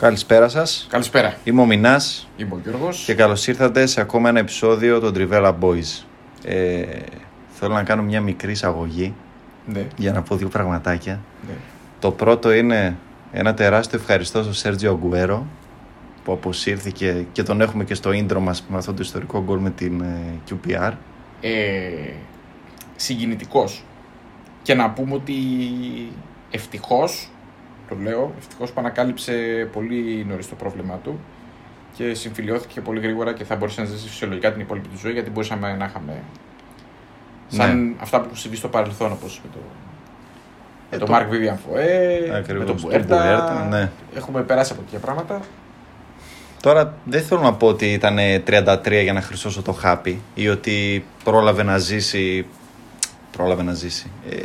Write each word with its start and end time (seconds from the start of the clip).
Καλησπέρα 0.00 0.48
σας. 0.48 0.86
Καλησπέρα. 0.90 1.34
Είμαι 1.44 1.60
ο 1.60 1.66
Μινάς 1.66 2.28
Είμαι 2.36 2.54
ο 2.54 2.60
Γιώργος. 2.62 3.02
και 3.04 3.14
καλώς 3.14 3.46
ήρθατε 3.46 3.86
σε 3.86 4.00
ακόμα 4.00 4.28
ένα 4.28 4.38
επεισόδιο 4.38 5.00
των 5.00 5.12
Trivella 5.16 5.54
Boys. 5.60 6.04
Ε, 6.44 6.84
θέλω 7.50 7.74
να 7.74 7.82
κάνω 7.82 8.02
μια 8.02 8.20
μικρή 8.20 8.50
εισαγωγή 8.50 9.14
Ναι, 9.66 9.86
για 9.96 10.12
να 10.12 10.22
πω 10.22 10.36
δύο 10.36 10.48
πραγματάκια. 10.48 11.20
ναι. 11.46 11.54
Το 12.00 12.10
πρώτο 12.10 12.52
είναι 12.52 12.96
ένα 13.32 13.54
τεράστιο 13.54 13.98
ευχαριστώ 13.98 14.42
στον 14.42 14.54
Σέρτζιο 14.54 14.90
Αγκουέρο 14.90 15.46
που 16.24 16.32
αποσύρθηκε 16.32 17.26
και 17.32 17.42
τον 17.42 17.60
έχουμε 17.60 17.84
και 17.84 17.94
στο 17.94 18.10
intro 18.10 18.38
μας 18.40 18.64
με 18.68 18.76
αυτό 18.76 18.92
το 18.92 19.02
ιστορικό 19.02 19.42
γκολ 19.42 19.58
με 19.58 19.70
την 19.70 20.00
ε, 20.00 20.20
QPR. 20.50 20.92
Ε, 21.40 21.50
συγκινητικός. 22.96 23.84
Και 24.62 24.74
να 24.74 24.90
πούμε 24.90 25.14
ότι 25.14 25.34
ευτυχώς, 26.50 27.30
το 27.90 27.96
λέω, 28.02 28.34
ευτυχώς 28.38 28.70
που 28.72 28.80
ανακάλυψε 28.80 29.32
πολύ 29.72 30.26
νωρίς 30.28 30.48
το 30.48 30.54
πρόβλημά 30.54 30.94
του 31.04 31.20
και 31.96 32.14
συμφιλιώθηκε 32.14 32.80
πολύ 32.80 33.00
γρήγορα 33.00 33.32
και 33.32 33.44
θα 33.44 33.56
μπορούσε 33.56 33.80
να 33.80 33.86
ζήσει 33.86 34.08
φυσιολογικά 34.08 34.52
την 34.52 34.60
υπόλοιπη 34.60 34.88
του 34.88 34.98
ζωή 34.98 35.12
γιατί 35.12 35.30
μπορούσαμε 35.30 35.72
να 35.78 35.84
είχαμε 35.84 36.22
σαν 37.48 37.94
αυτά 38.00 38.18
που 38.18 38.24
έχουν 38.24 38.36
συμβεί 38.36 38.56
στο 38.56 38.68
παρελθόν 38.68 39.12
όπως 39.12 39.40
με 39.44 39.50
το, 39.52 39.58
με 40.90 40.96
Ε, 40.96 40.98
τον 40.98 41.06
το- 41.06 41.12
Μάρκ 41.12 41.28
Βίβιαν 41.28 41.58
Φοέ, 41.68 42.26
με 42.28 42.36
Ακριβώς, 42.36 42.66
τον 42.66 42.76
τον 42.76 42.84
Μπουέρτα. 42.90 43.16
Μπουέρτα, 43.16 43.66
ναι. 43.70 43.90
Έχουμε 44.14 44.42
περάσει 44.42 44.72
από 44.72 44.82
τέτοια 44.82 44.98
πράγματα. 44.98 45.40
Τώρα 46.62 46.94
δεν 47.04 47.22
θέλω 47.22 47.40
να 47.40 47.54
πω 47.54 47.66
ότι 47.66 47.92
ήταν 47.92 48.16
33 48.46 49.02
για 49.02 49.12
να 49.12 49.20
χρυσώσω 49.20 49.62
το 49.62 49.72
χάπι 49.72 50.20
ή 50.34 50.48
ότι 50.48 51.04
πρόλαβε 51.24 51.62
να 51.62 51.78
ζήσει. 51.78 52.46
Πρόλαβε 53.36 53.62
να 53.62 53.72
ζήσει. 53.74 54.10
Ε, 54.30 54.36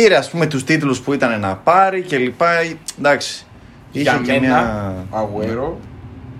πήρε 0.00 0.16
ας 0.16 0.30
πούμε 0.30 0.46
τους 0.46 0.64
τίτλους 0.64 1.00
που 1.00 1.12
ήταν 1.12 1.40
να 1.40 1.56
πάρει 1.56 2.02
και 2.02 2.18
λοιπά. 2.18 2.48
Εντάξει. 2.98 3.46
Για 3.90 4.02
Είχε 4.14 4.22
και 4.32 4.40
μένα, 4.40 4.40
μια- 4.46 4.94
ο 5.10 5.16
Αγουέρο, 5.16 5.78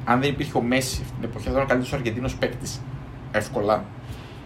αν 0.04 0.20
δεν 0.20 0.30
υπήρχε 0.30 0.58
ο 0.58 0.60
Μέση 0.60 0.98
αυτή 1.02 1.14
την 1.20 1.28
εποχή, 1.28 1.44
θα 1.44 1.50
ήταν 1.50 1.62
ο 1.62 1.66
καλύτερος 1.66 1.92
Αργεντίνος 1.98 2.34
παίκτης. 2.34 2.80
Εύκολα. 3.32 3.84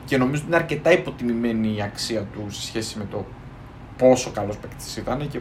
Και 0.05 0.17
νομίζω 0.17 0.37
ότι 0.41 0.47
είναι 0.47 0.57
αρκετά 0.57 0.93
υποτιμημένη 0.93 1.75
η 1.77 1.83
αξία 1.83 2.21
του 2.33 2.47
σε 2.49 2.63
σχέση 2.63 2.99
με 2.99 3.05
το 3.11 3.27
πόσο 3.99 4.31
καλός 4.31 4.57
παίκτης 4.57 4.97
ήταν 4.97 5.29
και 5.29 5.39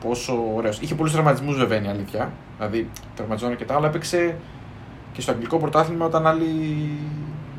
πόσο 0.00 0.42
ωραίος. 0.54 0.78
Είχε 0.80 0.94
πολλούς 0.94 1.12
τραυματισμούς, 1.12 1.56
βέβαια 1.56 1.78
είναι 1.78 1.86
η 1.86 1.90
αλήθεια. 1.90 2.32
Δηλαδή, 2.58 2.88
τραυματιζόταν 3.16 3.54
αρκετά, 3.54 3.74
αλλά 3.76 3.86
έπαιξε 3.86 4.36
και 5.12 5.20
στο 5.20 5.30
αγγλικό 5.32 5.58
πρωτάθλημα 5.58 6.06
όταν 6.06 6.26
άλλοι 6.26 6.44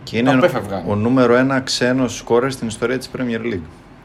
Και 0.03 0.11
τα 0.11 0.17
είναι 0.31 0.37
απέφευγαν. 0.37 0.83
ο 0.87 0.95
νούμερο 0.95 1.35
ένα 1.35 1.59
ξένος 1.59 2.17
σκόρερ 2.17 2.51
στην 2.51 2.67
ιστορία 2.67 2.97
της 2.97 3.09
Premier 3.17 3.53
League. 3.53 3.61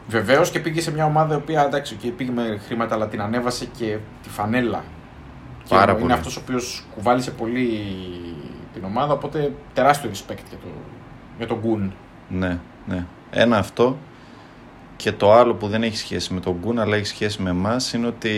Βεβαίως 0.09 0.49
και 0.49 0.59
πήγε 0.59 0.81
σε 0.81 0.91
μια 0.91 1.05
ομάδα 1.05 1.33
η 1.33 1.37
οποία 1.37 1.65
εντάξει, 1.65 1.95
και 1.95 2.09
πήγε 2.09 2.31
με 2.31 2.59
χρήματα, 2.65 2.95
αλλά 2.95 3.07
την 3.07 3.21
ανέβασε 3.21 3.65
και 3.77 3.97
τη 4.23 4.29
φανέλα. 4.29 4.83
Και 5.63 5.75
Πάρα 5.75 5.91
είναι 5.91 6.01
πολύ. 6.01 6.13
αυτός 6.13 6.37
ο 6.37 6.39
οποίος 6.43 6.85
κουβάλισε 6.95 7.31
πολύ 7.31 7.69
την 8.73 8.83
ομάδα, 8.83 9.13
οπότε 9.13 9.53
τεράστιο 9.73 10.09
respect 10.09 10.43
για, 10.49 10.57
το, 10.61 10.67
για 11.37 11.47
τον 11.47 11.59
Γκουν. 11.59 11.93
Ναι, 12.29 12.57
ναι. 12.87 13.05
Ένα 13.31 13.57
αυτό. 13.57 13.97
Και 14.95 15.11
το 15.11 15.33
άλλο 15.33 15.53
που 15.53 15.67
δεν 15.67 15.83
έχει 15.83 15.97
σχέση 15.97 16.33
με 16.33 16.39
τον 16.39 16.55
Γκουν 16.59 16.79
αλλά 16.79 16.95
έχει 16.95 17.05
σχέση 17.05 17.41
με 17.41 17.49
εμάς 17.49 17.93
είναι 17.93 18.07
ότι 18.07 18.31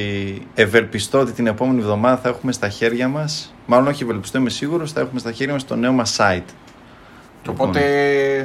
ευελπιστώ 0.54 1.20
ότι 1.20 1.32
την 1.32 1.48
επόμενη 1.48 1.80
εβδομάδα 1.80 2.18
θα 2.18 2.30
έχουμε 2.30 2.52
στα 2.52 2.70
χέρια 2.70 3.08
μας. 3.08 3.54
Μάλλον 3.66 3.88
όχι 3.88 4.04
ευελπιστώ, 4.04 4.38
είμαι 4.38 4.50
σίγουρος, 4.50 4.92
θα 4.92 5.00
έχουμε 5.00 5.20
στα 5.20 5.32
χέρια 5.32 5.54
μας 5.54 5.66
το 5.66 5.76
νέο 5.76 5.92
μας 5.92 6.18
site. 6.20 6.54
Και 7.42 7.50
οπότε 7.50 7.82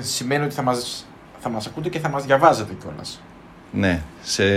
σημαίνει 0.02 0.44
ότι 0.44 0.54
θα 0.54 0.62
μας, 0.62 1.06
θα 1.38 1.48
μας 1.48 1.66
ακούτε 1.66 1.88
και 1.88 1.98
θα 1.98 2.08
μας 2.08 2.24
διαβάζετε 2.24 2.74
κιόλας. 2.80 3.22
Ναι, 3.76 4.02
σε... 4.22 4.42
το 4.42 4.48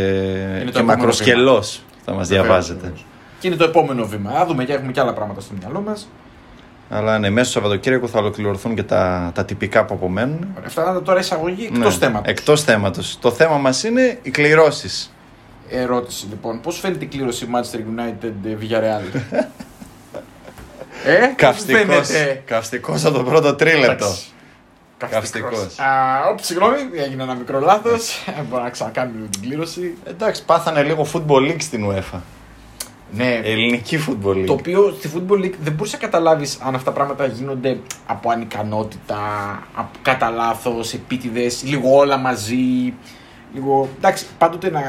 και 0.64 0.70
επόμενο 0.70 0.86
μακροσκελώς 0.86 1.82
θα 2.06 2.14
μας 2.14 2.28
διαβάζετε. 2.28 2.94
Και 3.40 3.48
είναι 3.48 3.56
το 3.56 3.64
επόμενο 3.64 4.06
βήμα. 4.06 4.32
Θα 4.32 4.46
δούμε 4.46 4.66
και 4.66 4.74
έχουμε 4.74 4.92
και 4.92 5.00
άλλα 5.00 5.14
πράγματα 5.14 5.42
στο 5.42 5.54
μυαλό 5.60 5.82
μας. 5.82 6.10
Αλλά 6.90 7.20
ναι, 7.20 7.30
μέσα 7.30 7.50
στο 7.50 7.60
Σαββατοκύριακο 7.60 8.08
θα 8.08 8.20
ολοκληρωθούν 8.20 8.76
και 8.76 8.84
τα, 8.84 9.32
τα 9.36 9.46
τυπικά 9.46 9.86
που 9.86 9.94
απομένουν. 9.94 10.48
Αυτά 10.66 10.82
ήταν 10.82 11.04
τώρα 11.04 11.20
εισαγωγή 11.20 11.66
εκτός 11.66 12.00
Ναι, 12.00 12.06
θέματος. 12.06 12.32
Εκτός 12.32 12.64
θέματος. 12.64 13.18
Το 13.22 13.32
θέμα 13.32 13.58
μας 13.58 13.84
είναι 13.84 14.20
οι 14.22 14.30
κληρώσεις. 14.30 15.14
Ερώτηση 15.70 16.26
λοιπόν. 16.30 16.62
Πώς 16.62 16.80
φαίνεται 16.80 17.06
η 17.06 17.08
κλήρωση 17.08 17.48
Manchester 17.54 17.78
United 17.78 18.32
ε, 18.46 18.58
Villarreal; 18.62 19.20
ε, 21.06 21.18
πώς 21.18 21.34
Καυστικός, 21.36 22.08
φαίνεται; 22.08 22.44
καυστικός 22.46 23.06
από 23.06 23.18
το 23.18 23.24
πρώτο 23.24 23.56
τρίλεπτο. 23.56 24.08
Εντάξει. 25.02 25.20
Καυστικός. 25.20 25.60
Καυστικός. 25.60 25.80
Α, 25.80 26.30
Όπ, 26.32 26.40
συγγνώμη, 26.42 26.76
έγινε 26.94 27.24
ένα 27.24 27.34
μικρό 27.34 27.60
λάθος. 27.60 28.26
Μπορώ 28.50 28.64
να 28.64 28.70
ξανακάνουμε 28.70 29.28
την 29.28 29.42
κλήρωση. 29.42 29.98
Εντάξει, 30.04 30.46
πάθανε 30.46 30.84
λίγο 30.84 31.08
football 31.14 31.52
league 31.52 31.62
στην 31.62 31.86
UEFA. 31.90 32.20
Ναι, 33.12 33.40
Ελληνική 33.44 34.00
football 34.08 34.36
league. 34.36 34.46
το 34.46 34.54
οποίο 34.54 34.96
στη 34.98 35.10
Football 35.16 35.44
League 35.46 35.54
δεν 35.62 35.74
μπορείς 35.74 35.92
να 35.92 35.98
καταλάβεις 36.00 36.58
αν 36.62 36.76
αυτά 36.76 36.92
τα 36.92 36.96
πράγματα 36.98 37.26
γίνονται 37.26 37.80
από 38.06 38.30
ανικανότητα, 38.32 39.18
από 39.76 39.90
κατά 40.02 40.30
λάθος, 40.30 40.94
επίτηδες, 40.94 41.64
λίγο 41.64 41.96
όλα 41.98 42.18
μαζί. 42.18 42.94
Λίγο... 43.54 43.90
Εντάξει, 43.98 44.26
πάντοτε 44.38 44.70
να 44.70 44.82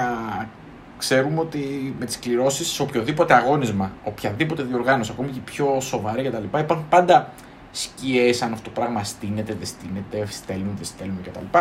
ξέρουμε 0.98 1.40
ότι 1.40 1.94
με 1.98 2.04
τις 2.04 2.18
κληρώσεις 2.18 2.68
σε 2.68 2.82
οποιοδήποτε 2.82 3.34
αγώνισμα, 3.34 3.92
οποιαδήποτε 4.04 4.62
διοργάνωση, 4.62 5.10
ακόμη 5.14 5.30
και 5.30 5.40
πιο 5.44 5.80
σοβαρή 5.80 6.22
κτλ., 6.22 6.58
υπάρχουν 6.58 6.86
πάντα 6.88 7.32
σκιές 7.72 8.42
αν 8.42 8.52
αυτό 8.52 8.64
το 8.64 8.80
πράγμα 8.80 9.04
στείνεται, 9.04 9.56
δεν 9.58 9.66
στείνεται, 9.66 10.32
στέλνουν, 10.32 10.72
δεν 10.76 10.84
στέλνουν 10.84 11.18
κτλ. 11.22 11.58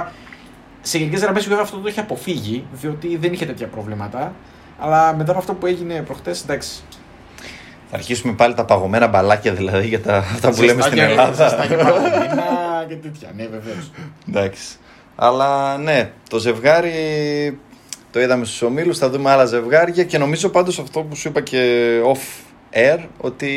Σε 0.82 0.98
γενικές 0.98 1.22
γραμμές 1.22 1.48
βέβαια 1.48 1.64
αυτό 1.64 1.78
το 1.78 1.88
έχει 1.88 2.00
αποφύγει, 2.00 2.66
διότι 2.72 3.18
δεν 3.18 3.34
είχε 3.34 3.46
τέτοια 3.46 3.68
προβλήματα. 3.68 4.34
Αλλά 4.80 5.14
μετά 5.16 5.32
από 5.32 5.40
αυτό 5.40 5.54
που 5.54 5.66
έγινε 5.66 6.02
προχτές, 6.02 6.42
εντάξει, 6.44 6.82
Θα 7.92 7.96
αρχίσουμε 7.98 8.34
πάλι 8.34 8.54
τα 8.54 8.66
παγωμένα 8.66 9.08
μπαλάκια 9.08 9.54
δηλαδή 9.54 9.88
για 9.88 10.02
τα, 10.02 10.18
αυτά 10.18 10.50
που 10.52 10.62
λέμε 10.62 10.82
στην 10.82 10.98
Ζεστά 10.98 11.26
και- 11.28 11.34
ζεστά 11.34 11.66
και 11.68 11.74
Ελλάδα. 11.74 11.92
παγωμένα 11.94 12.46
και 12.88 12.96
τέτοια. 12.96 13.30
Ναι, 13.36 13.48
βεβαίως. 13.48 13.92
Εντάξει. 14.30 14.78
Αλλά 15.16 15.78
ναι, 15.78 16.12
το 16.30 16.38
ζευγάρι 16.40 16.92
το 18.12 18.22
είδαμε 18.22 18.46
στους 18.46 18.62
ομίλους, 18.62 18.98
θα 18.98 19.10
δούμε 19.10 19.30
άλλα 19.32 19.46
ζευγάρια 19.46 20.04
και 20.04 20.18
νομίζω 20.18 20.50
πάντως 20.50 20.80
αυτό 20.80 21.02
που 21.02 21.16
σου 21.16 21.28
είπα 21.28 21.42
και 21.42 21.88
off 22.14 22.44
air 22.74 23.06
ότι 23.18 23.50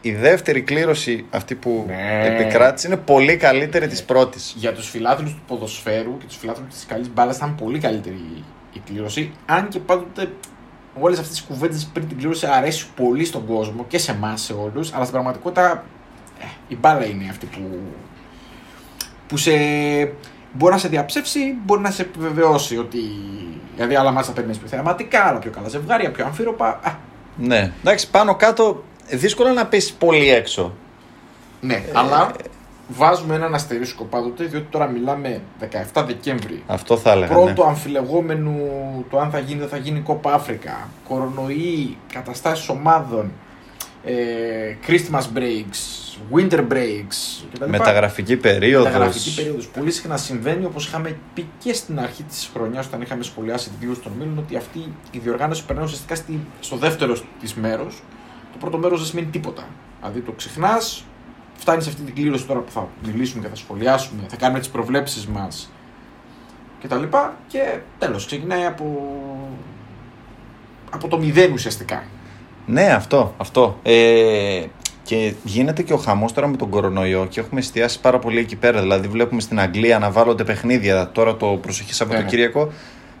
η 0.00 0.12
δεύτερη 0.12 0.60
κλήρωση 0.62 1.24
αυτή 1.30 1.54
που 1.54 1.84
Ναι. 1.86 2.26
επικράτησε 2.26 2.86
είναι 2.86 2.96
πολύ 2.96 3.36
καλύτερη 3.36 3.86
της 3.88 4.04
πρώτης. 4.04 4.54
Για 4.56 4.72
τους 4.72 4.88
φιλάθλους 4.88 5.32
του 5.34 5.40
ποδοσφαίρου 5.46 6.18
και 6.18 6.26
τους 6.26 6.36
φιλάθλους 6.36 6.74
της 6.74 6.86
καλής 6.86 7.10
μπάλας 7.12 7.36
ήταν 7.36 7.54
πολύ 7.54 7.78
καλύτερη 7.78 8.44
η 8.72 8.80
κλήρωση. 8.86 9.32
Αν 9.46 9.68
και 9.68 9.78
πάντοτε 9.78 10.30
όλες 11.00 11.18
αυτές 11.18 11.36
τις 11.36 11.46
κουβέντες 11.46 11.90
πριν 11.92 12.08
την 12.08 12.18
κλήρωση 12.18 12.46
αρέσουν 12.46 12.88
πολύ 12.96 13.24
στον 13.24 13.46
κόσμο 13.46 13.84
και 13.88 13.98
σε 13.98 14.10
εμάς 14.12 14.40
σε 14.42 14.52
όλους, 14.52 14.92
αλλά 14.92 15.00
στην 15.00 15.12
πραγματικότητα 15.12 15.84
ε, 16.40 16.44
η 16.68 16.76
μπάλα 16.76 17.06
είναι 17.06 17.26
αυτή 17.30 17.46
που, 17.46 17.78
που 19.26 19.36
σε, 19.36 19.50
μπορεί 20.52 20.72
να 20.72 20.78
σε 20.78 20.88
διαψεύσει, 20.88 21.54
μπορεί 21.64 21.80
να 21.80 21.90
σε 21.90 22.02
επιβεβαιώσει 22.02 22.78
ότι. 22.78 22.98
Δηλαδή, 23.74 23.94
άλλα 23.94 24.10
μάτια 24.10 24.32
παίρνεις 24.32 24.58
πιο 24.58 24.68
θεαματικά, 24.68 25.24
άλλα 25.24 25.38
πιο 25.38 25.50
καλά 25.50 25.68
ζευγάρια, 25.68 26.10
πιο 26.10 26.24
αμφίροπα. 26.24 26.68
Α, 26.68 26.90
Ναι, 27.38 27.72
εντάξει 27.80 28.10
πάνω 28.10 28.34
κάτω 28.34 28.82
δύσκολο 29.10 29.52
να 29.52 29.66
πεις 29.66 29.92
πολύ 29.92 30.30
έξω. 30.30 30.72
ναι, 31.60 31.82
αλλά 31.92 32.32
βάζουμε 32.88 33.34
έναν 33.34 33.54
αστερίσκο 33.54 34.04
πάντοτε, 34.04 34.44
διότι 34.44 34.66
τώρα 34.70 34.86
μιλάμε 34.86 35.42
17 35.94 36.04
Δεκέμβρη. 36.06 36.62
Αυτό 36.66 36.96
θα 36.96 37.10
έλεγα. 37.10 37.34
Πρώτο 37.34 37.62
ναι. 37.62 37.68
αμφιλεγόμενο 37.68 38.52
το 39.10 39.18
αν 39.18 39.30
θα 39.30 39.38
γίνει 39.38 39.60
δεν 39.60 39.68
θα 39.68 39.76
γίνει 39.76 40.00
Κόπα 40.00 40.32
Αφρικα. 40.32 40.88
Κορονοϊοί, 41.08 41.96
καταστάσεις 42.12 42.68
ομάδων, 42.68 43.32
ε, 44.04 44.14
Christmas 44.86 45.22
breaks, 45.36 46.07
winter 46.32 46.66
breaks 46.72 47.44
κτλ. 47.52 47.68
Μεταγραφική 47.68 48.36
περίοδος. 48.36 48.92
Μεταγραφική 48.92 49.34
περίοδος. 49.34 49.66
Πολύ 49.68 49.90
συχνά 49.90 50.16
συμβαίνει 50.16 50.64
όπως 50.64 50.86
είχαμε 50.86 51.16
πει 51.34 51.48
και 51.58 51.72
στην 51.72 52.00
αρχή 52.00 52.22
της 52.22 52.50
χρονιάς 52.54 52.86
όταν 52.86 53.00
είχαμε 53.00 53.22
σχολιάσει 53.22 53.68
την 53.68 53.78
κλήρωση 53.78 54.00
των 54.00 54.12
μήλων 54.18 54.38
ότι 54.38 54.56
αυτή 54.56 54.78
η 55.10 55.18
διοργάνωση 55.18 55.64
περνάει 55.64 55.84
ουσιαστικά 55.84 56.14
στη, 56.14 56.40
στο 56.60 56.76
δεύτερο 56.76 57.16
της 57.40 57.54
μέρος. 57.54 58.02
Το 58.52 58.58
πρώτο 58.58 58.78
μέρος 58.78 58.98
δεν 58.98 59.08
σημαίνει 59.08 59.26
τίποτα. 59.26 59.68
Δηλαδή 60.00 60.20
το 60.20 60.32
ξεχνάς, 60.32 61.04
φτάνεις 61.54 61.84
σε 61.84 61.90
αυτή 61.90 62.02
την 62.02 62.14
κλήρωση 62.14 62.46
τώρα 62.46 62.60
που 62.60 62.70
θα 62.70 62.88
μιλήσουμε 63.06 63.42
και 63.42 63.48
θα 63.48 63.56
σχολιάσουμε, 63.56 64.22
θα 64.28 64.36
κάνουμε 64.36 64.58
τις 64.58 64.68
προβλέψεις 64.68 65.26
μας 65.26 65.70
και 66.80 66.88
τα 66.88 66.96
λοιπά 66.96 67.36
και 67.48 67.78
τέλος 67.98 68.26
ξεκινάει 68.26 68.64
από 68.64 69.12
από 70.90 71.08
το 71.08 71.18
μηδέν 71.18 71.52
ουσιαστικά. 71.52 72.04
Ναι, 72.66 72.92
αυτό. 72.92 73.34
αυτό. 73.36 73.78
Ε, 73.82 74.64
και 75.08 75.34
γίνεται 75.44 75.82
και 75.82 75.92
ο 75.92 75.96
χαμός 75.96 76.32
τώρα 76.32 76.46
με 76.46 76.56
τον 76.56 76.68
κορονοϊό 76.68 77.26
και 77.26 77.40
έχουμε 77.40 77.60
εστιάσει 77.60 78.00
πάρα 78.00 78.18
πολύ 78.18 78.38
εκεί 78.38 78.56
πέρα. 78.56 78.80
Δηλαδή, 78.80 79.08
βλέπουμε 79.08 79.40
στην 79.40 79.60
Αγγλία 79.60 79.98
να 79.98 80.10
βάλλονται 80.10 80.44
παιχνίδια 80.44 81.10
τώρα 81.12 81.36
το 81.36 81.46
προσεχή 81.46 81.94
Σαββατοκύριακο. 81.94 82.72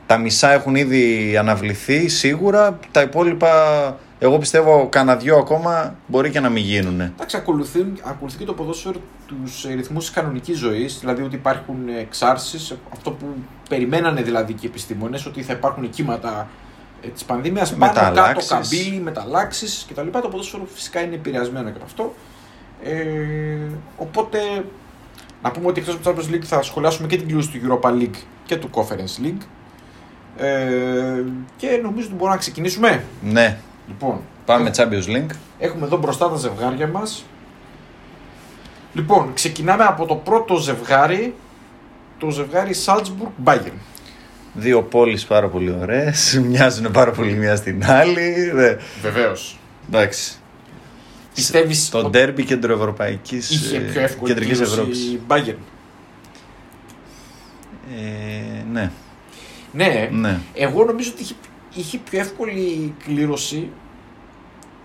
Τα 0.06 0.18
μισά 0.18 0.52
έχουν 0.52 0.74
ήδη 0.74 1.36
αναβληθεί 1.36 2.08
σίγουρα. 2.08 2.78
Τα 2.90 3.02
υπόλοιπα, 3.02 3.50
εγώ 4.18 4.38
πιστεύω, 4.38 4.88
κανένα 4.88 5.16
δυο 5.16 5.36
ακόμα 5.36 5.96
μπορεί 6.06 6.30
και 6.30 6.40
να 6.40 6.48
μην 6.48 6.62
γίνουν. 6.62 7.00
Εντάξει, 7.00 7.36
ακολουθεί, 7.36 7.92
ακολουθεί 8.02 8.38
και 8.38 8.44
το 8.44 8.52
ποδόσφαιρο 8.52 9.00
τους 9.26 9.66
ρυθμούς 9.74 10.04
της 10.04 10.14
κανονικής 10.14 10.58
ζωής. 10.58 10.98
Δηλαδή 11.00 11.22
ότι 11.22 11.34
υπάρχουν 11.34 11.76
εξάρσεις. 12.00 12.74
Αυτό 12.92 13.10
που 13.10 13.26
περιμένανε 13.68 14.22
δηλαδή 14.22 14.52
και 14.52 14.66
οι 14.66 14.68
επιστήμονες, 14.68 15.26
ότι 15.26 15.42
θα 15.42 15.52
υπάρχουν 15.52 15.90
κύματα 15.90 16.48
ε, 17.02 17.08
της 17.08 17.24
πανδημίας 17.24 17.74
πάνω 17.74 17.92
κάτω, 17.92 18.40
καμπύλη, 18.48 19.00
μεταλλάξεις 19.00 19.86
κτλ. 19.90 20.08
Το 20.08 20.28
ποδόσφαιρο 20.28 20.66
φυσικά 20.74 21.00
είναι 21.00 21.14
επηρεασμένο 21.14 21.70
και 21.70 21.76
από 21.76 21.84
αυτό. 21.84 22.14
Ε, 22.82 23.56
οπότε 23.96 24.38
να 25.42 25.50
πούμε 25.50 25.66
ότι 25.66 25.80
εκτός 25.80 25.94
από 25.94 26.04
το 26.04 26.10
Champions 26.10 26.34
League 26.34 26.44
θα 26.44 26.62
σχολιάσουμε 26.62 27.06
και 27.08 27.16
την 27.16 27.26
κλήρωση 27.26 27.50
του 27.50 27.80
Europa 27.80 27.90
League 27.90 28.22
και 28.44 28.56
του 28.56 28.70
Conference 28.74 29.24
League. 29.24 29.42
Ε, 30.36 31.22
και 31.56 31.80
νομίζω 31.82 32.06
ότι 32.06 32.14
μπορούμε 32.14 32.30
να 32.30 32.36
ξεκινήσουμε. 32.36 33.04
Ναι. 33.22 33.58
Λοιπόν, 33.88 34.20
Πάμε 34.48 34.70
Champions 34.76 35.06
League. 35.06 35.30
Έχουμε 35.58 35.86
εδώ 35.86 35.96
μπροστά 35.96 36.28
τα 36.28 36.36
ζευγάρια 36.36 36.86
μας. 36.86 37.24
Λοιπόν, 38.92 39.32
ξεκινάμε 39.34 39.84
από 39.84 40.06
το 40.06 40.14
πρώτο 40.14 40.56
ζευγάρι. 40.56 41.34
Το 42.18 42.30
ζευγάρι 42.30 42.74
Salzburg 42.84 43.44
Bayern. 43.44 43.78
Δύο 44.58 44.82
πόλεις 44.82 45.24
πάρα 45.24 45.48
πολύ 45.48 45.76
ωραίες. 45.80 46.38
Μοιάζουν 46.48 46.90
πάρα 46.90 47.10
πολύ 47.10 47.32
μία 47.32 47.56
στην 47.56 47.84
άλλη. 47.86 48.52
Βεβαίως. 49.02 49.58
Εντάξει. 49.88 50.32
Πιστεύεις 51.34 51.88
Το 51.88 52.08
ντέρμπι 52.10 52.44
κεντροευρωπαϊκής 52.44 53.50
είχε 53.50 53.78
πιο 53.78 54.00
εύκολη 54.00 54.32
κεντρικής 54.32 54.56
κλήρωση 54.58 54.78
Ευρώπης. 54.80 54.98
η 54.98 55.20
Bayern. 55.28 55.56
Ε, 57.96 58.62
ναι. 58.72 58.90
Ναι, 59.72 60.08
ναι. 60.12 60.38
εγώ 60.54 60.84
νομίζω 60.84 61.10
ότι 61.14 61.22
είχε, 61.22 61.34
είχε 61.74 61.98
πιο 62.10 62.18
εύκολη 62.20 62.94
κλήρωση 63.04 63.70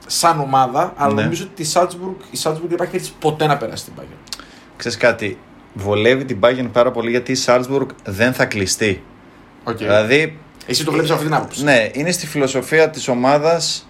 σαν 0.08 0.40
ομάδα, 0.40 0.94
αλλά 0.98 1.14
Ναι. 1.14 1.22
νομίζω 1.24 1.48
ότι 1.52 1.62
η 1.62 1.66
Salzburg, 1.74 2.16
η 2.32 2.38
Salzburg 2.44 2.54
δεν 2.68 2.72
υπάρχει 2.72 2.92
περίπτωση 2.92 3.14
ποτέ 3.20 3.46
να 3.48 3.58
περάσει 3.58 3.84
την 3.84 3.94
Bayern. 4.00 4.38
Ξέρεις 4.78 4.98
κάτι, 4.98 5.38
βολεύει 5.74 6.26
την 6.26 6.38
Bayern 6.42 6.70
πάρα 6.72 6.92
πολύ 6.92 7.10
γιατί 7.10 7.32
η 7.32 7.38
Salzburg 7.46 7.86
δεν 8.04 8.34
θα 8.34 8.46
κλειστεί. 8.46 9.04
Okay. 9.66 9.76
Δηλαδή, 9.78 10.38
Εσύ 10.66 10.86
το 10.86 10.92
βλέπεις 10.92 11.10
από 11.10 11.20
αυτή 11.20 11.32
την 11.32 11.38
άποψη. 11.42 11.64
ναι, 11.64 11.90
είναι 11.94 12.12
στη 12.12 12.28
φιλοσοφία 12.28 12.90
της 12.90 13.08
ομάδας 13.08 13.88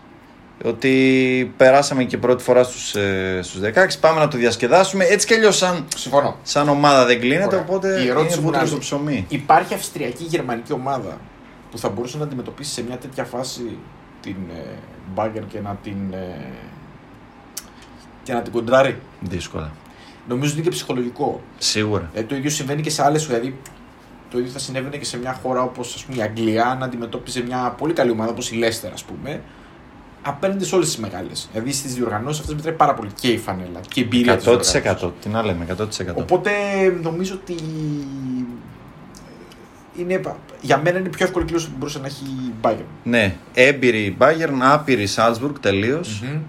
ότι 0.63 1.53
περάσαμε 1.57 2.03
και 2.03 2.17
πρώτη 2.17 2.43
φορά 2.43 2.63
στους, 2.63 2.95
ε, 2.95 3.39
στους 3.43 3.59
16, 3.59 3.99
πάμε 3.99 4.19
να 4.19 4.27
το 4.27 4.37
διασκεδάσουμε. 4.37 5.03
Έτσι 5.05 5.27
κι 5.27 5.33
αλλιώς 5.33 5.57
σαν, 5.57 5.85
Συμφωνώ. 5.95 6.37
σαν 6.43 6.69
ομάδα 6.69 7.05
δεν 7.05 7.19
κλείνεται, 7.19 7.45
Ωραία. 7.45 7.59
οπότε 7.59 7.87
Η 8.01 8.07
ερώτηση 8.07 8.33
είναι 8.33 8.35
μου 8.35 8.51
βούτυρο 8.51 8.57
είναι 8.57 8.65
στο 8.65 8.75
άλλη. 8.75 8.79
ψωμί. 9.03 9.25
Υπάρχει 9.29 9.73
αυστριακή 9.73 10.23
γερμανική 10.23 10.73
ομάδα 10.73 11.17
που 11.71 11.77
θα 11.77 11.89
μπορούσε 11.89 12.17
να 12.17 12.23
αντιμετωπίσει 12.23 12.71
σε 12.71 12.83
μια 12.83 12.97
τέτοια 12.97 13.23
φάση 13.23 13.77
την 14.21 14.35
ε, 14.55 14.63
Bayern 15.15 15.43
και 15.47 15.59
να 15.59 15.77
την. 15.83 15.95
Ε, 16.13 16.35
και 18.23 18.33
να 18.33 18.41
την 18.41 18.51
κοντράρει; 18.51 18.97
Δύσκολα. 19.19 19.71
Νομίζω 20.27 20.49
ότι 20.51 20.59
είναι 20.59 20.69
και 20.69 20.75
ψυχολογικό. 20.75 21.41
Σίγουρα. 21.57 22.09
Ε, 22.13 22.23
το 22.23 22.35
ίδιο 22.35 22.49
συμβαίνει 22.49 22.81
και 22.81 22.89
σε 22.89 23.03
άλλες. 23.03 23.25
Δηλαδή, 23.27 23.57
το 24.33 24.39
ίδιο 24.39 24.51
θα 24.51 24.59
συνέβαινε 24.59 24.97
και 24.97 25.05
σε 25.05 25.17
μια 25.17 25.39
χώρα 25.43 25.61
όπως 25.61 26.05
η 26.17 26.21
Αγγλία 26.21 26.77
να 26.79 26.85
αντιμετώπιζε 26.85 27.43
μια 27.43 27.75
πολύ 27.77 27.93
καλή 27.93 28.11
ομάδα 28.11 28.31
όπως 28.31 28.51
η 28.51 28.55
Λέστερ, 28.55 28.91
ας 28.93 29.03
πούμε. 29.03 29.41
Απέναντι 30.21 30.65
σε 30.65 30.75
όλες 30.75 30.87
τις 30.87 30.97
μεγάλες. 30.97 31.47
Δηλαδή 31.51 31.71
στις 31.71 31.93
διοργανώσεις 31.93 32.39
αυτές 32.39 32.55
μετράει 32.55 32.73
πάρα 32.73 32.93
πολύ 32.93 33.09
και 33.21 33.27
η 33.27 33.37
φανέλα 33.37 33.79
και 33.87 33.99
η 33.99 34.03
εμπειρία 34.03 34.35
της 34.37 34.45
100%. 34.47 34.49
διοργάνωσης. 34.71 35.09
Τι 35.21 35.29
να 35.29 35.43
λέμε, 35.45 35.65
100%. 35.65 36.21
Οπότε 36.21 36.51
νομίζω 37.01 37.33
ότι 37.41 37.55
είναι, 39.97 40.21
για 40.61 40.77
μένα 40.77 40.97
είναι 40.97 41.07
η 41.07 41.11
πιο 41.11 41.25
εύκολη 41.25 41.45
κλήρωση 41.45 41.67
που 41.69 41.73
μπορούσε 41.77 41.99
να 41.99 42.05
έχει 42.05 42.23
η 42.23 42.53
Bayern. 42.61 42.85
Ναι, 43.03 43.35
έμπειρη 43.53 44.17
Bayern, 44.19 44.57
άπειρη 44.61 45.07
Salzburg 45.15 45.53
τελείως. 45.61 46.21
Μμμ. 46.23 46.39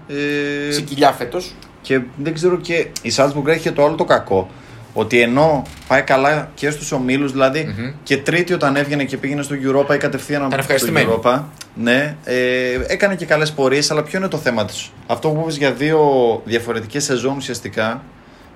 Ε, 0.67 0.71
Σε 0.71 0.81
κοιλιά 0.81 1.11
φέτος. 1.11 1.53
και 1.81 2.01
δεν 2.17 2.33
ξέρω 2.33 2.57
και 2.57 2.87
η 3.01 3.11
Salzburg 3.15 3.45
έχει 3.47 3.59
και 3.61 3.71
το 3.71 3.85
άλλο 3.85 3.95
το 3.95 4.05
κακό. 4.05 4.49
Ότι 4.97 5.21
ενώ 5.21 5.63
πάει 5.87 6.01
καλά 6.01 6.49
και 6.53 6.69
στους 6.69 6.91
ομίλους, 6.91 7.31
δηλαδή 7.31 7.73
Μμμ. 7.77 7.91
και 8.03 8.17
τρίτη 8.17 8.53
όταν 8.53 8.75
έβγαινε 8.75 9.03
και 9.03 9.17
πήγαινε 9.17 9.41
στο 9.41 9.55
Europa 9.55 9.93
ή 9.95 9.97
κατευθείαν 9.97 10.39
Ήταν 10.39 10.51
στο 10.51 10.59
ευχαριστημένη. 10.61 11.19
Europa. 11.23 11.41
Ναι, 11.75 12.15
ε, 12.23 12.79
έκανε 12.87 13.15
και 13.15 13.25
καλές 13.25 13.51
πορείες, 13.51 13.91
αλλά 13.91 14.03
ποιο 14.03 14.17
είναι 14.19 14.27
το 14.27 14.37
θέμα 14.37 14.65
της; 14.65 14.91
Αυτό 15.07 15.29
που 15.29 15.39
είπες 15.41 15.57
για 15.57 15.71
δύο 15.71 16.01
διαφορετικές 16.45 17.03
σεζόν 17.03 17.35
ουσιαστικά 17.37 18.03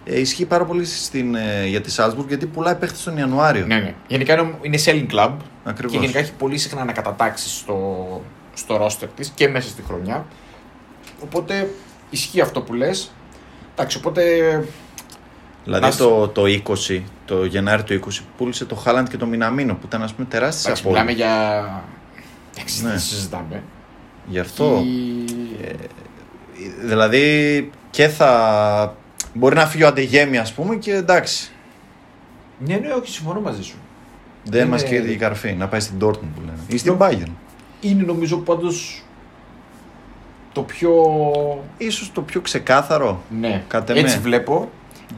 ε, 0.06 0.20
ισχύει 0.20 0.46
πάρα 0.46 0.66
πολύ 0.66 0.86
στην, 0.86 1.36
ε, 1.36 1.66
για 1.66 1.82
τη 1.82 1.94
Salzburg 1.98 2.28
γιατί 2.28 2.46
πουλάει 2.46 2.76
παίχτες 2.76 3.04
τον 3.04 3.18
Ιανουάριο. 3.18 3.66
Ναι, 3.66 3.76
ναι. 3.80 3.94
Γενικά 4.08 4.34
είναι- 4.34 4.54
είναι 4.62 4.78
selling 4.86 5.14
club 5.16 5.32
Ακριβώς. 5.64 5.92
και 5.96 6.00
γενικά 6.02 6.20
έχει 6.20 6.32
πολύ 6.38 6.58
συχνά 6.58 6.82
ανακατατάξεις 6.82 7.52
στο, 7.52 7.98
στο 8.54 8.86
roster 8.86 9.08
της 9.16 9.32
και 9.36 9.48
μέσα 9.48 9.70
στη 9.70 9.82
χρονιά. 9.88 10.26
Οπότε 11.24 11.70
ισχύει 12.10 12.42
αυτό 12.42 12.62
που 12.62 12.74
λες. 12.74 13.12
Εντάξει, 13.74 13.98
οπότε. 13.98 14.24
Δηλαδή 15.64 15.86
Να 15.86 15.92
σου- 15.92 15.98
το, 16.00 16.28
το 16.28 16.44
20, 16.90 17.02
το 17.26 17.46
Γενάρη 17.46 17.84
του 17.84 17.94
20 17.94 18.24
πούλησε 18.38 18.66
το 18.66 18.76
Χάλαντ 18.76 19.08
και 19.08 19.18
το 19.18 19.26
Μιναμίνο 19.26 19.74
που 19.74 19.82
ήταν 19.86 20.04
ας 20.04 20.14
πούμε 20.14 20.28
τεράστιες 20.30 20.66
Εντάξει, 20.66 20.84
απώλειες. 20.86 21.04
μιλάμε 21.16 21.34
για. 21.34 21.84
Εντάξει, 22.56 22.84
Ναι. 22.84 22.90
δεν 22.90 23.00
συζητάμε. 23.00 23.64
Γι' 24.28 24.40
αυτό. 24.40 24.84
Και- 25.62 25.76
Δηλαδή 26.86 27.70
και 27.90 28.08
θα. 28.08 28.96
Μπορεί 29.34 29.56
να 29.56 29.66
φύγει 29.66 29.84
ο 29.84 29.88
Αντεγέμι, 29.88 30.38
ας 30.38 30.54
πούμε, 30.54 30.76
και 30.76 30.94
εντάξει. 30.94 31.52
Ναι, 32.66 32.76
ναι, 32.76 32.92
όχι, 32.92 33.10
συμφωνώ 33.12 33.40
μαζί 33.42 33.64
σου. 33.64 33.76
Δεν 34.44 34.62
Είναι- 34.62 34.70
μας 34.70 34.84
μα 34.84 34.90
καίει 34.90 35.10
η 35.12 35.16
καρφή 35.16 35.54
να 35.54 35.68
πάει 35.68 35.80
στην 35.80 35.96
Dortmund 36.02 36.30
που 36.36 36.40
λένε. 36.46 36.58
Ή 36.68 36.78
στην 36.78 36.92
Νο- 36.92 37.06
Bayern. 37.08 37.32
Είναι 37.82 38.04
νομίζω 38.04 38.38
πάντως 38.38 39.04
το 40.54 40.62
πιο. 40.62 40.94
Ίσως 41.78 42.12
το 42.12 42.22
πιο 42.22 42.42
ξεκάθαρο. 42.42 43.22
Ναι, 43.40 43.64
Κατ' 43.68 43.90
έτσι 43.90 44.02
εμέ. 44.14 44.22
βλέπω. 44.24 44.70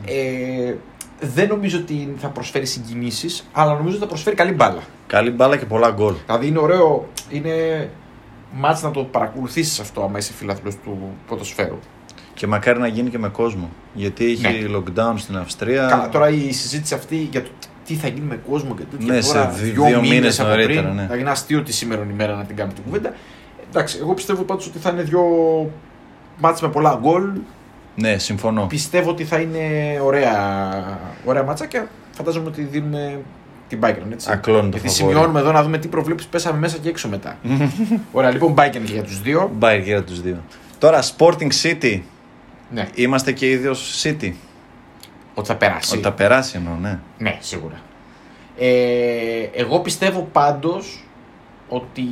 Ε, 0.06 0.74
δεν 1.20 1.48
νομίζω 1.48 1.78
ότι 1.78 2.14
θα 2.18 2.28
προσφέρει 2.28 2.66
συγκινήσεις, 2.66 3.48
αλλά 3.52 3.72
νομίζω 3.74 3.90
ότι 3.96 4.00
θα 4.04 4.08
προσφέρει 4.10 4.36
καλή 4.36 4.52
μπάλα. 4.52 4.82
Καλή 5.08 5.32
μπάλα 5.32 5.58
και 5.58 5.66
πολλά 5.66 5.90
γκολ. 5.92 6.14
Δηλαδή 6.26 6.48
είναι 6.48 6.60
ωραίο, 6.60 7.08
είναι 7.30 7.90
μάτς 8.54 8.82
να 8.82 8.92
το 8.92 9.04
παρακολουθήσεις 9.04 9.80
αυτό 9.80 10.04
άμα 10.04 10.18
είσαι 10.18 10.34
φιλάθλος 10.34 10.76
του 10.84 11.00
ποδοσφαίρου. 11.28 11.80
Και 12.34 12.48
μακάρι 12.48 12.80
να 12.80 12.88
γίνει 12.88 13.10
και 13.10 13.18
με 13.18 13.30
κόσμο. 13.30 13.70
Γιατί 13.94 14.26
είχε 14.26 14.50
Ναι. 14.50 14.58
lockdown 14.78 15.14
στην 15.16 15.38
Αυστρία. 15.38 15.88
Καλά, 15.90 16.10
τώρα 16.10 16.30
η 16.30 16.52
συζήτηση 16.52 16.94
αυτή 16.94 17.16
για 17.32 17.42
το 17.44 17.50
τι 17.86 17.94
θα 17.94 18.08
γίνει 18.08 18.26
με 18.26 18.40
κόσμο 18.50 18.76
και 18.76 18.84
τέτοια 18.92 19.14
Ναι, 19.14 19.22
σε 19.22 19.34
τώρα, 19.34 19.48
δι- 19.50 19.74
δυο, 19.74 19.84
δύο 19.86 20.00
μήνες 20.02 20.10
μήνες 20.16 20.40
από 20.40 20.50
νωρίτερα, 20.50 20.82
πριν, 20.82 20.96
ναι. 20.96 21.06
Θα 21.10 21.16
γίνει 21.16 21.30
αστείο 21.30 21.64
τη 21.64 21.74
σήμερα 21.74 22.08
ημέρα 22.12 22.36
να 22.36 22.44
την 22.44 22.56
κάνουμε 22.56 22.74
την 22.76 22.84
κουβέντα. 22.84 23.14
Εντάξει, 23.70 23.98
εγώ 24.02 24.14
πιστεύω 24.14 24.44
πάντως 24.44 24.68
ότι 24.68 24.78
θα 24.80 24.90
είναι 24.90 25.02
δυο 25.02 25.22
μάτς 26.38 26.62
με 26.62 26.70
πολλά 26.70 26.98
γκολ. 27.02 27.30
Ναι, 27.96 28.18
συμφωνώ. 28.18 28.66
Πιστεύω 28.66 29.10
ότι 29.10 29.24
θα 29.26 29.40
είναι 29.40 29.60
ωραία, 30.04 31.00
ωραία 31.26 31.44
ματσάκια. 31.44 31.88
Φαντάζομαι 32.12 32.48
ότι 32.48 32.62
δίνουμε 32.62 33.22
την 33.68 33.80
Bayern, 33.84 34.12
έτσι. 34.12 34.32
Ακλώνει 34.32 34.70
το 34.72 34.78
Γιατί 34.78 34.96
φαβόρι. 34.96 35.14
σημειώνουμε 35.14 35.40
εδώ 35.40 35.52
να 35.52 35.64
δούμε 35.64 35.78
τι 35.78 35.88
προβλέψεις 35.88 36.30
πέσαμε 36.30 36.60
μέσα 36.60 36.78
και 36.78 36.90
έξω 36.90 37.08
μετά. 37.08 37.38
ωραία, 38.12 38.32
λοιπόν, 38.32 38.54
Bayern 38.58 38.70
και 38.72 38.80
για 38.94 39.04
τους 39.04 39.22
δύο. 39.22 39.52
Bayern 39.60 39.76
και 39.84 39.90
για 39.90 40.04
τους 40.04 40.22
δύο. 40.22 40.44
Τώρα, 40.78 41.04
Sporting 41.18 41.50
City. 41.64 42.00
Ναι, 42.74 42.88
Είμαστε 42.96 43.32
και 43.32 43.50
οι 43.50 43.56
δύο 43.56 43.76
City. 44.04 44.32
ότι 45.34 45.48
θα 45.48 45.56
περάσει. 45.56 45.94
Ότι 45.94 46.04
θα 46.04 46.12
περάσει 46.12 46.58
εννοώ, 46.58 46.74
ναι. 46.82 47.00
Ναι, 47.18 47.38
σίγουρα. 47.40 47.76
Ε, 48.58 49.50
εγώ 49.54 49.80
πιστεύω 49.80 50.30
πάντως 50.32 51.04
ότι 51.70 52.04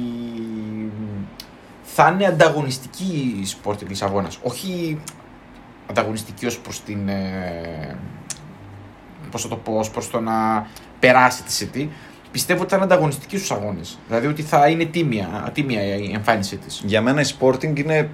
θα 1.83 2.11
είναι 2.13 2.25
ανταγωνιστική 2.25 3.35
η 3.43 3.47
Sporting 3.63 3.87
Λισαβόνας. 3.87 4.39
Όχι 4.41 4.99
ανταγωνιστική 5.89 6.45
ως 6.45 6.59
προς 6.59 6.81
την... 6.83 7.09
Ε, 7.09 7.95
πώς 9.31 9.41
θα 9.41 9.47
το 9.47 9.55
πω, 9.55 9.73
ως 9.73 9.89
προς 9.89 10.09
το 10.09 10.19
να 10.19 10.67
περάσει 10.99 11.43
τη 11.43 11.69
City. 11.73 11.87
Πιστεύω 12.31 12.61
ότι 12.61 12.69
θα 12.69 12.75
είναι 12.75 12.85
ανταγωνιστική 12.85 13.37
στους 13.37 13.51
αγώνες. 13.51 13.99
Δηλαδή 14.07 14.27
ότι 14.27 14.41
θα 14.41 14.67
είναι 14.67 14.85
τίμια, 14.85 15.43
ατίμια 15.45 15.83
η 15.83 16.11
εμφάνισή 16.13 16.57
της. 16.57 16.81
Για 16.85 17.01
μένα 17.01 17.21
η 17.21 17.25
Sporting 17.39 17.79
είναι 17.79 18.09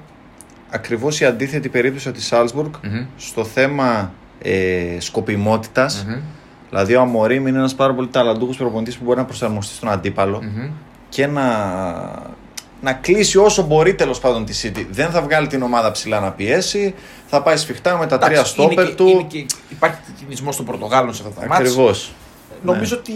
ακριβώς 0.70 1.20
η 1.20 1.26
αντίθετη 1.26 1.70
περίπτωση 1.70 2.08
από 2.08 2.18
τη 2.18 2.28
Salzburg 2.32 2.70
Μμμ. 2.84 3.06
στο 3.18 3.44
θέμα 3.44 4.14
ε, 4.42 5.00
σκοπιμότητας. 5.00 6.06
Μμμ. 6.08 6.20
Δηλαδή 6.70 6.96
ο 6.96 7.02
Αμορίμ 7.02 7.48
είναι 7.48 7.58
ένας 7.58 7.76
πάρα 7.76 7.94
πολύ 7.94 8.08
ταλαντούχος 8.08 8.58
προπονητής 8.58 8.98
που 8.98 9.04
μπορεί 9.04 9.18
να 9.18 9.26
προσαρμοστεί 9.26 9.74
στον 9.74 9.90
αντίπαλο 9.90 10.44
Μμμ. 10.44 10.70
και 11.10 11.28
να, 11.28 11.44
να 12.82 12.94
κλείσει 12.94 13.38
όσο 13.38 13.62
μπορεί 13.64 13.96
τέλος 13.96 14.20
πάντων 14.20 14.46
τη 14.46 14.60
City. 14.64 14.86
Δεν 14.92 15.10
θα 15.10 15.22
βγάλει 15.22 15.48
την 15.48 15.62
ομάδα 15.62 15.92
ψηλά 15.92 16.20
να 16.20 16.32
πιέσει, 16.32 16.94
θα 17.28 17.42
πάει 17.42 17.58
σφιχτά 17.58 17.98
με 17.98 18.08
τα 18.08 18.18
τρία 18.18 18.32
Εντάξει, 18.38 18.54
είναι 18.62 18.68
στόπερ 18.72 18.88
και- 18.88 18.96
του. 18.96 19.08
είναι 19.08 19.22
και- 19.24 19.46
υπάρχει 19.70 19.98
και 20.06 20.12
κινησμός 20.20 20.56
των 20.56 20.66
Πορτογάλων 20.66 21.14
σε 21.14 21.24
αυτά 21.28 21.40
τα 21.42 21.48
μάτια. 21.48 21.66
Ακριβώς. 21.66 22.12
Νομίζω 22.64 22.98
ότι 22.98 23.14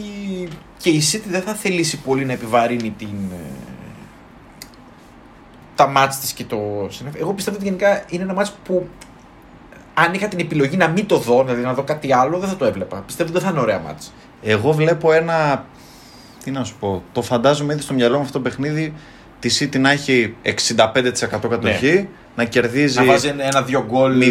και 0.77 0.89
η 0.89 1.01
City 1.11 1.23
δεν 1.29 1.41
θα 1.41 1.53
θελήσει 1.53 1.97
πολύ 1.99 2.25
να 2.25 2.33
επιβαρύνει 2.33 2.93
την, 2.97 3.07
ε, 3.31 3.53
τα 5.75 5.87
μάτς 5.87 6.17
της 6.19 6.31
και 6.31 6.43
το 6.43 6.87
συνέφ. 6.89 7.15
Εγώ 7.15 7.33
πιστεύω 7.33 7.55
ότι 7.57 7.65
γενικά 7.65 8.03
είναι 8.09 8.23
ένα 8.23 8.33
μάτς 8.33 8.51
που 8.63 8.87
αν 9.93 10.13
είχα 10.13 10.27
την 10.27 10.39
επιλογή 10.39 10.77
να 10.77 10.87
μην 10.87 11.05
το 11.05 11.17
δω, 11.17 11.43
δηλαδή 11.43 11.61
να 11.61 11.73
δω 11.73 11.83
κάτι 11.83 12.13
άλλο, 12.13 12.37
δεν 12.37 12.49
θα 12.49 12.55
το 12.55 12.65
έβλεπα. 12.65 12.97
Πιστεύω 13.05 13.29
ότι 13.29 13.37
δεν 13.39 13.47
θα 13.47 13.53
είναι 13.53 13.59
ωραία 13.63 13.79
μάτς. 13.79 14.13
Εγώ 14.41 14.71
βλέπω 14.71 15.11
ένα. 15.11 15.65
Τι 16.43 16.51
να 16.51 16.63
σου 16.63 16.75
πω. 16.79 17.03
Το 17.11 17.21
φαντάζομαι 17.21 17.73
ήδη 17.73 17.81
στο 17.81 17.93
μυαλό 17.93 18.15
μου 18.15 18.21
αυτό 18.21 18.33
το 18.33 18.39
παιχνίδι. 18.39 18.93
Τη 19.39 19.57
City 19.59 19.79
να 19.79 19.91
έχει 19.91 20.35
65% 20.43 20.51
κατοχή, 21.49 22.07
να 22.35 22.45
κερδίζει 22.45 22.97
Να 22.97 23.05
βάζει 23.05 23.33
ένα-δύο 23.37 23.85
γκολ. 23.87 24.23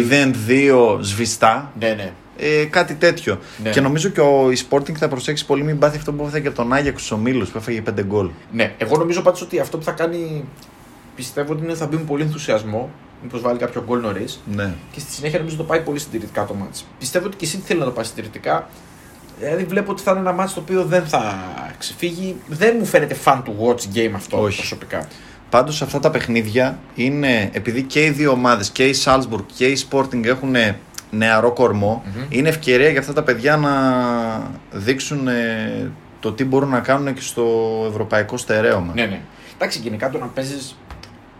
0-2 0.47 0.97
σβηστά. 1.01 1.71
Ναι, 1.79 1.89
ναι. 1.89 2.11
Ε, 2.37 2.65
κάτι 2.65 2.93
τέτοιο. 2.93 3.39
Ναι. 3.63 3.69
Και 3.69 3.81
νομίζω 3.81 4.09
και 4.09 4.21
ο 4.21 4.51
η 4.51 4.57
Sporting 4.69 4.93
θα 4.93 5.07
προσέξει 5.07 5.45
πολύ 5.45 5.63
μην 5.63 5.79
πάθει 5.79 5.97
αυτό 5.97 6.13
που 6.13 6.23
έφαγε 6.23 6.41
και 6.41 6.47
από 6.47 6.57
τον 6.57 6.73
Άγιαξ 6.73 7.03
στου 7.03 7.15
ομίλου 7.19 7.45
που 7.45 7.57
έφαγε 7.57 7.83
5 7.89 8.03
γκολ. 8.03 8.29
Ναι, 8.51 8.73
εγώ 8.77 8.97
νομίζω 8.97 9.21
πάντως 9.21 9.41
ότι 9.41 9.59
αυτό 9.59 9.77
που 9.77 9.83
θα 9.83 9.91
κάνει 9.91 10.45
πιστεύω 11.15 11.53
ότι 11.53 11.63
είναι 11.63 11.73
θα 11.73 11.87
μπει 11.87 11.95
με 11.95 12.01
πολύ 12.01 12.23
ενθουσιασμό. 12.23 12.89
Μήπως 13.23 13.41
βάλει 13.41 13.57
κάποιο 13.57 13.83
γκολ 13.87 13.99
νωρίς. 13.99 14.39
Ναι. 14.55 14.73
Και 14.91 14.99
στη 14.99 15.11
συνέχεια 15.11 15.39
νομίζω 15.39 15.57
το 15.57 15.63
πάει 15.63 15.81
πολύ 15.81 15.99
συντηρητικά 15.99 16.45
το 16.45 16.53
μάτς. 16.53 16.85
Πιστεύω 16.99 17.25
ότι 17.25 17.35
και 17.35 17.45
εσύ 17.45 17.61
θέλει 17.65 17.79
να 17.79 17.85
το 17.85 17.91
πάει 17.91 18.05
συντηρητικά. 18.05 18.69
Δηλαδή 19.39 19.63
βλέπω 19.63 19.91
ότι 19.91 20.01
θα 20.01 20.11
είναι 20.11 20.19
ένα 20.19 20.31
μάτς 20.31 20.53
το 20.53 20.59
οποίο 20.59 20.83
δεν 20.83 21.05
θα 21.07 21.35
ξεφύγει. 21.77 22.35
Δεν 22.47 22.75
μου 22.79 22.85
φαίνεται 22.85 23.15
fan 23.25 23.41
του 23.43 23.55
watch 23.59 23.97
game 23.97 24.11
αυτό 24.15 24.41
Όχι. 24.41 24.57
προσωπικά. 24.57 25.07
Πάντως 25.49 25.81
αυτά 25.81 25.99
τα 25.99 26.09
παιχνίδια 26.09 26.79
είναι 26.95 27.49
επειδή 27.53 27.83
και 27.83 28.05
οι 28.05 28.09
δύο 28.09 28.31
ομάδες, 28.31 28.69
και 28.69 28.85
η 28.87 28.95
Salzburg 29.03 29.43
και 29.55 29.65
η 29.65 29.77
Sporting 29.89 30.25
έχουν 30.25 30.55
νεαρό 31.11 31.51
κορμό, 31.51 32.03
Μμμ. 32.05 32.25
είναι 32.29 32.49
ευκαιρία 32.49 32.89
για 32.89 32.99
αυτά 32.99 33.13
τα 33.13 33.23
παιδιά 33.23 33.57
να 33.57 33.71
δείξουν 34.71 35.27
ε, 35.27 35.91
το 36.19 36.31
τι 36.33 36.45
μπορούν 36.45 36.69
να 36.69 36.79
κάνουν 36.79 37.13
και 37.13 37.21
στο 37.21 37.45
ευρωπαϊκό 37.89 38.37
στερέωμα. 38.37 38.93
Ναι, 38.93 39.05
ναι. 39.05 39.21
Εντάξει, 39.55 39.79
γενικά 39.79 40.09
το 40.09 40.17
να 40.19 40.25
παίζεις 40.25 40.75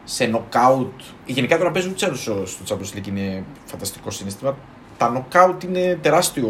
σε 0.03 0.25
νοκάουτ. 0.25 1.01
Γενικά 1.25 1.57
το 1.57 1.63
να 1.63 1.71
παίζει 1.71 1.89
ούτε 1.89 2.15
στο 2.15 2.43
στο 2.45 2.63
Champions 2.67 2.97
League 2.97 3.07
είναι 3.07 3.43
φανταστικό 3.65 4.11
συναίσθημα. 4.11 4.57
Τα 4.99 5.09
νοκάουτ 5.09 5.63
είναι 5.63 5.97
τεράστιο 6.01 6.49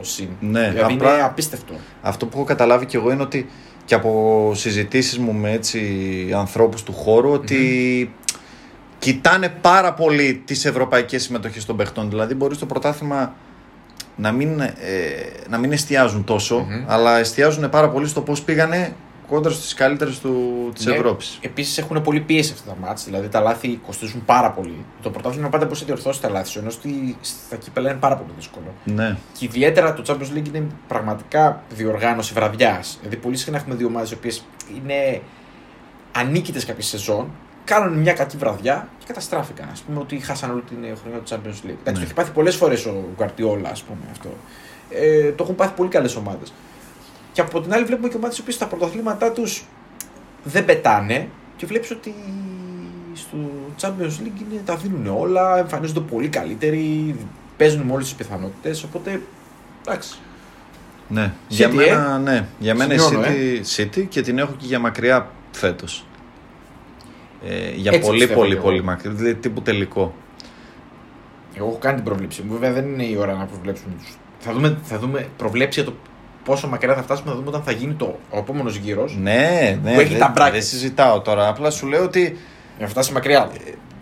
συν. 0.00 0.28
Ναι, 0.40 0.68
δηλαδή 0.70 0.94
απλά- 0.94 1.14
είναι 1.14 1.22
απίστευτο. 1.22 1.74
Αυτό 2.02 2.26
που 2.26 2.32
έχω 2.36 2.46
καταλάβει 2.46 2.86
και 2.86 2.96
εγώ 2.96 3.10
είναι 3.10 3.22
ότι 3.22 3.48
και 3.84 3.94
από 3.94 4.52
συζητήσεις 4.54 5.18
μου 5.18 5.32
με 5.32 5.50
έτσι 5.52 5.80
ανθρώπους 6.36 6.82
του 6.82 6.92
χώρου 6.92 7.30
ότι 7.30 8.14
κοιτάνε 8.98 9.48
πάρα 9.60 9.94
πολύ 9.94 10.42
τις 10.44 10.64
ευρωπαϊκές 10.64 11.22
συμμετοχές 11.22 11.64
των 11.64 11.76
παιχτών. 11.76 12.08
Δηλαδή 12.08 12.34
μπορεί 12.34 12.54
στο 12.54 12.66
πρωτάθλημα 12.66 13.34
να 14.16 14.32
μην, 14.32 14.60
ε, 14.60 14.72
να 15.48 15.58
μην 15.58 15.72
εστιάζουν 15.72 16.24
τόσο, 16.24 16.58
Μμμ. 16.58 16.84
αλλά 16.86 17.18
εστιάζουν 17.18 17.68
πάρα 17.70 17.88
πολύ 17.88 18.08
στο 18.08 18.20
πώς 18.20 18.42
πήγανε 18.42 18.92
κόντρα 19.28 19.52
στις 19.52 19.74
καλύτερες 19.74 20.18
του, 20.20 20.70
της 20.74 20.86
Ναι. 20.86 20.94
Ευρώπης. 20.94 21.38
Επίσης 21.40 21.78
έχουν 21.78 22.02
πολύ 22.02 22.20
πίεση 22.20 22.52
αυτά 22.52 22.70
τα 22.70 22.76
μάτς, 22.86 23.04
δηλαδή 23.04 23.28
τα 23.28 23.40
λάθη 23.40 23.80
κοστίζουν 23.86 24.24
πάρα 24.24 24.50
πολύ. 24.50 24.84
Το 25.02 25.10
πρωτάθλημα 25.10 25.48
πάντα 25.48 25.64
μπορεί 25.66 25.78
να 25.80 25.86
διορθώσει 25.86 26.20
τα 26.20 26.28
λάθη 26.30 26.48
σου, 26.48 26.58
ενώ 26.58 26.70
στη, 26.70 27.16
στα 27.20 27.56
κύπελα 27.56 27.90
είναι 27.90 27.98
πάρα 27.98 28.16
πολύ 28.16 28.30
δύσκολο. 28.36 28.66
Ναι, 28.84 29.16
Και 29.38 29.44
ιδιαίτερα 29.44 29.94
το 29.94 30.02
Champions 30.06 30.36
League 30.38 30.46
είναι 30.46 30.66
πραγματικά 30.88 31.62
διοργάνωση 31.74 32.32
βραδιάς. 32.32 32.96
Δηλαδή, 33.00 33.16
πολύ 33.16 33.36
συχνά 33.36 33.56
έχουμε 33.56 33.74
δύο 33.74 33.86
ομάδες 33.86 34.10
οι 34.10 34.14
οποίες 34.14 34.44
είναι 34.76 35.20
ανίκητες 36.12 36.64
κάποια 36.64 36.84
σεζόν, 36.84 37.30
κάνουν 37.64 37.98
μια 37.98 38.12
κακή 38.12 38.36
βραδιά 38.36 38.88
και 38.98 39.04
καταστράφηκαν. 39.06 39.66
Α 39.68 39.72
πούμε 39.86 40.00
ότι 40.00 40.18
χάσαν 40.18 40.50
όλη 40.50 40.60
την 40.62 40.76
χρονιά 41.02 41.18
του 41.18 41.28
Champions 41.34 41.66
League. 41.66 41.76
Εντάξει, 41.80 41.84
Ναι. 41.84 41.92
το 41.92 42.00
έχει 42.00 42.14
πάθει 42.14 42.30
πολλές 42.30 42.56
φορές 42.56 42.86
ο 42.86 43.04
Γκουαρτιόλα, 43.16 43.68
ας 43.70 43.82
πούμε 43.82 44.00
αυτό. 44.10 44.28
Ε, 44.90 45.30
το 45.32 45.42
έχουν 45.42 45.54
πάθει 45.54 45.72
πολύ 45.76 45.88
καλές 45.88 46.16
ομάδες. 46.16 46.52
Και 47.32 47.40
από 47.40 47.60
την 47.60 47.72
άλλη, 47.72 47.84
βλέπουμε 47.84 48.08
και 48.08 48.16
ομάδες 48.16 48.38
οι 48.38 48.40
οποίες 48.40 48.54
στα 48.54 48.66
πρωταθλήματά 48.66 49.32
τους 49.32 49.64
δεν 50.44 50.64
πετάνε 50.64 51.28
και 51.56 51.66
βλέπεις 51.66 51.90
ότι 51.90 52.14
στο 53.14 53.36
Champions 53.80 54.22
League 54.22 54.40
είναι, 54.50 54.60
τα 54.64 54.76
δίνουν 54.76 55.06
όλα, 55.06 55.58
εμφανίζονται 55.58 56.00
πολύ 56.00 56.28
καλύτεροι, 56.28 57.16
παίζουν 57.56 57.82
με 57.82 57.92
όλες 57.92 58.04
τις 58.04 58.14
πιθανότητες. 58.14 58.82
Οπότε 58.82 59.20
εντάξει. 59.86 60.18
ναι. 61.08 61.24
City, 61.24 61.32
για 61.48 61.68
μένα, 61.68 62.18
ναι. 62.18 62.46
Για 62.58 62.74
μένα 62.74 62.94
η 62.94 62.98
Σημειώνω, 62.98 63.26
City, 63.26 63.76
City 63.76 64.06
και 64.08 64.20
την 64.20 64.38
έχω 64.38 64.52
και 64.58 64.66
για 64.66 64.78
μακριά 64.78 65.30
φέτος. 65.50 66.04
Ε, 67.44 67.70
για 67.74 67.92
Έτσι 67.92 68.06
πολύ 68.06 68.18
πιστεύω 68.18 68.40
πολύ 68.40 68.52
κι 68.52 68.56
εγώ. 68.56 68.66
πολύ 68.66 68.82
μακριά, 68.84 69.10
δηλαδή 69.10 69.34
τύπου 69.34 69.62
τελικό. 69.62 70.14
Εγώ 71.54 71.66
έχω 71.66 71.78
κάνει 71.78 71.94
την 71.94 72.04
προβλήψη 72.04 72.42
μου. 72.42 72.52
Βέβαια 72.52 72.72
δεν 72.72 72.88
είναι 72.92 73.04
η 73.04 73.16
ώρα 73.16 73.34
να 73.34 73.44
προβλέψουμε 73.44 73.94
του. 73.98 74.04
Θα 74.38 74.52
δούμε, 74.52 74.78
θα 74.82 74.98
δούμε 74.98 75.28
προβλέψει 75.36 75.80
για 75.80 75.90
το 75.90 75.96
πόσο 76.48 76.68
μακριά 76.68 76.94
θα 76.94 77.02
φτάσουμε. 77.02 77.30
Θα 77.30 77.36
δούμε 77.36 77.48
όταν 77.48 77.62
θα 77.62 77.72
γίνει 77.72 77.94
το, 77.94 78.18
ο 78.30 78.38
επόμενος 78.38 78.76
γύρος. 78.76 79.16
Ναι, 79.20 79.78
ναι, 79.82 79.94
Που 79.94 80.00
έχει 80.00 80.16
δεν, 80.16 80.18
τα 80.18 80.32
brackets. 80.36 80.52
δεν 80.52 80.62
συζητάω 80.62 81.20
τώρα. 81.20 81.48
Απλά 81.48 81.70
σου 81.70 81.86
λέω 81.86 82.02
ότι 82.04 82.20
Για 82.76 82.86
να 82.86 82.88
φτάσει 82.88 83.12
μακριά. 83.12 83.50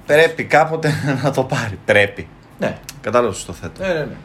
πρέπει 0.07 0.45
κάποτε 0.45 0.93
να 1.23 1.31
το 1.31 1.45
πάρει. 1.45 1.79
Πρέπει. 1.85 2.29
Ναι, 2.59 2.79
Κατάλαβες 3.01 3.45
το 3.45 3.53
θέτω. 3.53 3.83
ναι, 3.87 3.93
ναι. 3.93 3.99
ναι. 4.01 4.17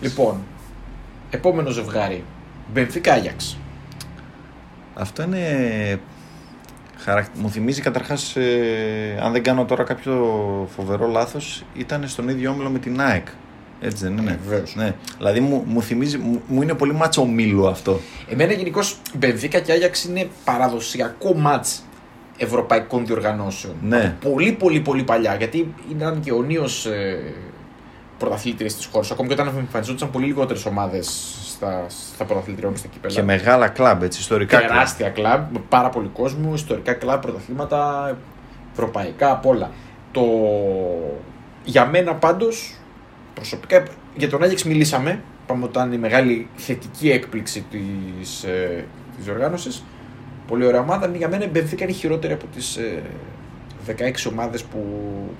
Λοιπόν, 0.00 0.40
επόμενο 1.30 1.70
ζευγάρι. 1.70 2.24
Μπενφίκα 2.72 3.12
Άγιαξ. 3.12 3.58
Αυτό 4.94 5.22
είναι. 5.22 6.00
χαρακ- 6.98 7.30
Μου 7.34 7.50
θυμίζει 7.50 7.80
καταρχάς, 7.80 8.36
αν 9.22 9.32
δεν 9.32 9.42
κάνω 9.42 9.64
τώρα 9.64 9.84
κάποιο 9.84 10.14
φοβερό 10.76 11.06
λάθος, 11.06 11.64
ήταν 11.74 12.08
στον 12.08 12.28
ίδιο 12.28 12.50
όμιλο 12.50 12.68
με 12.70 12.78
την 12.78 13.00
ΑΕΚ. 13.00 13.26
Έτσι 13.80 14.04
δεν 14.04 14.12
είναι. 14.12 14.22
Ναι, 14.22 14.38
βεβαίως. 14.48 14.74
Ναι. 14.74 14.94
Δηλαδή 15.16 15.40
μου, 15.40 15.62
μου 15.66 15.82
θυμίζει, 15.82 16.18
μου, 16.18 16.42
μου 16.46 16.62
είναι 16.62 16.74
πολύ 16.74 16.92
μάτσο 16.92 17.20
ομίλου 17.20 17.68
αυτό. 17.68 18.00
Εμένα 18.28 18.52
γενικώς 18.52 18.96
Μπενφίκα 19.14 19.60
και 19.60 19.72
Άγιαξ 19.72 20.04
είναι 20.04 20.28
παραδοσιακό 20.44 21.34
ματ 21.34 21.66
ευρωπαϊκών 22.36 23.06
διοργανώσεων. 23.06 23.74
Ναι. 23.82 24.16
Από 24.20 24.30
πολύ 24.30 24.52
πολύ 24.52 24.80
πολύ 24.80 25.02
παλιά. 25.02 25.34
Γιατί 25.34 25.74
ήταν 25.90 26.20
και 26.20 26.30
αιωνίω 26.30 26.64
ε, 26.64 27.32
πρωταθλήτριε 28.18 28.68
της 28.68 28.88
χώρας. 28.92 29.10
Ακόμη 29.10 29.28
και 29.28 29.34
όταν 29.34 29.56
εμφανιζόντουσαν 29.58 30.10
πολύ 30.10 30.26
λιγότερες 30.26 30.66
ομάδες 30.66 31.36
στα, 31.46 31.86
στα 32.14 32.24
πρωταθλητρία 32.24 32.68
και 32.68 32.76
στα 32.76 32.88
κύπελα. 32.88 33.14
Και 33.14 33.22
μεγάλα 33.22 33.68
κλαμπ, 33.68 34.02
έτσι, 34.02 34.20
ιστορικά 34.20 34.56
κλαμπ. 34.58 34.70
τεράστια 34.70 35.08
κλαμπ 35.08 35.52
με 35.52 35.62
πάρα 35.68 35.88
πολύ 35.88 36.10
κόσμο, 36.12 36.54
ιστορικά 36.54 36.92
κλαμπ, 36.92 37.20
πρωταθλήματα, 37.20 38.16
ευρωπαϊκά, 38.72 39.30
απ' 39.30 39.46
όλα. 39.46 39.70
Το... 40.12 40.22
Για 41.64 41.86
μένα 41.86 42.14
πάντως, 42.14 42.74
προσωπικά, 43.38 43.82
για 44.16 44.28
τον 44.28 44.42
Άγιεξ 44.42 44.64
μιλήσαμε, 44.64 45.20
είπαμε 45.44 45.62
ότι 45.64 45.72
ήταν 45.72 45.92
η 45.92 45.98
μεγάλη 45.98 46.48
θετική 46.56 47.10
έκπληξη 47.10 47.64
της, 47.70 48.42
ε, 48.42 48.84
της 49.16 49.24
διοργάνωσης. 49.24 49.84
Πολύ 50.46 50.66
ωραία 50.66 50.80
ομάδα. 50.80 51.10
Για 51.16 51.28
μένα 51.28 51.44
η 51.44 51.48
Μπενφίκα 51.48 51.82
είναι 51.84 51.92
η 51.92 51.96
χειρότερη 51.96 52.32
από 52.32 52.44
τις 52.54 52.76
ε, 52.76 53.02
16 53.86 54.26
ομάδες 54.30 54.62
που, 54.64 54.78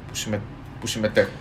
που, 0.09 0.15
συμμε- 0.15 0.41
που 0.81 0.87
συμμετέχουν. 0.87 1.33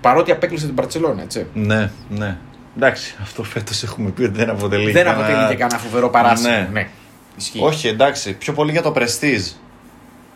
Παρότι 0.00 0.30
απέκλεισε 0.30 0.66
την 0.66 0.74
Παρτσελώνα, 0.74 1.22
έτσι. 1.22 1.46
Ναι, 1.54 1.90
ναι. 2.08 2.36
Εντάξει, 2.76 3.14
αυτό 3.22 3.42
φέτος 3.42 3.82
έχουμε 3.82 4.10
πει 4.10 4.22
ότι 4.22 4.36
δεν 4.36 4.50
αποτελεί. 4.50 4.90
Δεν 4.92 5.04
κανένα- 5.04 5.24
αποτελεί 5.24 5.48
και 5.48 5.54
κανένα 5.54 5.78
φοβερό 5.80 6.08
παράσημο. 6.08 6.52
Ναι. 6.54 6.68
Ναι. 6.72 6.88
Ισχύει. 7.36 7.58
Όχι, 7.62 7.88
εντάξει, 7.88 8.32
πιο 8.32 8.52
πολύ 8.52 8.70
για 8.70 8.82
το 8.82 8.90
πρεστίζ. 8.90 9.50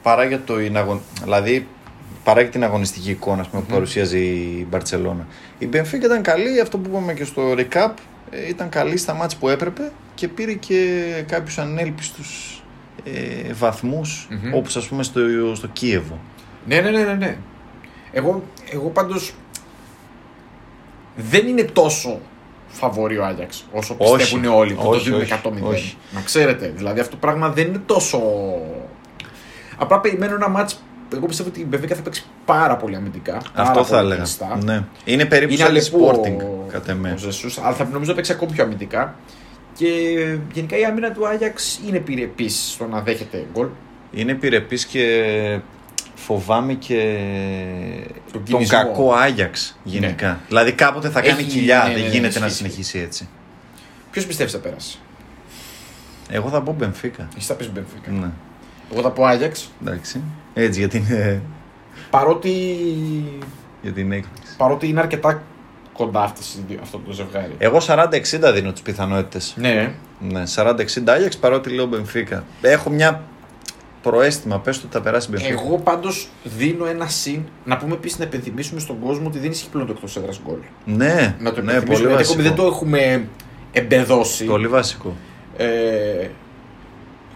Παρά 0.03 0.25
για 0.25 0.41
το 0.41 0.61
ειναγων... 0.61 1.01
Δηλαδή, 1.23 1.67
παρά 2.25 2.41
για 2.41 2.51
την 2.51 2.65
αγωνιστική 2.65 3.11
εικόνα 3.11 3.41
ας 3.41 3.49
πούμε, 3.49 3.63
που 3.63 3.73
παρουσίαζε 3.73 4.19
η 4.19 4.67
Μπαρσελόνα. 4.71 5.27
Η 5.63 5.67
Μπενφίκα 5.67 6.07
ήταν 6.07 6.23
καλή, 6.23 6.61
αυτό 6.61 6.79
που 6.79 6.89
είπαμε 6.89 7.15
και 7.15 7.25
στο 7.25 7.43
recap, 7.57 7.91
ε, 8.31 8.49
ήταν 8.49 8.69
καλή 8.69 8.97
στα 8.97 9.15
μάτς 9.15 9.37
που 9.37 9.49
έπρεπε 9.49 9.93
και 10.15 10.29
πήρε 10.29 10.53
και 10.53 11.11
κάποιους 11.27 11.59
ανέλπιστους 11.59 12.63
ε, 13.05 13.53
βαθμούς, 13.53 14.29
Μμμ. 14.31 14.55
όπως 14.55 14.77
ας 14.77 14.87
πούμε 14.87 15.03
στο, 15.03 15.21
στο 15.55 15.67
Κίεβο. 15.67 16.19
Ναι, 16.67 16.81
ναι, 16.81 16.91
ναι, 16.91 17.03
ναι. 17.03 17.15
ναι. 17.15 17.37
Εγώ, 18.13 18.43
εγώ 18.71 18.89
πάντως 18.89 19.35
δεν 21.17 21.47
είναι 21.47 21.63
τόσο 21.63 22.21
φαβορή 22.69 23.19
ο 23.19 23.25
Άγιαξ 23.25 23.67
όσο 23.73 23.95
Όχι. 23.99 24.17
πιστεύουν 24.17 24.45
όλοι 24.45 24.75
που 24.75 24.83
Όχι, 24.85 24.99
το 24.99 25.05
δίνουν 25.05 25.21
όχι, 25.21 25.41
100-0. 25.45 25.71
όχι. 25.71 25.97
Να 26.11 26.21
ξέρετε, 26.21 26.73
δηλαδή 26.77 27.01
αυτό 27.01 27.13
το 27.13 27.19
πράγμα 27.21 27.49
δεν 27.49 27.67
είναι 27.67 27.83
τόσο... 27.87 28.21
Απλά 29.79 30.01
περιμένω 30.01 30.35
ένα 30.35 30.49
μάτς, 30.49 30.83
εγώ 31.15 31.27
πιστεύω 31.27 31.49
ότι 31.49 31.61
η 31.61 31.67
Μπεβίκα 31.69 31.95
θα 31.95 32.03
παίξει 32.03 32.25
πάρα 32.45 32.77
πολύ 32.77 32.97
αμυντικά. 32.97 33.33
πάρα 33.33 33.69
Αυτό 33.69 33.85
θα 33.85 33.89
πολύ 33.89 34.01
έλεγα. 34.01 34.17
κλειστά. 34.17 34.59
Ναι. 34.65 34.85
Είναι 35.05 35.25
περίπου 35.25 35.53
Είναι 35.53 35.63
σαν 35.63 35.73
τη 35.73 35.79
αλεπού 35.79 36.07
Sporting, 36.23 36.43
ο, 36.45 36.67
κατά 36.73 36.95
με. 36.95 37.13
ο 37.13 37.17
Ζεσούς, 37.17 37.59
αλλά 37.59 37.75
θα 37.75 37.85
νομίζω 37.85 38.11
θα 38.11 38.17
παίξει 38.17 38.33
ακόμη 38.33 38.53
πιο 38.53 38.65
αμυντικά. 38.65 39.15
Και 39.75 39.87
γενικά 40.53 40.79
η 40.79 40.85
άμυνα 40.85 41.13
του 41.13 41.27
Άγιαξ 41.27 41.81
είναι 41.89 41.97
επιρρεπής 41.97 42.71
στο 42.73 42.87
να 42.87 43.01
δέχεται 43.01 43.47
γκολ. 43.53 43.67
Είναι 44.13 44.33
επιρρεπής 44.33 44.85
και 44.87 45.05
φοβάμαι 46.15 46.73
και 46.75 47.17
Τον 48.33 48.33
τον 48.33 48.43
κινησμό. 48.45 48.79
κακό 48.79 49.13
Άγιαξ 49.13 49.79
γενικά. 49.85 50.41
Δηλαδή 50.49 50.73
κάποτε 50.73 51.09
θα 51.09 51.21
κάνει 51.21 51.41
Έχει- 51.41 51.51
κοιλιά, 51.51 51.79
ναι, 51.83 51.89
ναι, 51.89 51.95
δεν 51.95 52.03
ναι, 52.03 52.09
γίνεται 52.09 52.39
να 52.39 52.47
ισχύει. 52.47 52.59
συνεχίσει 52.59 52.99
έτσι. 52.99 53.29
Ποιος 54.11 54.27
πιστεύεις 54.27 54.53
θα 54.53 54.59
πέρασε. 54.59 54.99
Εγώ 56.31 56.49
θα 56.49 56.63
πω 56.63 56.73
Μπενφίκα. 56.79 57.29
Εσύ 57.37 57.47
θα 57.47 57.55
πεις 57.55 57.71
Μπενφίκα. 57.73 58.11
Ναι, 58.11 58.31
Εγώ 58.93 59.03
θα 59.03 59.11
πω 59.11 59.25
Άγιαξ. 59.25 59.71
εντάξει. 59.83 60.21
Έτσι 60.55 60.79
για 60.79 60.89
την, 60.89 61.05
ε, 61.11 61.41
Παρότι, 62.11 62.51
για 63.83 63.93
την 63.93 64.13
έκπληξη. 64.13 64.57
παρότι 64.57 64.89
είναι 64.89 65.01
αρκετά 65.01 65.43
κοντά 65.93 66.21
αυτές 66.23 66.55
οι 66.55 66.65
δύο- 66.69 66.79
αυτό 66.83 66.99
το 66.99 67.13
ζευγάρι. 67.13 67.55
Εγώ 67.59 67.81
40-60 67.81 68.53
δίνω 68.53 68.73
τις 68.73 68.83
πιθανότητες. 68.83 69.55
Ναι, 69.57 69.95
Ναι, 70.29 70.47
40-60 70.47 71.13
Άγιαξ 71.13 71.37
παρότι 71.37 71.71
λέω 71.71 71.87
Μπενφίκα. 71.87 72.45
Έχω 72.61 72.91
μια 72.91 73.23
προέστημα, 74.03 74.59
πες 74.61 74.77
ότι 74.79 74.87
θα 74.91 75.01
περάσει 75.01 75.27
η 75.27 75.31
Μπενφίκα. 75.35 75.61
Εγώ 75.63 75.79
πάντως 75.79 76.29
δίνω 76.45 76.87
ένα 76.87 77.07
συν. 77.09 77.43
Να 77.65 77.77
πούμε 77.77 77.95
επίσης 77.95 78.19
να 78.19 78.25
υπενθυμίσουμε 78.25 78.81
στον 78.81 78.99
κόσμο 79.01 79.27
ότι 79.27 79.39
δεν 79.39 79.51
ισχύει 79.51 79.69
πλέον 79.69 79.87
το 79.87 79.93
εκτός 79.97 80.17
έδρας 80.17 80.41
γκολ. 80.47 80.59
Ναι, 80.85 81.37
Να 81.39 81.53
το 81.53 81.63
ναι, 81.63 81.73
υπενθυμίσουμε 81.73 81.85
πολύ 81.85 81.99
γιατί 81.99 82.15
βασικό. 82.15 82.33
ακόμη 82.33 82.43
δεν 82.49 82.55
το 82.55 82.67
έχουμε 82.67 83.29
εμπεδώσει. 83.73 84.45
Πολύ 84.45 84.69
βασικό. 84.69 85.15
Ε, 85.57 86.29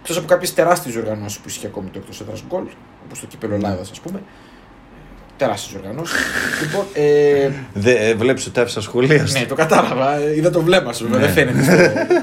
Εκτός 0.01 0.17
από 0.19 0.27
κάποιες 0.27 0.55
τεράστιες 0.55 0.97
οργανώσεις 0.97 1.39
που 1.39 1.49
ισχύει 1.49 1.67
ακόμη 1.67 1.89
το 1.89 1.99
εκτός 1.99 2.21
έδρας 2.21 2.45
γκολ, 2.49 2.65
όπως 3.05 3.21
το 3.21 3.27
κύπελο 3.27 3.55
Ελλάδας, 3.55 3.91
ας 3.91 4.01
πούμε. 4.01 4.23
Τεράστιες 5.37 5.81
οργανώσεις. 5.83 6.17
λοιπόν, 6.63 6.85
ε, 6.93 7.51
Δε, 7.75 7.93
ε, 8.09 8.15
βλέπεις 8.15 8.47
ότι 8.47 8.61
άφησα 8.61 8.81
σχολεία 8.81 9.27
ναι, 9.33 9.45
το 9.47 9.55
κατάλαβα. 9.55 10.21
Είδα 10.35 10.51
το 10.51 10.63
βλέμμα 10.63 10.93
σου, 10.93 11.09
βέβαια, 11.09 11.19
Ναι. 11.21 11.33
δεν 11.33 11.35
φαίνεται. 11.35 11.63
στο- 11.63 12.17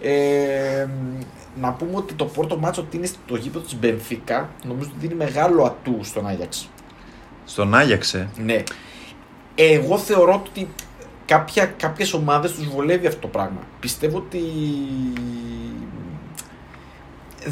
ε, 0.08 0.86
να 1.60 1.72
πούμε 1.72 1.92
ότι 1.96 2.14
το 2.14 2.24
πρώτο 2.24 2.58
μάτσο 2.58 2.80
ότι 2.80 2.96
είναι 2.96 3.06
στο 3.06 3.36
γήπεδο 3.36 3.64
της 3.64 3.76
Μπενφίκα, 3.78 4.48
νομίζω 4.64 4.88
ότι 4.90 5.06
δίνει 5.06 5.14
μεγάλο 5.14 5.64
ατού 5.64 5.98
στον 6.02 6.26
Άγιαξ. 6.26 6.70
Στον 7.44 7.74
Άγιαξε. 7.74 8.28
Ναι. 8.44 8.62
Εγώ 9.54 9.98
θεωρώ 9.98 10.42
ότι 10.46 10.68
κάποια, 11.26 11.66
κάποιες 11.66 12.12
ομάδες 12.12 12.52
τους 12.52 12.68
βολεύει 12.68 13.06
αυτό 13.06 13.20
το 13.20 13.28
πράγμα. 13.28 13.60
Πιστεύω 13.80 14.16
ότι 14.16 14.40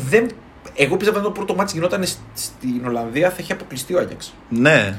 δεν... 0.09 0.31
Εγώ 0.77 0.97
πιστεύω 0.97 1.19
ότι 1.19 1.27
αν 1.27 1.33
το 1.33 1.39
πρώτο 1.41 1.55
μάτι 1.55 1.73
γινόταν 1.75 2.05
σ- 2.07 2.19
στην 2.35 2.87
Ολλανδία 2.87 3.31
θα 3.31 3.37
είχε 3.41 3.53
αποκλειστεί 3.53 3.95
ο 3.95 3.99
Άγιαξ. 3.99 4.35
Ναι, 4.49 4.99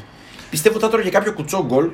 Πιστεύω 0.49 0.75
ότι 0.75 0.83
θα 0.83 0.89
έτρωγε 0.89 1.09
κάποιο 1.09 1.33
κουτσό 1.33 1.65
γκολ 1.67 1.89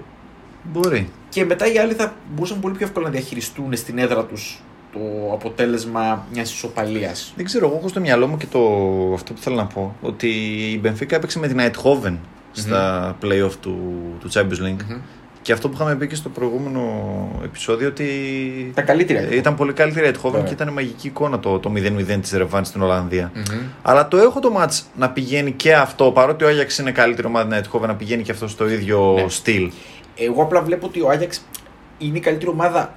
μπορεί. 0.64 1.10
και 1.30 1.46
μετά 1.46 1.72
οι 1.72 1.78
άλλοι 1.78 1.94
θα 1.94 2.14
μπορούσαν 2.34 2.60
πολύ 2.60 2.76
πιο 2.76 2.86
εύκολα 2.86 3.06
να 3.06 3.12
διαχειριστούν 3.12 3.76
στην 3.76 3.98
έδρα 3.98 4.26
τους 4.26 4.62
το 4.94 5.00
αποτέλεσμα 5.34 6.26
μιας 6.34 6.52
ισοπαλίας. 6.54 7.34
Δεν 7.36 7.46
ξέρω, 7.46 7.68
εγώ 7.68 7.76
έχω 7.78 7.88
στο 7.88 8.00
μυαλό 8.00 8.28
μου 8.28 8.38
και 8.38 8.46
το, 8.52 8.60
αυτό 9.14 9.34
που 9.34 9.42
θέλω 9.42 9.56
να 9.56 9.66
πω. 9.66 9.96
Ότι 10.02 10.28
η 10.74 10.78
Μπενφίκα 10.82 11.16
έπαιξε 11.16 11.40
με 11.40 11.48
την 11.48 11.60
Eindhoven 11.62 12.18
στα 12.52 13.16
play-off 13.24 13.52
του, 13.62 13.78
του 14.20 14.30
Champions 14.34 14.66
League. 14.68 14.98
Και 15.42 15.52
αυτό 15.52 15.68
που 15.70 15.74
είχαμε 15.76 15.96
πει 15.96 16.08
και 16.08 16.16
στο 16.16 16.30
προηγούμενο 16.30 16.82
επεισόδιο 17.44 17.88
ότι 17.88 18.06
Τα 18.76 18.82
καλύτερα. 18.82 19.32
ήταν 19.32 19.56
πολύ 19.56 19.74
καλύτερη 19.74 20.08
η 20.08 20.12
Eindhoven 20.14 20.22
Βέβαια. 20.32 20.48
και 20.48 20.54
ήταν 20.54 20.70
μαγική 20.74 21.08
εικόνα 21.08 21.40
το, 21.40 21.60
το 21.60 21.72
0-0 21.76 22.18
της 22.22 22.32
Ρεβάν 22.32 22.66
στην 22.66 22.82
Ολλανδία. 22.82 23.32
Μμμ. 23.36 23.60
Αλλά 23.82 24.08
το 24.08 24.18
έχω 24.18 24.40
το 24.40 24.50
μάτς 24.52 24.86
να 24.96 25.10
πηγαίνει 25.10 25.52
και 25.52 25.76
αυτό, 25.76 26.12
παρότι 26.12 26.44
ο 26.44 26.48
Άγιαξ 26.48 26.78
είναι 26.78 26.92
καλύτερη 26.92 27.28
ομάδα 27.28 27.62
την 27.62 27.72
Eindhoven, 27.72 27.88
να 27.88 27.96
πηγαίνει 27.96 28.24
και 28.24 28.32
αυτό 28.32 28.48
στο 28.48 28.70
ίδιο 28.70 29.14
Ναι. 29.16 29.30
στυλ. 29.30 29.72
Εγώ 30.16 30.42
απλά 30.44 30.62
βλέπω 30.62 30.86
ότι 30.88 31.02
ο 31.02 31.10
Άγιαξ 31.10 31.46
είναι 31.98 32.18
η 32.18 32.22
καλύτερη 32.22 32.52
ομάδα 32.52 32.94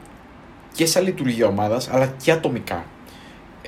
και 0.73 0.87
σαν 0.87 1.05
λειτουργία 1.05 1.47
ομάδας, 1.47 1.89
αλλά 1.93 2.13
και 2.23 2.33
ατομικά. 2.33 2.85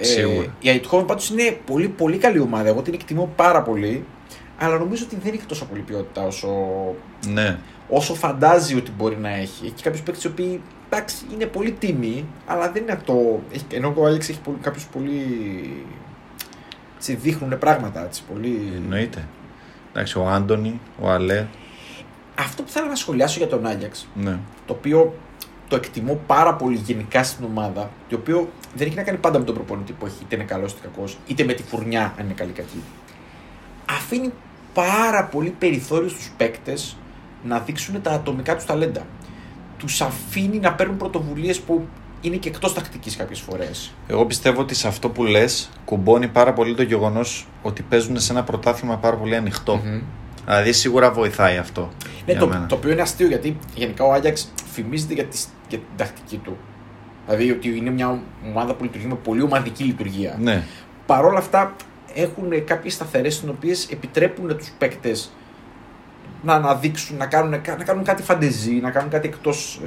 Σίγουρα. 0.00 0.44
Ε, 0.44 0.48
η 0.60 0.68
Αιτχόβεν 0.70 1.06
πάντως 1.06 1.30
είναι 1.30 1.58
πολύ, 1.66 1.88
πολύ 1.88 2.16
καλή 2.16 2.38
ομάδα. 2.40 2.68
Εγώ 2.68 2.82
την 2.82 2.94
εκτιμώ 2.94 3.32
πάρα 3.36 3.62
πολύ. 3.62 4.04
Αλλά 4.58 4.78
νομίζω 4.78 5.04
ότι 5.06 5.16
δεν 5.22 5.32
έχει 5.34 5.46
τόσο 5.46 5.64
πολύ 5.64 5.80
ποιότητα 5.80 6.22
όσο, 6.26 6.48
Ναι. 7.32 7.58
Όσο 7.88 8.14
φαντάζει 8.14 8.76
ότι 8.76 8.90
μπορεί 8.96 9.16
να 9.16 9.28
έχει. 9.28 9.64
Έχει 9.64 9.82
κάποιους 9.82 10.02
παίκτες 10.02 10.24
οι 10.24 10.26
οποίοι 10.26 10.62
εντάξει, 10.90 11.16
είναι 11.32 11.46
πολύ 11.46 11.72
τίμοι, 11.72 12.26
αλλά 12.46 12.70
δεν 12.72 12.82
είναι 12.82 12.92
αυτό. 12.92 13.42
Έχει, 13.52 13.64
ενώ 13.72 13.92
ο 13.96 14.06
Άλεξ 14.06 14.28
έχει 14.28 14.38
κάποιους 14.60 14.84
πολύ. 14.84 15.22
Έτσι, 16.96 17.14
δείχνουν 17.14 17.58
πράγματα. 17.58 18.04
Έτσι, 18.04 18.22
πολύ... 18.32 18.72
Εννοείται. 18.76 19.28
Εντάξει, 19.90 20.18
ο 20.18 20.28
Άντωνη, 20.28 20.80
ο 21.00 21.10
Αλέ. 21.10 21.46
Αυτό 22.38 22.62
που 22.62 22.68
θέλω 22.68 22.86
να 22.86 22.94
σχολιάσω 22.94 23.38
για 23.38 23.48
τον 23.48 23.66
Άγιαξ 23.66 24.08
Ναι. 24.14 24.38
το 24.66 24.72
οποίο 24.72 25.14
το 25.68 25.76
εκτιμώ 25.76 26.20
πάρα 26.26 26.54
πολύ 26.54 26.76
γενικά 26.76 27.24
στην 27.24 27.44
ομάδα, 27.44 27.90
το 28.08 28.16
οποίο 28.16 28.48
δεν 28.74 28.86
έχει 28.86 28.96
να 28.96 29.02
κάνει 29.02 29.18
πάντα 29.18 29.38
με 29.38 29.44
τον 29.44 29.54
προπονητή 29.54 29.92
που 29.92 30.06
έχει, 30.06 30.16
είτε 30.22 30.34
είναι 30.34 30.44
καλός 30.44 30.72
είτε 30.72 30.80
κακός, 30.82 31.18
είτε 31.26 31.44
με 31.44 31.52
τη 31.52 31.62
φουρνιά 31.62 32.14
αν 32.18 32.24
είναι 32.24 32.34
καλή 32.34 32.50
ή 32.50 32.52
κακή. 32.52 32.82
Αφήνει 33.90 34.32
πάρα 34.74 35.24
πολύ 35.24 35.50
περιθώριο 35.50 36.08
στους 36.08 36.30
παίκτες 36.36 36.96
να 37.44 37.58
δείξουν 37.58 38.02
τα 38.02 38.10
ατομικά 38.10 38.54
τους 38.54 38.64
ταλέντα. 38.64 39.06
Τους 39.78 40.00
αφήνει 40.00 40.58
να 40.58 40.72
παίρνουν 40.72 40.96
πρωτοβουλίες 40.96 41.60
που 41.60 41.86
είναι 42.20 42.36
και 42.36 42.48
εκτός 42.48 42.74
τακτικής 42.74 43.16
κάποιες 43.16 43.40
φορές. 43.40 43.92
Εγώ 44.06 44.26
πιστεύω 44.26 44.60
ότι 44.60 44.74
σε 44.74 44.88
αυτό 44.88 45.08
που 45.08 45.24
λες 45.24 45.70
κουμπώνει 45.84 46.28
πάρα 46.28 46.52
πολύ 46.52 46.74
το 46.74 46.82
γεγονός 46.82 47.46
ότι 47.62 47.82
παίζουν 47.82 48.20
σε 48.20 48.32
ένα 48.32 48.42
πρωτάθλημα 48.42 48.96
πάρα 48.96 49.16
πολύ 49.16 49.36
ανοιχτό. 49.36 49.80
Δηλαδή 50.44 50.72
σίγουρα 50.72 51.10
βοηθάει 51.12 51.56
αυτό. 51.56 51.80
Ναι, 52.26 52.32
για 52.32 52.40
το, 52.40 52.48
μένα. 52.48 52.66
το 52.66 52.74
οποίο 52.74 52.90
είναι 52.90 53.02
αστείο 53.02 53.26
γιατί 53.26 53.56
γενικά 53.74 54.04
ο 54.04 54.12
Άγιαξ 54.12 54.52
φημίζεται 54.72 55.14
για, 55.14 55.24
τις, 55.24 55.48
για 55.68 55.78
την 55.78 55.86
τακτική 55.96 56.36
του. 56.36 56.56
Δηλαδή 57.26 57.50
ότι 57.50 57.76
είναι 57.76 57.90
μια 57.90 58.20
ομάδα 58.48 58.74
που 58.74 58.84
λειτουργεί 58.84 59.06
με 59.06 59.14
πολύ 59.14 59.42
ομαδική 59.42 59.84
λειτουργία. 59.84 60.36
Ναι. 60.40 60.64
Παρ' 61.06 61.24
όλα 61.24 61.38
αυτά 61.38 61.76
έχουν 62.14 62.64
κάποιες 62.64 62.92
σταθερές 62.92 63.34
στις 63.34 63.48
οποίες 63.48 63.88
επιτρέπουν 63.90 64.56
τους 64.56 64.72
παίκτες 64.78 65.32
να 66.42 66.54
αναδείξουν, 66.54 67.16
να 67.16 67.26
κάνουν, 67.26 67.50
να 67.50 67.84
κάνουν 67.84 68.04
κάτι 68.04 68.22
φαντεζή, 68.22 68.72
να 68.72 68.90
κάνουν 68.90 69.10
κάτι 69.10 69.28
εκτός, 69.28 69.80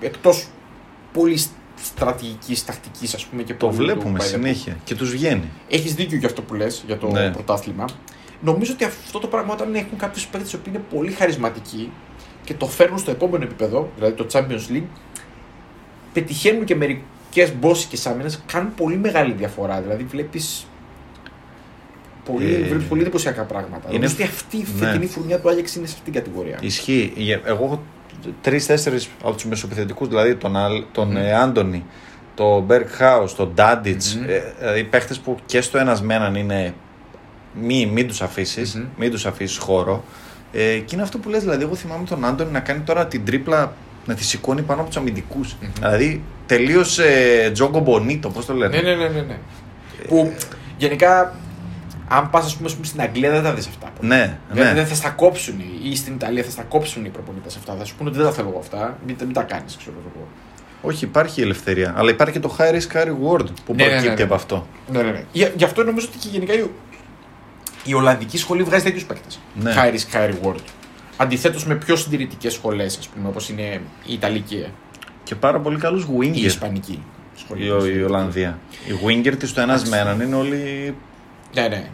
ε, 0.00 0.06
εκτός 0.06 0.46
πολύ 1.12 1.40
στρατηγικής, 1.82 2.64
τακτικής 2.64 3.14
ας 3.14 3.24
πούμε 3.24 3.42
και 3.42 3.54
Το 3.54 3.66
πολύ 3.66 3.76
βλέπουμε 3.78 4.18
του 4.18 4.24
by 4.24 4.26
the 4.26 4.28
book. 4.28 4.30
συνέχεια 4.30 4.76
και 4.84 4.94
τους 4.94 5.10
βγαίνει. 5.10 5.48
Έχεις 5.68 5.94
δίκιο 5.94 6.18
για 6.18 6.28
αυτό 6.28 6.42
που 6.42 6.54
λες, 6.54 6.82
για 6.86 6.98
το 6.98 7.10
Ναι. 7.10 7.30
πρωτάθλημα. 7.30 7.84
Νομίζω 8.40 8.72
ότι 8.72 8.84
αυτό 8.84 9.18
το 9.18 9.26
πράγμα 9.26 9.52
όταν 9.52 9.74
έχουν 9.74 9.98
κάποιους 9.98 10.26
παίκτες 10.26 10.52
οι 10.52 10.56
οποίοι 10.56 10.72
είναι 10.76 10.84
πολύ 10.98 11.10
χαρισματικοί 11.12 11.90
και 12.44 12.54
το 12.54 12.66
φέρνουν 12.66 12.98
στο 12.98 13.10
επόμενο 13.10 13.44
επίπεδο, 13.44 13.90
δηλαδή 13.96 14.14
το 14.14 14.26
Champions 14.32 14.72
League, 14.72 14.86
πετυχαίνουν 16.12 16.64
και 16.64 16.74
μερικές 16.76 17.54
μπόσικες 17.58 18.06
άμυνες, 18.06 18.42
κάνουν 18.52 18.74
πολύ 18.74 18.96
μεγάλη 18.96 19.32
διαφορά. 19.32 19.80
Δηλαδή 19.80 20.04
βλέπεις 20.04 20.66
πολύ, 22.32 22.54
Ε, 22.54 22.66
βλέπεις 22.68 22.86
πολύ 22.86 23.00
εντυπωσιακά 23.00 23.42
πράγματα. 23.42 23.82
είναι- 23.88 23.94
Νομίζω 23.94 24.14
ότι 24.14 24.22
αυτή 24.22 24.56
η 24.56 24.66
ναι. 24.78 24.86
φετινή 24.86 25.06
φουρνιά 25.06 25.38
του 25.38 25.48
Άγιαξ 25.48 25.74
είναι 25.74 25.86
σε 25.86 25.94
αυτήν 25.98 26.12
την 26.12 26.22
κατηγορία. 26.22 26.58
Ισχύει. 26.60 27.12
Για- 27.16 27.40
Εγώ 27.44 27.64
έχω 27.64 27.82
τρει-τέσσερι 28.40 28.98
από 29.22 29.32
τους 29.34 29.44
μεσοπιθετικούς, 29.44 30.08
δηλαδή 30.08 30.34
τον, 30.34 30.56
Αλ- 30.56 30.84
τον 30.92 31.08
Μμμ. 31.08 31.16
ε, 31.16 31.32
Άντωνη, 31.34 31.84
τον 32.34 32.62
Μπέρκ 32.62 32.88
Χάου, 32.90 33.28
τον 33.36 33.50
Ντάντιτς. 33.54 34.14
Μμμ. 34.14 34.24
Ε, 34.28 34.42
δηλαδή 34.58 34.84
παίχτες 34.84 35.18
που 35.18 35.36
και 35.46 35.60
στο 35.60 35.78
ένας 35.78 36.02
με 36.02 36.14
έναν 36.14 36.34
είναι. 36.34 36.74
Μη, 37.60 37.86
μην 37.86 38.06
τους 38.06 38.22
αφήσεις, 38.22 38.74
Μμμ. 38.74 38.84
μην 38.98 39.10
τους 39.10 39.26
αφήσεις 39.26 39.56
χώρο. 39.56 40.04
Ε, 40.52 40.78
και 40.78 40.94
είναι 40.94 41.02
αυτό 41.02 41.18
που 41.18 41.28
λες, 41.28 41.40
δηλαδή, 41.42 41.62
εγώ 41.62 41.74
θυμάμαι 41.74 42.04
τον 42.04 42.24
Άντωνη 42.24 42.50
να 42.50 42.60
κάνει 42.60 42.80
τώρα 42.80 43.06
την 43.06 43.24
τρίπλα 43.24 43.72
να 44.06 44.14
τη 44.14 44.24
σηκώνει 44.24 44.62
πάνω 44.62 44.80
από 44.80 44.88
τους 44.88 44.98
αμυντικούς. 44.98 45.56
Μμμ. 45.60 45.68
Δηλαδή 45.78 46.22
τελείω 46.46 46.80
ε, 47.44 47.50
Τζόγκο 47.50 47.78
Μπονίτο, 47.80 48.28
πώς 48.30 48.46
το 48.46 48.54
λένε; 48.54 48.76
Ναι, 48.76 48.82
ναι, 48.82 48.94
ναι, 48.94 49.08
ναι, 49.08 49.20
ναι. 49.20 49.36
Που 50.08 50.32
γενικά, 50.76 51.34
αν 52.16 52.30
πας 52.30 52.56
πούμε 52.56 52.68
στην 52.82 53.00
Αγγλία 53.00 53.30
δεν 53.30 53.42
τα 53.42 53.54
δεις 53.54 53.66
αυτά. 53.66 53.92
ναι. 54.00 54.38
Δηλαδή 54.50 54.68
ναι. 54.68 54.74
δεν 54.74 54.86
θα 54.86 54.94
στα 54.94 55.10
κόψουν 55.10 55.58
οι- 55.58 55.88
ή 55.90 55.96
στην 55.96 56.14
Ιταλία 56.14 56.42
θα 56.42 56.50
στα 56.50 56.62
κόψουν 56.62 57.04
οι 57.04 57.08
προπονητές 57.08 57.56
αυτά. 57.56 57.74
Θα 57.78 57.84
σου 57.84 57.94
πούνε 57.96 58.08
ότι 58.08 58.18
δεν 58.18 58.26
τα 58.26 58.32
θέλω 58.32 58.48
εγώ 58.48 58.58
αυτά. 58.58 58.98
Μην, 59.06 59.16
μην 59.20 59.32
τα 59.32 59.42
κάνεις, 59.42 59.76
ξέρω 59.76 59.96
εγώ. 60.14 60.26
Όχι, 60.82 61.04
υπάρχει 61.04 61.40
η 61.40 61.42
ελευθερία. 61.42 61.94
Αλλά 61.96 62.10
υπάρχει 62.10 62.32
και 62.32 62.40
το 62.40 62.56
high 62.58 62.72
risk, 62.74 62.96
high 62.96 63.06
reward 63.06 63.46
που 63.64 63.74
Ναι, 63.74 63.84
ναι, 63.84 63.84
ναι, 63.84 63.90
προκύπτει 63.90 64.16
ναι. 64.16 64.22
από 64.22 64.34
αυτό. 64.34 64.66
Ναι, 64.92 65.02
ναι, 65.02 65.10
ναι. 65.10 65.24
Για, 65.32 65.52
γι' 65.56 65.64
αυτό 65.64 65.82
νομίζω 65.84 66.06
ότι 66.10 66.18
και 66.18 66.28
γενικά 66.28 66.52
η, 66.52 66.66
η 67.84 67.94
Ολλανδική 67.94 68.38
σχολή 68.38 68.62
βγάζει 68.62 68.84
τέτοιους 68.84 69.04
παίκτες. 69.04 69.40
Ναι. 69.62 69.72
High 69.76 69.92
risk, 69.94 70.16
high 70.16 70.30
reward. 70.30 70.58
Αντιθέτως 71.16 71.66
με 71.66 71.74
πιο 71.74 71.96
συντηρητικές 71.96 72.52
σχολές, 72.52 72.96
ας 72.98 73.08
πούμε, 73.08 73.28
όπως 73.28 73.48
είναι 73.48 73.80
η 74.06 74.12
Ιταλική 74.12 74.66
Και 75.24 75.34
πάρα 75.34 75.60
πολύ 75.60 75.78
καλούς 75.78 76.02
ή 76.02 76.06
η 76.10 76.30
winger. 76.32 76.36
Ισπανική 76.44 77.02
σχολή. 77.36 77.64
Η, 77.64 77.96
η 77.98 78.02
Ολλανδία. 78.02 78.58
Οι 78.86 78.92
winger 79.06 79.34
της 79.38 79.52
το 79.52 79.60
ένας 79.60 79.84
με 79.88 79.96
έναν 79.98 80.20
είναι 80.20 80.34
όλοι 80.36 80.94
Ναι, 81.54 81.68
ναι. 81.68 81.88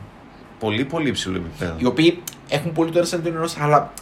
Πολύ 0.60 0.84
πολύ 0.84 1.08
υψηλό 1.08 1.36
επίπεδο. 1.36 1.74
Οι 1.78 1.86
οποίοι 1.86 2.22
έχουν 2.48 2.72
πολύ 2.72 2.90
το 2.90 2.98
ένα 2.98 3.06
σαν 3.06 3.22
τον 3.22 3.36
ενός, 3.36 3.56
αλλά 3.60 3.92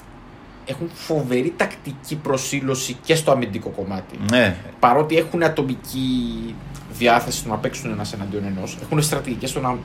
έχουν 0.64 0.90
φοβερή 0.94 1.53
τακτική 1.57 2.16
προσήλωση 2.16 2.97
και 3.05 3.14
στο 3.14 3.31
αμυντικό 3.31 3.68
κομμάτι. 3.68 4.18
Ναι, 4.31 4.57
Παρότι 4.79 5.16
έχουν 5.16 5.42
ατομική 5.42 6.55
διάθεση 6.92 7.38
στο 7.38 7.49
να 7.49 7.57
παίξουν 7.57 7.90
ένας 7.90 8.12
εναντίον 8.12 8.44
ενός, 8.44 8.79
έχουν 8.83 9.03
στρατηγικές 9.03 9.51
στο 9.51 9.61
να 9.61 9.77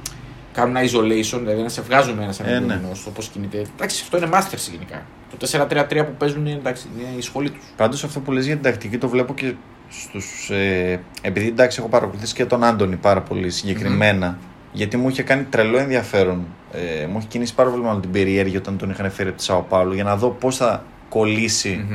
κάνουν 0.54 0.76
ένα 0.76 0.90
isolation, 0.90 1.40
δηλαδή 1.40 1.62
να 1.62 1.70
σε 1.70 1.82
βγάζουν 1.82 2.20
ένας 2.20 2.40
εναντίον 2.40 2.66
ναι. 2.66 2.74
ενός, 2.74 3.06
όπως 3.06 3.28
κινείται. 3.28 3.58
Εντάξει, 3.76 4.02
αυτό 4.04 4.18
είναι 4.18 4.30
masters 4.32 4.72
γενικά. 4.72 5.06
Το 5.38 5.68
4-3-3 5.70 6.06
που 6.06 6.14
παίζουν 6.18 6.46
είναι, 6.46 6.58
εντάξει, 6.58 6.88
είναι 6.98 7.18
η 7.18 7.22
σχολή 7.22 7.50
τους. 7.50 7.64
Πάντως 7.76 8.04
αυτό 8.04 8.20
που 8.20 8.32
λες 8.32 8.46
για 8.46 8.54
την 8.54 8.64
τακτική 8.64 8.98
το 8.98 9.10
βλέπω 9.10 9.34
και 9.34 9.54
στους. 9.90 10.50
Ε, 10.50 11.00
επειδή 11.22 11.48
εντάξει, 11.48 11.80
έχω 11.80 11.90
παρακολουθήσει 11.90 12.34
και 12.34 12.46
τον 12.46 12.64
Άντωνη 12.64 12.96
πάρα 12.96 13.22
πολύ 13.22 13.50
συγκεκριμένα. 13.50 14.38
Γιατί 14.74 14.98
μου 14.98 15.10
είχε 15.10 15.24
κάνει 15.24 15.44
τρελό 15.44 15.78
ενδιαφέρον. 15.78 16.46
Ε, 16.72 17.06
μου 17.06 17.18
είχε 17.18 17.28
κινήσει 17.28 17.54
πάρα 17.54 17.70
πολύ 17.70 17.84
μάλλον 17.84 18.02
την 18.02 18.12
περιέργεια 18.12 18.60
όταν 18.60 18.78
τον 18.78 18.90
είχαν 18.90 19.12
φέρει 19.12 19.30
από 19.30 19.38
τη 19.38 19.44
Σάο 19.44 19.62
Πάουλο 19.62 19.94
για 19.94 20.04
να 20.04 20.16
δω 20.16 20.30
πώς 20.30 20.58
θα 20.58 20.84
κολλήσει 21.10 21.86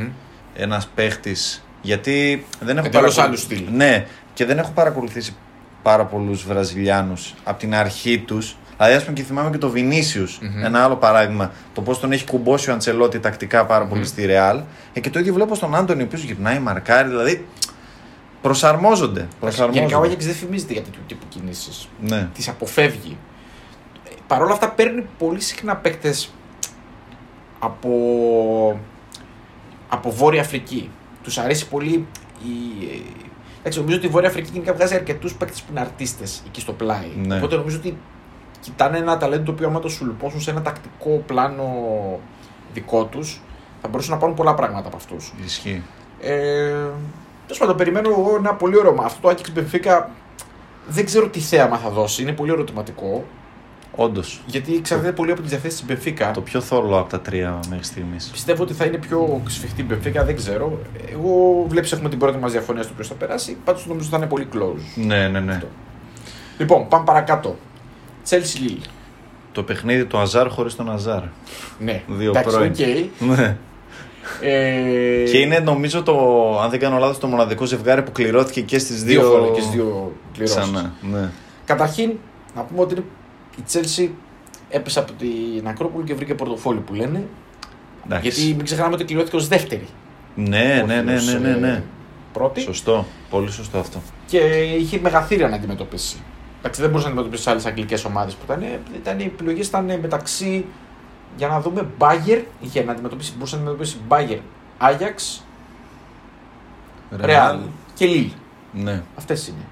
ένας 0.55 0.89
παίχτης. 0.95 1.65
Γιατί 1.83 2.47
δεν 2.61 2.77
έχω 2.77 2.87
Εντελώς 2.87 3.19
άλλου 3.19 3.37
στυλ. 3.37 3.63
Ναι, 3.73 4.07
και 4.35 4.45
δεν 4.45 4.59
έχω 4.59 4.71
παρακολουθήσει 4.75 5.35
πάρα 5.83 6.05
πολλούς 6.05 6.45
Βραζιλιάνους 6.45 7.35
από 7.45 7.59
την 7.59 7.75
αρχή 7.75 8.19
τους. 8.19 8.57
Δηλαδή, 8.77 8.97
ας 8.97 9.03
πούμε, 9.05 9.17
και 9.17 9.23
θυμάμαι 9.23 9.51
και 9.51 9.59
το 9.59 9.71
βινισιου 9.71 10.27
Μμμ. 10.41 10.65
ένα 10.65 10.85
άλλο 10.85 10.97
παράδειγμα. 10.97 11.53
Το 11.75 11.81
πώς 11.81 12.01
τον 12.01 12.13
έχει 12.13 12.25
κουμπώσει 12.25 12.71
ο 12.71 12.73
Αντσελότη 12.73 13.19
τακτικά 13.19 13.67
πάρα 13.67 13.85
πολύ 13.85 14.05
στη 14.05 14.27
Ρεάλ. 14.27 14.61
Ε, 14.93 15.01
και 15.01 15.11
το 15.11 15.19
ίδιο 15.19 15.33
βλέπω 15.33 15.55
στον 15.55 15.75
Άντωνη, 15.75 16.03
ο 16.03 16.05
οποίος 16.05 16.23
γυρνάει, 16.23 16.59
μαρκάρει. 16.59 17.09
Δηλαδή, 17.09 17.47
προσαρμόζονται. 18.49 19.21
Γενικά 19.21 19.37
ο 19.37 19.41
προσαρμόζονται. 19.41 19.97
Άγιαξ 19.97 20.25
δεν 20.25 20.35
φημίζεται 20.35 20.73
για 20.73 20.83
τέτοιου 20.83 21.01
τύπου 21.07 21.27
κινήσεις. 21.29 21.89
Ναι. 22.01 22.29
Τις 22.35 22.49
αποφεύγει. 22.49 23.17
Παρ' 24.27 24.43
όλα 24.43 24.53
αυτά 24.53 24.71
παίρνει 24.71 25.07
πολύ 25.19 25.41
συχνά 25.41 25.77
παίκτες 25.77 26.33
από, 27.59 27.91
από 29.89 30.11
Βόρεια 30.11 30.41
Αφρική. 30.41 30.91
Τους 31.23 31.39
αρέσει 31.39 31.69
πολύ 31.69 32.07
η. 32.43 32.49
Εντάξει, 33.59 33.79
νομίζω 33.79 33.97
ότι 33.97 34.07
η 34.07 34.11
Βόρεια 34.11 34.29
Αφρική 34.29 34.51
γενικά 34.53 34.75
βγάζει 34.75 34.95
αρκετούς 34.95 35.35
παίκτες 35.35 35.63
που 35.63 35.67
είναι 35.71 35.81
αρτίστες 35.81 36.43
εκεί 36.47 36.61
στο 36.61 36.73
πλάι. 36.73 37.11
Ναι. 37.17 37.37
Οπότε 37.37 37.57
νομίζω 37.57 37.77
ότι 37.77 37.97
κοιτάνε 38.61 38.99
ένα 38.99 39.17
ταλέντο 39.17 39.43
το 39.43 39.51
οποίο 39.51 39.67
άμα 39.67 39.81
το 39.81 39.89
σουλουπώσουν 39.89 40.41
σε 40.41 40.51
ένα 40.51 40.63
τακτικό 40.63 41.23
πλάνο 41.27 41.65
δικό 42.73 43.05
τους, 43.05 43.41
θα 43.83 43.89
μπορούσαν 43.89 44.13
να 44.13 44.19
πάρουν 44.19 44.35
πολλά 44.35 44.55
πράγματα 44.55 44.87
από 44.89 44.97
αυτούς. 44.97 45.33
Ισχύει. 45.45 45.83
Ε, 46.21 46.75
Τέλος 47.49 47.59
πάντων, 47.59 47.77
περιμένω 47.77 48.09
εγώ 48.11 48.35
ένα 48.39 48.55
πολύ 48.55 48.79
ωραίο. 48.79 48.93
μα- 48.95 49.05
Αυτό 49.05 49.19
το 49.21 49.29
Άκηξ 49.29 49.53
Μπενφίκα 49.53 50.11
δεν 50.89 51.05
ξέρω 51.05 51.29
τι 51.29 51.41
θέαμα 51.41 51.77
θα 51.77 51.91
δώσει. 51.91 52.23
Είναι 52.23 52.33
πολύ 52.33 52.51
ερωτηματικό. 52.53 53.25
Όντως. 53.97 54.43
Γιατί 54.47 54.75
εξαρτάται 54.75 55.13
πολύ 55.13 55.31
από 55.31 55.43
τις 55.43 55.49
διαθέσεις 55.49 55.77
της 55.77 55.87
Μπενφίκα. 55.87 56.31
Το 56.31 56.41
πιο 56.41 56.61
θολό 56.61 56.99
από 56.99 57.09
τα 57.11 57.21
τρία 57.21 57.59
μέχρι 57.69 57.85
στιγμής. 57.85 58.29
Πιστεύω 58.33 58.63
ότι 58.63 58.73
θα 58.73 58.85
είναι 58.85 58.97
πιο 58.97 59.43
σφιχτή 59.49 59.81
η 59.81 59.85
Μπενφίκα, 59.89 60.25
δεν 60.25 60.37
ξέρω. 60.37 60.79
Εγώ 61.13 61.65
βλέπεις 61.69 61.93
έχουμε 61.93 62.09
την 62.09 62.19
πρώτη 62.19 62.39
μας 62.39 62.53
διαφωνία 62.53 62.83
στο 62.83 62.93
ποιος 62.95 63.09
θα 63.09 63.15
περάσει. 63.15 63.57
Πάντως 63.65 63.87
νομίζω 63.87 64.09
ότι 64.09 64.11
θα 64.11 64.17
είναι 64.17 64.27
πολύ 64.27 64.49
close. 64.55 65.03
Ναι, 65.07 65.29
ναι, 65.29 65.41
ναι. 65.41 65.53
Αυτό. 65.53 65.67
Λοιπόν, 66.59 66.89
πάμε 66.89 67.05
παρακάτω. 67.05 67.57
Chelsea 68.29 68.69
Lille. 68.69 68.87
Το 69.53 69.63
παιχνίδι 69.63 70.05
του 70.05 70.19
Αζάρ 70.19 70.49
χωρίς 70.49 70.77
τον 70.77 70.91
Αζάρ. 70.91 71.23
Ναι, 71.79 72.03
Δύο 72.09 72.31
εντάξει, 72.31 72.57
πρώην. 72.57 72.71
οκ. 73.21 73.37
Ναι. 73.39 73.57
Ε, 74.41 75.25
Και 75.31 75.39
είναι 75.39 75.59
νομίζω 75.59 76.03
το, 76.03 76.15
αν 76.61 76.71
δεν 76.71 76.79
κάνω 76.79 76.99
λάθος, 76.99 77.19
το 77.19 77.27
μοναδικό 77.27 77.65
ζευγάρι 77.65 78.03
που 78.03 78.13
κληρώθηκε 78.13 78.61
και 78.61 78.79
στις 78.79 79.03
δύο, 79.05 79.21
δύο, 79.31 79.51
και 79.55 79.61
στις 79.61 79.73
δύο 79.75 80.13
κληρώσεις. 80.33 80.57
Ξανά. 80.57 80.93
Ναι. 81.13 81.31
Καταρχήν, 81.65 82.11
να 82.55 82.63
πούμε 82.63 82.81
ότι 82.81 82.95
είναι- 82.95 83.05
η 83.57 83.63
Chelsea 83.73 84.09
έπεσε 84.71 84.99
από 84.99 85.13
την 85.13 85.69
Ακρόπολη 85.69 86.05
και 86.05 86.15
βρήκε 86.15 86.35
πορτοφόλι 86.35 86.79
που 86.79 86.95
λένε. 86.95 87.25
Εντάξει. 88.07 88.29
Γιατί 88.29 88.55
μην 88.55 88.65
ξεχνάμε 88.65 88.95
ότι 88.95 89.05
κληρώθηκε 89.05 89.37
ως 89.37 89.49
δεύτερη. 89.49 89.87
Ναι, 90.35 90.85
ναι, 90.87 91.01
ναι, 91.03 91.15
όχι 91.15 91.27
ως, 91.29 91.33
ναι, 91.35 91.49
ναι, 91.49 91.57
ναι. 91.57 91.69
ε, 91.69 91.83
Πρώτη. 92.33 92.61
Σωστό. 92.61 93.07
Πολύ 93.31 93.51
σωστό 93.51 93.79
αυτό. 93.79 94.03
Και 94.27 94.39
είχε 94.79 94.99
μεγαθύρια 95.03 95.49
να 95.49 95.57
αντιμετωπίσει. 95.57 96.17
Εντάξει, 96.61 96.81
δεν 96.81 96.91
μπορούσε 96.91 97.07
να 97.07 97.13
αντιμετωπίσει 97.13 97.45
τι 97.45 97.51
άλλες 97.51 97.67
αγγλικές 97.67 98.05
ομάδες 98.05 98.35
που 98.35 98.41
ήταν. 98.45 98.65
ήταν 98.97 99.19
οι 99.21 99.25
επιλογές 99.25 99.67
ήταν 99.67 99.99
μεταξύ. 100.01 100.65
Για 101.37 101.49
να 101.49 101.61
δούμε, 101.61 101.87
Bayern 101.99 102.43
είχε 102.61 102.85
να 102.85 102.93
αντιμετωπίσει, 102.93 103.33
μπορούσε 103.37 103.57
να 103.57 103.61
αντιμετωπίσει 103.63 103.97
Bayern, 104.09 104.41
Ajax, 104.81 105.41
Real 107.21 107.59
και 107.95 108.07
Lille. 108.09 108.33
Ναι, 108.73 109.03
Αυτές 109.19 109.49
είναι. 109.49 109.65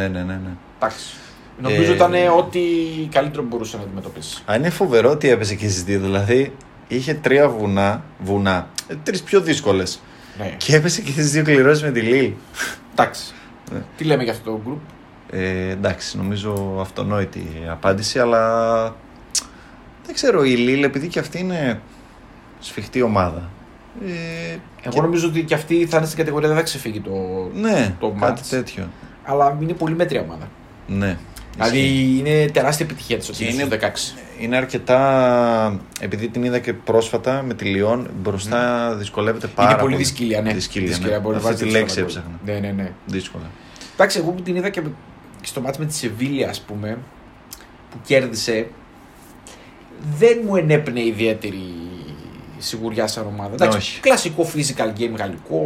ναι, 0.00 0.08
ναι, 0.08 0.22
ναι. 0.22 0.32
ναι. 0.32 0.50
Εντάξει. 0.76 1.14
Νομίζω 1.58 1.92
Ε, 1.92 1.94
ήταν 1.94 2.12
ό,τι 2.36 2.60
καλύτερο 3.10 3.42
μπορούσε 3.42 3.76
να 3.76 3.82
αντιμετωπίσει. 3.82 4.42
Αν 4.46 4.58
είναι 4.60 4.70
φοβερό 4.70 5.10
ότι 5.10 5.28
έπεσε 5.28 5.54
και 5.54 5.68
στις 5.68 5.84
δύο. 5.84 6.00
Δηλαδή 6.00 6.52
είχε 6.88 7.14
τρία 7.14 7.48
βουνά, 7.48 8.02
βουνά 8.18 8.68
τρεις 9.02 9.22
πιο 9.22 9.40
δύσκολες. 9.40 10.00
Ναι. 10.38 10.54
Και 10.56 10.76
έπεσε 10.76 11.00
και 11.00 11.10
στις 11.10 11.30
δύο 11.30 11.42
κληρώσεις 11.44 11.82
με 11.82 11.90
τη 11.90 12.00
Λίλ. 12.00 12.32
Εντάξει. 12.92 13.32
Ναι. 13.72 13.78
Τι 13.96 14.04
λέμε 14.04 14.22
για 14.22 14.32
αυτό 14.32 14.50
το 14.50 14.60
group; 14.66 14.78
Ε, 15.30 15.70
εντάξει, 15.70 16.16
νομίζω 16.16 16.76
αυτονόητη 16.80 17.38
η 17.38 17.68
απάντηση, 17.70 18.18
αλλά 18.18 18.94
δεν 20.06 20.14
ξέρω, 20.14 20.44
η 20.44 20.50
Λίλ 20.56 20.82
επειδή 20.82 21.08
και 21.08 21.18
αυτή 21.18 21.38
είναι 21.38 21.80
σφιχτή 22.60 23.02
ομάδα. 23.02 23.50
Ε, 24.06 24.56
Εγώ 24.82 25.02
νομίζω 25.02 25.28
ότι 25.28 25.42
και 25.42 25.54
αυτή 25.54 25.86
θα 25.86 25.96
είναι 25.96 26.06
στην 26.06 26.18
κατηγορία 26.18 26.48
δεν 26.48 26.56
θα 26.56 26.62
ξεφύγει 26.62 27.00
το. 27.00 27.10
ναι, 27.54 27.94
το 28.00 28.16
κάτι 28.20 28.40
match. 28.44 28.46
τέτοιο. 28.50 28.88
Αλλά 29.24 29.56
είναι 29.60 29.72
πολύ 29.72 29.94
μέτρια 29.94 30.20
ομάδα. 30.20 30.48
Ναι. 30.86 31.18
Δηλαδή 31.54 31.78
Ισχύει. 31.78 32.16
είναι 32.18 32.46
τεράστια 32.50 32.86
επιτυχία 32.86 33.18
της 33.18 33.28
ότι 33.28 33.38
Και 33.38 33.44
είναι 33.44 33.52
είναι- 33.62 33.64
στους 33.64 34.14
16. 34.16 34.42
Είναι 34.42 34.56
αρκετά. 34.56 35.80
Επειδή 36.00 36.28
την 36.28 36.42
είδα 36.44 36.58
και 36.58 36.72
πρόσφατα 36.72 37.42
με 37.42 37.54
τη 37.54 37.64
Λιόν, 37.64 38.10
μπροστά 38.22 38.94
δυσκολεύεται 38.94 39.46
πάρα 39.46 39.70
είναι 39.70 39.80
πολύ 39.80 39.96
δυσκύλια, 39.96 40.40
ναι. 40.40 40.52
Δυσκύλια, 40.52 40.98
ναι. 40.98 41.18
μπορεί 41.18 41.22
να 41.22 41.36
Αυτή 41.36 41.40
βάζει 41.50 41.64
τη 41.64 41.64
και 41.70 41.78
λέξη 41.78 41.94
στο 41.94 42.04
έψαχνα. 42.04 42.30
Ναι, 42.44 42.52
ναι, 42.52 42.70
ναι. 42.76 42.90
Δύσκολα. 43.06 43.44
Εντάξει, 43.94 44.18
εγώ 44.18 44.30
που 44.30 44.42
την 44.42 44.56
είδα 44.56 44.68
και 44.68 44.80
και 45.40 45.46
στο 45.50 45.60
μάτι 45.60 45.78
με 45.80 45.86
τη 45.86 45.94
Σεβίλια, 45.94 46.48
ας 46.48 46.60
πούμε, 46.60 46.98
που 47.90 47.96
κέρδισε, 48.06 48.68
δεν 50.18 50.40
μου 50.46 50.56
ενέπνεε 50.56 51.04
ιδιαίτερη 51.04 51.62
σιγουριά 52.58 53.06
σαν 53.06 53.26
ομάδα. 53.26 53.54
Εντάξει, 53.54 53.76
Όχι. 53.76 54.00
κλασικό 54.00 54.46
physical 54.54 55.00
game 55.00 55.16
γαλλικό, 55.18 55.64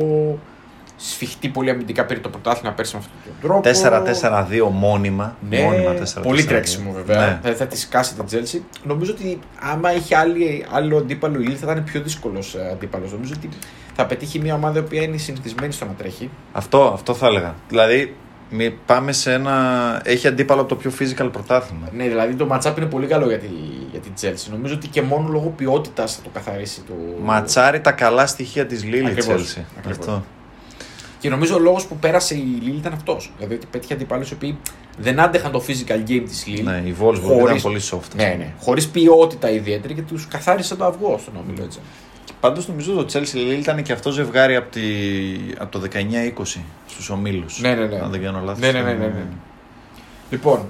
σφιχτή 0.97 1.49
πολύ 1.49 1.71
αμυντικά 1.71 2.05
πήρε 2.05 2.21
το 2.21 2.29
πρωτάθλημα 2.29 2.75
πέρσι 2.75 2.97
με 2.97 3.03
αυτόν 3.03 3.35
τον 3.41 3.63
τρόπο. 3.63 4.69
4-4-2 4.69 4.71
μόνιμα. 4.73 5.37
Ναι, 5.49 5.63
μόνιμα 5.63 5.95
4-4-2. 6.19 6.23
πολύ 6.23 6.45
τρέξιμο 6.45 6.93
βέβαια. 6.93 7.27
Ναι. 7.27 7.51
Θα, 7.51 7.57
θα 7.57 7.67
τη 7.67 7.79
σκάσει 7.79 8.15
την 8.15 8.25
Chelsea. 8.31 8.61
Νομίζω 8.85 9.13
ότι 9.13 9.39
άμα 9.61 9.95
είχε 9.95 10.17
άλλη, 10.17 10.67
άλλο 10.71 10.97
αντίπαλο 10.97 11.41
η 11.41 11.47
Lille 11.49 11.55
θα 11.55 11.73
ήταν 11.73 11.85
πιο 11.85 12.01
δύσκολος 12.01 12.57
αντίπαλος. 12.73 13.13
Νομίζω 13.13 13.33
ότι 13.37 13.49
θα 13.95 14.07
πετύχει 14.07 14.39
μια 14.39 14.55
ομάδα 14.55 14.79
η 14.79 14.83
οποία 14.83 15.03
είναι 15.03 15.17
συνηθισμένη 15.17 15.73
στο 15.73 15.85
να 15.85 15.93
τρέχει. 15.93 16.31
Αυτό, 16.53 16.91
αυτό 16.95 17.15
θα 17.15 17.27
έλεγα. 17.27 17.55
Δηλαδή, 17.69 18.15
μη- 18.51 18.71
πάμε 18.87 19.13
σε 19.13 19.33
ένα. 19.33 20.01
Έχει 20.05 20.27
αντίπαλο 20.27 20.61
από 20.61 20.69
το 20.69 20.77
πιο 20.77 20.93
physical 20.99 21.29
πρωτάθλημα. 21.33 21.89
Ναι, 21.93 22.09
δηλαδή 22.09 22.35
το 22.35 22.49
matchup 22.53 22.77
είναι 22.77 22.87
πολύ 22.87 23.07
καλό 23.07 23.27
για, 23.27 23.39
τη, 23.39 23.49
για 23.91 24.01
την 24.01 24.13
Chelsea. 24.21 24.51
Νομίζω 24.51 24.75
ότι 24.75 24.89
και 24.89 25.03
μόνο 25.03 25.29
λόγω 25.29 25.49
ποιότητας 25.49 26.15
θα 26.15 26.23
το 26.23 26.29
καθαρίσει 26.33 26.81
το. 26.83 26.93
Ματσάρει 27.23 27.81
τα 27.81 27.93
καλά 27.93 28.27
στοιχεία 28.27 28.67
της 28.67 28.85
Λίλη 28.85 29.07
Ακριβώς, 29.07 29.55
Chelsea. 29.57 29.63
ακριβώς. 29.79 29.99
Αυτό. 29.99 30.25
Και 31.21 31.29
νομίζω 31.29 31.55
ο 31.55 31.59
λόγος 31.59 31.87
που 31.87 31.97
πέρασε 31.97 32.35
η 32.35 32.45
Lille 32.63 32.77
ήταν 32.79 32.93
αυτός. 32.93 33.33
Δηλαδή 33.37 33.55
ότι 33.55 33.67
πέτυχε 33.71 33.95
αντιπάλους 33.95 34.31
οι 34.31 34.35
οποίοι 34.35 34.59
δεν 34.99 35.21
άντεχαν 35.21 35.53
το 35.53 35.63
physical 35.67 36.11
game 36.11 36.23
της 36.29 36.45
Lille. 36.47 36.63
Ναι, 36.65 36.83
η 36.85 36.95
Wolfsburg 37.01 37.21
Χωρίς- 37.23 37.43
ήταν 37.45 37.61
πολύ 37.63 37.81
soft. 37.91 38.15
Ναι, 38.17 38.35
ναι. 38.39 38.53
Χωρίς 38.61 38.89
ποιότητα 38.89 39.51
ιδιαίτερη 39.51 39.95
και 39.95 40.03
τους 40.03 40.27
καθάρισε 40.29 40.75
το 40.77 40.85
αυγό 40.85 41.19
στον 41.23 41.35
όμιλο 41.37 41.65
έτσι. 41.65 41.79
Πάντως 42.41 42.69
νομίζω 42.69 42.93
το 42.95 43.07
Chelsea 43.13 43.35
Lille 43.37 43.59
ήταν 43.61 43.83
και 43.83 43.93
αυτό 43.93 44.11
ζευγάρι 44.11 44.57
από, 44.57 44.71
τη... 44.71 44.81
από 45.59 45.79
το 45.79 45.87
19-20 45.93 46.61
στους 46.87 47.11
ομίλους. 47.11 47.61
Ναι, 47.61 47.75
ναι, 47.75 47.87
ναι. 47.87 47.99
Αν 47.99 48.11
δεν 48.11 48.23
κάνω 48.23 48.41
λάθος. 48.45 48.61
Ναι, 48.61 48.71
ναι, 48.73 48.83
ναι, 48.83 48.93
ναι, 48.93 49.07
ναι. 49.07 49.25
Λοιπόν, 50.31 50.69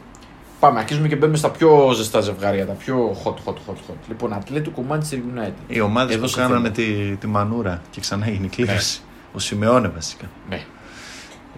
πάμε. 0.61 0.79
Αρχίζουμε 0.81 1.09
και 1.09 1.17
μπαίνουμε 1.17 1.39
στα 1.39 1.51
πιο 1.51 1.93
ζεστά 1.97 2.21
ζευγάρια, 2.21 2.67
τα 2.67 2.73
πιο 2.73 3.17
hot, 3.25 3.35
hot, 3.49 3.53
hot, 3.55 3.73
hot. 3.73 3.95
Λοιπόν, 4.09 4.33
Ατλέτικο 4.33 4.85
Manchester 4.91 5.15
United. 5.15 5.53
Οι 5.67 5.81
ομάδες 5.81 6.15
Εδώ 6.15 6.23
που 6.25 6.29
σε 6.29 6.41
κάνανε 6.41 6.71
θέλω. 6.75 6.89
τη, 7.11 7.17
τη 7.17 7.27
μανούρα 7.27 7.83
και 7.91 8.01
ξανά 8.01 8.27
έγινε 8.27 8.47
η 8.47 8.49
κλήρωση. 8.49 9.01
Ο 9.33 9.39
Σιμεώνε 9.39 9.89
βασικά. 9.89 10.25
Ναι. 10.49 10.63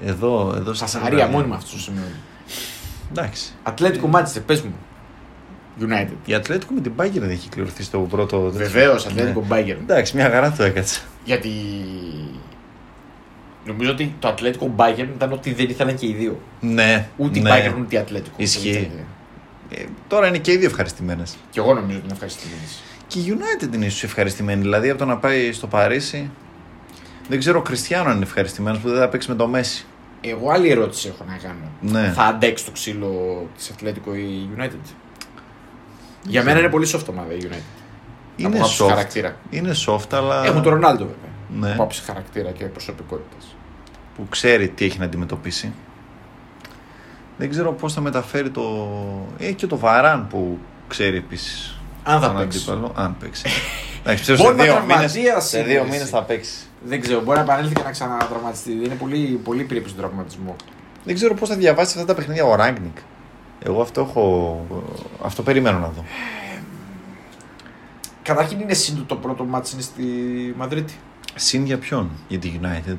Εδώ, 0.04 0.52
εδώ 0.56 0.74
στα 0.74 0.84
Φασαρία 0.84 1.08
ζευγάρια. 1.08 1.36
μόνιμα 1.36 1.54
αυτός 1.56 1.72
το 1.72 1.78
σημείο. 1.78 2.02
Εντάξει. 3.10 3.52
Ατλέτικο 3.62 4.10
Manchester, 4.14 4.42
πες 4.46 4.62
μου. 4.62 4.74
United. 5.80 6.16
Η 6.24 6.34
Ατλέτικο 6.34 6.72
με 6.74 6.80
την 6.80 6.92
Bayern 6.96 7.10
δεν 7.20 7.30
έχει 7.30 7.48
κληρωθεί 7.48 7.82
στο 7.82 7.98
πρώτο. 7.98 8.38
τέτοιο. 8.40 8.58
Βεβαίως, 8.70 9.06
Ατλέτικο 9.06 9.44
Ναι. 9.48 9.56
Bayern. 9.56 9.76
Εντάξει, 9.80 10.16
μια 10.16 10.30
χαρά 10.30 10.52
το 10.52 10.62
έκατσε. 10.62 11.00
Γιατί 11.24 11.50
νομίζω 13.66 13.90
ότι 13.90 14.14
το 14.18 14.28
Ατλέτικο 14.28 14.74
Bayern 14.76 15.08
ήταν 15.14 15.32
ότι 15.32 15.52
δεν 15.52 15.68
ήθελαν 15.68 15.94
και 15.96 16.06
οι 16.06 16.12
δύο. 16.12 16.40
Ναι. 16.60 17.08
Ούτε 17.16 17.38
η 17.38 17.42
ναι. 17.42 17.50
Bayern 17.50 17.74
ούτε 17.80 17.94
η 17.96 17.98
Ατλέτικο. 17.98 18.34
Ισχύει. 18.38 18.90
Ε, 19.70 19.82
τώρα 20.08 20.26
είναι 20.26 20.38
και 20.38 20.52
οι 20.52 20.56
δύο 20.56 20.68
ευχαριστημένες. 20.68 21.36
Και 21.50 21.60
εγώ 21.60 21.74
νομίζω 21.74 21.96
ότι 21.96 22.04
είναι 22.04 22.12
ευχαριστημένη. 22.12 22.60
Και 23.06 23.18
η 23.18 23.36
United 23.38 23.74
είναι 23.74 23.86
ίσως 23.86 24.02
ευχαριστημένη. 24.02 24.60
Δηλαδή 24.60 24.90
από 24.90 24.98
το 24.98 25.04
να 25.04 25.16
πάει 25.16 25.52
στο 25.52 25.66
Παρίσι. 25.66 26.30
Δεν 27.28 27.38
ξέρω 27.38 27.58
ο 27.58 27.62
Κριστιανό 27.62 28.08
αν 28.08 28.16
είναι 28.16 28.24
ευχαριστημένος 28.24 28.80
που 28.80 28.88
δεν 28.88 28.98
θα 28.98 29.08
παίξει 29.08 29.28
με 29.30 29.34
το 29.34 29.46
Μέση. 29.46 29.84
Εγώ 30.20 30.50
άλλη 30.50 30.70
ερώτηση 30.70 31.08
έχω 31.08 31.24
να 31.28 31.36
κάνω. 31.42 31.70
Ναι. 31.80 32.12
Θα 32.12 32.22
αντέξει 32.22 32.64
το 32.64 32.70
ξύλο 32.70 33.46
της 33.56 33.70
Ατλέτικο 33.70 34.14
η 34.14 34.48
United; 34.56 34.94
Για 36.22 36.42
μένα 36.42 36.58
είναι 36.58 36.68
πολύ 36.68 36.90
soft 36.92 37.04
ομάδα 37.10 37.32
η 37.32 37.38
United. 37.42 37.54
Είναι 38.36 38.48
από 38.48 38.56
άποψη 38.56 38.82
soft. 38.84 38.88
χαρακτήρα. 38.88 39.36
Είναι 39.50 39.70
soft, 39.86 40.12
αλλά. 40.12 40.44
Έχουν 40.44 40.62
τον 40.62 40.72
Ρονάλντο 40.72 41.04
βέβαια. 41.04 41.60
Ναι. 41.60 41.72
Από 41.72 41.82
άποψη 41.82 42.02
χαρακτήρα 42.02 42.50
και 42.50 42.64
προσωπικότητας. 42.64 43.56
που 44.16 44.26
ξέρει 44.28 44.68
τι 44.68 44.84
έχει 44.84 44.98
να 44.98 45.04
αντιμετωπίσει. 45.04 45.72
Δεν 47.36 47.50
ξέρω 47.50 47.72
πώς 47.72 47.92
θα 47.92 48.00
μεταφέρει 48.00 48.50
το. 48.50 48.88
Έχει 49.38 49.54
και 49.54 49.66
το 49.66 49.76
Βαράν 49.78 50.26
που 50.26 50.58
ξέρει 50.88 51.16
επίσης. 51.16 51.78
Αν 52.04 52.20
θα 52.20 52.30
παίξει. 52.30 52.70
Αν 52.94 53.16
παίξει. 53.20 53.42
Εντάξει, 54.04 54.18
πιστεύω 54.18 54.38
σε 54.38 54.44
Μπορεί 54.44 54.56
να 54.56 54.62
δύο 54.64 54.72
μήνε. 54.72 54.86
τραυματίας 54.86 55.48
Σε 55.48 55.58
είναι, 55.58 55.66
δύο 55.68 55.80
εσύ. 55.80 55.90
μήνες 55.90 56.08
θα 56.08 56.22
παίξει. 56.22 56.54
Δεν 56.84 57.00
ξέρω, 57.00 57.20
μπορεί 57.20 57.36
να 57.38 57.44
επανέλθει 57.44 57.74
και 57.74 57.82
να 57.82 57.90
ξανατραυματιστεί. 57.90 58.72
Είναι 58.72 58.94
πολύ, 58.94 59.40
πολύ 59.44 59.62
πήρε 59.64 59.80
στον 59.88 59.96
τραυματισμό. 59.96 60.56
Δεν 61.04 61.14
ξέρω 61.14 61.34
πώς 61.34 61.48
θα 61.48 61.54
διαβάσει 61.54 61.92
αυτά 61.98 62.04
τα 62.06 62.14
παιχνίδια 62.14 62.44
ο 62.44 62.54
Ράγκνικ. 62.54 62.96
Εγώ 63.62 63.80
αυτό 63.82 64.00
έχω. 64.00 64.66
Αυτό 65.22 65.42
περιμένω 65.42 65.78
να 65.78 65.86
δω. 65.88 66.04
Καταρχήν 68.22 68.60
είναι 68.60 68.74
σύντο 68.74 69.02
το 69.02 69.14
πρώτο 69.16 69.44
μάτι 69.44 69.70
είναι 69.72 69.82
στη 69.82 70.02
Μαδρίτη. 70.56 70.94
Συν 71.34 71.64
για 71.64 71.78
ποιον, 71.78 72.10
για 72.28 72.38
τη 72.38 72.60
United. 72.62 72.96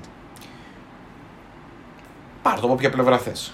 Πάρ 2.42 2.60
το 2.60 2.66
από 2.68 2.76
ποια 2.76 2.90
πλευρά 2.90 3.18
θες. 3.18 3.52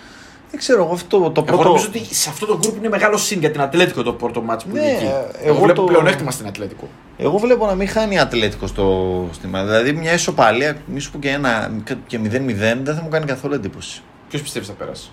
Δεν 0.50 0.60
ξέρω, 0.60 0.84
εγώ 0.84 0.94
αυτό 0.94 1.20
το 1.20 1.26
Εγώ 1.36 1.44
πρώτο. 1.44 1.64
νομίζω 1.64 1.88
ότι 1.88 2.16
σε 2.16 2.30
αυτό 2.30 2.46
το 2.46 2.60
group 2.64 2.76
είναι 2.78 2.90
μεγάλο 2.90 3.18
συν 3.18 3.40
για 3.40 3.52
την 3.52 3.62
Ατλέτικο 3.62 4.04
το 4.04 4.14
πρώτο 4.14 4.42
μάτι 4.42 4.66
που 4.70 4.76
Ναι, 4.76 4.82
είναι 4.82 4.92
εκεί. 4.92 5.04
εγώ 5.06 5.28
Εγώ 5.44 5.60
βλέπω 5.60 5.74
το- 5.82 5.84
πλεονέκτημα 5.88 6.32
στην 6.32 6.48
Ατλέτικο. 6.48 6.90
Εγώ 7.18 7.38
βλέπω 7.38 7.66
να 7.66 7.76
μην 7.76 7.88
χάνει 7.88 8.20
Ατλέτικο 8.20 8.68
στο 8.68 9.28
στη 9.32 9.48
Μαδρίτη. 9.48 9.78
Δηλαδή 9.84 10.00
μια 10.00 10.14
ισοπαλία, 10.14 10.78
μη 10.86 11.00
σου 11.00 11.12
πω 11.12 11.20
και 11.20 11.30
ένα 11.30 11.72
και 12.08 12.20
0-0 12.20 12.84
δεν 12.84 12.96
θα 12.96 13.02
μου 13.02 13.10
κάνει 13.10 13.26
καθόλου 13.26 13.54
εντύπωση. 13.54 14.02
Ποιος 14.30 14.42
πιστεύεις 14.42 14.68
θα 14.68 14.74
πέρασε. 14.74 15.10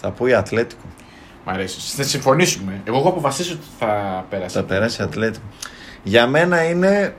Θα 0.00 0.10
πω 0.10 0.26
η 0.26 0.32
Ατλέτικο. 0.34 0.82
Μ' 1.44 1.48
αρέσει. 1.48 1.96
Θα 1.96 2.02
συμφωνήσουμε. 2.02 2.80
Εγώ 2.84 2.96
έχω 2.98 3.08
αποφασίσει 3.08 3.52
ότι 3.52 3.66
θα 3.78 4.24
περάσει. 4.30 4.56
Θα 4.56 4.64
περάσει 4.64 5.02
Ατλέτικο. 5.02 5.44
Για 6.02 6.26
μένα 6.26 6.64
είναι 6.68 7.14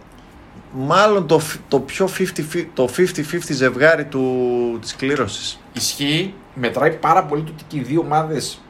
μάλλον 0.73 1.27
το, 1.27 1.39
φ- 1.39 1.59
το 1.67 1.79
πιο 1.79 2.09
50-50 2.17 2.65
το 2.73 2.89
50-50 2.97 3.03
ζευγάρι 3.49 4.05
του, 4.05 4.77
της 4.81 4.95
κλήρωσης. 4.95 5.59
Ισχύει, 5.73 6.33
μετράει 6.53 6.91
πάρα 6.91 7.23
πολύ 7.23 7.43
το 7.43 7.51
ότι 7.55 7.63
και 7.67 7.77
οι 7.77 7.81
δύο 7.81 7.99
ομάδες 8.01 8.61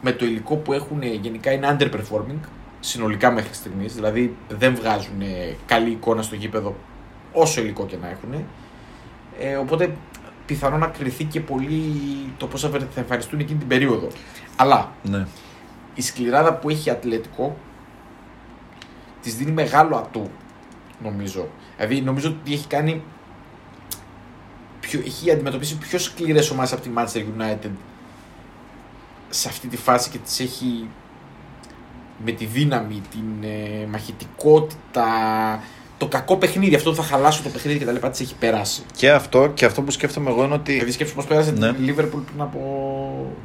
με 0.00 0.12
το 0.12 0.24
υλικό 0.24 0.56
που 0.56 0.72
έχουν 0.72 1.02
γενικά 1.02 1.50
είναι 1.52 1.76
underperforming 1.78 2.38
συνολικά 2.80 3.30
μέχρι 3.30 3.54
στιγμής. 3.54 3.94
Δηλαδή 3.94 4.36
δεν 4.48 4.74
βγάζουν 4.74 5.20
ε, 5.20 5.56
καλή 5.66 5.90
εικόνα 5.90 6.22
στο 6.22 6.34
γήπεδο 6.34 6.76
όσο 7.32 7.60
υλικό 7.60 7.86
και 7.86 7.96
να 8.02 8.08
έχουν. 8.08 8.44
Ε, 9.40 9.54
οπότε 9.56 9.92
πιθανόν 10.46 10.80
να 10.80 10.86
κρυθεί 10.86 11.24
και 11.24 11.40
πολύ 11.40 11.92
το 12.36 12.46
πώς 12.46 12.60
θα 12.60 12.78
εμφανιστούν 12.94 13.40
εκείνη 13.40 13.58
την 13.58 13.68
περίοδο. 13.68 14.08
Αλλά 14.56 14.92
Ναι. 15.02 15.26
η 15.94 16.02
σκληράδα 16.02 16.54
που 16.54 16.68
έχει 16.70 16.88
η 16.88 16.92
Ατλέτικο 16.92 17.56
της 19.22 19.36
δίνει 19.36 19.50
μεγάλο 19.50 19.96
ατού, 19.96 20.30
νομίζω. 21.02 21.48
Δηλαδή, 21.76 22.00
νομίζω 22.00 22.28
ότι 22.28 22.52
έχει 22.52 22.66
κάνει. 22.66 23.02
Πιο, 24.80 25.00
έχει 25.04 25.30
αντιμετωπίσει 25.30 25.78
πιο 25.78 25.98
σκληρές 25.98 26.50
ομάδες 26.50 26.72
από 26.72 26.82
τη 26.82 26.90
Manchester 26.96 27.24
United 27.40 27.70
σε 29.28 29.48
αυτή 29.48 29.68
τη 29.68 29.76
φάση 29.76 30.10
και 30.10 30.18
τις 30.18 30.40
έχει 30.40 30.88
με 32.24 32.32
τη 32.32 32.44
δύναμη, 32.44 33.02
την 33.10 33.42
ε, 33.42 33.86
μαχητικότητα, 33.86 35.06
το 36.02 36.08
κακό 36.08 36.36
παιχνίδι, 36.36 36.74
αυτό 36.74 36.90
που 36.90 36.96
θα 36.96 37.02
χαλάσω 37.02 37.42
το 37.42 37.48
παιχνίδι 37.48 37.78
και 37.78 37.84
τα 37.84 37.92
λοιπά, 37.92 38.10
τις 38.10 38.20
έχει 38.20 38.34
περάσει. 38.34 38.82
Και 38.96 39.10
αυτό, 39.10 39.50
και 39.54 39.64
αυτό 39.64 39.82
που 39.82 39.90
σκέφτομαι 39.90 40.30
εγώ 40.30 40.44
είναι 40.44 40.54
ότι 40.54 40.72
Δηλαδή 40.72 40.92
σκέψου 40.92 41.14
πώς 41.14 41.24
πέρασε 41.24 41.50
Ναι. 41.52 41.72
την 41.72 41.84
Liverpool 41.88 42.20
πριν 42.26 42.40
από... 42.40 42.60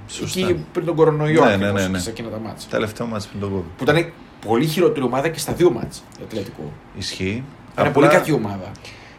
Σωστά. 0.07 0.39
εκεί 0.39 0.65
πριν 0.73 0.85
τον 0.85 0.95
κορονοϊό 0.95 1.43
Ναι, 1.45 1.51
ακριβώς, 1.53 1.73
ναι, 1.73 1.81
ναι, 1.81 1.87
ναι. 1.87 1.99
σε 1.99 2.09
εκείνα 2.09 2.29
τα 2.29 2.39
μάτια. 2.39 2.67
τελευταίο 2.69 3.07
μάτς 3.07 3.27
πριν 3.27 3.39
τον 3.41 3.49
κόβει. 3.51 3.63
Που 3.77 3.83
ήταν 3.83 4.11
πολύ 4.47 4.65
χειρότερη 4.65 5.05
ομάδα 5.05 5.29
και 5.29 5.39
στα 5.39 5.53
δύο 5.53 5.71
μάτς 5.71 5.97
η 6.19 6.21
Ατλέτικο. 6.23 6.71
Ισχύει. 6.97 7.43
Ήταν 7.73 7.87
Απλά 7.87 7.91
πολύ 7.91 8.07
κακή 8.07 8.31
ομάδα. 8.31 8.71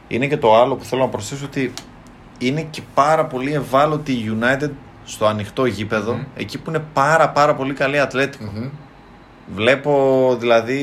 Είναι 0.09 0.27
και 0.27 0.37
το 0.37 0.57
άλλο 0.61 0.74
που 0.77 0.85
θέλω 0.85 1.03
να 1.03 1.09
προσθέσω 1.09 1.44
ότι 1.44 1.72
είναι 2.38 2.66
και 2.70 2.83
πάρα 2.94 3.24
πολύ 3.27 3.53
ευάλωτη 3.53 4.12
η 4.12 4.38
United 4.40 4.70
στο 5.05 5.27
ανοιχτό 5.27 5.64
γήπεδο, 5.66 6.12
Μμμ. 6.12 6.22
εκεί 6.37 6.59
που 6.59 6.70
είναι 6.70 6.85
πάρα 6.92 7.29
πάρα 7.29 7.55
πολύ 7.55 7.72
καλή 7.74 8.01
Ατλέτικο. 8.01 8.53
Βλέπω 9.55 10.37
δηλαδή 10.40 10.83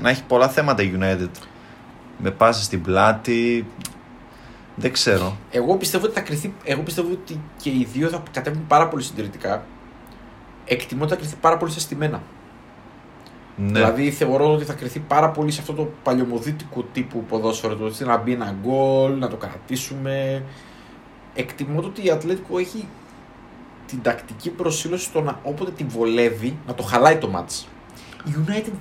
να 0.00 0.10
έχει 0.10 0.22
πολλά 0.22 0.48
θέματα 0.48 0.82
η 0.82 0.92
United. 1.00 1.28
Με 2.22 2.30
πάσει 2.30 2.62
στην 2.62 2.82
πλάτη. 2.82 3.66
Δεν 4.74 4.92
ξέρω. 4.92 5.36
Εγώ 5.50 5.76
πιστεύω 5.76 6.04
ότι 6.04 6.14
θα 6.14 6.20
κρυθεί. 6.20 6.54
Εγώ 6.64 6.82
πιστεύω 6.82 7.08
ότι 7.12 7.40
και 7.56 7.70
οι 7.70 7.88
δύο 7.92 8.08
θα 8.08 8.22
κατέβουν 8.30 8.66
πάρα 8.66 8.88
πολύ 8.88 9.02
συντηρητικά. 9.02 9.64
Εκτιμώ 10.64 11.02
ότι 11.02 11.12
θα 11.12 11.18
κρυθεί 11.18 11.36
πάρα 11.40 11.56
πολύ 11.56 11.72
σε 11.72 11.80
στημένα. 11.80 12.22
Ναι. 13.56 13.72
Δηλαδή 13.72 14.10
θεωρώ 14.10 14.52
ότι 14.52 14.64
θα 14.64 14.72
κρυθεί 14.72 14.98
πάρα 14.98 15.30
πολύ 15.30 15.50
σε 15.50 15.60
αυτό 15.60 15.72
το 15.72 15.90
παλιωμοδίτικο 16.02 16.84
τύπου 16.92 17.24
ποδόσφαιρο. 17.24 17.76
Το 17.76 17.84
ότι 17.84 18.04
να 18.04 18.16
μπει 18.16 18.32
ένα 18.32 18.56
γκολ, 18.62 19.18
να 19.18 19.28
το 19.28 19.36
κρατήσουμε. 19.36 20.44
Εκτιμώ 21.34 21.80
το 21.80 21.86
ότι 21.86 22.06
η 22.06 22.10
Ατλέτικο 22.10 22.58
έχει 22.58 22.88
την 23.86 24.02
τακτική 24.02 24.50
προσήλωση 24.50 25.04
στο 25.04 25.20
να 25.20 25.38
όποτε 25.42 25.70
τη 25.70 25.84
βολεύει 25.84 26.56
να 26.66 26.74
το 26.74 26.82
χαλάει 26.82 27.16
το 27.16 27.28
μάτς. 27.28 27.68
Η 28.24 28.30
United 28.36 28.72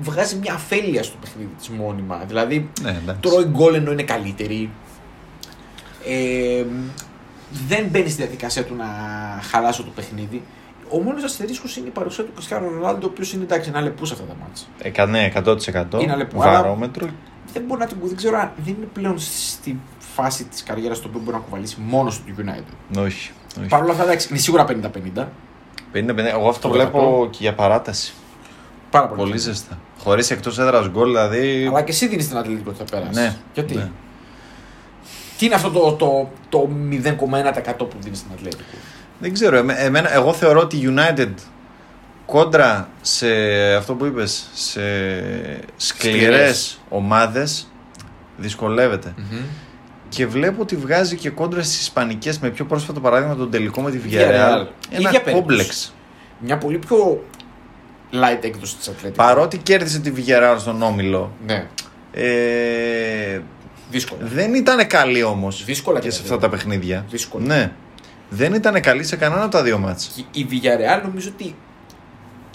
βγάζει 0.00 0.36
μια 0.36 0.54
αφέλεια 0.54 1.02
στο 1.02 1.16
παιχνίδι 1.20 1.50
της 1.58 1.68
μόνιμα. 1.68 2.24
Δηλαδή 2.26 2.70
ναι, 2.82 2.90
εντάξει. 2.90 3.20
τρώει 3.20 3.44
γκολ 3.44 3.74
ενώ 3.74 3.92
είναι 3.92 4.02
καλύτερη. 4.02 4.70
Ε, 6.06 6.64
δεν 7.68 7.86
μπαίνει 7.90 8.08
στη 8.08 8.22
διαδικασία 8.22 8.64
του 8.64 8.74
να 8.74 8.84
χαλάσω 9.50 9.82
το 9.82 9.90
παιχνίδι. 9.94 10.42
Ο 10.90 10.98
μόνος 11.00 11.22
αστερίσκος 11.22 11.76
είναι 11.76 11.86
η 11.86 11.90
παρουσία 11.90 12.24
του 12.24 12.32
Κριστιανού 12.34 12.68
Ρονάλντο, 12.68 13.06
ο 13.06 13.10
οποίος 13.12 13.32
είναι 13.32 13.42
εντάξει, 13.42 13.68
είναι 13.68 13.78
αλεπού 13.78 14.04
σε 14.04 14.12
αυτά 14.14 14.24
τα 14.26 14.34
μάτια. 14.40 15.02
Ε, 15.02 15.06
ναι, 15.06 15.32
100%. 15.94 16.00
Είναι 16.02 16.12
αλεπού, 16.12 16.42
αλλά- 16.42 16.62
Βαρόμετρο. 16.62 17.08
Δεν 17.52 17.62
μπορεί 17.66 17.80
να 17.80 17.86
την 17.86 17.96
δεν 18.02 18.16
ξέρω 18.16 18.38
αν 18.38 18.52
δεν 18.64 18.74
είναι 18.78 18.88
πλέον 18.92 19.18
στη 19.18 19.78
φάση 19.98 20.44
της 20.44 20.62
καριέρας 20.62 20.96
στο 20.96 21.08
οποίο 21.08 21.20
μπορεί 21.20 21.36
να 21.36 21.42
κουβαλήσει 21.42 21.76
μόνος 21.80 22.18
του 22.18 22.34
το 22.36 22.42
United. 22.42 23.00
Όχι. 23.04 23.30
όχι. 23.58 23.68
Παρ' 23.68 23.82
όλα 23.82 23.90
αυτά, 23.92 24.04
εντάξει, 24.04 24.26
είναι 24.30 24.38
σίγουρα 24.38 24.64
50-50. 24.64 25.28
50-50. 25.92 26.18
Εγώ 26.18 26.48
αυτό 26.48 26.68
Το 26.68 26.74
βλέπω 26.74 26.98
δεκατό. 26.98 27.28
και 27.30 27.38
για 27.40 27.54
παράταση. 27.54 28.12
Πάρα 28.94 29.06
πολύ. 29.06 29.20
Πολύ 29.20 29.38
ζεστά. 29.38 29.78
Χωρίς 29.98 30.30
εκτός 30.30 30.58
έδρας 30.58 30.88
γκολ, 30.88 31.06
δηλαδή. 31.08 31.66
Αλλά 31.68 31.82
και 31.82 31.90
εσύ 31.90 32.06
δίνεις 32.08 32.28
την 32.28 32.36
Ατλέτικο 32.36 32.70
ότι 32.70 32.78
θα 32.78 32.84
πέρασε. 32.98 33.20
Ναι. 33.20 33.36
Γιατί; 33.54 33.74
ναι. 33.74 33.90
Τι 35.38 35.46
είναι 35.46 35.54
αυτό 35.54 35.70
το, 35.70 35.92
το, 35.92 36.30
το 36.48 36.68
0,1% 36.90 37.76
που 37.78 37.96
δίνεις 38.00 38.18
στην 38.18 38.30
Ατλέτικο; 38.36 38.62
Δεν 39.18 39.32
ξέρω. 39.32 39.56
εμέ- 39.56 39.78
εμένα, 39.80 40.12
εγώ 40.14 40.32
θεωρώ 40.32 40.60
ότι 40.60 40.76
η 40.76 40.94
United 40.96 41.28
κόντρα 42.26 42.88
σε 43.00 43.26
αυτό 43.74 43.94
που 43.94 44.04
είπες 44.04 44.48
σε 44.52 44.80
σκληρές 45.76 45.76
Σκληρές. 45.76 46.80
ομάδες 46.88 47.70
δυσκολεύεται. 48.36 49.14
Και 50.08 50.26
βλέπω 50.26 50.62
ότι 50.62 50.76
βγάζει 50.76 51.16
και 51.16 51.30
κόντρα 51.30 51.62
στις 51.62 51.80
Ισπανικές 51.80 52.38
με 52.38 52.48
πιο 52.50 52.64
πρόσφατο 52.64 53.00
παράδειγμα 53.00 53.34
τον 53.36 53.50
τελικό 53.50 53.80
με 53.80 53.90
τη 53.90 53.98
Villarreal. 54.06 54.10
Villarreal. 54.10 54.66
Ένα 54.90 54.98
Ίδια 54.98 55.10
περίπτωση. 55.10 55.32
κόμπλεξ. 55.34 55.94
Μια 56.38 56.58
πολύ 56.58 56.78
πιο 56.78 57.24
light 58.12 58.44
έκδοση 58.44 58.76
της 58.76 58.88
Ατλέτικο. 58.88 59.24
Παρότι 59.24 59.58
κέρδισε 59.58 59.98
τη 60.00 60.12
Villarreal 60.16 60.56
στον 60.58 60.82
Όμιλο, 60.82 61.32
Ναι, 61.46 61.66
ε, 62.12 63.40
δύσκολα. 63.90 64.20
δεν 64.24 64.54
ήταν 64.54 64.86
καλή 64.86 65.22
όμως 65.22 65.64
Δύσκολα 65.64 65.98
και 66.00 66.06
και 66.08 66.12
σε 66.14 66.18
τα 66.18 66.22
αυτά 66.24 66.38
δύο. 66.38 66.48
τα 66.48 66.56
παιχνίδια. 66.56 67.04
Δύσκολα. 67.10 67.44
Ναι. 67.46 67.72
Δεν 68.28 68.54
ήταν 68.54 68.80
καλή 68.80 69.04
σε 69.04 69.16
κανένα 69.16 69.42
από 69.42 69.50
τα 69.50 69.62
δύο 69.62 69.78
μάτς. 69.78 70.06
Και 70.30 70.40
η 70.40 70.46
Villarreal 70.50 71.02
νομίζω 71.02 71.30
ότι 71.34 71.54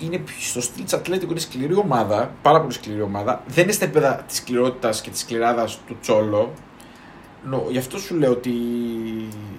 είναι 0.02 0.18
πιο- 0.18 0.36
στο 0.40 0.62
στυλ 0.62 0.84
της 0.84 0.94
Ατλέτικο, 0.94 1.32
είναι 1.32 1.40
σκληρή 1.40 1.74
ομάδα, 1.76 2.32
πάρα 2.42 2.62
πολύ 2.62 2.74
σκληρή 2.74 3.02
ομάδα. 3.02 3.44
Δεν 3.48 3.64
είναι 3.64 3.74
στα 3.74 3.86
επίπεδα 3.86 4.24
της 4.28 4.38
σκληρότητας 4.38 5.02
και 5.02 5.10
της 5.10 5.20
σκληράδας 5.20 5.80
του 5.88 5.98
Τσόλο. 6.02 6.54
Νο, 7.46 7.66
γι' 7.70 7.78
αυτό 7.78 7.98
σου 7.98 8.16
λέω 8.16 8.32
ότι. 8.32 8.52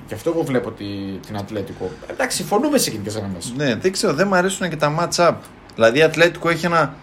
Γι' 0.09 0.15
αυτό 0.15 0.31
εγώ 0.31 0.43
βλέπω 0.43 0.71
τη, 0.71 0.85
την 1.27 1.37
Ατλέτικο. 1.37 1.91
Εντάξει, 2.07 2.37
συμφωνούμε 2.37 2.79
σε 2.79 2.91
γενικέ 2.91 3.11
γραμμέ. 3.11 3.39
Ναι, 3.57 3.75
δεν 3.75 3.93
ξέρω, 3.93 4.13
δεν 4.15 4.27
μου 4.29 4.35
αρέσουν 4.35 4.69
και 4.69 4.77
τα 4.77 4.95
match-up. 4.99 5.35
Δηλαδή 5.75 5.99
η 5.99 6.03
Ατλέτικο 6.03 6.49
έχει 6.49 6.67
ένα. 6.67 6.95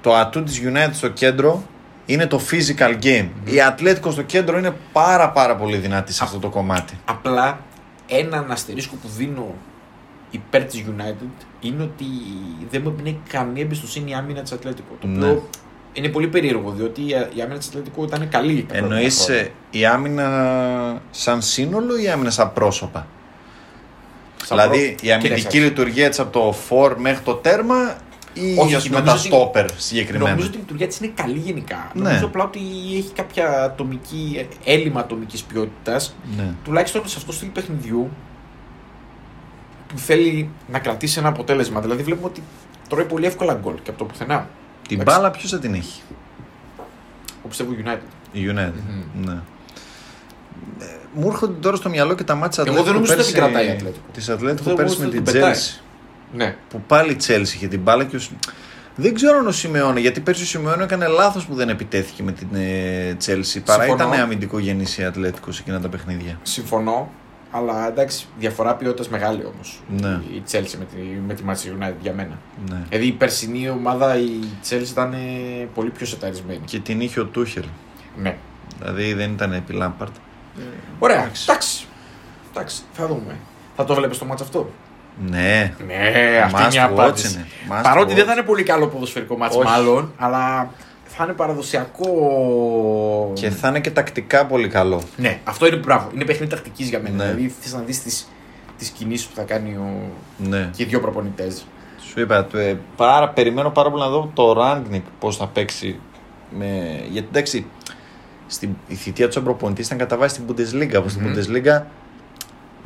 Το 0.00 0.14
ατού 0.14 0.42
της 0.42 0.60
United 0.64 0.90
στο 0.92 1.08
κέντρο 1.08 1.62
είναι 2.06 2.26
το 2.26 2.40
physical 2.50 3.02
game. 3.02 3.28
Η 3.44 3.60
Ατλέτικο 3.62 4.10
στο 4.10 4.22
κέντρο 4.22 4.58
είναι 4.58 4.74
πάρα 4.92 5.30
πάρα 5.30 5.56
πολύ 5.56 5.76
δυνατή 5.76 6.12
σε 6.12 6.24
αυτό 6.24 6.38
το 6.38 6.48
κομμάτι. 6.48 6.98
Απλά 7.04 7.58
έναν 8.06 8.50
αστερίσκο 8.50 8.94
που 9.02 9.08
δίνω 9.16 9.54
υπέρ 10.30 10.64
της 10.64 10.84
United 10.88 11.44
είναι 11.60 11.82
ότι 11.82 12.04
δεν 12.70 12.80
μου 12.84 12.88
εμπνέει 12.98 13.20
καμία 13.28 13.62
εμπιστοσύνη 13.62 14.10
η 14.10 14.14
άμυνα 14.14 14.42
της 14.42 14.52
Ατλέτικο. 14.52 14.96
Το 15.00 15.06
Ναι. 15.06 15.26
οποίο 15.26 15.48
είναι 15.92 16.08
πολύ 16.08 16.28
περίεργο 16.28 16.70
διότι 16.70 17.00
η 17.00 17.06
η 17.34 17.40
άμυνα 17.42 17.58
της 17.58 17.68
Ατλέτικο 17.68 18.04
ήταν 18.04 18.28
καλή. 18.28 18.60
τα 18.62 18.66
πρώτα 18.74 18.78
Εννοεί 18.94 19.10
χρόνια. 19.10 19.48
η 19.70 19.86
άμυνα 19.86 21.02
σαν 21.10 21.42
σύνολο 21.42 21.98
ή 21.98 22.02
η 22.02 22.08
άμυνα 22.08 22.30
σαν 22.30 22.52
πρόσωπα; 22.52 23.06
Σαν 24.44 24.58
δηλαδή 24.58 24.86
προ- 24.88 25.02
η 25.02 25.12
αμυντική 25.12 25.34
Κοίταξε. 25.34 25.58
λειτουργία 25.58 26.08
της 26.08 26.18
από 26.18 26.30
το 26.38 26.54
4 26.68 26.96
μέχρι 26.98 27.22
το 27.24 27.34
τέρμα 27.34 27.96
ή 28.32 28.56
Όχι, 28.58 28.74
ας 28.74 28.86
πούμε 28.86 28.98
νομίζω 28.98 29.14
τα 29.16 29.20
ότι- 29.20 29.28
στόπερ 29.28 29.66
συγκεκριμένα; 29.80 30.30
Νομίζω 30.30 30.46
ότι 30.48 30.56
η 30.56 30.60
λειτουργία 30.60 30.86
της 30.86 30.98
είναι 30.98 31.12
καλή 31.14 31.38
γενικά. 31.38 31.90
Ναι. 31.94 32.02
Νομίζω 32.02 32.26
απλά 32.26 32.44
ότι 32.44 32.58
έχει 32.96 33.10
κάποια 33.14 33.62
ατομική, 33.62 34.46
έλλειμμα 34.64 35.00
ατομικής 35.00 35.42
ποιότητας, 35.42 36.14
Ναι. 36.36 36.54
τουλάχιστον 36.64 37.08
σε 37.08 37.14
αυτό 37.16 37.26
το 37.30 37.36
στυλ 37.36 37.48
παιχνιδιού 37.48 38.10
που 39.86 39.98
θέλει 39.98 40.50
να 40.68 40.78
κρατήσει 40.78 41.18
ένα 41.18 41.28
αποτέλεσμα. 41.28 41.80
Δηλαδή 41.80 42.02
βλέπουμε 42.02 42.26
ότι 42.26 42.42
τρώει 42.88 43.04
πολύ 43.04 43.26
εύκολα 43.26 43.54
γκολ 43.54 43.74
και 43.82 43.90
από 43.90 43.98
το 43.98 44.04
πουθενά. 44.04 44.48
Την 44.88 45.00
Εντάξει. 45.00 45.18
μπάλα 45.20 45.30
ποιος 45.30 45.50
θα 45.50 45.58
την 45.58 45.74
έχει; 45.74 46.00
Εγώ 47.38 47.48
πιστεύω 47.48 47.70
United. 47.84 47.98
Η 48.32 48.40
United. 48.50 48.82
Μμμ. 49.14 49.24
Ναι. 49.24 49.38
Ε, 51.16 51.20
Μου 51.20 51.28
έρχονται 51.28 51.52
τώρα 51.60 51.76
στο 51.76 51.88
μυαλό 51.88 52.14
και 52.14 52.24
τα 52.24 52.34
μάτια 52.34 52.64
Εγώ 52.66 52.82
δεν 52.82 52.94
νομίζω 52.94 53.12
ότι 53.12 53.24
την 53.24 53.34
κρατάει 53.34 53.66
η 53.66 53.70
Ατλέτικο. 53.70 54.04
Της 54.12 54.28
Ατλέτικο 54.28 54.68
Εγώ 54.70 54.76
πέρσι 54.78 54.98
με 54.98 55.04
νομίζω 55.04 55.22
την 55.22 55.32
ότι 55.32 55.32
την 55.32 55.40
πετάει. 55.40 55.54
Chelsea. 55.54 55.80
Ναι. 56.32 56.56
Που 56.68 56.80
πάλι 56.86 57.12
η 57.12 57.16
Chelsea 57.26 57.40
είχε 57.54 57.66
την 57.66 57.80
μπάλα 57.80 58.04
και 58.04 58.16
ο... 58.16 58.18
Σ- 58.18 58.30
Δεν 58.96 59.14
ξέρω 59.14 59.38
αν 59.38 59.46
ο 59.46 59.52
Σιμεώνε, 59.52 60.00
γιατί 60.00 60.20
πέρσι 60.20 60.42
ο 60.42 60.46
Σιμεώνε 60.46 60.82
έκανε 60.82 61.06
λάθος 61.06 61.46
που 61.46 61.54
δεν 61.54 61.68
επιτέθηκε 61.68 62.22
με 62.22 62.32
την 62.32 62.48
ε, 62.54 63.16
Chelsea. 63.26 63.60
Παρά 63.64 63.82
Συμφωνώ. 63.82 63.94
ήταν 63.94 64.12
αμυντικό 64.12 64.58
γεννή 64.58 64.84
η 64.98 65.02
Ατλέτικο 65.04 65.52
σε 65.52 65.60
εκείνα 65.62 65.80
τα 65.80 65.88
παιχνίδια. 65.88 66.38
Συμφωνώ. 66.42 67.10
Αλλά 67.50 67.88
εντάξει, 67.88 68.26
διαφορά 68.38 68.74
ποιότητας 68.74 69.08
μεγάλη 69.08 69.44
όμως. 69.44 69.82
Ναι. 70.00 70.20
Η 70.34 70.42
Chelsea 70.50 70.74
με 70.78 70.84
τη, 70.94 71.00
με 71.26 71.34
τη 71.34 71.42
Manchester 71.48 71.82
United 71.84 71.94
για 72.00 72.12
μένα. 72.12 72.38
Ναι. 72.70 72.82
Δηλαδή 72.88 73.06
η 73.06 73.12
περσινή 73.12 73.68
ομάδα, 73.68 74.16
η 74.18 74.28
Chelsea 74.70 74.88
ήταν 74.90 75.12
ε, 75.12 75.16
πολύ 75.74 75.90
πιο 75.90 76.06
σεταρισμένη. 76.06 76.60
Και 76.64 76.78
την 76.78 77.00
είχε 77.00 77.20
ο 77.20 77.24
Τούχελ. 77.24 77.64
Ναι. 78.22 78.36
Δηλαδή 78.78 79.12
δεν 79.12 79.32
ήταν 79.32 79.52
επί 79.52 79.72
Λάμπαρτ. 79.72 80.14
Ωραία. 80.98 81.16
Εντάξει. 81.22 81.44
Εντάξει. 81.48 81.86
Εντάξει, 82.50 82.82
θα 82.92 83.06
δούμε. 83.06 83.36
Θα 83.76 83.84
το 83.84 83.94
βλέπεις 83.94 84.18
το 84.18 84.24
μάτς 84.24 84.42
αυτό; 84.42 84.70
Ναι. 85.28 85.74
Ναι, 85.86 86.40
αυτή 86.44 86.54
Must 86.56 86.60
είναι 86.60 86.68
μια 86.70 86.88
watch 86.90 86.92
απάντηση. 86.92 87.34
είναι. 87.34 87.46
Must 87.68 87.80
Παρότι 87.82 88.12
watch. 88.12 88.16
δεν 88.16 88.24
θα 88.26 88.32
είναι 88.32 88.42
πολύ 88.42 88.62
καλό 88.62 88.86
ποδοσφαιρικό 88.86 89.36
μάτς 89.36 89.56
Όχι. 89.56 89.66
μάλλον, 89.66 90.12
αλλά 90.16 90.70
θα 91.04 91.24
είναι 91.24 91.32
παραδοσιακό. 91.32 92.10
Και 93.34 93.50
θα 93.50 93.68
είναι 93.68 93.80
και 93.80 93.90
τακτικά 93.90 94.46
πολύ 94.46 94.68
καλό. 94.68 95.02
Ναι, 95.16 95.40
αυτό 95.44 95.66
είναι 95.66 95.76
μπράβο. 95.76 96.10
Είναι 96.14 96.24
παιχνίδι 96.24 96.50
τακτικής 96.50 96.88
για 96.88 97.00
μένα. 97.00 97.16
Ναι. 97.16 97.22
Δηλαδή 97.30 97.54
θες 97.60 97.72
να 97.72 97.80
δεις 97.80 98.02
τις 98.02 98.28
τις 98.78 98.88
κινήσεις 98.88 99.26
που 99.26 99.34
θα 99.34 99.42
κάνει 99.42 99.70
ο... 99.74 100.10
Ναι. 100.36 100.70
και 100.76 100.82
οι 100.82 100.86
δύο 100.86 101.00
προπονητές. 101.00 101.66
Σου 102.10 102.20
είπα, 102.20 102.44
το, 102.44 102.58
ε, 102.58 102.78
πάρα, 102.96 103.28
περιμένω 103.28 103.70
πάρα 103.70 103.90
πολύ 103.90 104.02
να 104.02 104.08
δω 104.08 104.30
το 104.34 104.52
Ράγνικ 104.52 105.04
πώς 105.18 105.36
θα 105.36 105.46
παίξει. 105.46 105.98
Με... 106.50 106.66
Γιατί 107.10 107.28
εντάξει, 107.28 107.66
στην, 108.46 108.70
η 108.88 108.94
θητεία 108.94 109.26
του 109.26 109.32
σαν 109.32 109.42
προπονητή 109.42 109.82
ήταν 109.82 109.98
κατά 109.98 110.16
βάση 110.16 110.34
στην 110.34 110.44
Bundesliga. 110.48 110.94
Όπως 110.98 111.12
στην 111.12 111.22
Bundesliga 111.34 111.82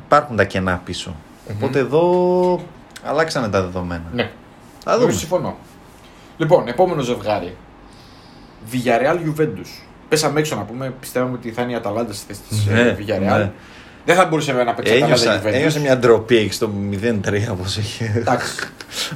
υπάρχουν 0.07 0.37
τα 0.37 0.44
κενά 0.44 0.81
πίσω. 0.85 1.16
Οπότε 1.57 1.79
εδώ 1.79 2.61
αλλάξανε 3.05 3.49
τα 3.49 3.62
δεδομένα. 3.62 4.05
Ναι. 4.12 4.31
Θα 4.85 4.90
Εγώ 4.92 5.01
δούμε. 5.01 5.12
συμφωνώ. 5.12 5.57
Λοιπόν, 6.37 6.68
επόμενο 6.68 7.03
ζευγάρι. 7.03 7.57
Villarreal 8.73 9.16
Juventus. 9.16 9.83
Πέσαμε 10.09 10.40
έξω 10.40 10.57
να 10.57 10.62
πούμε, 10.62 10.94
πιστεύαμε 11.01 11.33
ότι 11.35 11.51
θα 11.51 11.62
είναι 11.62 11.73
η 11.73 11.75
Αταλάντα 11.75 12.12
στη 12.12 12.25
θέση 12.27 12.40
της 12.49 12.66
Ναι, 12.66 12.96
Villarreal. 12.99 13.38
ναι. 13.38 13.51
Δεν 14.05 14.16
θα 14.16 14.25
μπορούσε 14.27 14.51
βέβαια 14.51 14.64
να 14.66 14.75
παίξει 14.75 14.92
Ένιωσα, 14.92 15.23
Αταλάντα 15.23 15.49
Juventus. 15.49 15.55
ένιωσα 15.55 15.81
μια 15.81 15.99
ντροπή 15.99 16.37
εκεί 16.37 16.53
στο 16.53 16.70
0-3 16.90 17.49
όπως 17.51 17.77
είχε. 17.77 18.12
Εντάξει. 18.16 18.55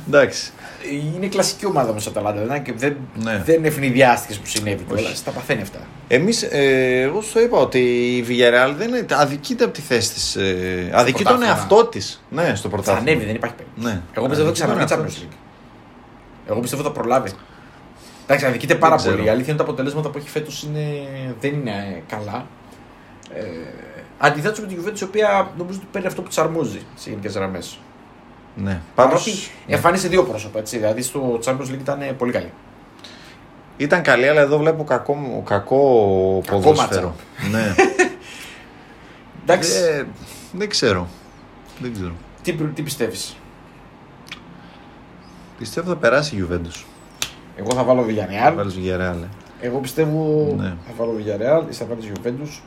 Εντάξει. 0.07 0.51
Είναι 1.17 1.27
κλασική 1.27 1.67
ομάδα 1.67 1.91
όμως 1.91 2.07
η 2.07 2.09
Αταλάντα 2.11 2.39
δεν, 2.39 2.49
είναι 2.49 2.59
και 2.59 2.73
δεν, 2.77 2.97
Ναι. 3.23 3.43
δεν 3.45 3.65
ευνηδιάστηκες 3.65 4.39
που 4.39 4.47
συνέβη 4.47 4.85
Όχι. 4.93 5.01
κιόλα. 5.03 5.17
Τα 5.25 5.31
παθαίνει 5.31 5.63
αυτά. 5.63 5.79
Εμείς, 6.09 6.43
ε, 6.43 7.01
εγώ 7.01 7.21
σου 7.21 7.39
είπα 7.41 7.59
ότι 7.59 7.79
η 8.17 8.25
Villarreal 8.29 8.75
δεν 8.77 8.89
είναι, 8.89 9.07
αδικείται 9.13 9.65
από 9.65 9.73
τη 9.73 9.81
θέση 9.81 10.13
της. 10.13 10.37
Ε, 10.37 10.91
αδικεί 10.93 11.23
τον 11.23 11.25
πρωτάθλημα. 11.33 11.47
εαυτό 11.59 11.85
της. 11.87 12.23
Ναι, 12.31 12.55
στο 12.55 12.69
Θα 12.69 12.75
πρωτάθλημα. 12.75 13.11
ανέβει, 13.11 13.25
δεν 13.27 13.35
υπάρχει 13.35 13.57
περίπτωση. 13.57 13.87
Ναι. 13.87 14.01
Εγώ 14.15 14.27
πιστεύω 14.29 14.49
ότι 14.49 14.59
θα 14.59 14.65
Αδικεί 14.65 14.79
τον 14.79 14.87
ξαναβγεί 14.87 14.93
εαυτό 14.93 15.05
Champions 15.05 15.07
της. 15.07 15.27
League. 15.29 16.51
Εγώ 16.51 16.61
πιστεύω 16.61 16.83
θα 16.83 16.91
προλάβει. 16.91 17.31
Εντάξει, 18.25 18.47
αδικείται 18.47 18.75
πάρα 18.75 18.97
ξέρω. 18.97 19.15
πολύ. 19.15 19.27
Η 19.27 19.31
αλήθεια 19.31 19.53
είναι 19.53 19.63
ότι 19.63 19.65
τα 19.65 19.73
αποτελέσματα 19.73 20.09
που 20.11 20.19
έχει 20.19 20.29
φέτος 20.29 20.63
είναι... 20.63 21.07
δεν 21.41 21.53
είναι 21.53 21.71
ε, 21.71 22.03
καλά. 22.09 22.47
Ε, 23.35 23.43
Αντιθέτως 24.19 24.61
με 24.61 24.67
την 24.67 24.79
Juventus, 24.83 25.01
η 25.01 25.05
οποία 25.05 25.51
νομίζω 25.59 25.79
ότι 25.79 25.89
παίρνει 25.93 26.07
αυτό 26.07 26.23
που 26.23 26.29
τη 26.29 26.37
αρμόζει 26.41 26.81
σε 26.95 27.11
γενικές 27.11 27.33
γραμμές. 27.35 27.79
Ναι. 28.57 28.81
Παρότι 28.95 29.15
Πάντως, 29.15 29.51
εμφάνισε 29.67 30.09
δύο 30.09 30.23
πρόσωπα. 30.25 30.59
Έτσι, 30.59 30.77
δηλαδή 30.79 31.03
στο 31.03 31.39
Champions 31.45 31.71
League 31.71 31.79
ήταν 31.81 32.01
πολύ 32.19 32.33
καλή. 32.33 32.53
Ήταν 33.77 34.03
καλή, 34.03 34.29
αλλά 34.29 34.41
εδώ 34.41 34.59
βλέπω 34.59 34.85
κακό, 34.85 35.43
κακό 35.47 35.79
ποδόσφαιρο. 36.47 37.15
ναι. 37.51 37.75
Εντάξει, 39.43 39.71
Ε, 39.73 40.05
δεν 40.53 40.69
ξέρω. 40.69 41.09
Δεν 41.79 41.93
ξέρω. 41.93 42.13
τι, 42.43 42.53
τι 42.53 42.83
πιστεύεις; 42.83 43.37
Πιστεύω 45.59 45.89
θα 45.89 45.97
περάσει 45.97 46.37
η 46.37 46.47
Juventus. 46.49 46.85
Εγώ 47.57 47.75
θα 47.75 47.83
βάλω 47.85 48.05
Villarreal. 48.09 48.53
Βάλεις 48.57 48.75
Villarreal. 48.75 49.17
ε. 49.61 49.67
Εγώ 49.67 49.79
πιστεύω 49.79 50.55
Ναι. 50.59 50.75
θα 50.87 50.93
βάλω 50.97 51.13
Villarreal 51.19 51.71
ή 51.71 51.73
θα 51.73 51.87
βάλω 51.87 52.01
Juventus. 52.03 52.61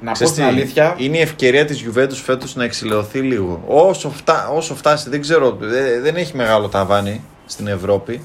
Να 0.00 0.06
πω 0.06 0.12
Ξέρεις 0.12 0.32
την 0.32 0.42
τι, 0.42 0.48
αλήθεια. 0.48 0.94
Είναι 0.98 1.16
η 1.18 1.20
ευκαιρία 1.20 1.64
της 1.64 1.84
Juventus 1.88 2.14
φέτος 2.24 2.54
να 2.54 2.64
εξηλαιωθεί 2.64 3.18
λίγο. 3.20 3.62
Όσο, 3.66 4.10
φτά, 4.10 4.48
όσο 4.48 4.74
φτάσει, 4.74 5.08
δεν 5.10 5.20
ξέρω, 5.20 5.56
δε- 5.60 6.00
δεν 6.00 6.16
έχει 6.16 6.36
μεγάλο 6.36 6.68
ταβάνι 6.68 7.20
στην 7.46 7.66
Ευρώπη. 7.66 8.22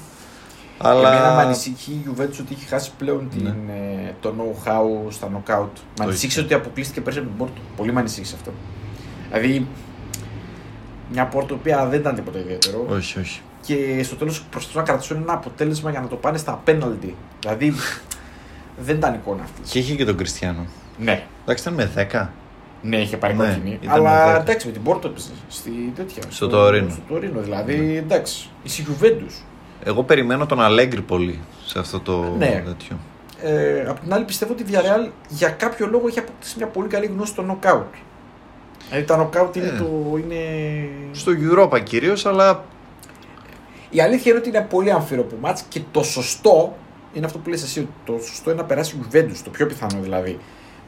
Αλλά... 0.78 1.12
Εμένα 1.12 1.34
με 1.34 1.42
ανησυχεί 1.42 1.90
η 1.92 2.04
Juventus 2.10 2.38
ότι 2.40 2.54
έχει 2.54 2.64
χάσει 2.68 2.90
πλέον 2.98 3.28
την, 3.30 3.42
Ναι. 3.42 3.72
ε, 4.08 4.12
το 4.20 4.34
know-how 4.38 5.12
στα 5.12 5.28
knockout. 5.28 5.68
Με 5.98 6.04
ανησύχησε 6.04 6.38
έχει. 6.38 6.46
ότι 6.46 6.54
αποκλείστηκε 6.54 7.00
πέρσι 7.00 7.18
από 7.18 7.28
την 7.28 7.36
Πόρτο. 7.36 7.60
Πολύ 7.76 7.92
με 7.92 8.00
ανησύχησε 8.00 8.34
αυτό. 8.38 8.52
Δηλαδή, 9.30 9.66
μια 11.12 11.26
Πόρτο 11.26 11.54
η 11.54 11.56
οποία 11.60 11.86
δεν 11.86 12.00
ήταν 12.00 12.14
τίποτα 12.14 12.38
ιδιαίτερο. 12.38 12.86
Όχι, 12.90 13.18
όχι. 13.18 13.40
Και 13.66 14.02
στο 14.02 14.16
τέλος 14.16 14.42
προσπαθούν 14.50 14.80
να 14.80 14.86
κρατήσουν 14.86 15.16
ένα 15.22 15.32
αποτέλεσμα 15.32 15.90
για 15.90 16.00
να 16.00 16.06
το 16.08 16.16
πάνε 16.16 16.38
στα 16.38 16.62
penalty. 16.66 17.10
Δηλαδή, 17.40 17.74
δεν 18.86 18.96
ήταν 18.96 19.14
εικόνα 19.14 19.42
αυτής. 19.42 19.70
Και 19.70 19.78
είχε 19.78 19.94
και 19.94 20.04
τον 20.04 20.16
Κριστιανό. 20.16 20.66
Ναι. 20.98 21.26
Εντάξει, 21.46 21.62
ήταν 21.62 21.74
με 21.74 22.08
10. 22.12 22.28
Ναι, 22.82 22.96
είχε 23.00 23.16
πάρει 23.16 23.34
Ναι, 23.34 23.46
κόκκινη. 23.46 23.78
ήταν 23.82 24.02
με 24.02 24.08
Αλλά 24.10 24.26
δέκα. 24.26 24.40
εντάξει, 24.40 24.66
με 24.66 24.72
την 24.72 24.82
Πόρτο 24.82 25.08
έπαιζε. 25.08 25.30
Στη 25.48 25.70
τέτοια. 25.96 26.22
Στο 26.28 26.48
Τωρίνο. 26.48 26.90
Στο 26.90 27.00
Τωρίνο. 27.08 27.40
Δηλαδή, 27.40 27.96
εντάξει. 27.96 28.48
Η 28.62 28.68
Juventus. 28.88 29.42
Εγώ 29.84 30.02
περιμένω 30.02 30.46
τον 30.46 30.60
Αλέγκρι 30.60 31.00
πολύ 31.00 31.38
σε 31.66 31.78
αυτό 31.78 32.00
το 32.00 32.34
Ναι. 32.38 32.62
τέτοιο. 32.66 32.96
Ε, 33.42 33.84
απ' 33.88 34.00
την 34.00 34.12
άλλη, 34.14 34.24
πιστεύω 34.24 34.52
ότι 34.52 34.62
η 34.62 34.66
Villarreal 34.70 35.10
για 35.28 35.48
κάποιο 35.48 35.86
λόγο 35.86 36.06
έχει 36.08 36.18
αποκτήσει 36.18 36.54
μια 36.56 36.66
πολύ 36.66 36.88
καλή 36.88 37.06
γνώση 37.06 37.32
στο 37.32 37.44
knockout. 37.48 37.82
Δηλαδή, 38.88 39.04
τα 39.06 39.28
knockout 39.30 39.56
είναι 39.56 39.66
Ε. 39.66 39.76
το. 39.78 40.18
Είναι... 40.18 40.44
Στο 41.12 41.32
Europa 41.50 41.82
κυρίως, 41.82 42.26
αλλά 42.26 42.64
Η 43.90 44.00
αλήθεια 44.00 44.30
είναι 44.30 44.40
ότι 44.40 44.48
είναι 44.48 44.66
πολύ 44.70 44.90
αμφίροπο 44.90 45.36
μάτς 45.40 45.62
και 45.68 45.80
το 45.90 46.02
σωστό 46.02 46.76
είναι 47.12 47.26
αυτό 47.26 47.38
που 47.38 47.48
λες 47.48 47.62
εσύ, 47.62 47.80
ότι 47.80 47.88
το 48.04 48.18
σωστό 48.26 48.50
είναι 48.50 48.60
να 48.60 48.66
περάσει 48.66 48.96
η 48.96 49.00
Juventus, 49.12 49.40
το 49.44 49.50
πιο 49.50 49.66
πιθανό 49.66 49.98
δηλαδή. 50.02 50.38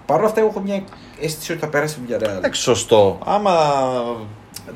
Παρ' 0.07 0.19
όλα 0.19 0.27
αυτά, 0.29 0.41
εγώ 0.41 0.49
έχω 0.49 0.61
μια 0.61 0.83
αίσθηση 1.21 1.53
ότι 1.53 1.61
θα 1.61 1.67
περάσει 1.69 1.99
η 2.01 2.03
Villarreal. 2.09 2.37
εντάξει, 2.37 2.61
σωστό. 2.63 3.19
Άμα. 3.25 3.53